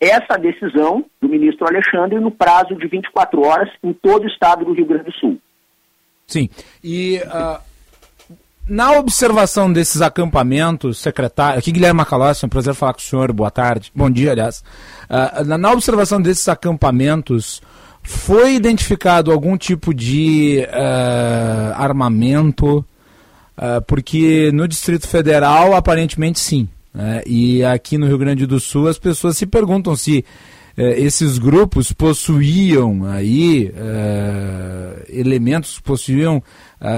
essa 0.00 0.38
decisão 0.38 1.04
do 1.20 1.28
ministro 1.28 1.66
Alexandre 1.66 2.20
no 2.20 2.30
prazo 2.30 2.74
de 2.74 2.86
24 2.86 3.40
horas 3.42 3.68
em 3.82 3.92
todo 3.92 4.24
o 4.24 4.28
estado 4.28 4.64
do 4.64 4.72
Rio 4.72 4.86
Grande 4.86 5.04
do 5.04 5.12
Sul. 5.12 5.38
Sim, 6.26 6.48
e 6.82 7.20
uh, 7.24 7.60
na 8.68 8.92
observação 8.98 9.72
desses 9.72 10.02
acampamentos, 10.02 10.98
secretário, 10.98 11.58
aqui 11.58 11.70
Guilherme 11.70 11.98
Macalossi, 11.98 12.44
é 12.44 12.46
um 12.46 12.50
prazer 12.50 12.74
falar 12.74 12.92
com 12.92 12.98
o 12.98 13.02
senhor, 13.02 13.32
boa 13.32 13.50
tarde, 13.50 13.92
bom 13.94 14.10
dia, 14.10 14.32
aliás. 14.32 14.62
Uh, 15.08 15.44
na, 15.44 15.56
na 15.56 15.72
observação 15.72 16.20
desses 16.20 16.48
acampamentos, 16.48 17.62
foi 18.06 18.54
identificado 18.54 19.32
algum 19.32 19.56
tipo 19.56 19.92
de 19.92 20.64
uh, 20.68 21.74
armamento? 21.74 22.84
Uh, 23.58 23.82
porque 23.86 24.50
no 24.52 24.68
Distrito 24.68 25.08
Federal, 25.08 25.74
aparentemente 25.74 26.38
sim. 26.38 26.68
Né? 26.94 27.22
E 27.26 27.64
aqui 27.64 27.98
no 27.98 28.06
Rio 28.06 28.16
Grande 28.16 28.46
do 28.46 28.60
Sul, 28.60 28.86
as 28.86 28.98
pessoas 28.98 29.36
se 29.36 29.44
perguntam 29.44 29.96
se 29.96 30.24
uh, 30.78 30.82
esses 30.82 31.36
grupos 31.38 31.92
possuíam 31.92 33.04
aí 33.06 33.72
elementos, 35.08 35.80
possuíam 35.80 36.42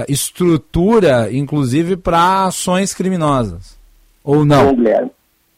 estrutura, 0.07 1.29
inclusive, 1.31 1.97
para 1.97 2.45
ações 2.45 2.93
criminosas. 2.93 3.79
Ou 4.23 4.45
não? 4.45 4.67
Bom, 4.67 4.75
Guilherme. 4.75 5.11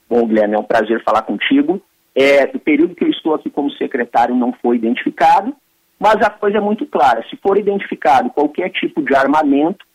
Bom, 0.10 0.28
Guilherme, 0.28 0.56
é 0.56 0.60
um 0.60 0.64
prazer 0.64 1.04
falar 1.04 1.24
contigo. 1.24 1.82
É, 2.16 2.44
o 2.54 2.60
período 2.60 2.96
que 2.96 3.04
eu 3.04 3.10
estou 3.10 3.34
aqui 3.34 3.50
como 3.50 3.72
secretário 3.72 4.36
não 4.36 4.54
foi 4.62 4.76
identificado, 4.76 5.56
mas 6.00 6.16
a 6.22 6.30
coisa 6.30 6.58
é 6.58 6.62
muito 6.62 6.86
clara. 6.86 7.24
Se 7.30 7.38
for 7.38 7.58
identificado 7.58 8.30
qualquer 8.32 8.70
tipo 8.72 9.02
de 9.02 9.16
armamento 9.16 9.86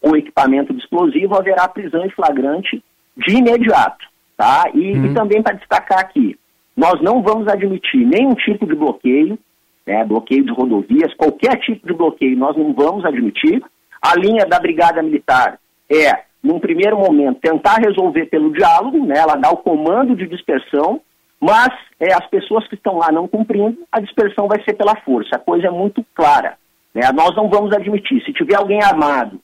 ou 0.00 0.16
equipamento 0.16 0.72
de 0.72 0.80
explosivo, 0.80 1.36
haverá 1.36 1.68
prisão 1.68 2.04
em 2.04 2.10
flagrante 2.10 2.82
de 3.16 3.36
imediato. 3.36 4.06
Tá? 4.36 4.70
E, 4.74 4.92
uhum. 4.92 5.06
e 5.06 5.14
também 5.14 5.42
para 5.42 5.54
destacar 5.54 6.00
aqui, 6.00 6.36
nós 6.76 7.00
não 7.00 7.22
vamos 7.22 7.46
admitir 7.48 8.04
nenhum 8.04 8.34
tipo 8.34 8.66
de 8.66 8.74
bloqueio, 8.74 9.38
né, 9.86 10.04
bloqueio 10.04 10.44
de 10.44 10.52
rodovias, 10.52 11.14
qualquer 11.14 11.56
tipo 11.58 11.86
de 11.86 11.92
bloqueio 11.92 12.36
nós 12.36 12.56
não 12.56 12.72
vamos 12.72 13.04
admitir. 13.04 13.62
A 14.00 14.16
linha 14.16 14.46
da 14.46 14.58
Brigada 14.58 15.02
Militar 15.02 15.58
é, 15.88 16.22
num 16.42 16.58
primeiro 16.58 16.98
momento, 16.98 17.40
tentar 17.40 17.76
resolver 17.76 18.26
pelo 18.26 18.52
diálogo, 18.52 19.04
né, 19.04 19.18
ela 19.18 19.36
dá 19.36 19.50
o 19.50 19.58
comando 19.58 20.16
de 20.16 20.26
dispersão, 20.26 21.00
mas 21.42 21.74
é, 21.98 22.14
as 22.14 22.24
pessoas 22.28 22.68
que 22.68 22.76
estão 22.76 22.98
lá 22.98 23.10
não 23.10 23.26
cumprindo, 23.26 23.76
a 23.90 23.98
dispersão 23.98 24.46
vai 24.46 24.62
ser 24.62 24.74
pela 24.74 24.94
força. 25.00 25.34
A 25.34 25.40
coisa 25.40 25.66
é 25.66 25.70
muito 25.72 26.06
clara. 26.14 26.56
Né? 26.94 27.10
Nós 27.10 27.34
não 27.34 27.50
vamos 27.50 27.74
admitir. 27.74 28.24
Se 28.24 28.32
tiver 28.32 28.54
alguém 28.54 28.80
armado, 28.80 29.40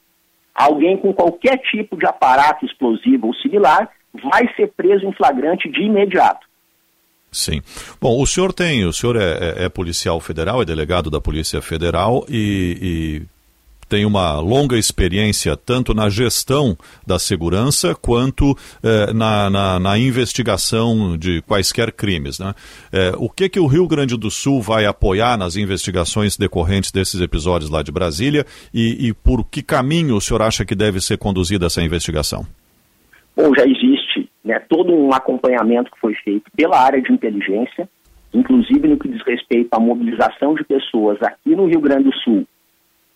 alguém 0.55 0.97
com 0.97 1.13
qualquer 1.13 1.59
tipo 1.59 1.97
de 1.97 2.07
aparato 2.07 2.65
explosivo 2.65 3.27
ou 3.27 3.35
similar, 3.35 3.91
vai 4.15 4.49
ser 4.55 4.69
preso 4.77 5.07
em 5.07 5.13
flagrante 5.13 5.69
de 5.69 5.83
imediato. 5.83 6.47
Sim. 7.33 7.61
Bom, 8.01 8.23
o 8.23 8.27
senhor 8.29 8.53
tem, 8.53 8.85
o 8.85 8.93
senhor 8.93 9.17
é, 9.17 9.63
é, 9.63 9.65
é 9.65 9.69
policial 9.69 10.21
federal, 10.21 10.63
é 10.63 10.65
delegado 10.65 11.11
da 11.11 11.21
Polícia 11.21 11.61
Federal 11.61 12.25
e, 12.29 12.79
e 12.81 13.23
tem 13.89 14.05
uma 14.05 14.39
longa 14.41 14.77
experiência 14.77 15.57
tanto 15.57 15.95
na 15.95 16.09
gestão 16.09 16.77
da 17.07 17.19
segurança 17.19 17.95
quanto 17.95 18.57
eh, 18.83 19.13
na, 19.13 19.49
na, 19.49 19.81
na, 19.81 19.99
investigação 19.99 21.17
de 21.17 21.41
quaisquer 21.43 21.93
crimes. 21.93 22.39
Né? 22.39 22.55
Eh, 22.93 23.13
o 23.17 23.31
que, 23.31 23.49
que 23.49 23.59
o 23.59 23.67
Rio 23.67 23.89
Grande 23.89 24.17
do 24.17 24.31
Sul 24.31 24.61
vai 24.61 24.85
apoiar 24.85 25.37
nas 25.39 25.57
investigações 25.57 26.37
decorrentes 26.37 26.93
desses 26.93 27.21
episódios 27.21 27.71
lá 27.71 27.83
de 27.83 27.91
Brasília 27.91 28.45
e, 28.73 29.09
e 29.09 29.15
por 29.15 29.45
que 29.45 29.63
caminho 29.63 30.17
o 30.17 30.21
senhor 30.21 30.43
acha 30.43 30.65
que 30.65 30.75
deve 30.75 31.01
ser 31.01 31.17
conduzida 31.17 31.67
essa 31.67 31.83
investigação? 31.83 32.47
Bom, 33.35 33.55
já 33.55 33.65
existe 33.65 34.29
né, 34.45 34.59
todo 34.69 34.93
um 34.93 35.13
acompanhamento 35.13 35.91
que 35.91 36.01
foi 36.01 36.15
feito 36.15 36.51
pela 36.57 36.79
área 36.79 37.01
de 37.01 37.13
inteligência, 37.13 37.89
inclusive 38.35 38.89
no 38.89 38.99
que 38.99 39.09
diz 39.09 39.23
respeito 39.25 39.69
à 39.73 39.81
mobilização 39.81 40.55
de 40.55 40.65
pessoas 40.65 41.23
aqui 41.23 41.55
no 41.55 41.67
Rio 41.67 41.81
Grande 41.81 42.05
do 42.05 42.15
Sul 42.17 42.47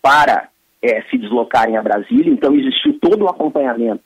para 0.01 0.49
é, 0.83 1.01
se 1.03 1.17
deslocarem 1.17 1.77
a 1.77 1.81
Brasília, 1.81 2.31
então 2.31 2.53
existiu 2.53 2.99
todo 2.99 3.23
o 3.23 3.29
acompanhamento 3.29 4.03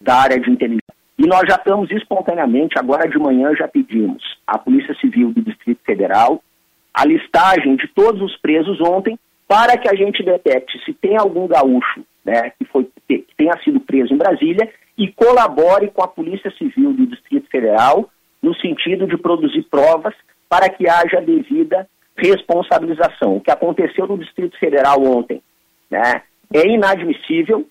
da 0.00 0.14
área 0.14 0.38
de 0.38 0.48
inteligência. 0.48 0.82
E 1.18 1.26
nós 1.26 1.42
já 1.48 1.56
estamos 1.56 1.90
espontaneamente, 1.90 2.78
agora 2.78 3.08
de 3.08 3.18
manhã 3.18 3.54
já 3.54 3.66
pedimos 3.66 4.22
à 4.46 4.56
Polícia 4.56 4.94
Civil 4.94 5.32
do 5.32 5.42
Distrito 5.42 5.80
Federal 5.84 6.42
a 6.94 7.04
listagem 7.04 7.76
de 7.76 7.88
todos 7.88 8.22
os 8.22 8.36
presos 8.38 8.80
ontem 8.80 9.18
para 9.48 9.76
que 9.76 9.88
a 9.88 9.94
gente 9.94 10.22
detecte 10.22 10.82
se 10.84 10.92
tem 10.92 11.16
algum 11.16 11.46
gaúcho 11.46 12.04
né, 12.24 12.50
que, 12.58 12.64
foi, 12.66 12.88
que 13.08 13.26
tenha 13.36 13.58
sido 13.64 13.80
preso 13.80 14.14
em 14.14 14.18
Brasília 14.18 14.70
e 14.96 15.08
colabore 15.08 15.88
com 15.88 16.02
a 16.02 16.08
Polícia 16.08 16.50
Civil 16.52 16.92
do 16.92 17.06
Distrito 17.06 17.48
Federal 17.50 18.08
no 18.42 18.54
sentido 18.56 19.06
de 19.06 19.16
produzir 19.16 19.62
provas 19.64 20.14
para 20.48 20.68
que 20.68 20.88
haja 20.88 21.20
devida 21.20 21.88
responsabilização. 22.16 23.36
O 23.36 23.40
que 23.40 23.50
aconteceu 23.50 24.06
no 24.06 24.18
Distrito 24.18 24.58
Federal 24.58 25.02
ontem 25.02 25.42
né? 25.92 26.22
É 26.52 26.66
inadmissível, 26.66 27.66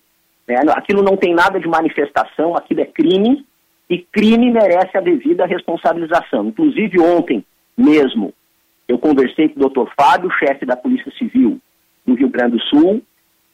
né? 0.46 0.60
aquilo 0.70 1.02
não 1.02 1.16
tem 1.16 1.34
nada 1.34 1.58
de 1.58 1.66
manifestação, 1.66 2.56
aquilo 2.56 2.80
é 2.80 2.86
crime, 2.86 3.44
e 3.90 3.98
crime 3.98 4.50
merece 4.50 4.96
a 4.96 5.00
devida 5.00 5.44
responsabilização. 5.44 6.46
Inclusive, 6.46 7.00
ontem 7.00 7.44
mesmo, 7.76 8.32
eu 8.86 8.96
conversei 8.98 9.48
com 9.48 9.56
o 9.56 9.62
doutor 9.62 9.92
Fábio, 9.98 10.30
chefe 10.38 10.64
da 10.64 10.76
Polícia 10.76 11.12
Civil 11.18 11.60
do 12.06 12.14
Rio 12.14 12.28
Grande 12.28 12.56
do 12.56 12.62
Sul, 12.62 13.02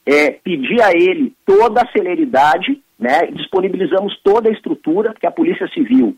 é, 0.05 0.31
pedir 0.31 0.81
a 0.81 0.91
ele 0.91 1.33
toda 1.45 1.81
a 1.81 1.91
celeridade, 1.91 2.79
né, 2.97 3.27
disponibilizamos 3.27 4.19
toda 4.23 4.49
a 4.49 4.51
estrutura, 4.51 5.11
porque 5.11 5.27
a 5.27 5.31
Polícia 5.31 5.67
Civil 5.69 6.15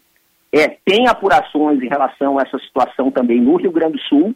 é, 0.52 0.78
tem 0.86 1.08
apurações 1.08 1.82
em 1.82 1.88
relação 1.88 2.38
a 2.38 2.42
essa 2.42 2.60
situação 2.60 3.10
também 3.12 3.40
no 3.40 3.56
Rio 3.56 3.72
Grande 3.72 3.94
do 3.94 4.02
Sul, 4.02 4.36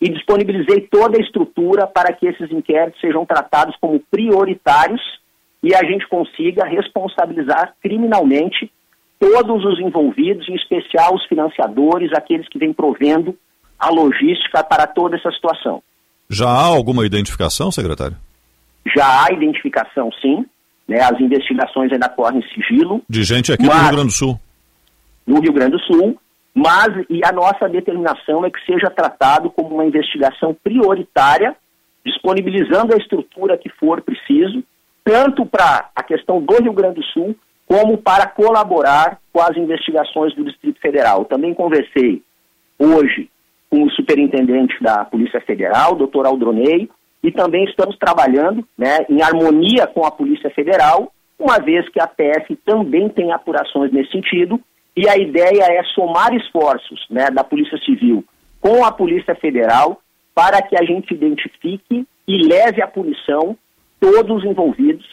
e 0.00 0.08
disponibilizei 0.10 0.82
toda 0.82 1.18
a 1.18 1.20
estrutura 1.20 1.86
para 1.86 2.12
que 2.12 2.26
esses 2.26 2.50
inquéritos 2.50 3.00
sejam 3.00 3.24
tratados 3.24 3.74
como 3.80 4.02
prioritários 4.10 5.00
e 5.62 5.74
a 5.74 5.82
gente 5.84 6.06
consiga 6.08 6.64
responsabilizar 6.64 7.74
criminalmente 7.82 8.70
todos 9.18 9.64
os 9.64 9.80
envolvidos, 9.80 10.48
em 10.48 10.54
especial 10.54 11.14
os 11.14 11.24
financiadores, 11.26 12.12
aqueles 12.12 12.48
que 12.48 12.58
vêm 12.58 12.72
provendo 12.72 13.36
a 13.78 13.90
logística 13.90 14.62
para 14.62 14.86
toda 14.86 15.16
essa 15.16 15.30
situação. 15.32 15.82
Já 16.28 16.48
há 16.48 16.64
alguma 16.64 17.06
identificação, 17.06 17.70
secretário? 17.70 18.16
Já 18.94 19.24
há 19.24 19.32
identificação, 19.32 20.10
sim. 20.20 20.44
Né, 20.86 21.00
as 21.00 21.20
investigações 21.20 21.92
ainda 21.92 22.08
correm 22.08 22.38
em 22.38 22.54
sigilo. 22.54 23.02
De 23.08 23.24
gente 23.24 23.52
aqui 23.52 23.66
mas, 23.66 23.76
no 23.76 23.82
Rio 23.82 23.92
Grande 23.92 24.06
do 24.06 24.12
Sul. 24.12 24.40
No 25.26 25.40
Rio 25.40 25.52
Grande 25.52 25.72
do 25.72 25.80
Sul, 25.80 26.20
mas 26.56 27.04
e 27.10 27.20
a 27.22 27.30
nossa 27.32 27.68
determinação 27.68 28.42
é 28.42 28.50
que 28.50 28.64
seja 28.64 28.88
tratado 28.88 29.50
como 29.50 29.74
uma 29.74 29.84
investigação 29.84 30.56
prioritária, 30.64 31.54
disponibilizando 32.02 32.94
a 32.94 32.96
estrutura 32.96 33.58
que 33.58 33.68
for 33.68 34.00
preciso, 34.00 34.64
tanto 35.04 35.44
para 35.44 35.90
a 35.94 36.02
questão 36.02 36.40
do 36.40 36.62
Rio 36.62 36.72
Grande 36.72 36.94
do 36.94 37.04
Sul, 37.08 37.36
como 37.66 37.98
para 37.98 38.26
colaborar 38.26 39.18
com 39.30 39.42
as 39.42 39.54
investigações 39.54 40.34
do 40.34 40.44
Distrito 40.44 40.80
Federal. 40.80 41.26
Também 41.26 41.52
conversei 41.52 42.22
hoje 42.78 43.28
com 43.68 43.82
o 43.82 43.90
superintendente 43.90 44.82
da 44.82 45.04
Polícia 45.04 45.42
Federal, 45.42 45.94
doutor 45.94 46.24
Aldronei, 46.24 46.88
e 47.22 47.30
também 47.30 47.64
estamos 47.64 47.98
trabalhando 47.98 48.66
né, 48.78 49.04
em 49.10 49.20
harmonia 49.20 49.86
com 49.86 50.06
a 50.06 50.10
Polícia 50.10 50.48
Federal, 50.48 51.12
uma 51.38 51.58
vez 51.58 51.86
que 51.90 52.00
a 52.00 52.06
PF 52.06 52.56
também 52.64 53.10
tem 53.10 53.30
apurações 53.30 53.92
nesse 53.92 54.12
sentido, 54.12 54.58
e 54.96 55.08
a 55.08 55.16
ideia 55.16 55.64
é 55.64 55.82
somar 55.94 56.34
esforços 56.34 57.06
né, 57.10 57.30
da 57.30 57.44
Polícia 57.44 57.78
Civil 57.84 58.24
com 58.60 58.84
a 58.84 58.90
Polícia 58.90 59.34
Federal 59.34 60.00
para 60.34 60.62
que 60.62 60.76
a 60.76 60.84
gente 60.84 61.12
identifique 61.12 62.06
e 62.26 62.46
leve 62.46 62.82
à 62.82 62.86
punição 62.86 63.56
todos 64.00 64.38
os 64.38 64.44
envolvidos, 64.44 65.06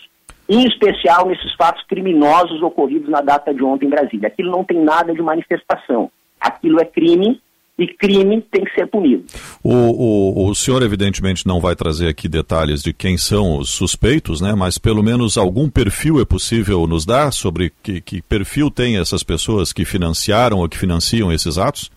em 0.47 0.65
especial 0.65 1.27
nesses 1.27 1.53
fatos 1.55 1.83
criminosos 1.87 2.61
ocorridos 2.61 3.09
na 3.09 3.21
data 3.21 3.53
de 3.53 3.63
ontem 3.63 3.85
em 3.85 3.89
Brasília. 3.89 4.27
Aquilo 4.27 4.51
não 4.51 4.63
tem 4.63 4.81
nada 4.81 5.13
de 5.13 5.21
manifestação, 5.21 6.09
aquilo 6.39 6.81
é 6.81 6.85
crime 6.85 7.41
e 7.77 7.87
crime 7.87 8.41
tem 8.51 8.63
que 8.63 8.73
ser 8.73 8.85
punido. 8.87 9.25
O, 9.63 9.73
o, 9.73 10.49
o, 10.49 10.55
senhor, 10.55 10.83
evidentemente, 10.83 11.47
não 11.47 11.59
vai 11.59 11.75
trazer 11.75 12.07
aqui 12.07 12.27
detalhes 12.27 12.83
de 12.83 12.93
quem 12.93 13.17
são 13.17 13.57
os 13.57 13.71
suspeitos, 13.71 14.41
né? 14.41 14.53
mas 14.55 14.77
pelo 14.77 15.01
menos 15.01 15.37
algum 15.37 15.69
perfil 15.69 16.21
é 16.21 16.25
possível 16.25 16.85
nos 16.85 17.05
dar 17.05 17.31
sobre 17.31 17.71
que, 17.81 17.99
que 17.99 18.21
perfil 18.21 18.69
tem 18.69 18.97
essas 18.97 19.23
pessoas 19.23 19.73
que 19.73 19.85
financiaram 19.85 20.59
ou 20.59 20.69
que 20.69 20.77
financiam 20.77 21.31
esses 21.31 21.57
atos? 21.57 21.91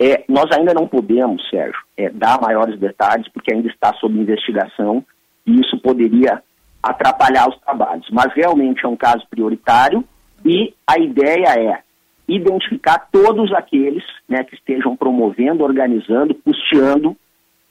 É, 0.00 0.22
nós 0.28 0.46
ainda 0.52 0.72
não 0.74 0.86
podemos, 0.86 1.42
Sérgio, 1.48 1.80
é, 1.96 2.08
dar 2.10 2.40
maiores 2.40 2.78
detalhes, 2.78 3.26
porque 3.32 3.52
ainda 3.52 3.68
está 3.68 3.92
sob 3.94 4.16
investigação 4.16 5.04
e 5.46 5.60
isso 5.60 5.76
poderia 5.78 6.42
atrapalhar 6.82 7.48
os 7.48 7.58
trabalhos. 7.60 8.06
Mas 8.12 8.32
realmente 8.34 8.84
é 8.84 8.88
um 8.88 8.96
caso 8.96 9.26
prioritário 9.28 10.04
e 10.44 10.72
a 10.86 10.98
ideia 10.98 11.48
é 11.58 11.87
identificar 12.28 13.08
todos 13.10 13.52
aqueles 13.54 14.04
né, 14.28 14.44
que 14.44 14.54
estejam 14.54 14.94
promovendo, 14.94 15.64
organizando, 15.64 16.34
custeando 16.34 17.16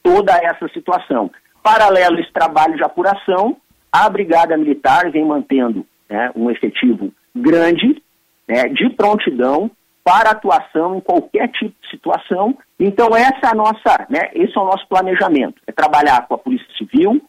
toda 0.02 0.34
essa 0.34 0.68
situação. 0.70 1.30
Paralelo 1.62 2.18
a 2.18 2.22
esse 2.22 2.32
trabalho 2.32 2.76
de 2.76 2.84
apuração, 2.84 3.58
a 3.92 4.10
Brigada 4.10 4.58
Militar 4.58 5.12
vem 5.12 5.26
mantendo 5.26 5.86
né, 6.10 6.32
um 6.36 6.50
efetivo 6.50 7.12
grande 7.36 8.02
né, 8.48 8.68
de 8.70 8.90
prontidão 8.90 9.70
para 10.04 10.32
atuação 10.32 10.96
em 10.96 11.02
qualquer 11.02 11.50
tipo 11.50 11.76
de 11.82 11.90
situação. 11.90 12.58
Então 12.80 13.16
essa 13.16 13.48
é 13.48 13.48
a 13.50 13.56
nossa, 13.56 14.08
né, 14.10 14.30
esse 14.34 14.58
é 14.58 14.62
o 14.62 14.66
nosso 14.66 14.88
planejamento, 14.88 15.62
é 15.68 15.72
trabalhar 15.72 16.26
com 16.28 16.34
a 16.34 16.38
Polícia 16.38 16.68
Civil, 16.78 17.22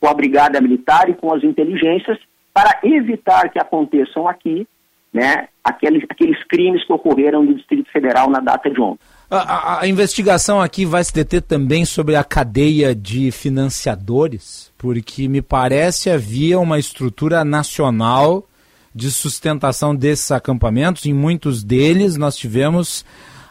com 0.00 0.08
a 0.08 0.14
Brigada 0.14 0.60
Militar 0.60 1.08
e 1.08 1.14
com 1.14 1.32
as 1.32 1.42
inteligências 1.42 2.18
para 2.52 2.80
evitar 2.82 3.48
que 3.50 3.58
aconteçam 3.58 4.28
aqui 4.28 4.66
né, 5.14 5.46
aqueles, 5.62 6.02
aqueles 6.10 6.42
crimes 6.48 6.84
que 6.84 6.92
ocorreram 6.92 7.44
no 7.44 7.54
Distrito 7.54 7.88
Federal 7.92 8.28
na 8.28 8.40
data 8.40 8.68
de 8.68 8.80
ontem. 8.80 8.98
A, 9.30 9.36
a, 9.36 9.80
a, 9.82 9.88
investigação 9.88 10.60
aqui 10.60 10.84
vai 10.84 11.04
se 11.04 11.14
deter 11.14 11.40
também 11.40 11.84
sobre 11.84 12.16
a 12.16 12.24
cadeia 12.24 12.92
de 12.94 13.30
financiadores, 13.30 14.72
porque 14.76 15.28
me 15.28 15.40
parece 15.40 16.10
havia 16.10 16.58
uma 16.58 16.80
estrutura 16.80 17.44
nacional 17.44 18.44
de 18.92 19.10
sustentação 19.10 19.94
desses 19.94 20.32
acampamentos. 20.32 21.06
Em 21.06 21.14
muitos 21.14 21.62
deles 21.62 22.16
nós 22.16 22.36
tivemos 22.36 23.04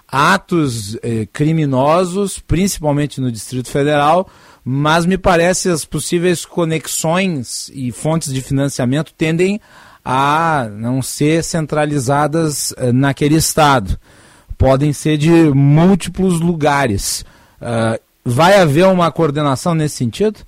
atos 0.06 0.98
eh, 1.02 1.28
criminosos, 1.32 2.40
principalmente 2.40 3.20
no 3.20 3.32
Distrito 3.32 3.70
Federal, 3.70 4.30
mas 4.64 5.06
me 5.06 5.18
parece 5.18 5.70
as 5.70 5.86
possíveis 5.86 6.46
conexões 6.46 7.70
e 7.74 7.92
fontes 7.92 8.32
de 8.32 8.42
financiamento 8.42 9.14
tendem 9.14 9.60
a 10.04 10.68
não 10.70 11.02
ser 11.02 11.44
centralizadas 11.44 12.74
eh, 12.78 12.92
naquele 12.92 13.36
estado. 13.36 13.98
Podem 14.58 14.92
ser 14.94 15.18
de 15.18 15.30
múltiplos 15.54 16.40
lugares. 16.40 17.26
Uh, 17.62 18.00
vai 18.24 18.56
haver 18.60 18.86
uma 18.86 19.12
coordenação 19.12 19.74
nesse 19.74 19.96
sentido? 19.96 20.40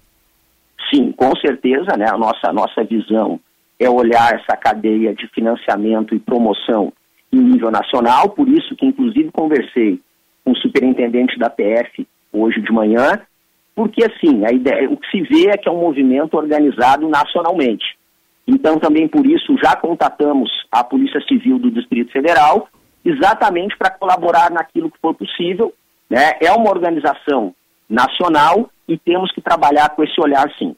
Sim, 0.93 1.11
com 1.13 1.35
certeza. 1.37 1.97
Né? 1.97 2.05
A 2.09 2.17
nossa, 2.17 2.53
nossa 2.53 2.83
visão 2.83 3.39
é 3.79 3.89
olhar 3.89 4.33
essa 4.35 4.55
cadeia 4.55 5.13
de 5.13 5.27
financiamento 5.29 6.15
e 6.15 6.19
promoção 6.19 6.93
em 7.31 7.39
nível 7.39 7.71
nacional, 7.71 8.29
por 8.29 8.47
isso 8.47 8.75
que 8.75 8.85
inclusive 8.85 9.29
conversei 9.31 9.99
com 10.43 10.51
o 10.51 10.57
superintendente 10.57 11.37
da 11.37 11.49
PF 11.49 12.07
hoje 12.31 12.61
de 12.61 12.71
manhã, 12.71 13.19
porque 13.75 14.05
assim, 14.05 14.45
a 14.45 14.53
ideia, 14.53 14.89
o 14.89 14.95
que 14.95 15.09
se 15.09 15.21
vê 15.23 15.49
é 15.49 15.57
que 15.57 15.67
é 15.67 15.71
um 15.71 15.81
movimento 15.81 16.35
organizado 16.35 17.09
nacionalmente. 17.09 17.83
Então, 18.47 18.79
também 18.79 19.07
por 19.07 19.25
isso, 19.25 19.57
já 19.63 19.75
contatamos 19.75 20.49
a 20.71 20.83
Polícia 20.83 21.19
Civil 21.27 21.57
do 21.57 21.71
Distrito 21.71 22.11
Federal, 22.11 22.67
exatamente 23.03 23.75
para 23.77 23.89
colaborar 23.89 24.51
naquilo 24.51 24.91
que 24.91 24.99
for 24.99 25.13
possível. 25.15 25.73
Né? 26.09 26.33
É 26.41 26.51
uma 26.51 26.69
organização 26.69 27.53
nacional 27.89 28.69
e 28.87 28.97
temos 28.97 29.31
que 29.31 29.41
trabalhar 29.41 29.89
com 29.89 30.03
esse 30.03 30.19
olhar, 30.21 30.47
sim. 30.57 30.75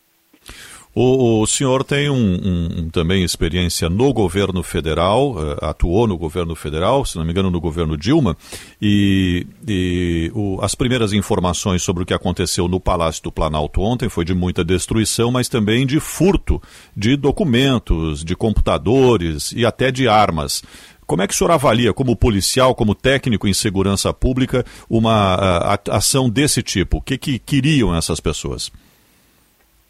O, 1.00 1.44
o 1.44 1.46
senhor 1.46 1.84
tem 1.84 2.10
um, 2.10 2.16
um, 2.16 2.90
também 2.90 3.24
experiência 3.24 3.88
no 3.88 4.12
governo 4.12 4.64
federal, 4.64 5.34
uh, 5.34 5.64
atuou 5.64 6.08
no 6.08 6.18
governo 6.18 6.56
federal, 6.56 7.06
se 7.06 7.18
não 7.18 7.24
me 7.24 7.30
engano, 7.30 7.52
no 7.52 7.62
governo 7.62 7.96
Dilma, 7.96 8.36
e, 8.82 9.46
e 9.68 10.32
o, 10.34 10.58
as 10.60 10.74
primeiras 10.74 11.14
informações 11.14 11.84
sobre 11.84 12.02
o 12.02 12.06
que 12.06 12.16
aconteceu 12.16 12.68
no 12.68 12.80
Palácio 12.80 13.22
do 13.22 13.32
Planalto 13.32 13.80
ontem 13.80 14.10
foi 14.10 14.26
de 14.26 14.34
muita 14.34 14.66
destruição, 14.66 15.30
mas 15.30 15.48
também 15.48 15.86
de 15.86 16.00
furto 16.00 16.60
de 16.96 17.16
documentos, 17.16 18.24
de 18.24 18.36
computadores 18.36 19.52
e 19.52 19.68
até 19.68 19.92
de 19.92 20.08
armas. 20.08 20.64
Como 21.06 21.22
é 21.22 21.28
que 21.28 21.34
o 21.36 21.38
senhor 21.38 21.52
avalia, 21.52 21.94
como 21.94 22.16
policial, 22.16 22.74
como 22.74 22.96
técnico 22.96 23.48
em 23.48 23.54
segurança 23.54 24.12
pública, 24.12 24.66
uma 24.90 25.36
uh, 25.76 25.92
ação 25.92 26.28
desse 26.28 26.64
tipo? 26.64 26.98
O 26.98 27.02
que, 27.02 27.20
que 27.20 27.38
queriam 27.38 27.96
essas 27.96 28.20
pessoas? 28.20 28.72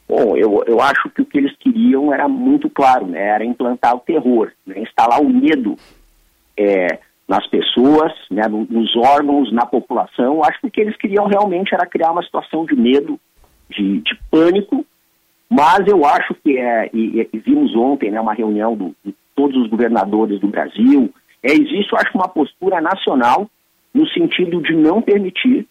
Bom, 0.07 0.37
eu, 0.37 0.63
eu 0.65 0.79
acho 0.81 1.09
que 1.09 1.21
o 1.21 1.25
que 1.25 1.37
eles 1.37 1.55
queriam 1.57 2.13
era 2.13 2.27
muito 2.29 2.69
claro, 2.69 3.05
né? 3.05 3.21
Era 3.21 3.43
implantar 3.43 3.95
o 3.95 3.99
terror, 3.99 4.51
né? 4.65 4.79
instalar 4.79 5.21
o 5.21 5.29
medo 5.29 5.75
é, 6.57 6.99
nas 7.27 7.45
pessoas, 7.47 8.13
né? 8.31 8.43
nos 8.47 8.95
órgãos, 8.95 9.51
na 9.51 9.65
população. 9.65 10.35
Eu 10.35 10.43
acho 10.45 10.61
que 10.61 10.67
o 10.67 10.71
que 10.71 10.79
eles 10.81 10.95
queriam 10.95 11.27
realmente 11.27 11.73
era 11.73 11.85
criar 11.85 12.11
uma 12.11 12.23
situação 12.23 12.65
de 12.65 12.75
medo, 12.75 13.19
de, 13.69 13.99
de 13.99 14.17
pânico, 14.31 14.85
mas 15.49 15.85
eu 15.87 16.05
acho 16.05 16.33
que 16.35 16.57
é, 16.57 16.89
e, 16.93 17.27
e 17.31 17.39
vimos 17.39 17.75
ontem 17.75 18.09
né, 18.09 18.19
uma 18.21 18.33
reunião 18.33 18.75
do, 18.75 18.95
de 19.03 19.13
todos 19.35 19.61
os 19.61 19.69
governadores 19.69 20.39
do 20.39 20.47
Brasil, 20.47 21.13
é, 21.43 21.51
existe, 21.51 21.91
eu 21.91 21.97
acho, 21.97 22.17
uma 22.17 22.27
postura 22.27 22.79
nacional 22.81 23.49
no 23.93 24.07
sentido 24.07 24.61
de 24.61 24.73
não 24.73 25.01
permitir 25.01 25.67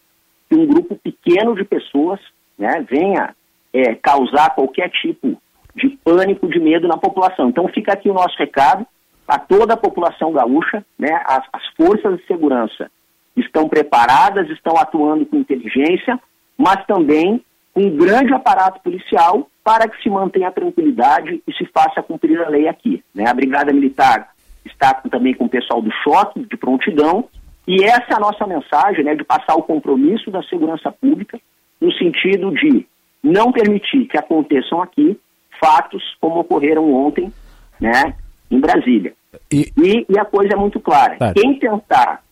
que 0.48 0.54
um 0.54 0.66
grupo 0.66 0.94
pequeno 0.96 1.54
de 1.54 1.64
pessoas 1.64 2.20
né, 2.58 2.84
venha 2.88 3.34
é, 3.72 3.94
causar 3.94 4.54
qualquer 4.54 4.90
tipo 4.90 5.40
de 5.74 5.90
pânico, 6.02 6.48
de 6.48 6.58
medo 6.58 6.88
na 6.88 6.96
população. 6.96 7.48
Então 7.48 7.68
fica 7.68 7.92
aqui 7.92 8.08
o 8.08 8.14
nosso 8.14 8.36
recado 8.38 8.86
a 9.28 9.38
toda 9.38 9.74
a 9.74 9.76
população 9.76 10.32
gaúcha, 10.32 10.84
né? 10.98 11.20
As, 11.26 11.42
as 11.52 11.66
forças 11.76 12.18
de 12.18 12.26
segurança 12.26 12.90
estão 13.36 13.68
preparadas, 13.68 14.48
estão 14.50 14.76
atuando 14.76 15.26
com 15.26 15.36
inteligência, 15.36 16.18
mas 16.56 16.84
também 16.86 17.44
com 17.74 17.82
um 17.82 17.96
grande 17.96 18.32
aparato 18.32 18.80
policial 18.80 19.48
para 19.62 19.88
que 19.88 20.00
se 20.02 20.08
mantenha 20.08 20.48
a 20.48 20.52
tranquilidade 20.52 21.42
e 21.46 21.52
se 21.52 21.66
faça 21.66 22.02
cumprir 22.02 22.40
a 22.40 22.48
lei 22.48 22.68
aqui. 22.68 23.02
Né? 23.14 23.28
A 23.28 23.34
Brigada 23.34 23.72
Militar 23.72 24.30
está 24.64 24.94
também 24.94 25.34
com 25.34 25.44
o 25.44 25.48
pessoal 25.48 25.82
do 25.82 25.90
choque, 26.02 26.40
de 26.40 26.56
prontidão, 26.56 27.28
e 27.66 27.82
essa 27.82 28.12
é 28.12 28.14
a 28.14 28.20
nossa 28.20 28.46
mensagem, 28.46 29.04
né, 29.04 29.14
de 29.14 29.24
passar 29.24 29.56
o 29.56 29.62
compromisso 29.62 30.30
da 30.30 30.42
segurança 30.44 30.90
pública 30.92 31.38
no 31.80 31.92
sentido 31.92 32.52
de 32.52 32.86
não 33.26 33.50
permitir 33.52 34.06
que 34.06 34.16
aconteçam 34.16 34.80
aqui 34.80 35.18
fatos 35.60 36.02
como 36.20 36.40
ocorreram 36.40 36.92
ontem, 36.92 37.32
né, 37.80 38.14
em 38.50 38.60
Brasília. 38.60 39.12
E, 39.52 39.70
e, 39.76 40.06
e 40.08 40.18
a 40.18 40.24
coisa 40.24 40.54
é 40.54 40.56
muito 40.56 40.78
clara. 40.80 41.16
Quem 41.34 41.58
tentar 41.58 42.22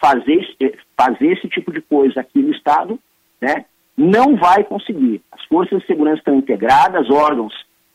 fazer, 0.00 0.34
esse- 0.34 0.78
fazer 0.96 1.32
esse 1.32 1.48
tipo 1.48 1.72
de 1.72 1.80
coisa 1.82 2.20
aqui 2.20 2.40
no 2.40 2.52
Estado, 2.52 2.98
né, 3.40 3.64
não 3.96 4.36
vai 4.36 4.64
conseguir. 4.64 5.20
As 5.30 5.44
forças 5.44 5.80
de 5.80 5.86
segurança 5.86 6.18
estão 6.18 6.36
integradas, 6.36 7.10
órgãos 7.10 7.52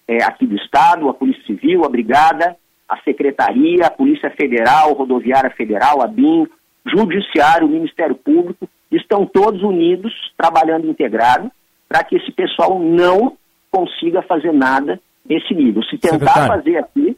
é, 0.07 0.23
aqui 0.23 0.45
do 0.45 0.55
Estado, 0.55 1.09
a 1.09 1.13
Polícia 1.13 1.43
Civil, 1.45 1.83
a 1.83 1.89
Brigada, 1.89 2.55
a 2.87 2.97
Secretaria, 3.01 3.87
a 3.87 3.91
Polícia 3.91 4.29
Federal, 4.29 4.93
Rodoviária 4.93 5.49
Federal, 5.49 6.03
a 6.03 6.07
BIM, 6.07 6.45
Judiciário, 6.85 7.65
o 7.65 7.71
Ministério 7.71 8.13
Público, 8.15 8.69
estão 8.91 9.25
todos 9.25 9.63
unidos, 9.63 10.13
trabalhando 10.37 10.87
integrado, 10.87 11.51
para 11.87 12.03
que 12.03 12.15
esse 12.15 12.31
pessoal 12.31 12.79
não 12.79 13.33
consiga 13.71 14.21
fazer 14.21 14.51
nada 14.51 14.99
nesse 15.27 15.53
nível. 15.53 15.83
Se 15.83 15.97
tentar 15.97 16.13
Secretário. 16.19 16.47
fazer 16.53 16.77
aqui, 16.77 17.17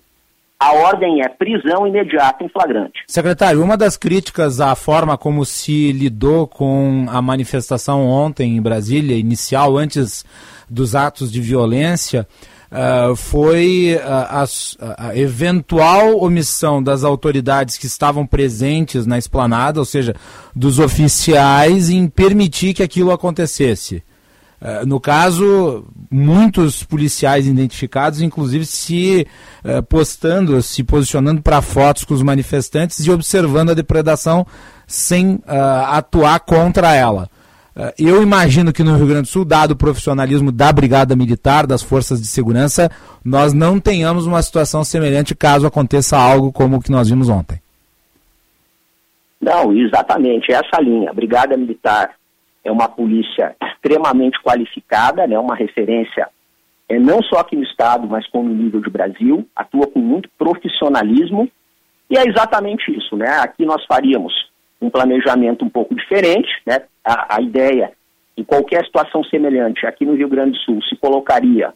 a 0.59 0.73
ordem 0.73 1.21
é 1.21 1.29
prisão 1.29 1.85
imediata 1.85 2.43
em 2.43 2.49
flagrante. 2.49 2.99
Secretário, 3.07 3.61
uma 3.63 3.77
das 3.77 3.95
críticas 3.95 4.59
à 4.59 4.73
forma 4.75 5.15
como 5.17 5.45
se 5.45 5.91
lidou 5.91 6.47
com 6.47 7.05
a 7.09 7.21
manifestação 7.21 8.05
ontem 8.07 8.57
em 8.57 8.61
Brasília, 8.61 9.15
inicial, 9.15 9.77
antes 9.77 10.25
dos 10.67 10.95
atos 10.95 11.31
de 11.31 11.39
violência, 11.41 12.27
ah, 12.71 13.13
foi 13.15 13.99
a, 14.03 14.43
a- 14.43 15.09
a 15.09 15.17
eventual 15.17 16.17
omissão 16.21 16.81
das 16.81 17.03
autoridades 17.03 17.77
que 17.77 17.85
estavam 17.85 18.25
presentes 18.25 19.05
na 19.05 19.17
esplanada, 19.17 19.79
ou 19.79 19.85
seja, 19.85 20.15
dos 20.55 20.79
oficiais, 20.79 21.89
em 21.89 22.07
permitir 22.09 22.73
que 22.73 22.81
aquilo 22.83 23.11
acontecesse. 23.11 24.03
Eh, 24.59 24.85
no 24.85 24.99
caso, 24.99 25.85
muitos 26.09 26.83
policiais 26.83 27.47
identificados, 27.47 28.21
inclusive, 28.21 28.65
se 28.65 29.27
eh, 29.63 29.81
postando, 29.81 30.61
se 30.61 30.83
posicionando 30.83 31.41
para 31.41 31.61
fotos 31.61 32.03
com 32.03 32.13
os 32.13 32.23
manifestantes 32.23 33.05
e 33.05 33.11
observando 33.11 33.69
a 33.69 33.75
depredação 33.75 34.45
sem 34.87 35.39
ah, 35.45 35.97
atuar 35.97 36.39
contra 36.39 36.95
ela. 36.95 37.29
Eu 37.99 38.23
imagino 38.23 38.73
que 38.73 38.81
no 38.81 38.95
Rio 38.95 39.05
Grande 39.05 39.23
do 39.23 39.27
Sul, 39.27 39.45
dado 39.45 39.71
o 39.71 39.75
profissionalismo 39.75 40.51
da 40.51 40.73
Brigada 40.73 41.15
Militar, 41.15 41.67
das 41.67 41.83
Forças 41.83 42.19
de 42.19 42.25
Segurança, 42.25 42.89
nós 43.23 43.53
não 43.53 43.79
tenhamos 43.79 44.25
uma 44.25 44.41
situação 44.41 44.83
semelhante 44.83 45.35
caso 45.35 45.67
aconteça 45.67 46.17
algo 46.17 46.51
como 46.51 46.77
o 46.77 46.81
que 46.81 46.89
nós 46.89 47.07
vimos 47.07 47.29
ontem. 47.29 47.61
Não, 49.39 49.71
exatamente, 49.71 50.51
é 50.51 50.55
essa 50.55 50.81
linha. 50.81 51.13
Brigada 51.13 51.55
Militar 51.55 52.15
é 52.67 52.71
uma 52.71 52.89
polícia 52.89 53.55
extremamente 53.63 54.41
qualificada, 54.43 55.25
né, 55.25 55.39
uma 55.39 55.55
referência 55.55 56.27
é, 56.89 56.99
não 56.99 57.21
só 57.23 57.39
aqui 57.39 57.55
no 57.55 57.63
Estado, 57.63 58.07
mas 58.07 58.27
como 58.27 58.49
no 58.49 58.55
nível 58.55 58.81
de 58.81 58.89
Brasil, 58.89 59.47
atua 59.55 59.87
com 59.87 59.99
muito 59.99 60.29
profissionalismo, 60.37 61.49
e 62.09 62.17
é 62.17 62.25
exatamente 62.27 62.89
isso. 62.95 63.15
Né? 63.15 63.27
Aqui 63.39 63.65
nós 63.65 63.85
faríamos 63.85 64.33
um 64.81 64.89
planejamento 64.89 65.65
um 65.65 65.69
pouco 65.69 65.95
diferente, 65.95 66.49
né? 66.65 66.83
a, 67.03 67.37
a 67.37 67.41
ideia, 67.41 67.91
em 68.37 68.43
qualquer 68.43 68.85
situação 68.85 69.23
semelhante, 69.25 69.85
aqui 69.85 70.05
no 70.05 70.15
Rio 70.15 70.29
Grande 70.29 70.51
do 70.51 70.57
Sul, 70.57 70.81
se 70.83 70.95
colocaria 70.95 71.73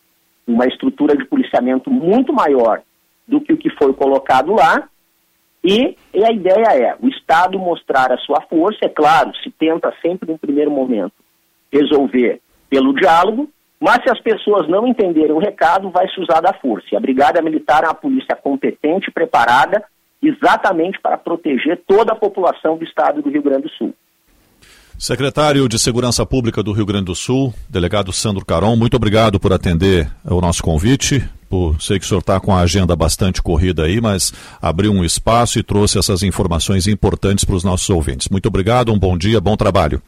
uma 0.48 0.66
estrutura 0.66 1.16
de 1.16 1.26
policiamento 1.26 1.90
muito 1.90 2.32
maior 2.32 2.82
do 3.28 3.42
que 3.42 3.54
o 3.54 3.58
que 3.58 3.70
foi 3.72 3.94
colocado 3.94 4.54
lá, 4.54 4.88
e, 5.64 5.96
e 6.14 6.26
a 6.26 6.32
ideia 6.32 6.90
é 6.90 6.96
o 7.00 7.08
Estado 7.08 7.60
mostrar 7.60 8.12
a 8.12 8.18
sua 8.18 8.42
força, 8.42 8.80
é 8.84 8.90
claro, 8.90 9.32
se 9.44 9.52
tenta 9.52 9.94
sempre, 10.02 10.32
no 10.32 10.38
primeiro 10.38 10.72
momento, 10.72 11.14
resolver 11.72 12.42
pelo 12.70 12.94
diálogo, 12.94 13.50
mas 13.80 14.04
se 14.04 14.12
as 14.12 14.20
pessoas 14.22 14.68
não 14.68 14.88
entenderem 14.88 15.32
o 15.32 15.40
recado, 15.40 15.90
vai 15.90 16.08
se 16.10 16.20
usar 16.20 16.42
da 16.42 16.54
força. 16.54 16.88
E 16.92 16.96
a 16.96 17.00
Brigada 17.00 17.42
Militar 17.42 17.84
é 17.84 17.88
uma 17.88 17.94
polícia 17.94 18.36
competente 18.36 19.12
preparada 19.12 19.84
exatamente 20.22 21.00
para 21.00 21.18
proteger 21.18 21.82
toda 21.88 22.14
a 22.14 22.16
população 22.16 22.78
do 22.78 22.84
Estado 22.84 23.22
do 23.22 23.30
Rio 23.30 23.42
Grande 23.42 23.64
do 23.64 23.70
Sul. 23.70 23.94
Secretário 25.02 25.68
de 25.68 25.80
Segurança 25.80 26.24
Pública 26.28 26.62
do 26.62 26.72
Rio 26.72 26.86
Grande 26.86 27.06
do 27.06 27.16
Sul, 27.16 27.52
delegado 27.68 28.14
Sandro 28.14 28.46
Caron, 28.46 28.76
muito 28.76 28.96
obrigado 28.96 29.40
por 29.40 29.52
atender 29.52 30.08
o 30.24 30.40
nosso 30.40 30.62
convite. 30.62 31.28
Por, 31.50 31.82
sei 31.82 31.98
que 31.98 32.06
o 32.06 32.08
senhor 32.08 32.20
está 32.20 32.40
com 32.40 32.54
a 32.54 32.60
agenda 32.60 32.96
bastante 32.96 33.42
corrida 33.42 33.86
aí, 33.86 34.00
mas 34.00 34.32
abriu 34.62 34.92
um 34.92 35.04
espaço 35.04 35.58
e 35.58 35.64
trouxe 35.64 35.98
essas 35.98 36.22
informações 36.22 36.86
importantes 36.86 37.44
para 37.44 37.56
os 37.56 37.64
nossos 37.64 37.90
ouvintes. 37.90 38.30
Muito 38.30 38.46
obrigado, 38.46 38.94
um 38.94 39.00
bom 39.00 39.18
dia, 39.18 39.42
bom 39.42 39.58
trabalho. 39.58 40.00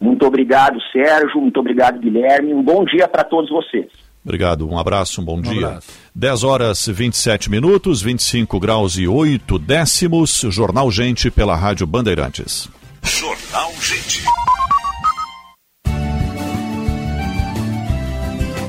Muito 0.00 0.26
obrigado, 0.26 0.80
Sérgio. 0.92 1.40
Muito 1.40 1.60
obrigado, 1.60 2.00
Guilherme. 2.00 2.52
Um 2.52 2.62
bom 2.64 2.84
dia 2.84 3.06
para 3.06 3.22
todos 3.22 3.48
vocês. 3.48 3.86
Obrigado, 4.24 4.68
um 4.68 4.76
abraço, 4.76 5.20
um 5.20 5.24
bom 5.24 5.40
dia. 5.40 5.78
10 6.12 6.42
horas 6.42 6.88
27 6.88 7.48
minutos, 7.48 8.02
25 8.02 8.58
graus 8.58 8.98
e 8.98 9.06
8 9.06 9.60
décimos. 9.60 10.44
Jornal 10.48 10.90
Gente 10.90 11.30
pela 11.30 11.54
Rádio 11.54 11.86
Bandeirantes. 11.86 12.68
Jornal 13.04 13.72
Gente. 13.80 14.24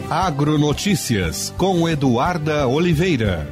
Agronotícias 0.09 1.53
com 1.57 1.87
Eduarda 1.89 2.67
Oliveira. 2.67 3.47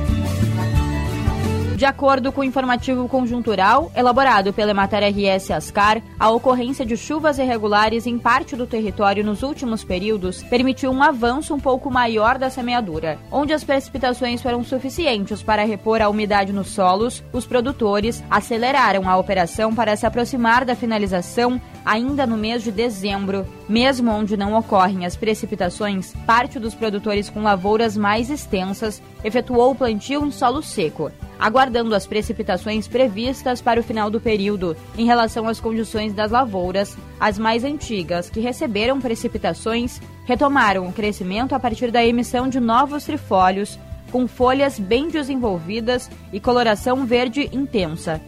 De 1.84 1.88
acordo 1.88 2.32
com 2.32 2.40
o 2.40 2.46
informativo 2.46 3.10
conjuntural 3.10 3.92
elaborado 3.94 4.54
pela 4.54 4.72
Emater 4.72 5.04
RS 5.04 5.52
Ascar, 5.52 6.02
a 6.18 6.30
ocorrência 6.30 6.86
de 6.86 6.96
chuvas 6.96 7.40
irregulares 7.40 8.08
em 8.08 8.18
parte 8.18 8.56
do 8.56 8.66
território 8.66 9.22
nos 9.22 9.44
últimos 9.44 9.84
períodos 9.84 10.42
permitiu 10.44 10.92
um 10.92 11.04
avanço 11.04 11.54
um 11.54 11.60
pouco 11.60 11.92
maior 11.92 12.38
da 12.38 12.50
semeadura. 12.50 13.20
Onde 13.30 13.52
as 13.52 13.66
precipitações 13.66 14.42
foram 14.42 14.64
suficientes 14.64 15.44
para 15.44 15.66
repor 15.66 16.02
a 16.02 16.08
umidade 16.08 16.54
nos 16.54 16.70
solos, 16.70 17.22
os 17.34 17.46
produtores 17.46 18.24
aceleraram 18.32 19.10
a 19.10 19.18
operação 19.18 19.76
para 19.76 19.98
se 19.98 20.06
aproximar 20.06 20.64
da 20.64 20.78
finalização 20.78 21.60
ainda 21.86 22.26
no 22.26 22.38
mês 22.38 22.64
de 22.64 22.72
dezembro. 22.72 23.48
Mesmo 23.68 24.12
onde 24.12 24.38
não 24.38 24.54
ocorrem 24.54 25.06
as 25.06 25.16
precipitações, 25.16 26.14
parte 26.26 26.60
dos 26.60 26.74
produtores 26.76 27.30
com 27.30 27.42
lavouras 27.42 27.96
mais 27.98 28.30
extensas 28.30 29.02
efetuou 29.24 29.72
o 29.72 29.76
plantio 29.76 30.26
em 30.26 30.32
solo 30.32 30.62
seco, 30.62 31.12
aguardando 31.40 31.96
as 31.96 32.06
precipitações 32.06 32.88
previstas 32.88 33.62
para 33.62 33.80
o 33.80 33.84
final 33.84 34.10
do 34.10 34.20
período. 34.20 34.76
Em 34.98 35.06
relação 35.06 35.48
às 35.48 35.60
condições 35.60 36.14
das 36.14 36.32
lavouras, 36.32 36.98
as 37.20 37.38
mais 37.38 37.64
antigas, 37.64 38.30
que 38.30 38.40
receberam 38.40 39.00
precipitações, 39.00 40.02
retomaram 40.26 40.88
o 40.88 40.94
crescimento 40.94 41.54
a 41.54 41.60
partir 41.60 41.92
da 41.92 42.06
emissão 42.06 42.48
de 42.48 42.60
novos 42.60 43.06
trifólios, 43.06 43.80
com 44.12 44.28
folhas 44.28 44.78
bem 44.78 45.08
desenvolvidas 45.08 46.10
e 46.32 46.40
coloração 46.40 47.06
verde 47.06 47.50
intensa. 47.52 48.22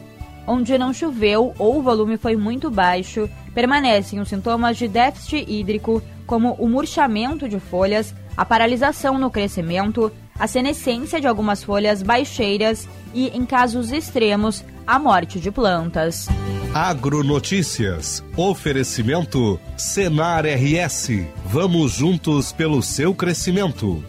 Onde 0.48 0.78
não 0.78 0.94
choveu 0.94 1.54
ou 1.58 1.80
o 1.80 1.82
volume 1.82 2.18
foi 2.18 2.36
muito 2.36 2.70
baixo, 2.70 3.30
permanecem 3.54 4.20
os 4.20 4.30
sintomas 4.30 4.78
de 4.78 4.88
déficit 4.88 5.46
hídrico, 5.48 6.02
como 6.28 6.54
o 6.54 6.68
murchamento 6.68 7.48
de 7.50 7.60
folhas, 7.60 8.14
a 8.36 8.46
paralisação 8.46 9.18
no 9.18 9.32
crescimento, 9.32 10.12
a 10.38 10.48
senescência 10.48 11.22
de 11.22 11.28
algumas 11.28 11.64
folhas 11.64 12.04
baixeiras 12.04 12.88
e, 13.14 13.30
em 13.30 13.46
casos 13.46 13.92
extremos, 13.92 14.64
a 14.86 15.00
morte 15.00 15.40
de 15.40 15.50
plantas. 15.50 16.28
Agronotícias. 16.74 18.22
Oferecimento 18.36 19.58
Senar 19.78 20.46
RS. 20.46 21.26
Vamos 21.46 21.94
juntos 21.94 22.52
pelo 22.52 22.84
seu 22.84 23.16
crescimento. 23.16 24.04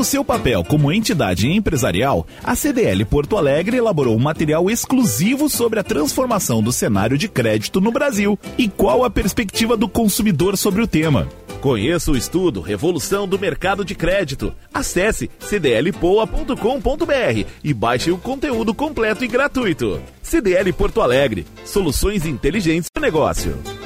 Cumprindo 0.00 0.04
seu 0.04 0.24
papel 0.24 0.64
como 0.64 0.90
entidade 0.90 1.46
empresarial, 1.48 2.26
a 2.42 2.54
CDL 2.54 3.04
Porto 3.04 3.36
Alegre 3.36 3.76
elaborou 3.76 4.16
um 4.16 4.20
material 4.20 4.70
exclusivo 4.70 5.48
sobre 5.48 5.78
a 5.78 5.82
transformação 5.82 6.62
do 6.62 6.72
cenário 6.72 7.18
de 7.18 7.28
crédito 7.28 7.80
no 7.80 7.92
Brasil 7.92 8.38
e 8.56 8.66
qual 8.68 9.04
a 9.04 9.10
perspectiva 9.10 9.76
do 9.76 9.88
consumidor 9.88 10.56
sobre 10.56 10.82
o 10.82 10.86
tema. 10.86 11.28
Conheça 11.60 12.10
o 12.10 12.16
estudo 12.16 12.62
Revolução 12.62 13.28
do 13.28 13.38
Mercado 13.38 13.84
de 13.84 13.94
Crédito. 13.94 14.54
Acesse 14.72 15.30
cdlpoa.com.br 15.38 16.54
e 17.62 17.74
baixe 17.74 18.10
o 18.10 18.16
conteúdo 18.16 18.72
completo 18.72 19.24
e 19.24 19.28
gratuito. 19.28 20.00
CDL 20.22 20.72
Porto 20.72 21.02
Alegre, 21.02 21.46
soluções 21.64 22.24
inteligentes 22.24 22.88
de 22.94 23.02
negócio. 23.02 23.79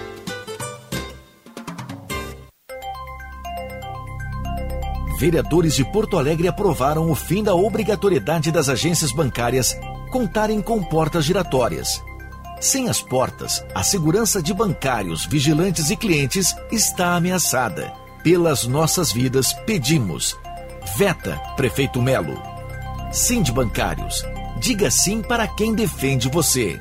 Vereadores 5.24 5.74
de 5.74 5.82
Porto 5.86 6.18
Alegre 6.18 6.48
aprovaram 6.48 7.10
o 7.10 7.14
fim 7.14 7.42
da 7.42 7.54
obrigatoriedade 7.54 8.52
das 8.52 8.68
agências 8.68 9.10
bancárias 9.10 9.74
contarem 10.10 10.60
com 10.60 10.84
portas 10.84 11.24
giratórias. 11.24 12.04
Sem 12.60 12.90
as 12.90 13.00
portas, 13.00 13.64
a 13.74 13.82
segurança 13.82 14.42
de 14.42 14.52
bancários, 14.52 15.24
vigilantes 15.24 15.88
e 15.88 15.96
clientes 15.96 16.54
está 16.70 17.14
ameaçada. 17.14 17.90
Pelas 18.22 18.66
nossas 18.66 19.10
vidas, 19.10 19.54
pedimos. 19.64 20.36
Veta, 20.98 21.40
Prefeito 21.56 22.02
Melo. 22.02 22.38
Sim 23.10 23.40
de 23.40 23.50
bancários. 23.50 24.22
Diga 24.58 24.90
sim 24.90 25.22
para 25.22 25.48
quem 25.48 25.74
defende 25.74 26.28
você. 26.28 26.78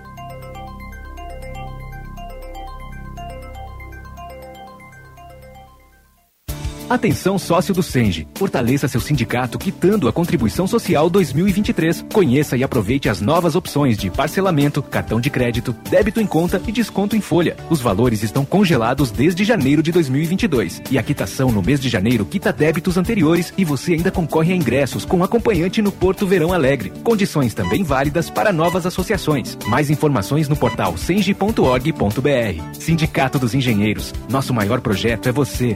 Atenção 6.94 7.40
sócio 7.40 7.74
do 7.74 7.82
Senge. 7.82 8.28
Fortaleça 8.36 8.88
seu 8.88 9.02
sindicato 9.02 9.58
quitando 9.58 10.08
a 10.08 10.14
contribuição 10.14 10.68
social 10.68 11.10
2023. 11.10 12.06
Conheça 12.14 12.56
e 12.56 12.64
aproveite 12.64 13.10
as 13.10 13.20
novas 13.20 13.56
opções 13.56 13.98
de 13.98 14.12
parcelamento, 14.12 14.80
cartão 14.84 15.20
de 15.20 15.32
crédito, 15.32 15.76
débito 15.90 16.22
em 16.22 16.28
conta 16.28 16.62
e 16.68 16.72
desconto 16.72 17.16
em 17.16 17.20
folha. 17.20 17.58
Os 17.68 17.82
valores 17.82 18.22
estão 18.22 18.46
congelados 18.46 19.10
desde 19.10 19.44
janeiro 19.44 19.82
de 19.82 19.92
2022 19.92 20.84
e 20.92 21.00
a 21.00 21.02
quitação 21.02 21.52
no 21.52 21.64
mês 21.64 21.80
de 21.80 21.90
janeiro 21.90 22.26
quita 22.26 22.54
débitos 22.54 22.96
anteriores 22.96 23.52
e 23.58 23.66
você 23.66 23.94
ainda 23.94 24.12
concorre 24.12 24.54
a 24.54 24.56
ingressos 24.56 25.04
com 25.04 25.24
acompanhante 25.24 25.82
no 25.82 25.92
Porto 25.92 26.28
Verão 26.28 26.54
Alegre. 26.54 26.94
Condições 27.04 27.56
também 27.56 27.84
válidas 27.84 28.30
para 28.30 28.54
novas 28.54 28.86
associações. 28.86 29.58
Mais 29.66 29.90
informações 29.90 30.48
no 30.48 30.56
portal 30.56 30.96
senge.org.br. 30.96 32.74
Sindicato 32.74 33.40
dos 33.40 33.56
Engenheiros. 33.56 34.14
Nosso 34.30 34.54
maior 34.54 34.80
projeto 34.80 35.28
é 35.28 35.32
você. 35.32 35.76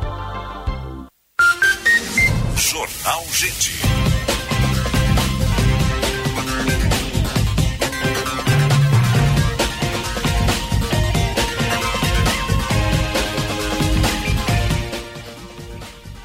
Jornal 3.11 3.25
Gente. 3.33 3.81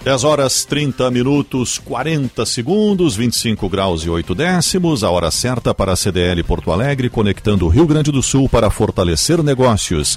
Dez 0.05 0.23
horas 0.23 0.65
30 0.65 1.11
minutos 1.11 1.79
40 1.79 2.47
segundos, 2.47 3.17
25 3.17 3.69
graus 3.69 4.05
e 4.05 4.11
8 4.11 4.35
décimos, 4.37 5.03
a 5.03 5.11
hora 5.11 5.33
certa 5.33 5.75
para 5.75 5.93
a 5.93 5.97
CDL 5.97 6.45
Porto 6.45 6.71
Alegre, 6.71 7.11
conectando 7.11 7.67
o 7.67 7.69
Rio 7.69 7.87
Grande 7.89 8.13
do 8.13 8.23
Sul 8.23 8.49
para 8.49 8.71
fortalecer 8.71 9.43
negócios. 9.43 10.17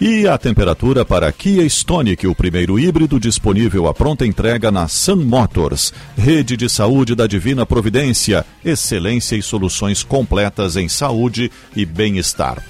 E 0.00 0.26
a 0.26 0.36
temperatura 0.36 1.04
para 1.04 1.30
Kia 1.30 1.64
Stonic, 1.66 2.26
o 2.26 2.34
primeiro 2.34 2.80
híbrido 2.80 3.20
disponível 3.20 3.86
à 3.86 3.94
pronta 3.94 4.26
entrega 4.26 4.70
na 4.70 4.88
Sun 4.88 5.24
Motors. 5.24 5.94
Rede 6.18 6.56
de 6.56 6.68
saúde 6.68 7.14
da 7.14 7.28
Divina 7.28 7.64
Providência, 7.64 8.44
excelência 8.64 9.36
e 9.36 9.42
soluções 9.42 10.02
completas 10.02 10.76
em 10.76 10.88
saúde 10.88 11.50
e 11.76 11.86
bem-estar. 11.86 12.60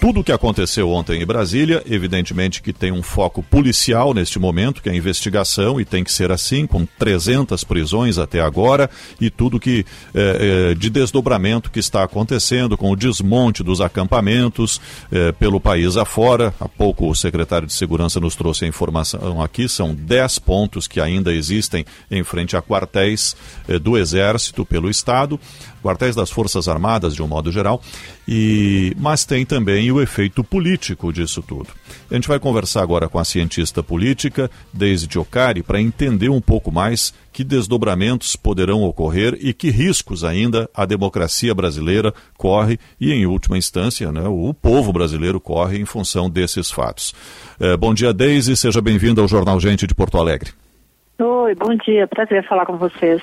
Tudo 0.00 0.20
o 0.20 0.24
que 0.24 0.30
aconteceu 0.30 0.90
ontem 0.90 1.20
em 1.20 1.26
Brasília, 1.26 1.82
evidentemente 1.84 2.62
que 2.62 2.72
tem 2.72 2.92
um 2.92 3.02
foco 3.02 3.42
policial 3.42 4.14
neste 4.14 4.38
momento, 4.38 4.80
que 4.80 4.88
é 4.88 4.92
a 4.92 4.94
investigação, 4.94 5.80
e 5.80 5.84
tem 5.84 6.04
que 6.04 6.12
ser 6.12 6.30
assim, 6.30 6.68
com 6.68 6.86
300 6.86 7.64
prisões 7.64 8.16
até 8.16 8.40
agora, 8.40 8.88
e 9.20 9.28
tudo 9.28 9.58
que 9.58 9.84
é, 10.14 10.70
é, 10.70 10.74
de 10.76 10.88
desdobramento 10.88 11.68
que 11.68 11.80
está 11.80 12.04
acontecendo, 12.04 12.76
com 12.76 12.92
o 12.92 12.96
desmonte 12.96 13.64
dos 13.64 13.80
acampamentos 13.80 14.80
é, 15.10 15.32
pelo 15.32 15.58
país 15.58 15.96
afora. 15.96 16.54
Há 16.60 16.68
pouco 16.68 17.10
o 17.10 17.14
secretário 17.14 17.66
de 17.66 17.72
Segurança 17.72 18.20
nos 18.20 18.36
trouxe 18.36 18.66
a 18.66 18.68
informação 18.68 19.42
aqui, 19.42 19.68
são 19.68 19.92
10 19.92 20.38
pontos 20.38 20.86
que 20.86 21.00
ainda 21.00 21.34
existem 21.34 21.84
em 22.08 22.22
frente 22.22 22.56
a 22.56 22.62
quartéis 22.62 23.34
do 23.82 23.98
Exército 23.98 24.64
pelo 24.64 24.88
Estado 24.88 25.40
quartéis 25.82 26.14
das 26.14 26.30
Forças 26.30 26.68
Armadas, 26.68 27.14
de 27.14 27.22
um 27.22 27.26
modo 27.26 27.50
geral, 27.50 27.80
e 28.26 28.92
mas 28.98 29.24
tem 29.24 29.44
também 29.44 29.90
o 29.90 30.00
efeito 30.00 30.42
político 30.42 31.12
disso 31.12 31.42
tudo. 31.42 31.68
A 32.10 32.14
gente 32.14 32.28
vai 32.28 32.38
conversar 32.38 32.82
agora 32.82 33.08
com 33.08 33.18
a 33.18 33.24
cientista 33.24 33.82
política, 33.82 34.50
Deise 34.72 35.06
Ocari, 35.18 35.62
para 35.62 35.80
entender 35.80 36.28
um 36.28 36.40
pouco 36.40 36.70
mais 36.70 37.12
que 37.32 37.44
desdobramentos 37.44 38.34
poderão 38.34 38.82
ocorrer 38.82 39.36
e 39.40 39.52
que 39.52 39.70
riscos 39.70 40.24
ainda 40.24 40.68
a 40.74 40.84
democracia 40.84 41.54
brasileira 41.54 42.12
corre 42.36 42.78
e, 43.00 43.12
em 43.12 43.26
última 43.26 43.56
instância, 43.56 44.10
né, 44.10 44.26
o 44.26 44.52
povo 44.52 44.92
brasileiro 44.92 45.40
corre 45.40 45.78
em 45.78 45.84
função 45.84 46.28
desses 46.28 46.70
fatos. 46.70 47.14
É, 47.60 47.76
bom 47.76 47.94
dia, 47.94 48.12
Deise, 48.12 48.56
seja 48.56 48.80
bem-vinda 48.80 49.20
ao 49.20 49.28
Jornal 49.28 49.60
Gente 49.60 49.86
de 49.86 49.94
Porto 49.94 50.18
Alegre. 50.18 50.50
Oi, 51.20 51.54
bom 51.54 51.74
dia, 51.76 52.06
prazer 52.06 52.46
falar 52.48 52.66
com 52.66 52.76
vocês. 52.76 53.22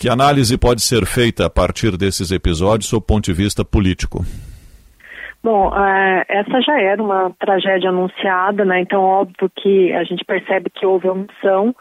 Que 0.00 0.08
análise 0.08 0.56
pode 0.56 0.80
ser 0.80 1.04
feita 1.04 1.44
a 1.44 1.50
partir 1.50 1.94
desses 1.94 2.32
episódios 2.32 2.88
sob 2.88 3.04
ponto 3.06 3.24
de 3.24 3.34
vista 3.34 3.62
político? 3.62 4.24
Bom, 5.44 5.70
é, 5.76 6.24
essa 6.26 6.58
já 6.62 6.80
era 6.80 7.02
uma 7.02 7.30
tragédia 7.38 7.90
anunciada, 7.90 8.64
né? 8.64 8.80
Então, 8.80 9.02
óbvio 9.02 9.52
que 9.54 9.92
a 9.92 10.02
gente 10.04 10.24
percebe 10.24 10.70
que 10.70 10.86
houve 10.86 11.06
omissão 11.06 11.76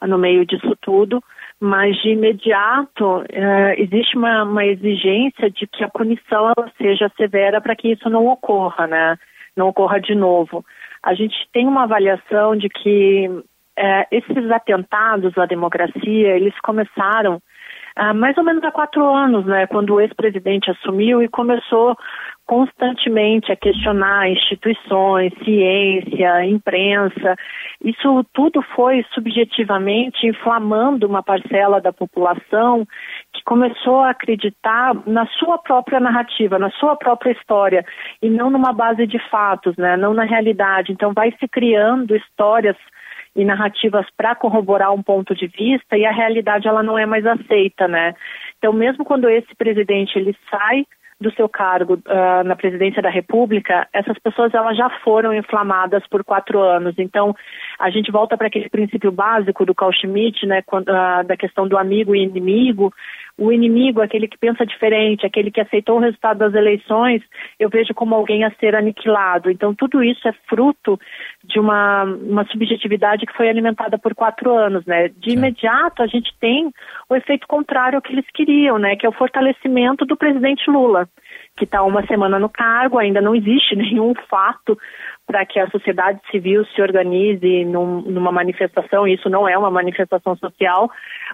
no 0.00 0.16
meio 0.16 0.46
disso 0.46 0.76
tudo, 0.80 1.20
mas 1.58 2.00
de 2.02 2.10
imediato 2.10 3.24
é, 3.32 3.82
existe 3.82 4.16
uma, 4.16 4.44
uma, 4.44 4.64
exigência 4.64 5.50
de 5.50 5.66
que 5.66 5.82
a 5.82 5.88
punição 5.88 6.52
seja 6.78 7.10
severa 7.16 7.60
para 7.60 7.74
que 7.74 7.88
isso 7.88 8.08
não 8.08 8.28
ocorra, 8.28 8.86
né? 8.86 9.18
Não 9.56 9.66
ocorra 9.66 10.00
de 10.00 10.14
novo. 10.14 10.64
A 11.02 11.14
gente 11.14 11.34
tem 11.52 11.66
uma 11.66 11.82
avaliação 11.82 12.54
de 12.54 12.68
que 12.68 13.28
é, 13.76 14.06
esses 14.12 14.50
atentados 14.52 15.36
à 15.36 15.46
democracia, 15.46 16.36
eles 16.36 16.54
começaram 16.60 17.42
há 17.96 18.12
mais 18.12 18.36
ou 18.36 18.44
menos 18.44 18.62
há 18.62 18.70
quatro 18.70 19.04
anos, 19.04 19.44
né, 19.46 19.66
quando 19.66 19.94
o 19.94 20.00
ex-presidente 20.00 20.70
assumiu 20.70 21.22
e 21.22 21.28
começou 21.28 21.96
constantemente 22.46 23.50
a 23.50 23.56
questionar 23.56 24.30
instituições, 24.30 25.32
ciência, 25.44 26.44
imprensa. 26.44 27.34
Isso 27.84 28.24
tudo 28.32 28.62
foi 28.74 29.04
subjetivamente 29.12 30.26
inflamando 30.26 31.08
uma 31.08 31.24
parcela 31.24 31.80
da 31.80 31.92
população 31.92 32.86
que 33.32 33.42
começou 33.44 34.00
a 34.00 34.10
acreditar 34.10 34.94
na 35.06 35.26
sua 35.38 35.58
própria 35.58 35.98
narrativa, 35.98 36.56
na 36.58 36.70
sua 36.70 36.94
própria 36.94 37.32
história 37.32 37.84
e 38.22 38.30
não 38.30 38.48
numa 38.48 38.72
base 38.72 39.06
de 39.08 39.18
fatos, 39.28 39.76
né? 39.76 39.96
Não 39.96 40.14
na 40.14 40.24
realidade. 40.24 40.92
Então 40.92 41.12
vai 41.12 41.32
se 41.40 41.48
criando 41.48 42.14
histórias 42.14 42.76
e 43.36 43.44
narrativas 43.44 44.06
para 44.16 44.34
corroborar 44.34 44.92
um 44.92 45.02
ponto 45.02 45.34
de 45.34 45.46
vista 45.46 45.96
e 45.96 46.04
a 46.04 46.10
realidade 46.10 46.66
ela 46.66 46.82
não 46.82 46.98
é 46.98 47.06
mais 47.06 47.24
aceita, 47.26 47.86
né? 47.86 48.14
Então 48.58 48.72
mesmo 48.72 49.04
quando 49.04 49.28
esse 49.28 49.54
presidente 49.54 50.18
ele 50.18 50.34
sai 50.50 50.86
do 51.18 51.32
seu 51.32 51.48
cargo 51.48 51.94
uh, 51.94 52.44
na 52.44 52.54
presidência 52.54 53.00
da 53.00 53.08
República, 53.08 53.88
essas 53.92 54.18
pessoas 54.18 54.52
elas 54.52 54.76
já 54.76 54.90
foram 55.02 55.32
inflamadas 55.32 56.06
por 56.08 56.22
quatro 56.22 56.60
anos. 56.60 56.94
Então, 56.98 57.34
a 57.78 57.88
gente 57.88 58.12
volta 58.12 58.36
para 58.36 58.48
aquele 58.48 58.68
princípio 58.68 59.10
básico 59.10 59.64
do 59.64 59.74
Carl 59.74 59.92
Schmitt, 59.92 60.44
né, 60.44 60.60
quando, 60.66 60.88
uh, 60.90 61.24
da 61.24 61.36
questão 61.36 61.66
do 61.66 61.78
amigo 61.78 62.14
e 62.14 62.22
inimigo. 62.22 62.92
O 63.38 63.52
inimigo, 63.52 64.00
aquele 64.00 64.26
que 64.26 64.38
pensa 64.38 64.64
diferente, 64.64 65.26
aquele 65.26 65.50
que 65.50 65.60
aceitou 65.60 65.96
o 65.96 66.00
resultado 66.00 66.38
das 66.38 66.54
eleições, 66.54 67.22
eu 67.58 67.68
vejo 67.68 67.92
como 67.92 68.14
alguém 68.14 68.44
a 68.44 68.50
ser 68.52 68.74
aniquilado. 68.74 69.50
Então, 69.50 69.74
tudo 69.74 70.02
isso 70.02 70.26
é 70.26 70.32
fruto 70.48 70.98
de 71.44 71.60
uma, 71.60 72.04
uma 72.04 72.46
subjetividade 72.46 73.26
que 73.26 73.36
foi 73.36 73.48
alimentada 73.48 73.98
por 73.98 74.14
quatro 74.14 74.52
anos, 74.52 74.86
né? 74.86 75.08
De 75.08 75.32
imediato, 75.32 76.02
a 76.02 76.06
gente 76.06 76.34
tem 76.40 76.70
o 77.10 77.14
efeito 77.14 77.46
contrário 77.46 77.96
ao 77.96 78.02
que 78.02 78.12
eles 78.12 78.26
queriam, 78.32 78.78
né? 78.78 78.96
Que 78.96 79.04
é 79.04 79.08
o 79.08 79.12
fortalecimento 79.12 80.06
do 80.06 80.16
presidente 80.16 80.70
Lula, 80.70 81.06
que 81.56 81.64
está 81.64 81.82
uma 81.82 82.06
semana 82.06 82.38
no 82.38 82.48
cargo, 82.48 82.98
ainda 82.98 83.20
não 83.20 83.34
existe 83.34 83.74
nenhum 83.76 84.14
fato 84.28 84.78
para 85.26 85.44
que 85.44 85.58
a 85.58 85.68
sociedade 85.70 86.20
civil 86.30 86.64
se 86.66 86.80
organize 86.80 87.64
num, 87.64 88.00
numa 88.02 88.30
manifestação, 88.30 89.08
isso 89.08 89.28
não 89.28 89.48
é 89.48 89.58
uma 89.58 89.70
manifestação 89.70 90.36
social, 90.36 90.88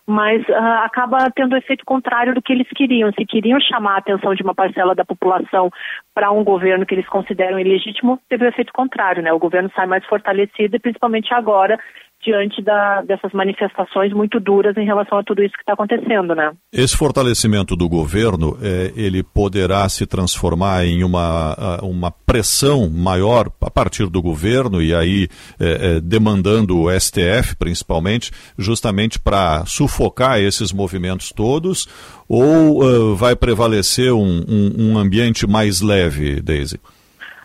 mas 0.07 0.43
uh, 0.49 0.55
acaba 0.83 1.31
tendo 1.31 1.57
efeito 1.57 1.85
contrário 1.85 2.35
do 2.35 2.41
que 2.41 2.55
eles 2.55 2.67
queriam. 2.75 3.13
Se 3.13 3.27
queriam 3.27 3.61
chamar 3.61 3.97
a 3.97 3.99
atenção 3.99 4.35
de 4.35 4.43
uma 4.43 4.55
parcela 4.55 4.95
da 4.95 5.05
população 5.05 5.71
para 6.15 6.33
um 6.33 6.43
governo 6.43 6.87
que 6.87 6.95
eles 6.95 7.07
consideram 7.07 7.59
ilegítimo, 7.59 8.19
teve 8.31 8.47
o 8.47 8.49
efeito 8.49 8.73
contrário, 8.73 9.23
né? 9.23 9.31
O 9.31 9.39
governo 9.39 9.71
sai 9.75 9.87
mais 9.87 10.05
fortalecido 10.07 10.75
e 10.75 10.81
principalmente 10.81 11.35
agora 11.35 11.79
diante 12.23 12.63
da, 12.63 13.03
dessas 13.03 13.33
manifestações 13.33 14.13
muito 14.13 14.39
duras 14.39 14.77
em 14.77 14.85
relação 14.85 15.19
a 15.19 15.25
tudo 15.25 15.43
isso 15.43 15.55
que 15.55 15.63
está 15.63 15.73
acontecendo, 15.73 16.35
né? 16.35 16.53
Esse 16.73 16.97
fortalecimento 16.97 17.75
do 17.75 17.89
governo, 17.89 18.57
é, 18.63 18.93
ele 18.95 19.23
poderá 19.23 19.89
se 19.89 20.07
transformar 20.07 20.85
em 20.85 21.03
uma, 21.03 21.81
uma 21.83 22.11
pressão 22.11 22.89
maior 22.89 23.47
a 23.61 23.71
partir 23.71 24.07
do 24.09 24.23
governo 24.23 24.81
e 24.81 24.95
aí 24.95 25.29
é, 25.61 25.97
é, 25.97 26.01
demandando 26.01 26.79
o 26.79 26.91
STF, 26.91 27.57
principalmente, 27.59 28.31
justamente 28.57 29.19
para 29.19 29.65
sufocar 29.67 30.39
esses 30.39 30.73
movimentos 30.73 31.31
todos, 31.31 31.87
ou 32.29 32.83
uh, 32.83 33.15
vai 33.17 33.35
prevalecer 33.37 34.13
um, 34.13 34.45
um, 34.49 34.93
um 34.93 34.99
ambiente 34.99 35.47
mais 35.47 35.81
leve, 35.81 36.41
Daisy? 36.41 36.79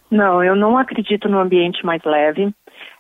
Não, 0.09 0.41
eu 0.41 0.55
não 0.55 0.77
acredito 0.77 1.27
no 1.27 1.39
ambiente 1.39 1.85
mais 1.85 2.01
leve. 2.05 2.53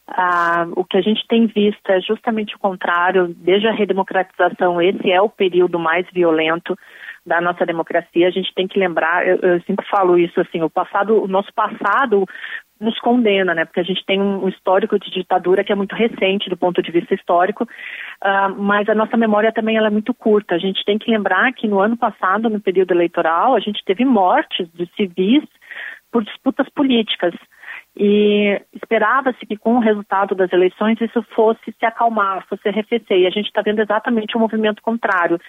Ah, 0.07 0.65
o 0.75 0.85
que 0.85 0.97
a 0.97 1.01
gente 1.01 1.27
tem 1.27 1.47
visto 1.47 1.89
é 1.89 1.99
justamente 1.99 2.55
o 2.55 2.59
contrário. 2.59 3.35
Desde 3.37 3.67
a 3.67 3.71
redemocratização, 3.71 4.81
esse 4.81 5.11
é 5.11 5.21
o 5.21 5.29
período 5.29 5.77
mais 5.77 6.05
violento 6.13 6.77
da 7.25 7.41
nossa 7.41 7.65
democracia. 7.65 8.27
A 8.27 8.31
gente 8.31 8.53
tem 8.55 8.67
que 8.67 8.79
lembrar, 8.79 9.27
eu, 9.27 9.37
eu 9.37 9.61
sempre 9.63 9.85
falo 9.87 10.17
isso 10.17 10.39
assim, 10.39 10.61
o 10.63 10.69
passado, 10.69 11.21
o 11.21 11.27
nosso 11.27 11.53
passado 11.53 12.25
nos 12.79 12.97
condena, 12.99 13.53
né? 13.53 13.65
Porque 13.65 13.79
a 13.79 13.83
gente 13.83 14.05
tem 14.05 14.21
um 14.21 14.47
histórico 14.47 14.97
de 14.97 15.11
ditadura 15.11 15.63
que 15.63 15.71
é 15.71 15.75
muito 15.75 15.95
recente 15.95 16.49
do 16.49 16.55
ponto 16.55 16.81
de 16.81 16.91
vista 16.91 17.13
histórico, 17.13 17.63
uh, 17.63 18.55
mas 18.57 18.87
a 18.87 18.95
nossa 18.95 19.17
memória 19.17 19.51
também 19.51 19.75
ela 19.75 19.87
é 19.87 19.91
muito 19.91 20.13
curta. 20.13 20.55
A 20.55 20.59
gente 20.59 20.85
tem 20.85 20.97
que 20.97 21.11
lembrar 21.11 21.51
que 21.53 21.67
no 21.67 21.79
ano 21.79 21.97
passado, 21.97 22.49
no 22.49 22.61
período 22.61 22.91
eleitoral, 22.91 23.55
a 23.55 23.59
gente 23.59 23.83
teve 23.83 24.05
mortes 24.05 24.69
de 24.73 24.89
civis 24.95 25.43
por 26.11 26.23
disputas 26.23 26.69
políticas. 26.69 27.33
E 27.99 28.61
esperava-se 28.73 29.43
que 29.43 29.57
com 29.57 29.77
o 29.77 29.79
resultado 29.79 30.35
das 30.35 30.53
eleições 30.53 31.01
isso 31.01 31.23
fosse 31.33 31.73
se 31.79 31.85
acalmar, 31.85 32.45
fosse 32.47 32.67
arrefecer. 32.69 33.17
E 33.17 33.25
a 33.25 33.31
gente 33.31 33.47
está 33.47 33.63
vendo 33.63 33.81
exatamente 33.81 34.37
o 34.37 34.39
movimento 34.39 34.83
contrário. 34.83 35.39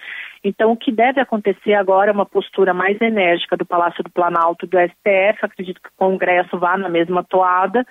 Então, 0.43 0.71
o 0.71 0.77
que 0.77 0.91
deve 0.91 1.21
acontecer 1.21 1.75
agora 1.75 2.09
é 2.09 2.13
uma 2.13 2.25
postura 2.25 2.73
mais 2.73 2.99
enérgica 2.99 3.55
do 3.55 3.65
Palácio 3.65 4.03
do 4.03 4.09
Planalto, 4.09 4.65
do 4.65 4.77
STF. 4.79 5.37
Acredito 5.43 5.79
que 5.79 5.89
o 5.89 5.97
Congresso 5.97 6.57
vá 6.57 6.75
na 6.75 6.89
mesma 6.89 7.23
toada 7.23 7.85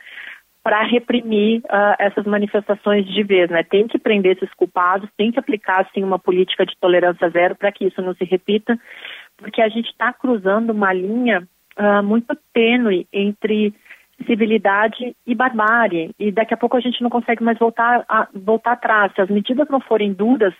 para 0.60 0.82
reprimir 0.82 1.60
uh, 1.60 1.94
essas 1.98 2.26
manifestações 2.26 3.06
de 3.06 3.22
vez, 3.22 3.48
né? 3.48 3.62
Tem 3.62 3.86
que 3.86 3.98
prender 3.98 4.36
esses 4.36 4.52
culpados, 4.54 5.08
tem 5.16 5.30
que 5.30 5.38
aplicar 5.38 5.82
assim 5.82 6.02
uma 6.02 6.18
política 6.18 6.66
de 6.66 6.76
tolerância 6.80 7.30
zero 7.30 7.54
para 7.54 7.70
que 7.70 7.86
isso 7.86 8.02
não 8.02 8.12
se 8.14 8.24
repita, 8.24 8.78
porque 9.36 9.62
a 9.62 9.68
gente 9.68 9.88
está 9.88 10.12
cruzando 10.12 10.70
uma 10.70 10.92
linha 10.92 11.46
uh, 11.78 12.02
muito 12.02 12.36
tênue 12.52 13.06
entre 13.12 13.72
civilidade 14.26 15.14
e 15.26 15.34
barbárie. 15.34 16.10
E 16.18 16.30
daqui 16.32 16.54
a 16.54 16.56
pouco 16.56 16.76
a 16.76 16.80
gente 16.80 17.02
não 17.02 17.10
consegue 17.10 17.42
mais 17.42 17.58
voltar, 17.58 18.04
a, 18.08 18.28
voltar 18.34 18.72
atrás. 18.72 19.12
Se 19.14 19.20
as 19.20 19.30
medidas 19.30 19.68
não 19.68 19.80
forem 19.80 20.12
duras 20.12 20.54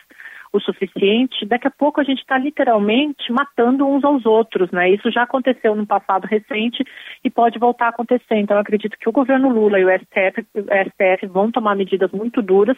o 0.53 0.61
suficiente, 0.61 1.45
daqui 1.45 1.67
a 1.67 1.71
pouco 1.71 2.01
a 2.01 2.05
gente 2.05 2.21
está 2.21 2.39
literalmente 2.39 3.31
matando 3.31 3.87
uns 3.87 4.03
aos 4.03 4.25
outros, 4.25 4.71
né? 4.71 4.91
Isso 4.91 5.11
já 5.11 5.25
aconteceu 5.25 5.75
no 5.75 5.87
passado 5.87 6.25
recente 6.25 6.83
e 7.23 7.31
pode 7.31 7.59
voltar 7.59 7.87
a 7.87 7.91
acontecer. 7.91 8.37
Então, 8.37 8.57
eu 8.57 8.63
acredito 8.63 8.97
que 8.99 9.09
o 9.09 9.13
governo 9.13 9.51
Lula 9.51 9.79
e 9.79 9.85
o 9.85 9.91
STF, 9.91 10.47
o 10.55 10.91
STF 10.91 11.27
vão 11.27 11.51
tomar 11.51 11.77
medidas 11.77 12.11
muito 12.13 12.41
duras, 12.41 12.77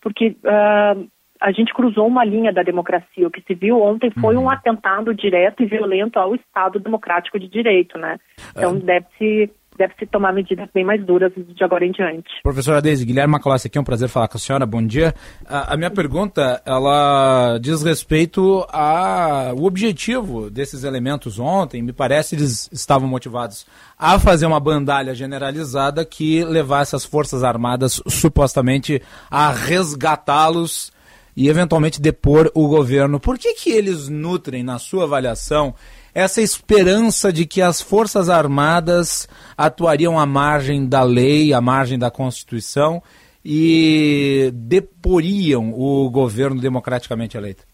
porque 0.00 0.28
uh, 0.28 1.08
a 1.40 1.52
gente 1.52 1.74
cruzou 1.74 2.06
uma 2.06 2.24
linha 2.24 2.52
da 2.52 2.62
democracia. 2.62 3.26
O 3.26 3.30
que 3.30 3.42
se 3.42 3.54
viu 3.54 3.80
ontem 3.82 4.10
foi 4.10 4.36
um 4.36 4.44
uhum. 4.44 4.50
atentado 4.50 5.14
direto 5.14 5.62
e 5.62 5.66
violento 5.66 6.18
ao 6.18 6.34
Estado 6.34 6.78
democrático 6.78 7.38
de 7.38 7.48
direito, 7.48 7.98
né? 7.98 8.18
Então, 8.56 8.76
ah. 8.76 8.80
deve-se 8.82 9.50
deve-se 9.80 10.04
tomar 10.06 10.34
medidas 10.34 10.68
bem 10.74 10.84
mais 10.84 11.02
duras 11.06 11.32
de 11.34 11.64
agora 11.64 11.86
em 11.86 11.90
diante. 11.90 12.28
Professora 12.42 12.82
Deise, 12.82 13.06
Guilherme 13.06 13.32
Macalossi 13.32 13.66
aqui, 13.66 13.78
é 13.78 13.80
um 13.80 13.84
prazer 13.84 14.10
falar 14.10 14.28
com 14.28 14.36
a 14.36 14.40
senhora, 14.40 14.66
bom 14.66 14.86
dia. 14.86 15.14
A, 15.46 15.72
a 15.72 15.76
minha 15.78 15.90
pergunta, 15.90 16.60
ela 16.66 17.56
diz 17.58 17.82
respeito 17.82 18.66
ao 18.70 19.64
objetivo 19.64 20.50
desses 20.50 20.84
elementos 20.84 21.38
ontem, 21.38 21.80
me 21.80 21.94
parece 21.94 22.34
eles 22.34 22.68
estavam 22.70 23.08
motivados 23.08 23.66
a 23.98 24.18
fazer 24.18 24.44
uma 24.44 24.60
bandalha 24.60 25.14
generalizada 25.14 26.04
que 26.04 26.44
levasse 26.44 26.94
as 26.94 27.06
Forças 27.06 27.42
Armadas 27.42 28.02
supostamente 28.06 29.00
a 29.30 29.50
resgatá-los 29.50 30.92
e 31.34 31.48
eventualmente 31.48 32.02
depor 32.02 32.50
o 32.54 32.68
governo. 32.68 33.18
Por 33.18 33.38
que 33.38 33.54
que 33.54 33.70
eles 33.70 34.10
nutrem, 34.10 34.62
na 34.62 34.78
sua 34.78 35.04
avaliação, 35.04 35.74
essa 36.14 36.40
esperança 36.40 37.32
de 37.32 37.46
que 37.46 37.62
as 37.62 37.80
Forças 37.80 38.28
Armadas 38.28 39.28
atuariam 39.56 40.18
à 40.18 40.26
margem 40.26 40.88
da 40.88 41.02
lei, 41.02 41.52
à 41.52 41.60
margem 41.60 41.98
da 41.98 42.10
Constituição 42.10 43.02
e 43.44 44.50
deporiam 44.52 45.72
o 45.72 46.10
governo 46.10 46.60
democraticamente 46.60 47.36
eleito? 47.36 47.64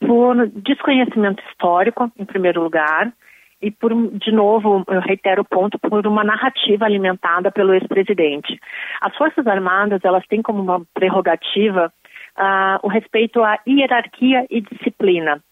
Por 0.00 0.48
desconhecimento 0.48 1.42
histórico, 1.50 2.10
em 2.18 2.24
primeiro 2.24 2.62
lugar, 2.62 3.12
e 3.62 3.70
por, 3.70 3.92
de 4.18 4.30
novo, 4.30 4.84
eu 4.88 5.00
reitero 5.00 5.40
o 5.40 5.44
ponto, 5.44 5.78
por 5.78 6.06
uma 6.06 6.22
narrativa 6.22 6.84
alimentada 6.84 7.50
pelo 7.50 7.72
ex-presidente. 7.72 8.60
As 9.00 9.16
Forças 9.16 9.46
Armadas, 9.46 10.04
elas 10.04 10.26
têm 10.26 10.42
como 10.42 10.60
uma 10.62 10.82
prerrogativa 10.92 11.90
uh, 12.38 12.78
o 12.82 12.88
respeito 12.88 13.42
à 13.42 13.58
hierarquia 13.66 14.46
e 14.50 14.60
disciplina. 14.60 15.42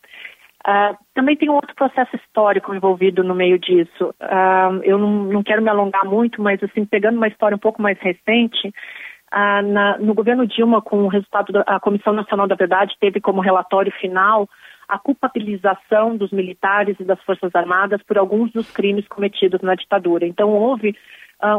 Uh, 0.66 0.96
também 1.12 1.36
tem 1.36 1.50
um 1.50 1.54
outro 1.54 1.74
processo 1.74 2.14
histórico 2.14 2.72
envolvido 2.72 3.24
no 3.24 3.34
meio 3.34 3.58
disso. 3.58 4.14
Uh, 4.20 4.80
eu 4.84 4.96
não, 4.96 5.10
não, 5.24 5.42
quero 5.42 5.60
me 5.60 5.68
alongar 5.68 6.04
muito, 6.04 6.40
mas 6.40 6.62
assim 6.62 6.84
pegando 6.84 7.16
uma 7.16 7.26
história 7.26 7.56
um 7.56 7.60
pouco 7.60 7.82
mais 7.82 7.98
recente, 7.98 8.68
uh, 8.68 9.62
na, 9.62 9.98
no 9.98 10.14
governo 10.14 10.46
Dilma, 10.46 10.80
com 10.80 11.02
o 11.02 11.08
resultado 11.08 11.52
da 11.52 11.80
Comissão 11.80 12.12
Nacional 12.12 12.46
da 12.46 12.54
Verdade, 12.54 12.96
teve 13.00 13.20
como 13.20 13.40
relatório 13.40 13.90
final 14.00 14.48
a 14.88 14.98
culpabilização 14.98 16.16
dos 16.16 16.30
militares 16.30 16.96
e 17.00 17.04
das 17.04 17.20
forças 17.22 17.52
armadas 17.54 18.00
por 18.04 18.16
alguns 18.16 18.52
dos 18.52 18.70
crimes 18.70 19.08
cometidos 19.08 19.60
na 19.62 19.74
ditadura. 19.74 20.26
Então 20.26 20.50
houve 20.50 20.94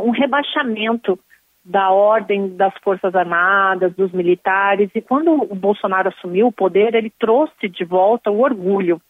um 0.04 0.12
rebaixamento 0.12 1.20
da 1.64 1.92
ordem 1.92 2.56
das 2.58 2.74
Forças 2.84 3.16
Armadas, 3.16 3.96
dos 3.96 4.12
militares, 4.12 4.90
e 4.94 5.02
quando 5.02 5.32
o 5.32 5.56
Bolsonaro 5.56 6.10
assumiu 6.10 6.48
o 6.48 6.52
poder, 6.52 6.94
ele 6.94 7.10
trouxe 7.10 7.70
de 7.70 7.86
volta 7.86 8.30
o 8.30 8.42
orgulho. 8.42 9.02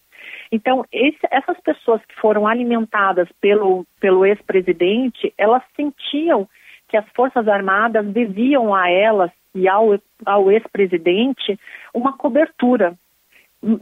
Então, 0.51 0.85
esse, 0.91 1.19
essas 1.31 1.59
pessoas 1.61 1.99
que 2.05 2.15
foram 2.21 2.47
alimentadas 2.47 3.27
pelo, 3.41 3.85
pelo 3.99 4.23
ex-presidente, 4.23 5.34
elas 5.35 5.63
sentiam 5.75 6.47
que 6.88 6.95
as 6.95 7.05
Forças 7.15 7.47
Armadas 7.47 8.05
deviam 8.05 8.73
a 8.73 8.88
elas 8.88 9.31
e 9.55 9.67
ao, 9.67 9.99
ao 10.23 10.51
ex-presidente 10.51 11.59
uma 11.91 12.13
cobertura, 12.15 12.93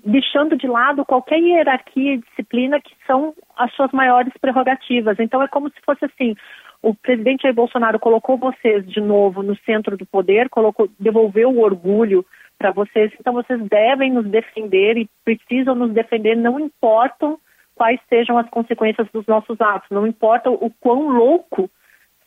deixando 0.05 0.55
de 0.55 0.67
lado 0.67 1.03
qualquer 1.03 1.39
hierarquia 1.39 2.13
e 2.13 2.17
disciplina 2.19 2.79
que 2.79 2.93
são 3.05 3.33
as 3.57 3.73
suas 3.73 3.91
maiores 3.91 4.31
prerrogativas. 4.39 5.19
Então, 5.19 5.41
é 5.41 5.47
como 5.49 5.69
se 5.69 5.81
fosse 5.85 6.05
assim: 6.05 6.35
o 6.81 6.95
presidente 6.95 7.43
Jair 7.43 7.53
Bolsonaro 7.53 7.99
colocou 7.99 8.37
vocês 8.37 8.87
de 8.87 8.99
novo 8.99 9.43
no 9.43 9.55
centro 9.57 9.95
do 9.95 10.05
poder, 10.05 10.49
colocou, 10.49 10.89
devolveu 10.99 11.49
o 11.49 11.61
orgulho 11.61 12.25
para 12.57 12.71
vocês, 12.71 13.11
então 13.19 13.33
vocês 13.33 13.59
devem 13.67 14.11
nos 14.11 14.27
defender 14.27 14.97
e 14.97 15.09
precisam 15.23 15.75
nos 15.75 15.91
defender, 15.91 16.35
não 16.35 16.59
importam 16.59 17.39
quais 17.75 17.99
sejam 18.09 18.37
as 18.37 18.49
consequências 18.49 19.07
dos 19.11 19.25
nossos 19.25 19.59
atos, 19.59 19.89
não 19.89 20.05
importa 20.05 20.49
o 20.49 20.69
quão 20.79 21.09
louco 21.09 21.69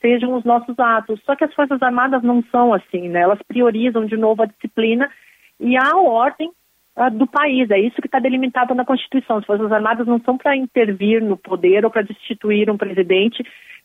sejam 0.01 0.35
os 0.35 0.45
nossos 0.45 0.79
atos. 0.79 1.21
Só 1.25 1.35
que 1.35 1.45
as 1.45 1.55
Forças 1.55 1.81
Armadas 1.81 2.23
não 2.23 2.43
são 2.51 2.75
assim, 2.75 3.09
né? 3.09 3.21
Elas 3.21 3.39
priorizam 3.49 4.05
de 4.05 4.17
novo 4.17 4.43
a 4.43 4.47
disciplina 4.47 5.11
e 5.59 5.77
a 5.77 5.97
ordem 5.97 6.51
uh, 6.97 7.11
do 7.11 7.27
país. 7.27 7.71
É 7.71 7.79
isso 7.79 8.03
que 8.03 8.09
está 8.09 8.19
delimitado 8.19 8.75
na 8.75 8.85
Constituição. 8.85 9.39
As 9.39 9.47
Forças 9.47 9.73
Armadas 9.73 10.07
não 10.07 10.21
são 10.21 10.37
para 10.37 10.57
intervir 10.57 11.23
no 11.23 11.39
poder 11.39 11.85
ou 11.85 11.91
para 11.91 12.03
destituir 12.03 12.71
um 12.71 12.77
presidente 12.77 13.43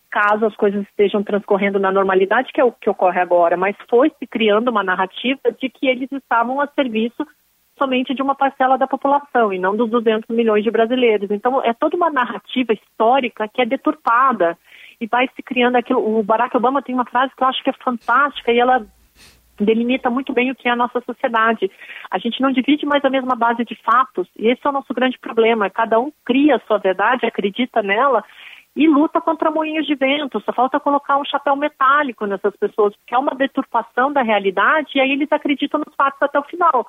caso 0.10 0.46
as 0.46 0.56
coisas 0.56 0.82
estejam 0.84 1.24
transcorrendo 1.24 1.80
na 1.80 1.92
normalidade, 1.92 2.52
que 2.52 2.60
é 2.60 2.64
o 2.64 2.72
que 2.72 2.90
ocorre 2.90 3.20
agora, 3.20 3.56
mas 3.56 3.76
foi 3.90 4.12
se 4.20 4.28
criando 4.28 4.70
uma 4.70 4.84
narrativa 4.84 5.52
de 5.60 5.70
que 5.70 5.88
eles 5.88 6.12
estavam 6.12 6.60
a 6.60 6.68
serviço 6.68 7.26
somente 7.78 8.14
de 8.14 8.22
uma 8.22 8.36
parcela 8.36 8.78
da 8.78 8.86
população 8.86 9.54
e 9.54 9.58
não 9.58 9.76
dos 9.76 9.90
200 9.90 10.36
milhões 10.36 10.64
de 10.64 10.70
brasileiros. 10.70 11.32
Então, 11.32 11.64
é 11.64 11.74
toda 11.74 11.96
uma 11.96 12.10
narrativa 12.10 12.74
histórica 12.74 13.48
que 13.48 13.62
é 13.62 13.66
deturpada 13.66 14.58
e 15.00 15.08
vai 15.08 15.30
se 15.34 15.42
criando 15.42 15.78
aquilo. 15.78 16.20
O 16.20 16.22
Barack 16.22 16.56
Obama 16.58 16.82
tem 16.82 16.94
uma 16.94 17.06
frase 17.06 17.34
que 17.36 17.42
eu 17.42 17.48
acho 17.48 17.64
que 17.64 17.70
é 17.70 17.74
fantástica 17.82 18.52
e 18.52 18.60
ela 18.60 18.86
delimita 19.58 20.10
muito 20.10 20.34
bem 20.34 20.52
o 20.52 20.56
que 20.56 20.68
é 20.68 20.72
a 20.72 20.76
nossa 20.76 21.02
sociedade. 21.02 21.72
A 22.12 22.18
gente 22.18 22.42
não 22.42 22.52
divide 22.52 22.86
mais 22.86 23.04
a 23.04 23.10
mesma 23.10 23.36
base 23.36 23.64
de 23.64 23.76
fatos 23.76 24.28
e 24.38 24.48
esse 24.48 24.62
é 24.66 24.70
o 24.70 24.74
nosso 24.74 24.94
grande 24.94 25.18
problema. 25.18 25.70
Cada 25.70 26.00
um 26.00 26.12
cria 26.26 26.58
a 26.58 26.60
sua 26.62 26.78
verdade, 26.78 27.26
acredita 27.26 27.82
nela 27.82 28.24
e 28.76 28.88
luta 28.88 29.20
contra 29.20 29.52
moinhos 29.52 29.86
de 29.86 29.96
vento. 29.96 30.40
Só 30.42 30.54
falta 30.54 30.80
colocar 30.80 31.18
um 31.18 31.26
chapéu 31.26 31.56
metálico 31.56 32.26
nessas 32.26 32.56
pessoas, 32.56 32.96
porque 32.96 33.16
é 33.16 33.18
uma 33.18 33.36
deturpação 33.36 34.12
da 34.12 34.22
realidade 34.22 34.92
e 34.96 35.02
aí 35.02 35.12
eles 35.12 35.32
acreditam 35.32 35.82
nos 35.86 35.96
fatos 35.96 36.22
até 36.22 36.40
o 36.40 36.44
final. 36.44 36.88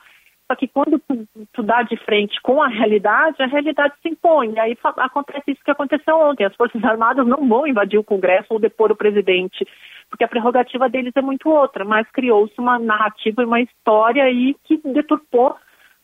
Só 0.51 0.57
que 0.57 0.67
quando 0.67 0.99
tu, 0.99 1.29
tu 1.53 1.63
dá 1.63 1.83
de 1.83 1.97
frente 1.99 2.41
com 2.43 2.61
a 2.61 2.67
realidade, 2.67 3.41
a 3.41 3.47
realidade 3.47 3.95
se 4.03 4.09
impõe. 4.09 4.53
E 4.53 4.59
aí 4.59 4.77
acontece 4.97 5.53
isso 5.53 5.63
que 5.65 5.71
aconteceu 5.71 6.17
ontem. 6.17 6.45
As 6.45 6.57
Forças 6.57 6.83
Armadas 6.83 7.25
não 7.25 7.49
vão 7.49 7.69
invadir 7.69 8.01
o 8.01 8.05
Congresso 8.05 8.49
ou 8.51 8.59
depor 8.59 8.91
o 8.91 8.97
presidente, 8.97 9.65
porque 10.09 10.25
a 10.25 10.29
prerrogativa 10.29 10.89
deles 10.89 11.13
é 11.15 11.23
muito 11.23 11.49
outra. 11.49 11.85
Mas 11.85 12.11
criou-se 12.11 12.55
uma 12.59 12.81
narrativa 12.81 13.43
e 13.43 13.45
uma 13.45 13.61
história 13.61 14.25
aí 14.25 14.57
que 14.65 14.77
deturpou 14.79 15.55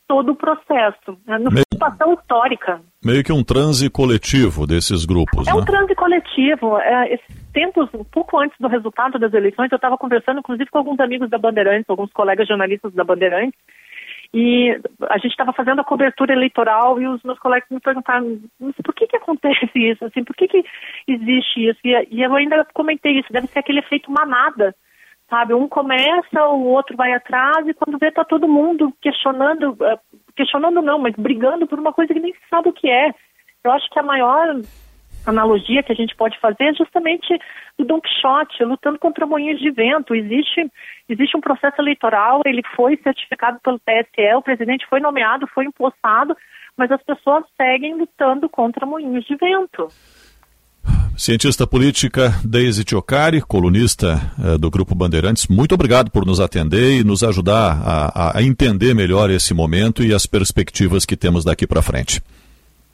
todo 0.09 0.33
o 0.33 0.37
processo. 0.37 1.19
Né? 1.27 1.39
Uma 1.39 1.62
situação 1.73 2.15
histórica. 2.15 2.81
Meio 3.05 3.23
que 3.24 3.33
um 3.33 3.43
transe 3.45 3.91
coletivo 3.91 4.66
desses 4.66 5.05
grupos, 5.05 5.47
É 5.47 5.53
né? 5.53 5.59
um 5.61 5.65
transe 5.65 5.95
coletivo. 5.95 6.78
É, 6.78 7.15
esses 7.15 7.53
tempos, 7.53 7.89
um 7.95 8.05
pouco 8.05 8.39
antes 8.39 8.57
do 8.59 8.69
resultado 8.69 9.19
das 9.19 9.33
eleições, 9.33 9.70
eu 9.70 9.77
estava 9.77 9.97
conversando, 9.99 10.41
inclusive, 10.41 10.70
com 10.70 10.78
alguns 10.78 11.01
amigos 11.01 11.28
da 11.31 11.39
Bandeirantes, 11.39 11.89
alguns 11.89 12.12
colegas 12.12 12.47
jornalistas 12.49 12.93
da 12.95 13.05
Bandeirantes, 13.05 13.59
E 14.35 14.78
a 15.09 15.19
gente 15.19 15.31
estava 15.31 15.53
fazendo 15.53 15.81
a 15.81 15.85
cobertura 15.85 16.33
eleitoral 16.33 17.01
e 17.01 17.07
os 17.07 17.23
meus 17.23 17.39
colegas 17.39 17.69
me 17.70 17.81
perguntaram, 17.81 18.39
por 18.85 18.95
que 18.95 19.07
que 19.07 19.16
acontece 19.16 19.70
isso? 19.74 20.05
Assim, 20.05 20.24
por 20.24 20.35
que 20.35 20.49
que 20.49 20.65
existe 21.09 21.69
isso? 21.69 21.78
E, 21.85 22.09
e 22.11 22.23
eu 22.23 22.35
ainda 22.35 22.66
comentei 22.74 23.19
isso, 23.19 23.33
deve 23.33 23.47
ser 23.47 23.61
aquele 23.61 23.78
efeito 23.81 24.11
manada, 24.11 24.74
sabe? 25.28 25.55
Um 25.55 25.69
começa, 25.69 26.47
o 26.48 26.66
outro 26.66 26.97
vai 26.97 27.12
atrás 27.12 27.66
e 27.66 27.74
quando 27.74 27.98
vê 27.98 28.11
tá 28.11 28.24
todo 28.24 28.48
mundo 28.48 28.93
questionando, 29.01 29.77
eh, 29.82 29.98
questionando 30.36 30.81
não, 30.81 30.98
mas 30.98 31.15
brigando 31.16 31.66
por 31.66 31.78
uma 31.78 31.93
coisa 31.93 32.12
que 32.15 32.20
nem 32.20 32.32
se 32.32 32.40
sabe 32.48 32.69
o 32.69 32.73
que 32.73 32.89
é. 32.89 33.12
Eu 33.65 33.73
acho 33.73 33.89
que 33.90 33.98
a 33.98 34.03
maior 34.03 34.61
analogia 35.27 35.82
que 35.82 35.93
a 35.93 35.94
gente 35.94 36.15
pode 36.15 36.39
fazer 36.39 36.65
é 36.65 36.74
justamente 36.74 37.27
do 37.77 37.85
Don 37.85 38.01
Quixote, 38.01 38.65
lutando 38.65 38.98
contra 38.98 39.27
moinhos 39.27 39.59
de 39.59 39.70
vento. 39.70 40.15
Existe, 40.15 40.70
existe 41.09 41.36
um 41.36 41.40
processo 41.40 41.81
eleitoral, 41.81 42.43
ele 42.44 42.62
foi 42.77 42.97
certificado 42.98 43.59
pelo 43.61 43.81
TSE, 43.81 44.35
o 44.36 44.43
presidente 44.43 44.86
foi 44.86 45.01
nomeado, 45.01 45.48
foi 45.48 45.65
empossado, 45.65 46.36
mas 46.77 46.90
as 46.93 47.03
pessoas 47.03 47.44
seguem 47.57 47.97
lutando 47.97 48.48
contra 48.48 48.86
moinhos 48.86 49.24
de 49.24 49.35
vento. 49.35 49.89
Cientista 51.16 51.66
política 51.66 52.38
Deise 52.44 52.84
Tiocari, 52.84 53.40
colunista 53.40 54.32
eh, 54.38 54.59
do 54.59 54.70
Grupo 54.70 54.94
Bandeirantes, 54.94 55.47
muito 55.47 55.74
obrigado 55.74 56.10
por 56.10 56.26
nos 56.26 56.40
atender 56.40 57.01
e 57.01 57.02
nos 57.02 57.24
ajudar 57.24 57.80
a, 57.82 58.38
a 58.38 58.43
entender 58.43 58.94
melhor 58.94 59.30
esse 59.30 59.55
momento 59.55 60.05
e 60.05 60.12
as 60.12 60.26
perspectivas 60.26 61.06
que 61.06 61.16
temos 61.16 61.43
daqui 61.43 61.66
para 61.66 61.80
frente. 61.80 62.22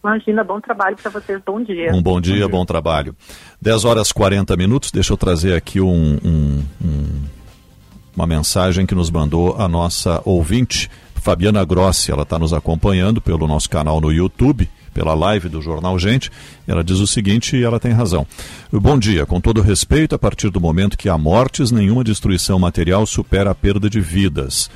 Imagina, 0.04 0.44
bom 0.44 0.60
trabalho 0.60 0.96
para 0.96 1.10
vocês, 1.10 1.42
bom 1.44 1.64
dia. 1.64 1.92
Um 1.92 2.00
bom 2.00 2.20
dia, 2.20 2.46
bom, 2.46 2.64
trabalho. 2.64 3.14
10 3.60 3.84
horas 3.84 4.12
40 4.12 4.56
minutos, 4.56 4.92
deixa 4.92 5.12
eu 5.12 5.16
trazer 5.16 5.54
aqui 5.54 5.80
um, 5.80 6.18
um, 6.24 6.64
um, 6.80 7.22
uma 8.14 8.26
mensagem 8.26 8.86
que 8.86 8.94
nos 8.94 9.10
mandou 9.10 9.60
a 9.60 9.66
nossa 9.66 10.22
ouvinte, 10.24 10.88
Fabiana 11.16 11.64
Grossi. 11.64 12.12
Ela 12.12 12.22
está 12.22 12.38
nos 12.38 12.52
acompanhando 12.52 13.20
pelo 13.20 13.48
nosso 13.48 13.68
canal 13.68 14.00
no 14.00 14.12
YouTube, 14.12 14.68
pela 14.92 15.14
live 15.14 15.48
do 15.48 15.60
Jornal 15.60 15.98
Gente. 15.98 16.30
Ela 16.66 16.84
diz 16.84 16.98
o 16.98 17.06
seguinte 17.06 17.56
e 17.56 17.64
ela 17.64 17.80
tem 17.80 17.92
razão. 17.92 18.26
Bom 18.70 18.98
dia, 18.98 19.26
com 19.26 19.40
todo 19.40 19.60
respeito, 19.60 20.14
a 20.14 20.18
partir 20.18 20.50
do 20.50 20.60
momento 20.60 20.96
que 20.96 21.08
há 21.08 21.18
mortes, 21.18 21.70
nenhuma 21.70 22.04
destruição 22.04 22.58
material 22.58 23.06
supera 23.06 23.50
a 23.50 23.54
perda 23.54 23.88
de 23.88 24.00
vidas. 24.00 24.70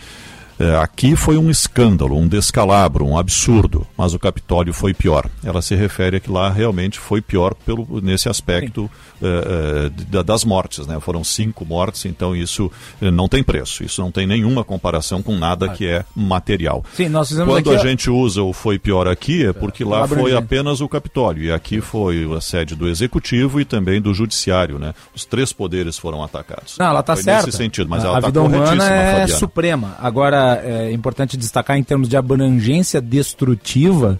É, 0.58 0.76
aqui 0.76 1.14
foi 1.14 1.36
um 1.36 1.50
escândalo, 1.50 2.16
um 2.16 2.26
descalabro, 2.26 3.04
um 3.04 3.18
absurdo, 3.18 3.86
mas 3.96 4.14
o 4.14 4.18
Capitólio 4.18 4.72
foi 4.72 4.94
pior. 4.94 5.28
Ela 5.44 5.60
se 5.60 5.74
refere 5.74 6.16
a 6.16 6.20
que 6.20 6.30
lá 6.30 6.50
realmente 6.50 6.98
foi 6.98 7.20
pior 7.20 7.54
pelo, 7.54 8.00
nesse 8.00 8.28
aspecto 8.28 8.90
é, 9.22 9.90
é, 10.18 10.22
das 10.22 10.44
mortes. 10.44 10.86
Né? 10.86 10.98
Foram 11.00 11.22
cinco 11.22 11.64
mortes, 11.64 12.06
então 12.06 12.34
isso 12.34 12.70
é, 13.00 13.10
não 13.10 13.28
tem 13.28 13.42
preço. 13.42 13.84
Isso 13.84 14.00
não 14.00 14.10
tem 14.10 14.26
nenhuma 14.26 14.64
comparação 14.64 15.22
com 15.22 15.36
nada 15.36 15.68
que 15.68 15.86
é 15.86 16.04
material. 16.14 16.84
Sim, 16.94 17.08
nós 17.08 17.28
fizemos 17.28 17.52
Quando 17.52 17.70
aqui, 17.70 17.78
a 17.78 17.88
gente 17.88 18.10
usa 18.10 18.42
o 18.42 18.52
foi 18.52 18.78
pior 18.78 19.06
aqui, 19.06 19.46
é 19.46 19.52
porque 19.52 19.84
lá 19.84 20.08
foi 20.08 20.34
apenas 20.34 20.80
o 20.80 20.88
Capitólio. 20.88 21.44
E 21.44 21.52
aqui 21.52 21.80
foi 21.80 22.26
a 22.34 22.40
sede 22.40 22.74
do 22.74 22.88
Executivo 22.88 23.60
e 23.60 23.64
também 23.64 24.00
do 24.00 24.14
Judiciário. 24.14 24.78
Né? 24.78 24.94
Os 25.14 25.24
três 25.24 25.52
poderes 25.52 25.98
foram 25.98 26.22
atacados. 26.22 26.76
Não, 26.78 26.86
ela 26.86 27.00
está 27.00 27.14
certa. 27.14 27.46
Nesse 27.46 27.58
sentido, 27.58 27.90
mas 27.90 28.04
a, 28.04 28.08
ela 28.08 28.18
está 28.18 28.28
vida 28.28 28.40
humana 28.40 28.64
corretíssima, 28.64 28.94
é 28.94 29.20
Fabiana. 29.20 29.38
suprema. 29.38 29.96
Agora, 30.00 30.45
é 30.54 30.92
importante 30.92 31.36
destacar 31.36 31.76
em 31.76 31.82
termos 31.82 32.08
de 32.08 32.16
abrangência 32.16 33.00
destrutiva, 33.00 34.18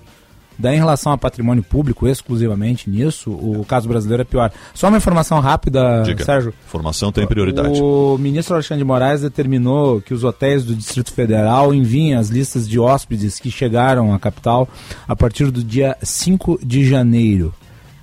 daí 0.58 0.76
em 0.76 0.78
relação 0.78 1.12
a 1.12 1.18
patrimônio 1.18 1.62
público, 1.62 2.08
exclusivamente 2.08 2.88
nisso, 2.88 3.30
o 3.30 3.64
caso 3.64 3.88
brasileiro 3.88 4.22
é 4.22 4.24
pior. 4.24 4.50
Só 4.74 4.88
uma 4.88 4.96
informação 4.96 5.40
rápida, 5.40 6.02
Diga. 6.02 6.24
Sérgio. 6.24 6.54
Informação 6.66 7.12
tem 7.12 7.26
prioridade. 7.26 7.80
O 7.80 8.16
ministro 8.18 8.54
Alexandre 8.54 8.82
de 8.82 8.86
Moraes 8.86 9.20
determinou 9.20 10.00
que 10.00 10.14
os 10.14 10.24
hotéis 10.24 10.64
do 10.64 10.74
Distrito 10.74 11.12
Federal 11.12 11.74
enviem 11.74 12.14
as 12.14 12.28
listas 12.28 12.68
de 12.68 12.78
hóspedes 12.78 13.38
que 13.38 13.50
chegaram 13.50 14.14
à 14.14 14.18
capital 14.18 14.68
a 15.06 15.14
partir 15.14 15.50
do 15.50 15.62
dia 15.62 15.96
5 16.02 16.60
de 16.64 16.88
janeiro. 16.88 17.54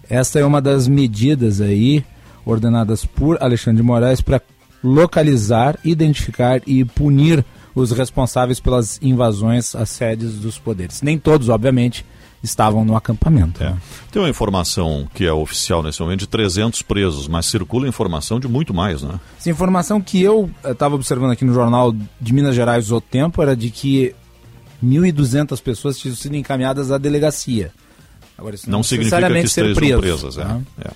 Esta 0.10 0.40
é 0.40 0.46
uma 0.46 0.62
das 0.62 0.88
medidas 0.88 1.60
aí 1.62 2.04
ordenadas 2.46 3.06
por 3.06 3.42
Alexandre 3.42 3.82
de 3.82 3.88
Moraes 3.88 4.22
para 4.22 4.42
localizar, 4.84 5.80
identificar 5.84 6.62
e 6.68 6.84
punir 6.84 7.44
os 7.76 7.92
responsáveis 7.92 8.60
pelas 8.60 9.00
invasões 9.02 9.76
às 9.76 9.90
sedes 9.90 10.34
dos 10.36 10.58
poderes. 10.58 11.02
Nem 11.02 11.18
todos, 11.18 11.50
obviamente, 11.50 12.06
estavam 12.44 12.84
no 12.84 12.96
acampamento. 12.96 13.64
É. 13.64 13.74
Tem 14.12 14.22
uma 14.22 14.30
informação 14.30 15.08
que 15.14 15.26
é 15.26 15.32
oficial 15.32 15.82
nesse 15.82 16.02
momento 16.02 16.20
de 16.20 16.28
300 16.28 16.82
presos, 16.82 17.28
mas 17.28 17.46
circula 17.46 17.88
informação 17.88 18.40
de 18.40 18.48
muito 18.48 18.74
mais, 18.74 19.02
né? 19.02 19.20
Essa 19.40 19.50
informação 19.50 20.02
que 20.02 20.22
eu 20.22 20.52
estava 20.64 20.96
observando 20.96 21.32
aqui 21.32 21.46
no 21.46 21.54
jornal 21.54 21.94
de 22.20 22.34
Minas 22.34 22.54
Gerais 22.54 22.92
o 22.92 23.00
Tempo 23.00 23.42
era 23.42 23.56
de 23.56 23.70
que 23.70 24.14
1.200 24.84 25.62
pessoas 25.62 25.98
tinham 25.98 26.16
sido 26.16 26.36
encaminhadas 26.36 26.92
à 26.92 26.98
delegacia. 26.98 27.72
Agora, 28.38 28.56
isso 28.56 28.70
não, 28.70 28.80
Não 28.80 28.84
significa 28.84 29.30
que 29.30 29.40
estejam 29.40 30.00
presas. 30.00 30.38
É. 30.38 30.44
né? 30.44 30.62
É. 30.82 30.92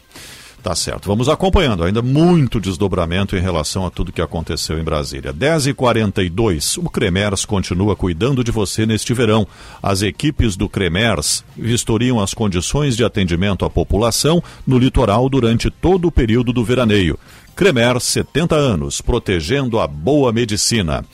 Tá 0.63 0.75
certo. 0.75 1.07
Vamos 1.07 1.29
acompanhando. 1.29 1.83
Ainda 1.83 2.01
muito 2.01 2.59
desdobramento 2.59 3.35
em 3.35 3.39
relação 3.39 3.85
a 3.85 3.91
tudo 3.91 4.11
que 4.11 4.21
aconteceu 4.21 4.79
em 4.79 4.83
Brasília. 4.83 5.33
10h42. 5.33 6.77
O 6.83 6.89
Cremers 6.89 7.45
continua 7.45 7.95
cuidando 7.95 8.43
de 8.43 8.51
você 8.51 8.85
neste 8.85 9.13
verão. 9.13 9.47
As 9.81 10.01
equipes 10.01 10.55
do 10.55 10.67
Cremers 10.67 11.43
vistoriam 11.55 12.19
as 12.19 12.33
condições 12.33 12.97
de 12.97 13.03
atendimento 13.03 13.63
à 13.63 13.69
população 13.69 14.43
no 14.65 14.77
litoral 14.77 15.29
durante 15.29 15.69
todo 15.69 16.07
o 16.07 16.11
período 16.11 16.51
do 16.51 16.63
veraneio. 16.65 17.17
Cremers, 17.55 18.03
70 18.03 18.55
anos, 18.55 19.01
protegendo 19.01 19.79
a 19.79 19.87
boa 19.87 20.31
medicina. 20.31 21.05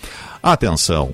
Atenção! 0.41 1.13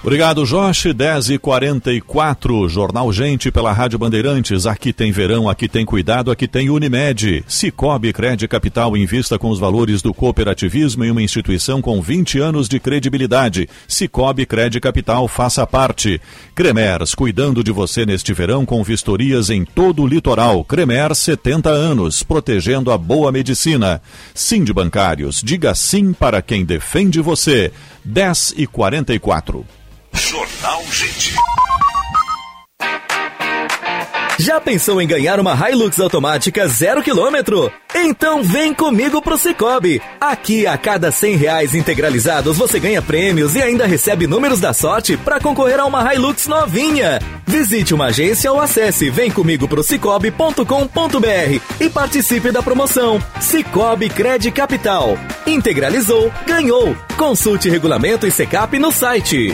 Obrigado, 0.07 0.45
Josh. 0.45 0.85
10h44, 0.85 2.69
Jornal 2.69 3.11
Gente 3.11 3.51
pela 3.51 3.73
Rádio 3.73 3.99
Bandeirantes. 3.99 4.65
Aqui 4.65 4.93
tem 4.93 5.11
verão, 5.11 5.49
aqui 5.49 5.67
tem 5.67 5.83
cuidado, 5.83 6.31
aqui 6.31 6.47
tem 6.47 6.69
Unimed. 6.69 7.43
Cicobi 7.45 8.13
Crédito 8.13 8.49
Capital 8.49 8.95
invista 8.95 9.37
com 9.37 9.49
os 9.49 9.59
valores 9.59 10.01
do 10.01 10.13
cooperativismo 10.13 11.03
em 11.03 11.11
uma 11.11 11.21
instituição 11.21 11.81
com 11.81 12.01
20 12.01 12.39
anos 12.39 12.69
de 12.69 12.79
credibilidade. 12.79 13.67
Cicobi 13.85 14.45
Crédito 14.45 14.81
Capital, 14.81 15.27
faça 15.27 15.67
parte. 15.67 16.21
Cremers, 16.55 17.13
cuidando 17.13 17.61
de 17.61 17.73
você 17.73 18.05
neste 18.05 18.31
verão 18.31 18.65
com 18.65 18.81
vistorias 18.85 19.49
em 19.49 19.65
todo 19.65 20.03
o 20.03 20.07
litoral. 20.07 20.63
Cremers, 20.63 21.17
70 21.17 21.69
anos, 21.69 22.23
protegendo 22.23 22.93
a 22.93 22.97
boa 22.97 23.29
medicina. 23.29 24.01
Sim 24.33 24.63
de 24.63 24.71
bancários, 24.71 25.41
diga 25.43 25.75
sim 25.75 26.13
para 26.13 26.41
quem 26.41 26.63
defende 26.63 27.19
você. 27.19 27.73
10 28.05 28.53
e 28.55 28.65
44. 28.65 29.65
Jornal 30.17 30.83
Gente. 30.91 31.35
Já 34.39 34.59
pensou 34.59 35.01
em 35.01 35.07
ganhar 35.07 35.39
uma 35.39 35.69
Hilux 35.69 35.99
automática 35.99 36.67
zero 36.67 37.03
quilômetro? 37.03 37.71
Então 37.93 38.43
vem 38.43 38.73
comigo 38.73 39.21
pro 39.21 39.37
Cicobi. 39.37 40.01
Aqui, 40.19 40.65
a 40.65 40.75
cada 40.77 41.11
cem 41.11 41.35
reais 41.35 41.75
integralizados, 41.75 42.57
você 42.57 42.79
ganha 42.79 43.01
prêmios 43.01 43.55
e 43.55 43.61
ainda 43.61 43.85
recebe 43.85 44.25
números 44.25 44.59
da 44.59 44.73
sorte 44.73 45.15
para 45.17 45.39
concorrer 45.39 45.79
a 45.79 45.85
uma 45.85 46.13
Hilux 46.13 46.47
novinha. 46.47 47.19
Visite 47.45 47.93
uma 47.93 48.07
agência 48.07 48.51
ou 48.51 48.59
acesse 48.59 49.09
vemcomigo.cicobi.com.br 49.09 51.61
e 51.79 51.89
participe 51.89 52.51
da 52.51 52.63
promoção. 52.63 53.21
Cicobi 53.39 54.09
Cred 54.09 54.51
Capital. 54.51 55.17
Integralizou, 55.45 56.31
ganhou. 56.45 56.95
Consulte 57.17 57.69
regulamento 57.69 58.25
e 58.25 58.31
secap 58.31 58.77
no 58.79 58.91
site. 58.91 59.53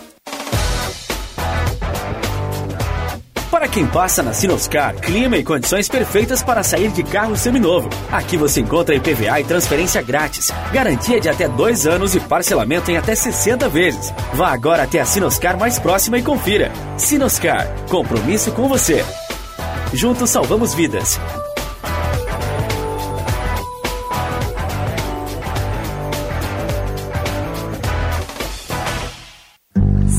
quem 3.71 3.87
passa 3.87 4.21
na 4.21 4.33
Sinoscar, 4.33 4.93
clima 4.95 5.37
e 5.37 5.43
condições 5.43 5.87
perfeitas 5.87 6.43
para 6.43 6.61
sair 6.61 6.91
de 6.91 7.03
carro 7.03 7.37
seminovo. 7.37 7.89
Aqui 8.11 8.35
você 8.35 8.59
encontra 8.59 8.95
IPVA 8.95 9.39
e 9.39 9.45
transferência 9.45 10.01
grátis, 10.01 10.51
garantia 10.73 11.21
de 11.21 11.29
até 11.29 11.47
dois 11.47 11.87
anos 11.87 12.13
e 12.13 12.19
parcelamento 12.19 12.91
em 12.91 12.97
até 12.97 13.15
60 13.15 13.69
vezes. 13.69 14.13
Vá 14.33 14.49
agora 14.49 14.83
até 14.83 14.99
a 14.99 15.05
Sinoscar 15.05 15.57
mais 15.57 15.79
próxima 15.79 16.19
e 16.19 16.21
confira. 16.21 16.69
Sinoscar, 16.97 17.65
compromisso 17.89 18.51
com 18.51 18.67
você. 18.67 19.05
Juntos 19.93 20.29
salvamos 20.29 20.73
vidas. 20.73 21.17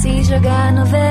Se 0.01 0.23
jogar 0.25 0.73
no 0.73 0.87
verão, 0.87 1.02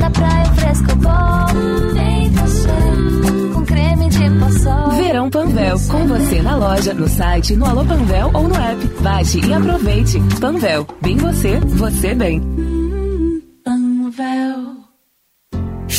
Na 0.00 0.10
praia 0.10 0.44
fresco 0.54 0.96
bom. 0.96 1.30
Com 3.54 3.64
creme 3.64 4.08
de. 4.08 4.30
Verão 4.96 5.30
Panvel, 5.30 5.76
com 5.88 6.06
você 6.06 6.42
na 6.42 6.56
loja, 6.56 6.94
no 6.94 7.08
site, 7.08 7.54
no 7.54 7.66
Alô 7.66 7.84
Panvel 7.84 8.30
ou 8.32 8.48
no 8.48 8.54
app. 8.54 8.86
Baixe 9.00 9.40
e 9.46 9.52
aproveite. 9.52 10.18
Panvel, 10.40 10.86
bem 11.02 11.16
você, 11.16 11.60
você 11.60 12.14
bem. 12.14 12.40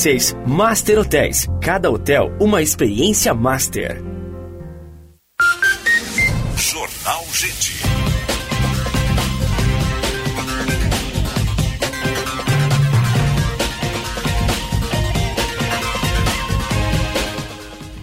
2766. 0.00 0.34
Master 0.46 0.98
Hotéis. 0.98 1.46
Cada 1.60 1.90
hotel 1.90 2.32
uma 2.40 2.62
experiência 2.62 3.34
master. 3.34 4.02
Jornal 6.56 7.24
Gente. 7.32 7.79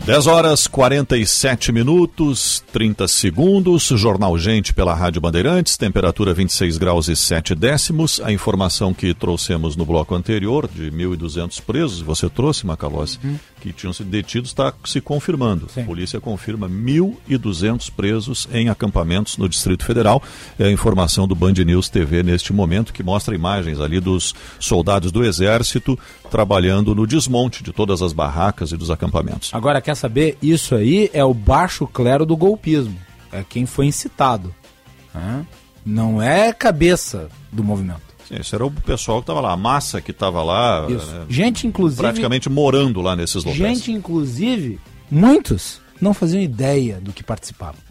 Dez 0.07 0.25
horas 0.25 0.67
47 0.67 1.69
minutos, 1.73 2.63
30 2.71 3.09
segundos. 3.09 3.87
Jornal 3.87 4.37
Gente 4.37 4.73
pela 4.73 4.93
Rádio 4.95 5.19
Bandeirantes, 5.19 5.75
temperatura 5.75 6.33
26 6.33 6.77
graus 6.77 7.09
e 7.09 7.15
7 7.15 7.53
décimos. 7.53 8.21
A 8.23 8.31
informação 8.31 8.93
que 8.93 9.13
trouxemos 9.13 9.75
no 9.75 9.85
bloco 9.85 10.15
anterior 10.15 10.65
de 10.65 10.89
1.200 10.91 11.61
presos, 11.61 11.99
você 11.99 12.29
trouxe, 12.29 12.65
Macalossi, 12.65 13.19
Uhum. 13.21 13.37
Que 13.59 13.73
tinham 13.73 13.91
sido 13.93 14.09
detidos, 14.09 14.51
está 14.51 14.73
se 14.85 15.01
confirmando. 15.01 15.67
A 15.75 15.81
polícia 15.81 16.19
confirma 16.21 16.69
1.200 16.69 17.91
presos 17.91 18.47
em 18.51 18.69
acampamentos 18.69 19.37
no 19.37 19.49
Distrito 19.49 19.83
Federal. 19.83 20.21
É 20.59 20.65
a 20.65 20.71
informação 20.71 21.27
do 21.27 21.35
Band 21.35 21.53
News 21.53 21.89
TV 21.89 22.23
neste 22.23 22.53
momento, 22.53 22.93
que 22.93 23.03
mostra 23.03 23.35
imagens 23.35 23.79
ali 23.79 23.99
dos 23.99 24.33
soldados 24.59 25.11
do 25.11 25.23
Exército 25.23 25.97
trabalhando 26.29 26.93
no 26.93 27.07
desmonte 27.07 27.63
de 27.63 27.71
todas 27.71 28.01
as 28.01 28.13
barracas 28.13 28.71
e 28.71 28.77
dos 28.77 28.91
acampamentos. 28.91 29.49
Agora, 29.53 29.81
quer 29.81 29.95
saber? 29.95 30.37
Isso 30.41 30.75
aí 30.75 31.09
é 31.13 31.23
o 31.23 31.33
baixo 31.33 31.87
clero 31.87 32.25
do 32.25 32.35
golpismo. 32.37 32.97
É 33.31 33.43
quem 33.47 33.65
foi 33.65 33.85
incitado. 33.87 34.53
né? 35.13 35.45
Não 35.85 36.21
é 36.21 36.51
cabeça 36.51 37.29
do 37.51 37.63
movimento. 37.63 38.06
Esse 38.29 38.55
era 38.55 38.65
o 38.65 38.71
pessoal 38.71 39.19
que 39.19 39.23
estava 39.23 39.39
lá, 39.39 39.53
a 39.53 39.57
massa 39.57 40.01
que 40.01 40.11
estava 40.11 40.43
lá. 40.43 40.87
Né, 40.87 41.25
Gente, 41.29 41.65
inclusive. 41.65 42.01
Praticamente 42.01 42.49
morando 42.49 43.01
lá 43.01 43.15
nesses 43.15 43.43
locais. 43.43 43.57
Gente, 43.57 43.91
inclusive, 43.91 44.79
muitos 45.09 45.79
não 46.01 46.13
faziam 46.13 46.41
ideia 46.41 46.99
do 47.01 47.13
que 47.13 47.23
participavam. 47.23 47.87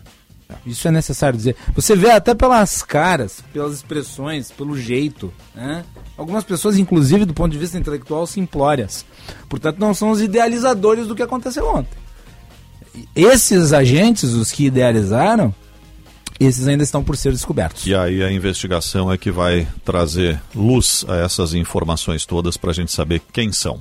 Isso 0.65 0.87
é 0.87 0.91
necessário 0.91 1.37
dizer. 1.37 1.57
Você 1.75 1.97
vê 1.97 2.11
até 2.11 2.35
pelas 2.35 2.83
caras, 2.83 3.43
pelas 3.53 3.75
expressões, 3.75 4.51
pelo 4.51 4.79
jeito. 4.79 5.33
Né? 5.55 5.85
Algumas 6.17 6.45
pessoas, 6.45 6.79
inclusive 6.79 7.25
do 7.25 7.35
ponto 7.35 7.51
de 7.51 7.59
vista 7.59 7.77
intelectual, 7.77 8.27
simplórias. 8.27 9.05
Portanto, 9.49 9.79
não 9.79 9.93
são 9.93 10.11
os 10.11 10.21
idealizadores 10.21 11.07
do 11.07 11.15
que 11.15 11.23
aconteceu 11.23 11.67
ontem. 11.67 11.99
Esses 13.15 13.73
agentes, 13.73 14.33
os 14.33 14.53
que 14.53 14.67
idealizaram, 14.67 15.55
esses 16.45 16.69
ainda 16.69 16.83
estão 16.83 17.03
por 17.03 17.17
ser 17.17 17.33
descobertos. 17.33 17.87
E 17.87 17.95
aí 17.95 18.23
a 18.23 18.31
investigação 18.31 19.11
é 19.11 19.17
que 19.17 19.31
vai 19.31 19.67
trazer 19.85 20.41
luz 20.55 21.05
a 21.09 21.17
essas 21.17 21.55
informações 21.55 22.27
todas 22.27 22.57
para 22.57 22.71
a 22.71 22.75
gente 22.75 22.93
saber 22.93 23.23
quem 23.33 23.53
são. 23.53 23.81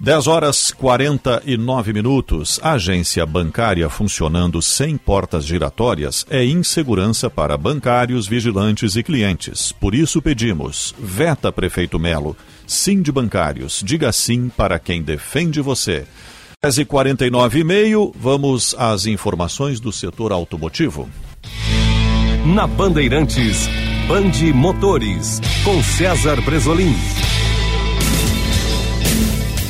10 0.00 0.28
horas 0.28 0.70
49 0.70 1.92
minutos. 1.92 2.60
Agência 2.62 3.26
bancária 3.26 3.88
funcionando 3.90 4.62
sem 4.62 4.96
portas 4.96 5.44
giratórias 5.44 6.24
é 6.30 6.44
insegurança 6.44 7.28
para 7.28 7.58
bancários, 7.58 8.28
vigilantes 8.28 8.94
e 8.94 9.02
clientes. 9.02 9.72
Por 9.72 9.96
isso 9.96 10.22
pedimos: 10.22 10.94
veta 10.96 11.50
Prefeito 11.50 11.98
Melo. 11.98 12.36
Sim 12.64 13.02
de 13.02 13.10
bancários. 13.10 13.82
Diga 13.84 14.12
sim 14.12 14.48
para 14.48 14.78
quem 14.78 15.02
defende 15.02 15.60
você. 15.60 16.06
10h49 16.64 17.54
e 17.54 17.64
meio, 17.64 18.12
vamos 18.16 18.74
às 18.78 19.06
informações 19.06 19.80
do 19.80 19.92
setor 19.92 20.32
automotivo. 20.32 21.08
Na 22.54 22.66
Bandeirantes, 22.66 23.68
Bande 24.08 24.54
Motores, 24.54 25.38
com 25.62 25.82
César 25.82 26.40
Bresolim. 26.40 26.94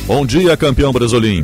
Bom 0.07 0.25
dia, 0.25 0.55
campeão 0.55 0.93
Bresolim. 0.93 1.43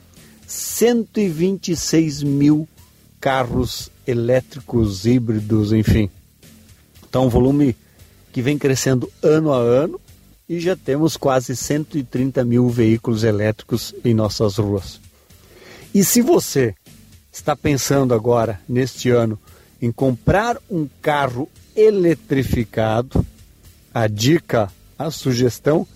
126 0.47 2.23
mil 2.23 2.69
carros 3.19 3.91
elétricos, 4.07 5.07
híbridos, 5.07 5.73
enfim. 5.73 6.11
Então, 7.09 7.27
um 7.27 7.31
volume 7.31 7.75
que 8.31 8.43
vem 8.43 8.59
crescendo 8.59 9.11
ano 9.23 9.55
a 9.55 9.59
ano 9.59 9.99
e 10.47 10.61
já 10.61 10.77
temos 10.77 11.17
quase 11.17 11.57
130 11.57 12.45
mil 12.45 12.69
veículos 12.69 13.25
elétricos 13.25 13.95
em 14.05 14.13
nossas 14.13 14.59
ruas. 14.59 15.01
E 15.95 16.05
se 16.05 16.21
você 16.21 16.75
está 17.33 17.57
pensando 17.57 18.15
agora, 18.15 18.61
neste 18.69 19.11
ano, 19.11 19.39
em 19.81 19.91
comprar 19.91 20.59
um 20.71 20.89
carro 21.01 21.49
eletrificado, 21.75 23.27
a 23.93 24.07
dica, 24.07 24.71
a 24.99 25.11
sugestão 25.11 25.87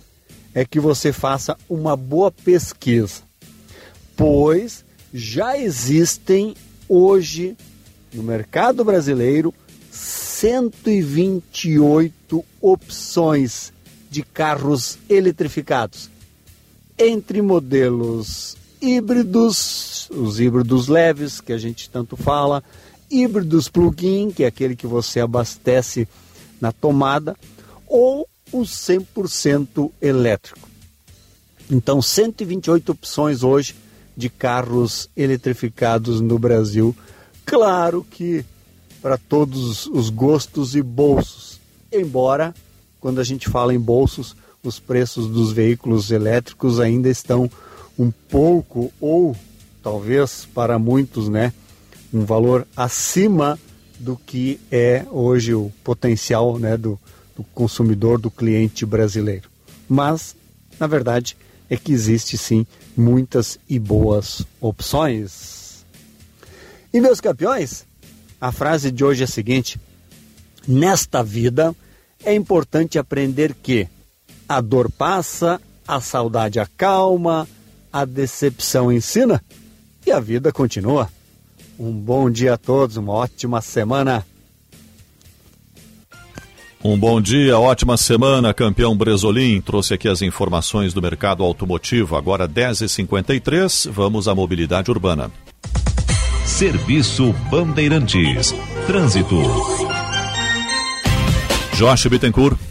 é 0.54 0.64
que 0.64 0.80
você 0.80 1.12
faça 1.12 1.56
uma 1.68 1.94
boa 1.94 2.32
pesquisa 2.32 3.26
pois 4.16 4.84
já 5.12 5.58
existem 5.58 6.54
hoje 6.88 7.54
no 8.12 8.22
mercado 8.22 8.84
brasileiro 8.84 9.52
128 9.92 12.44
opções 12.60 13.72
de 14.10 14.22
carros 14.22 14.98
eletrificados, 15.08 16.10
entre 16.98 17.40
modelos 17.42 18.56
híbridos, 18.80 20.08
os 20.10 20.40
híbridos 20.40 20.88
leves 20.88 21.40
que 21.40 21.52
a 21.52 21.58
gente 21.58 21.88
tanto 21.90 22.16
fala, 22.16 22.62
híbridos 23.10 23.68
plug-in, 23.68 24.30
que 24.30 24.44
é 24.44 24.46
aquele 24.46 24.76
que 24.76 24.86
você 24.86 25.20
abastece 25.20 26.08
na 26.60 26.72
tomada, 26.72 27.36
ou 27.86 28.28
o 28.52 28.62
100% 28.62 29.90
elétrico. 30.00 30.68
Então, 31.70 32.00
128 32.00 32.92
opções 32.92 33.42
hoje 33.42 33.74
de 34.16 34.30
carros 34.30 35.10
eletrificados 35.16 36.20
no 36.20 36.38
Brasil. 36.38 36.96
Claro 37.44 38.06
que 38.10 38.44
para 39.02 39.18
todos 39.18 39.86
os 39.86 40.10
gostos 40.10 40.74
e 40.74 40.82
bolsos. 40.82 41.60
Embora, 41.92 42.54
quando 43.00 43.20
a 43.20 43.24
gente 43.24 43.48
fala 43.48 43.74
em 43.74 43.78
bolsos, 43.78 44.34
os 44.62 44.80
preços 44.80 45.28
dos 45.28 45.52
veículos 45.52 46.10
elétricos 46.10 46.80
ainda 46.80 47.08
estão 47.08 47.50
um 47.98 48.10
pouco, 48.10 48.93
ou 49.01 49.36
talvez 49.82 50.47
para 50.55 50.78
muitos, 50.78 51.28
né, 51.28 51.52
um 52.12 52.24
valor 52.24 52.66
acima 52.77 53.59
do 53.98 54.16
que 54.16 54.60
é 54.70 55.05
hoje 55.10 55.55
o 55.55 55.73
potencial 55.82 56.59
né, 56.59 56.77
do, 56.77 56.98
do 57.36 57.43
consumidor, 57.55 58.18
do 58.18 58.31
cliente 58.31 58.85
brasileiro. 58.85 59.48
Mas, 59.89 60.36
na 60.78 60.86
verdade, 60.86 61.36
é 61.68 61.77
que 61.77 61.93
existe 61.93 62.36
sim 62.36 62.66
muitas 62.97 63.59
e 63.68 63.78
boas 63.78 64.43
opções. 64.60 65.85
E 66.93 67.01
meus 67.01 67.20
campeões, 67.20 67.85
a 68.40 68.52
frase 68.52 68.90
de 68.90 69.05
hoje 69.05 69.23
é 69.23 69.24
a 69.24 69.28
seguinte: 69.28 69.81
Nesta 70.66 71.23
vida 71.23 71.74
é 72.24 72.35
importante 72.35 72.98
aprender 72.98 73.55
que 73.55 73.89
a 74.48 74.60
dor 74.60 74.90
passa, 74.90 75.60
a 75.86 76.01
saudade 76.01 76.59
acalma, 76.59 77.48
a 78.01 78.05
decepção 78.05 78.93
ensina 78.93 79.43
e 80.06 80.12
a 80.12 80.20
vida 80.20 80.52
continua. 80.52 81.09
Um 81.78 81.93
bom 81.93 82.31
dia 82.31 82.55
a 82.55 82.59
todos, 82.59 82.98
uma 82.98 83.12
ótima 83.12 83.62
semana. 83.62 84.24
Um 86.85 86.98
bom 86.98 87.20
dia, 87.20 87.59
ótima 87.59 87.97
semana, 87.97 88.52
campeão 88.52 88.94
Bresolim. 88.94 89.62
Trouxe 89.62 89.94
aqui 89.94 90.09
as 90.09 90.20
informações 90.20 90.93
do 90.93 91.01
mercado 91.01 91.43
automotivo. 91.43 92.16
Agora 92.16 92.47
10h53, 92.47 93.90
vamos 93.90 94.28
à 94.28 94.35
mobilidade 94.35 94.90
urbana. 94.90 95.31
Serviço 96.44 97.35
Bandeirantes. 97.51 98.55
Trânsito. 98.86 99.40
Josh 101.74 102.06
Bittencourt. 102.09 102.65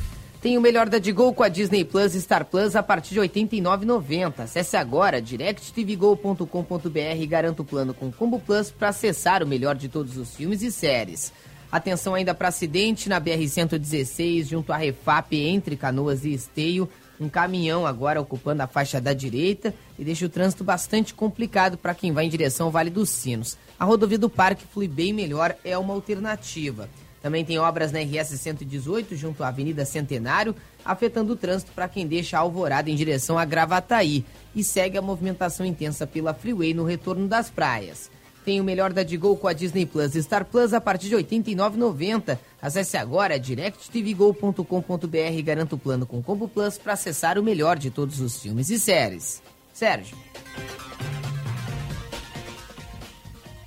Tem 0.45 0.59
o 0.59 0.61
melhor 0.61 0.87
da 0.87 0.99
Digol 0.99 1.33
com 1.33 1.41
a 1.41 1.49
Disney 1.49 1.83
Plus 1.83 2.13
e 2.13 2.21
Star 2.21 2.45
Plus 2.45 2.75
a 2.75 2.83
partir 2.83 3.15
de 3.15 3.19
R$ 3.19 3.27
89,90. 3.29 4.41
Acesse 4.41 4.77
agora 4.77 5.19
directtvgol.com.br 5.19 7.17
e 7.19 7.25
garanta 7.25 7.63
o 7.63 7.65
plano 7.65 7.95
com 7.95 8.11
Combo 8.11 8.39
Plus 8.39 8.69
para 8.69 8.89
acessar 8.89 9.41
o 9.41 9.47
melhor 9.47 9.73
de 9.73 9.89
todos 9.89 10.17
os 10.17 10.35
filmes 10.35 10.61
e 10.61 10.71
séries. 10.71 11.33
Atenção 11.71 12.13
ainda 12.13 12.35
para 12.35 12.49
acidente 12.49 13.09
na 13.09 13.19
BR-116, 13.19 14.43
junto 14.43 14.71
à 14.71 14.77
Refap, 14.77 15.35
entre 15.35 15.75
Canoas 15.75 16.23
e 16.23 16.31
Esteio. 16.35 16.87
Um 17.19 17.27
caminhão 17.27 17.83
agora 17.87 18.21
ocupando 18.21 18.61
a 18.61 18.67
faixa 18.67 19.01
da 19.01 19.13
direita 19.13 19.73
e 19.97 20.03
deixa 20.03 20.27
o 20.27 20.29
trânsito 20.29 20.63
bastante 20.63 21.15
complicado 21.15 21.75
para 21.75 21.95
quem 21.95 22.11
vai 22.11 22.25
em 22.25 22.29
direção 22.29 22.67
ao 22.67 22.71
Vale 22.71 22.91
dos 22.91 23.09
Sinos. 23.09 23.57
A 23.79 23.85
rodovia 23.85 24.19
do 24.19 24.29
Parque 24.29 24.63
flui 24.71 24.87
bem 24.87 25.11
melhor, 25.11 25.55
é 25.63 25.75
uma 25.75 25.95
alternativa. 25.95 26.87
Também 27.25 27.43
tem 27.43 27.57
obras 27.57 27.91
na 27.91 27.97
RS 28.01 28.39
118, 28.39 29.15
junto 29.15 29.43
à 29.43 29.47
Avenida 29.47 29.83
Centenário, 29.83 30.55
afetando 30.85 31.33
o 31.33 31.35
trânsito 31.35 31.71
para 31.71 31.89
quem 31.89 32.05
deixa 32.05 32.37
a 32.37 32.41
Alvorada 32.41 32.87
em 32.87 32.95
direção 32.95 33.39
a 33.39 33.43
Gravataí. 33.43 34.23
E 34.55 34.63
segue 34.63 34.95
a 34.95 35.01
movimentação 35.01 35.65
intensa 35.65 36.05
pela 36.05 36.35
Freeway 36.35 36.71
no 36.75 36.83
retorno 36.83 37.27
das 37.27 37.49
praias. 37.49 38.11
Tem 38.45 38.61
o 38.61 38.63
melhor 38.63 38.93
da 38.93 39.01
Digol 39.01 39.35
com 39.35 39.47
a 39.47 39.53
Disney 39.53 39.87
Plus 39.87 40.13
e 40.13 40.21
Star 40.21 40.45
Plus 40.45 40.71
a 40.71 40.79
partir 40.79 41.09
de 41.09 41.15
R$ 41.15 41.23
89,90. 41.23 42.37
Acesse 42.61 42.95
agora 42.95 43.39
directtvgol.com.br 43.39 45.17
e 45.33 45.41
garanta 45.41 45.73
o 45.73 45.79
plano 45.79 46.05
com 46.05 46.21
Combo 46.21 46.47
Plus 46.47 46.77
para 46.77 46.93
acessar 46.93 47.39
o 47.39 47.43
melhor 47.43 47.79
de 47.79 47.89
todos 47.89 48.21
os 48.21 48.39
filmes 48.39 48.69
e 48.69 48.77
séries. 48.77 49.41
Sérgio. 49.73 50.15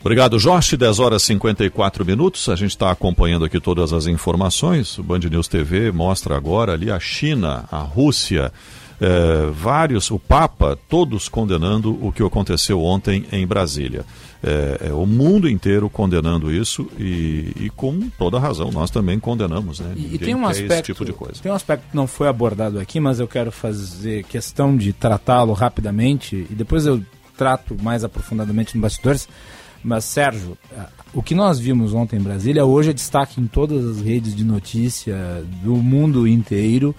Obrigado, 0.01 0.39
Jorge. 0.39 0.77
10 0.77 1.01
horas 1.01 1.23
e 1.23 1.27
54 1.27 2.05
minutos. 2.05 2.49
A 2.49 2.57
gente 2.57 2.71
está 2.71 2.91
acompanhando 2.91 3.45
aqui 3.45 3.61
todas 3.61 3.93
as 3.93 4.07
informações. 4.07 4.97
O 4.99 5.03
Band 5.03 5.21
News 5.21 5.49
TV 5.49 5.91
mostra 5.91 6.37
agora 6.37 6.73
ali 6.73 6.91
a 6.91 7.01
China, 7.01 7.65
a 7.71 7.79
Rússia, 7.79 8.53
É, 9.01 9.49
vários, 9.53 10.11
o 10.11 10.19
Papa, 10.19 10.77
todos 10.89 11.29
condenando 11.29 11.97
o 12.05 12.11
que 12.11 12.21
aconteceu 12.21 12.83
ontem 12.83 13.25
em 13.31 13.47
Brasília. 13.47 14.05
É, 14.43 14.89
é, 14.89 14.93
o 14.93 15.07
mundo 15.07 15.49
inteiro 15.49 15.89
condenando 15.89 16.53
isso 16.53 16.89
e, 16.99 17.53
e, 17.61 17.71
com 17.77 18.09
toda 18.19 18.39
razão 18.39 18.71
nós 18.73 18.91
também 18.91 19.19
condenamos, 19.21 19.79
né? 19.79 19.93
E, 19.97 20.15
e 20.15 20.19
tem 20.19 20.35
um 20.35 20.47
aspecto, 20.47 20.87
tipo 20.87 21.05
de 21.05 21.13
coisa. 21.13 21.41
tem 21.41 21.51
um 21.51 21.55
aspecto 21.55 21.91
que 21.91 21.97
não 21.97 22.07
foi 22.07 22.29
abordado 22.29 22.79
aqui, 22.79 22.99
mas 22.99 23.21
eu 23.21 23.29
quero 23.29 23.53
fazer 23.53 24.25
questão 24.25 24.77
de 24.77 24.93
tratá-lo 24.93 25.53
rapidamente 25.53 26.47
e 26.51 26.55
depois 26.55 26.85
eu 26.85 27.01
trato 27.37 27.77
mais 27.81 28.03
aprofundadamente 28.03 28.75
no 28.75 28.83
bastidores. 28.83 29.29
Mas 29.83 30.05
Sérgio, 30.05 30.59
o 31.15 31.23
que 31.23 31.35
nós 31.35 31.59
vimos 31.59 31.95
ontem 31.95 32.17
em 32.17 32.23
Brasília 32.23 32.65
hoje 32.65 32.91
é 32.91 32.93
destaque 32.93 33.41
em 33.41 33.47
todas 33.47 33.85
as 33.85 34.01
redes 34.01 34.35
de 34.35 34.45
notícia 34.45 35.17
do 35.63 35.77
mundo 35.77 36.27
inteiro. 36.27 36.95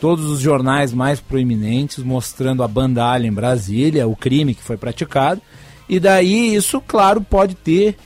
Todos 0.00 0.24
os 0.26 0.40
jornais 0.40 0.92
mais 0.92 1.20
proeminentes 1.20 2.02
mostrando 2.02 2.62
a 2.62 2.68
bandalha 2.68 3.26
em 3.26 3.32
Brasília, 3.32 4.08
o 4.08 4.16
crime 4.16 4.54
que 4.54 4.62
foi 4.62 4.76
praticado. 4.76 5.40
E 5.88 6.00
daí 6.00 6.54
isso, 6.54 6.80
claro, 6.80 7.20
pode 7.20 7.54
ter 7.54 7.96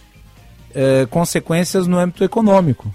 é, 0.75 1.07
consequências 1.07 1.87
no 1.87 1.99
âmbito 1.99 2.25
econômico. 2.25 2.93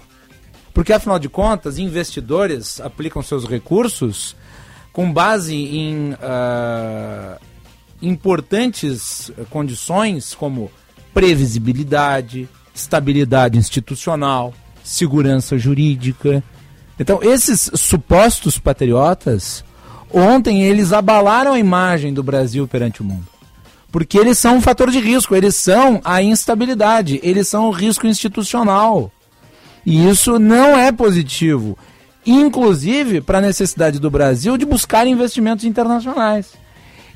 Porque, 0.72 0.92
afinal 0.92 1.18
de 1.18 1.28
contas, 1.28 1.78
investidores 1.78 2.80
aplicam 2.80 3.22
seus 3.22 3.44
recursos 3.44 4.36
com 4.92 5.12
base 5.12 5.54
em 5.54 6.12
uh, 6.12 7.40
importantes 8.02 9.30
condições 9.50 10.34
como 10.34 10.70
previsibilidade, 11.14 12.48
estabilidade 12.74 13.56
institucional, 13.56 14.52
segurança 14.82 15.56
jurídica. 15.56 16.42
Então, 16.98 17.20
esses 17.22 17.70
supostos 17.74 18.58
patriotas, 18.58 19.64
ontem 20.12 20.64
eles 20.64 20.92
abalaram 20.92 21.52
a 21.52 21.58
imagem 21.58 22.12
do 22.12 22.22
Brasil 22.22 22.66
perante 22.68 23.00
o 23.00 23.04
mundo. 23.04 23.26
Porque 23.90 24.18
eles 24.18 24.38
são 24.38 24.56
um 24.56 24.60
fator 24.60 24.90
de 24.90 24.98
risco, 24.98 25.36
eles 25.36 25.54
são 25.54 26.00
a 26.04 26.20
instabilidade, 26.20 27.20
eles 27.22 27.46
são 27.46 27.68
o 27.68 27.70
risco 27.70 28.08
institucional. 28.08 29.12
E 29.86 30.08
isso 30.08 30.38
não 30.38 30.76
é 30.76 30.90
positivo, 30.90 31.78
inclusive 32.26 33.20
para 33.20 33.38
a 33.38 33.42
necessidade 33.42 34.00
do 34.00 34.10
Brasil 34.10 34.56
de 34.56 34.66
buscar 34.66 35.06
investimentos 35.06 35.64
internacionais. 35.64 36.63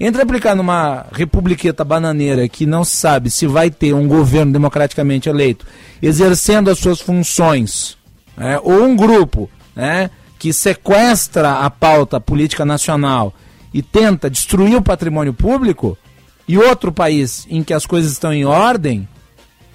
Entre 0.01 0.23
aplicar 0.23 0.55
numa 0.55 1.07
republiqueta 1.11 1.85
bananeira 1.85 2.49
que 2.49 2.65
não 2.67 2.85
se 2.85 2.97
sabe 2.97 3.31
se 3.31 3.47
vai 3.47 3.71
ter 3.71 3.93
um 3.93 4.07
governo 4.07 4.53
democraticamente 4.53 5.29
eleito 5.29 5.67
exercendo 6.01 6.71
as 6.71 6.79
suas 6.79 7.01
funções, 7.01 7.97
né, 8.37 8.61
ou 8.63 8.85
um 8.85 8.95
grupo 8.95 9.51
né, 9.75 10.11
que 10.39 10.53
sequestra 10.53 11.61
a 11.61 11.71
pauta 11.71 12.21
política 12.21 12.65
nacional 12.65 13.35
e 13.75 13.83
tenta 13.83 14.31
destruir 14.31 14.77
o 14.77 14.83
patrimônio 14.83 15.35
público, 15.35 15.99
e 16.49 16.57
outro 16.57 16.91
país 16.91 17.47
em 17.51 17.63
que 17.63 17.75
as 17.75 17.85
coisas 17.85 18.11
estão 18.11 18.33
em 18.33 18.47
ordem, 18.47 19.07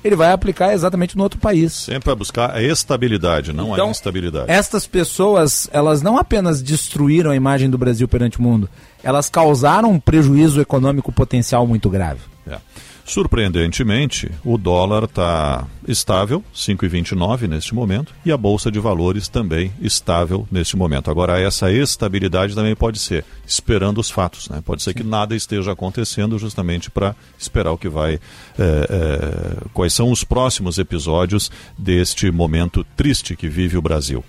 ele 0.04 0.16
vai 0.16 0.32
aplicar 0.32 0.74
exatamente 0.74 1.16
no 1.16 1.24
outro 1.24 1.40
país. 1.40 1.72
Sempre 1.72 2.08
vai 2.08 2.16
buscar 2.16 2.52
a 2.52 2.62
estabilidade, 2.62 3.54
não 3.54 3.74
então, 3.74 3.88
a 3.88 3.92
instabilidade. 3.92 4.52
Estas 4.52 4.88
pessoas, 4.88 5.70
elas 5.72 6.02
não 6.02 6.18
apenas 6.18 6.62
destruíram 6.62 7.32
a 7.32 7.36
imagem 7.36 7.70
do 7.70 7.78
Brasil 7.78 8.08
perante 8.08 8.40
o 8.40 8.42
mundo, 8.42 8.68
elas 9.04 9.30
causaram 9.30 9.92
um 9.92 10.00
prejuízo 10.00 10.62
econômico 10.62 11.12
potencial 11.12 11.68
muito 11.68 11.90
grave. 11.90 12.22
É. 12.48 12.58
Surpreendentemente, 13.06 14.32
o 14.46 14.58
dólar 14.58 15.04
está 15.04 15.68
estável, 15.86 16.42
5,29 16.56 17.50
neste 17.50 17.76
momento, 17.76 18.14
e 18.26 18.32
a 18.32 18.38
bolsa 18.38 18.72
de 18.72 18.80
valores 18.80 19.28
também 19.28 19.74
estável 19.82 20.48
neste 20.50 20.78
momento. 20.78 21.12
Agora, 21.12 21.38
essa 21.38 21.70
estabilidade 21.70 22.56
também 22.56 22.74
pode 22.74 23.00
ser 23.00 23.26
esperando 23.46 24.00
os 24.00 24.10
fatos, 24.10 24.48
né? 24.48 24.62
Pode 24.66 24.82
ser 24.82 24.92
Sim. 24.92 24.98
que 25.00 25.04
nada 25.04 25.36
esteja 25.36 25.74
acontecendo 25.74 26.40
justamente 26.40 26.90
para 26.90 27.14
esperar 27.38 27.74
o 27.74 27.78
que 27.78 27.90
vai. 27.90 28.14
É, 28.14 28.20
é, 28.58 29.68
quais 29.74 29.94
são 29.94 30.10
os 30.10 30.24
próximos 30.24 30.78
episódios 30.78 31.52
deste 31.78 32.32
momento 32.32 32.86
triste 32.96 33.36
que 33.36 33.50
vive 33.50 33.76
o 33.76 33.82
Brasil. 33.82 34.24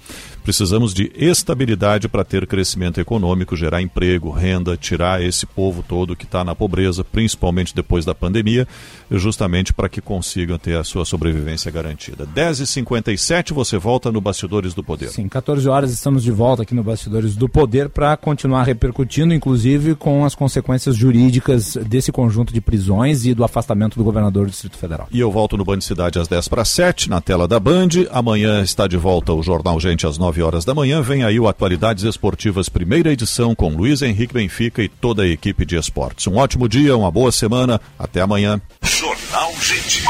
Precisamos 0.44 0.92
de 0.92 1.10
estabilidade 1.16 2.06
para 2.06 2.22
ter 2.22 2.46
crescimento 2.46 3.00
econômico, 3.00 3.56
gerar 3.56 3.80
emprego, 3.80 4.30
renda, 4.30 4.76
tirar 4.76 5.22
esse 5.22 5.46
povo 5.46 5.82
todo 5.82 6.14
que 6.14 6.26
está 6.26 6.44
na 6.44 6.54
pobreza, 6.54 7.02
principalmente 7.02 7.74
depois 7.74 8.04
da 8.04 8.14
pandemia, 8.14 8.68
justamente 9.10 9.72
para 9.72 9.88
que 9.88 10.02
consigam 10.02 10.58
ter 10.58 10.76
a 10.76 10.84
sua 10.84 11.06
sobrevivência 11.06 11.70
garantida. 11.70 12.26
10h57, 12.26 13.54
você 13.54 13.78
volta 13.78 14.12
no 14.12 14.20
Bastidores 14.20 14.74
do 14.74 14.84
Poder. 14.84 15.08
Sim, 15.08 15.28
14 15.28 15.66
horas 15.66 15.90
estamos 15.90 16.22
de 16.22 16.30
volta 16.30 16.62
aqui 16.62 16.74
no 16.74 16.84
Bastidores 16.84 17.34
do 17.34 17.48
Poder 17.48 17.88
para 17.88 18.14
continuar 18.14 18.64
repercutindo, 18.64 19.32
inclusive 19.32 19.94
com 19.94 20.26
as 20.26 20.34
consequências 20.34 20.94
jurídicas 20.94 21.74
desse 21.88 22.12
conjunto 22.12 22.52
de 22.52 22.60
prisões 22.60 23.24
e 23.24 23.32
do 23.32 23.44
afastamento 23.44 23.96
do 23.96 24.04
governador 24.04 24.44
do 24.44 24.50
Distrito 24.50 24.76
Federal. 24.76 25.08
E 25.10 25.18
eu 25.18 25.32
volto 25.32 25.56
no 25.56 25.64
Band 25.64 25.80
Cidade 25.80 26.18
às 26.18 26.28
10 26.28 26.48
para 26.48 26.66
7, 26.66 27.08
na 27.08 27.22
tela 27.22 27.48
da 27.48 27.58
Band. 27.58 27.88
Amanhã 28.10 28.62
está 28.62 28.86
de 28.86 28.98
volta 28.98 29.32
o 29.32 29.42
Jornal 29.42 29.80
Gente 29.80 30.06
às 30.06 30.18
9 30.18 30.33
9 30.34 30.42
horas 30.42 30.64
da 30.64 30.74
manhã, 30.74 31.00
vem 31.00 31.22
aí 31.22 31.38
o 31.38 31.46
Atualidades 31.46 32.02
Esportivas, 32.02 32.68
primeira 32.68 33.12
edição, 33.12 33.54
com 33.54 33.68
Luiz 33.68 34.02
Henrique 34.02 34.34
Benfica 34.34 34.82
e 34.82 34.88
toda 34.88 35.22
a 35.22 35.28
equipe 35.28 35.64
de 35.64 35.76
esportes. 35.76 36.26
Um 36.26 36.36
ótimo 36.36 36.68
dia, 36.68 36.96
uma 36.96 37.10
boa 37.10 37.30
semana, 37.30 37.80
até 37.96 38.20
amanhã. 38.20 38.60
Jornal 38.82 39.52
Gente. 39.60 40.02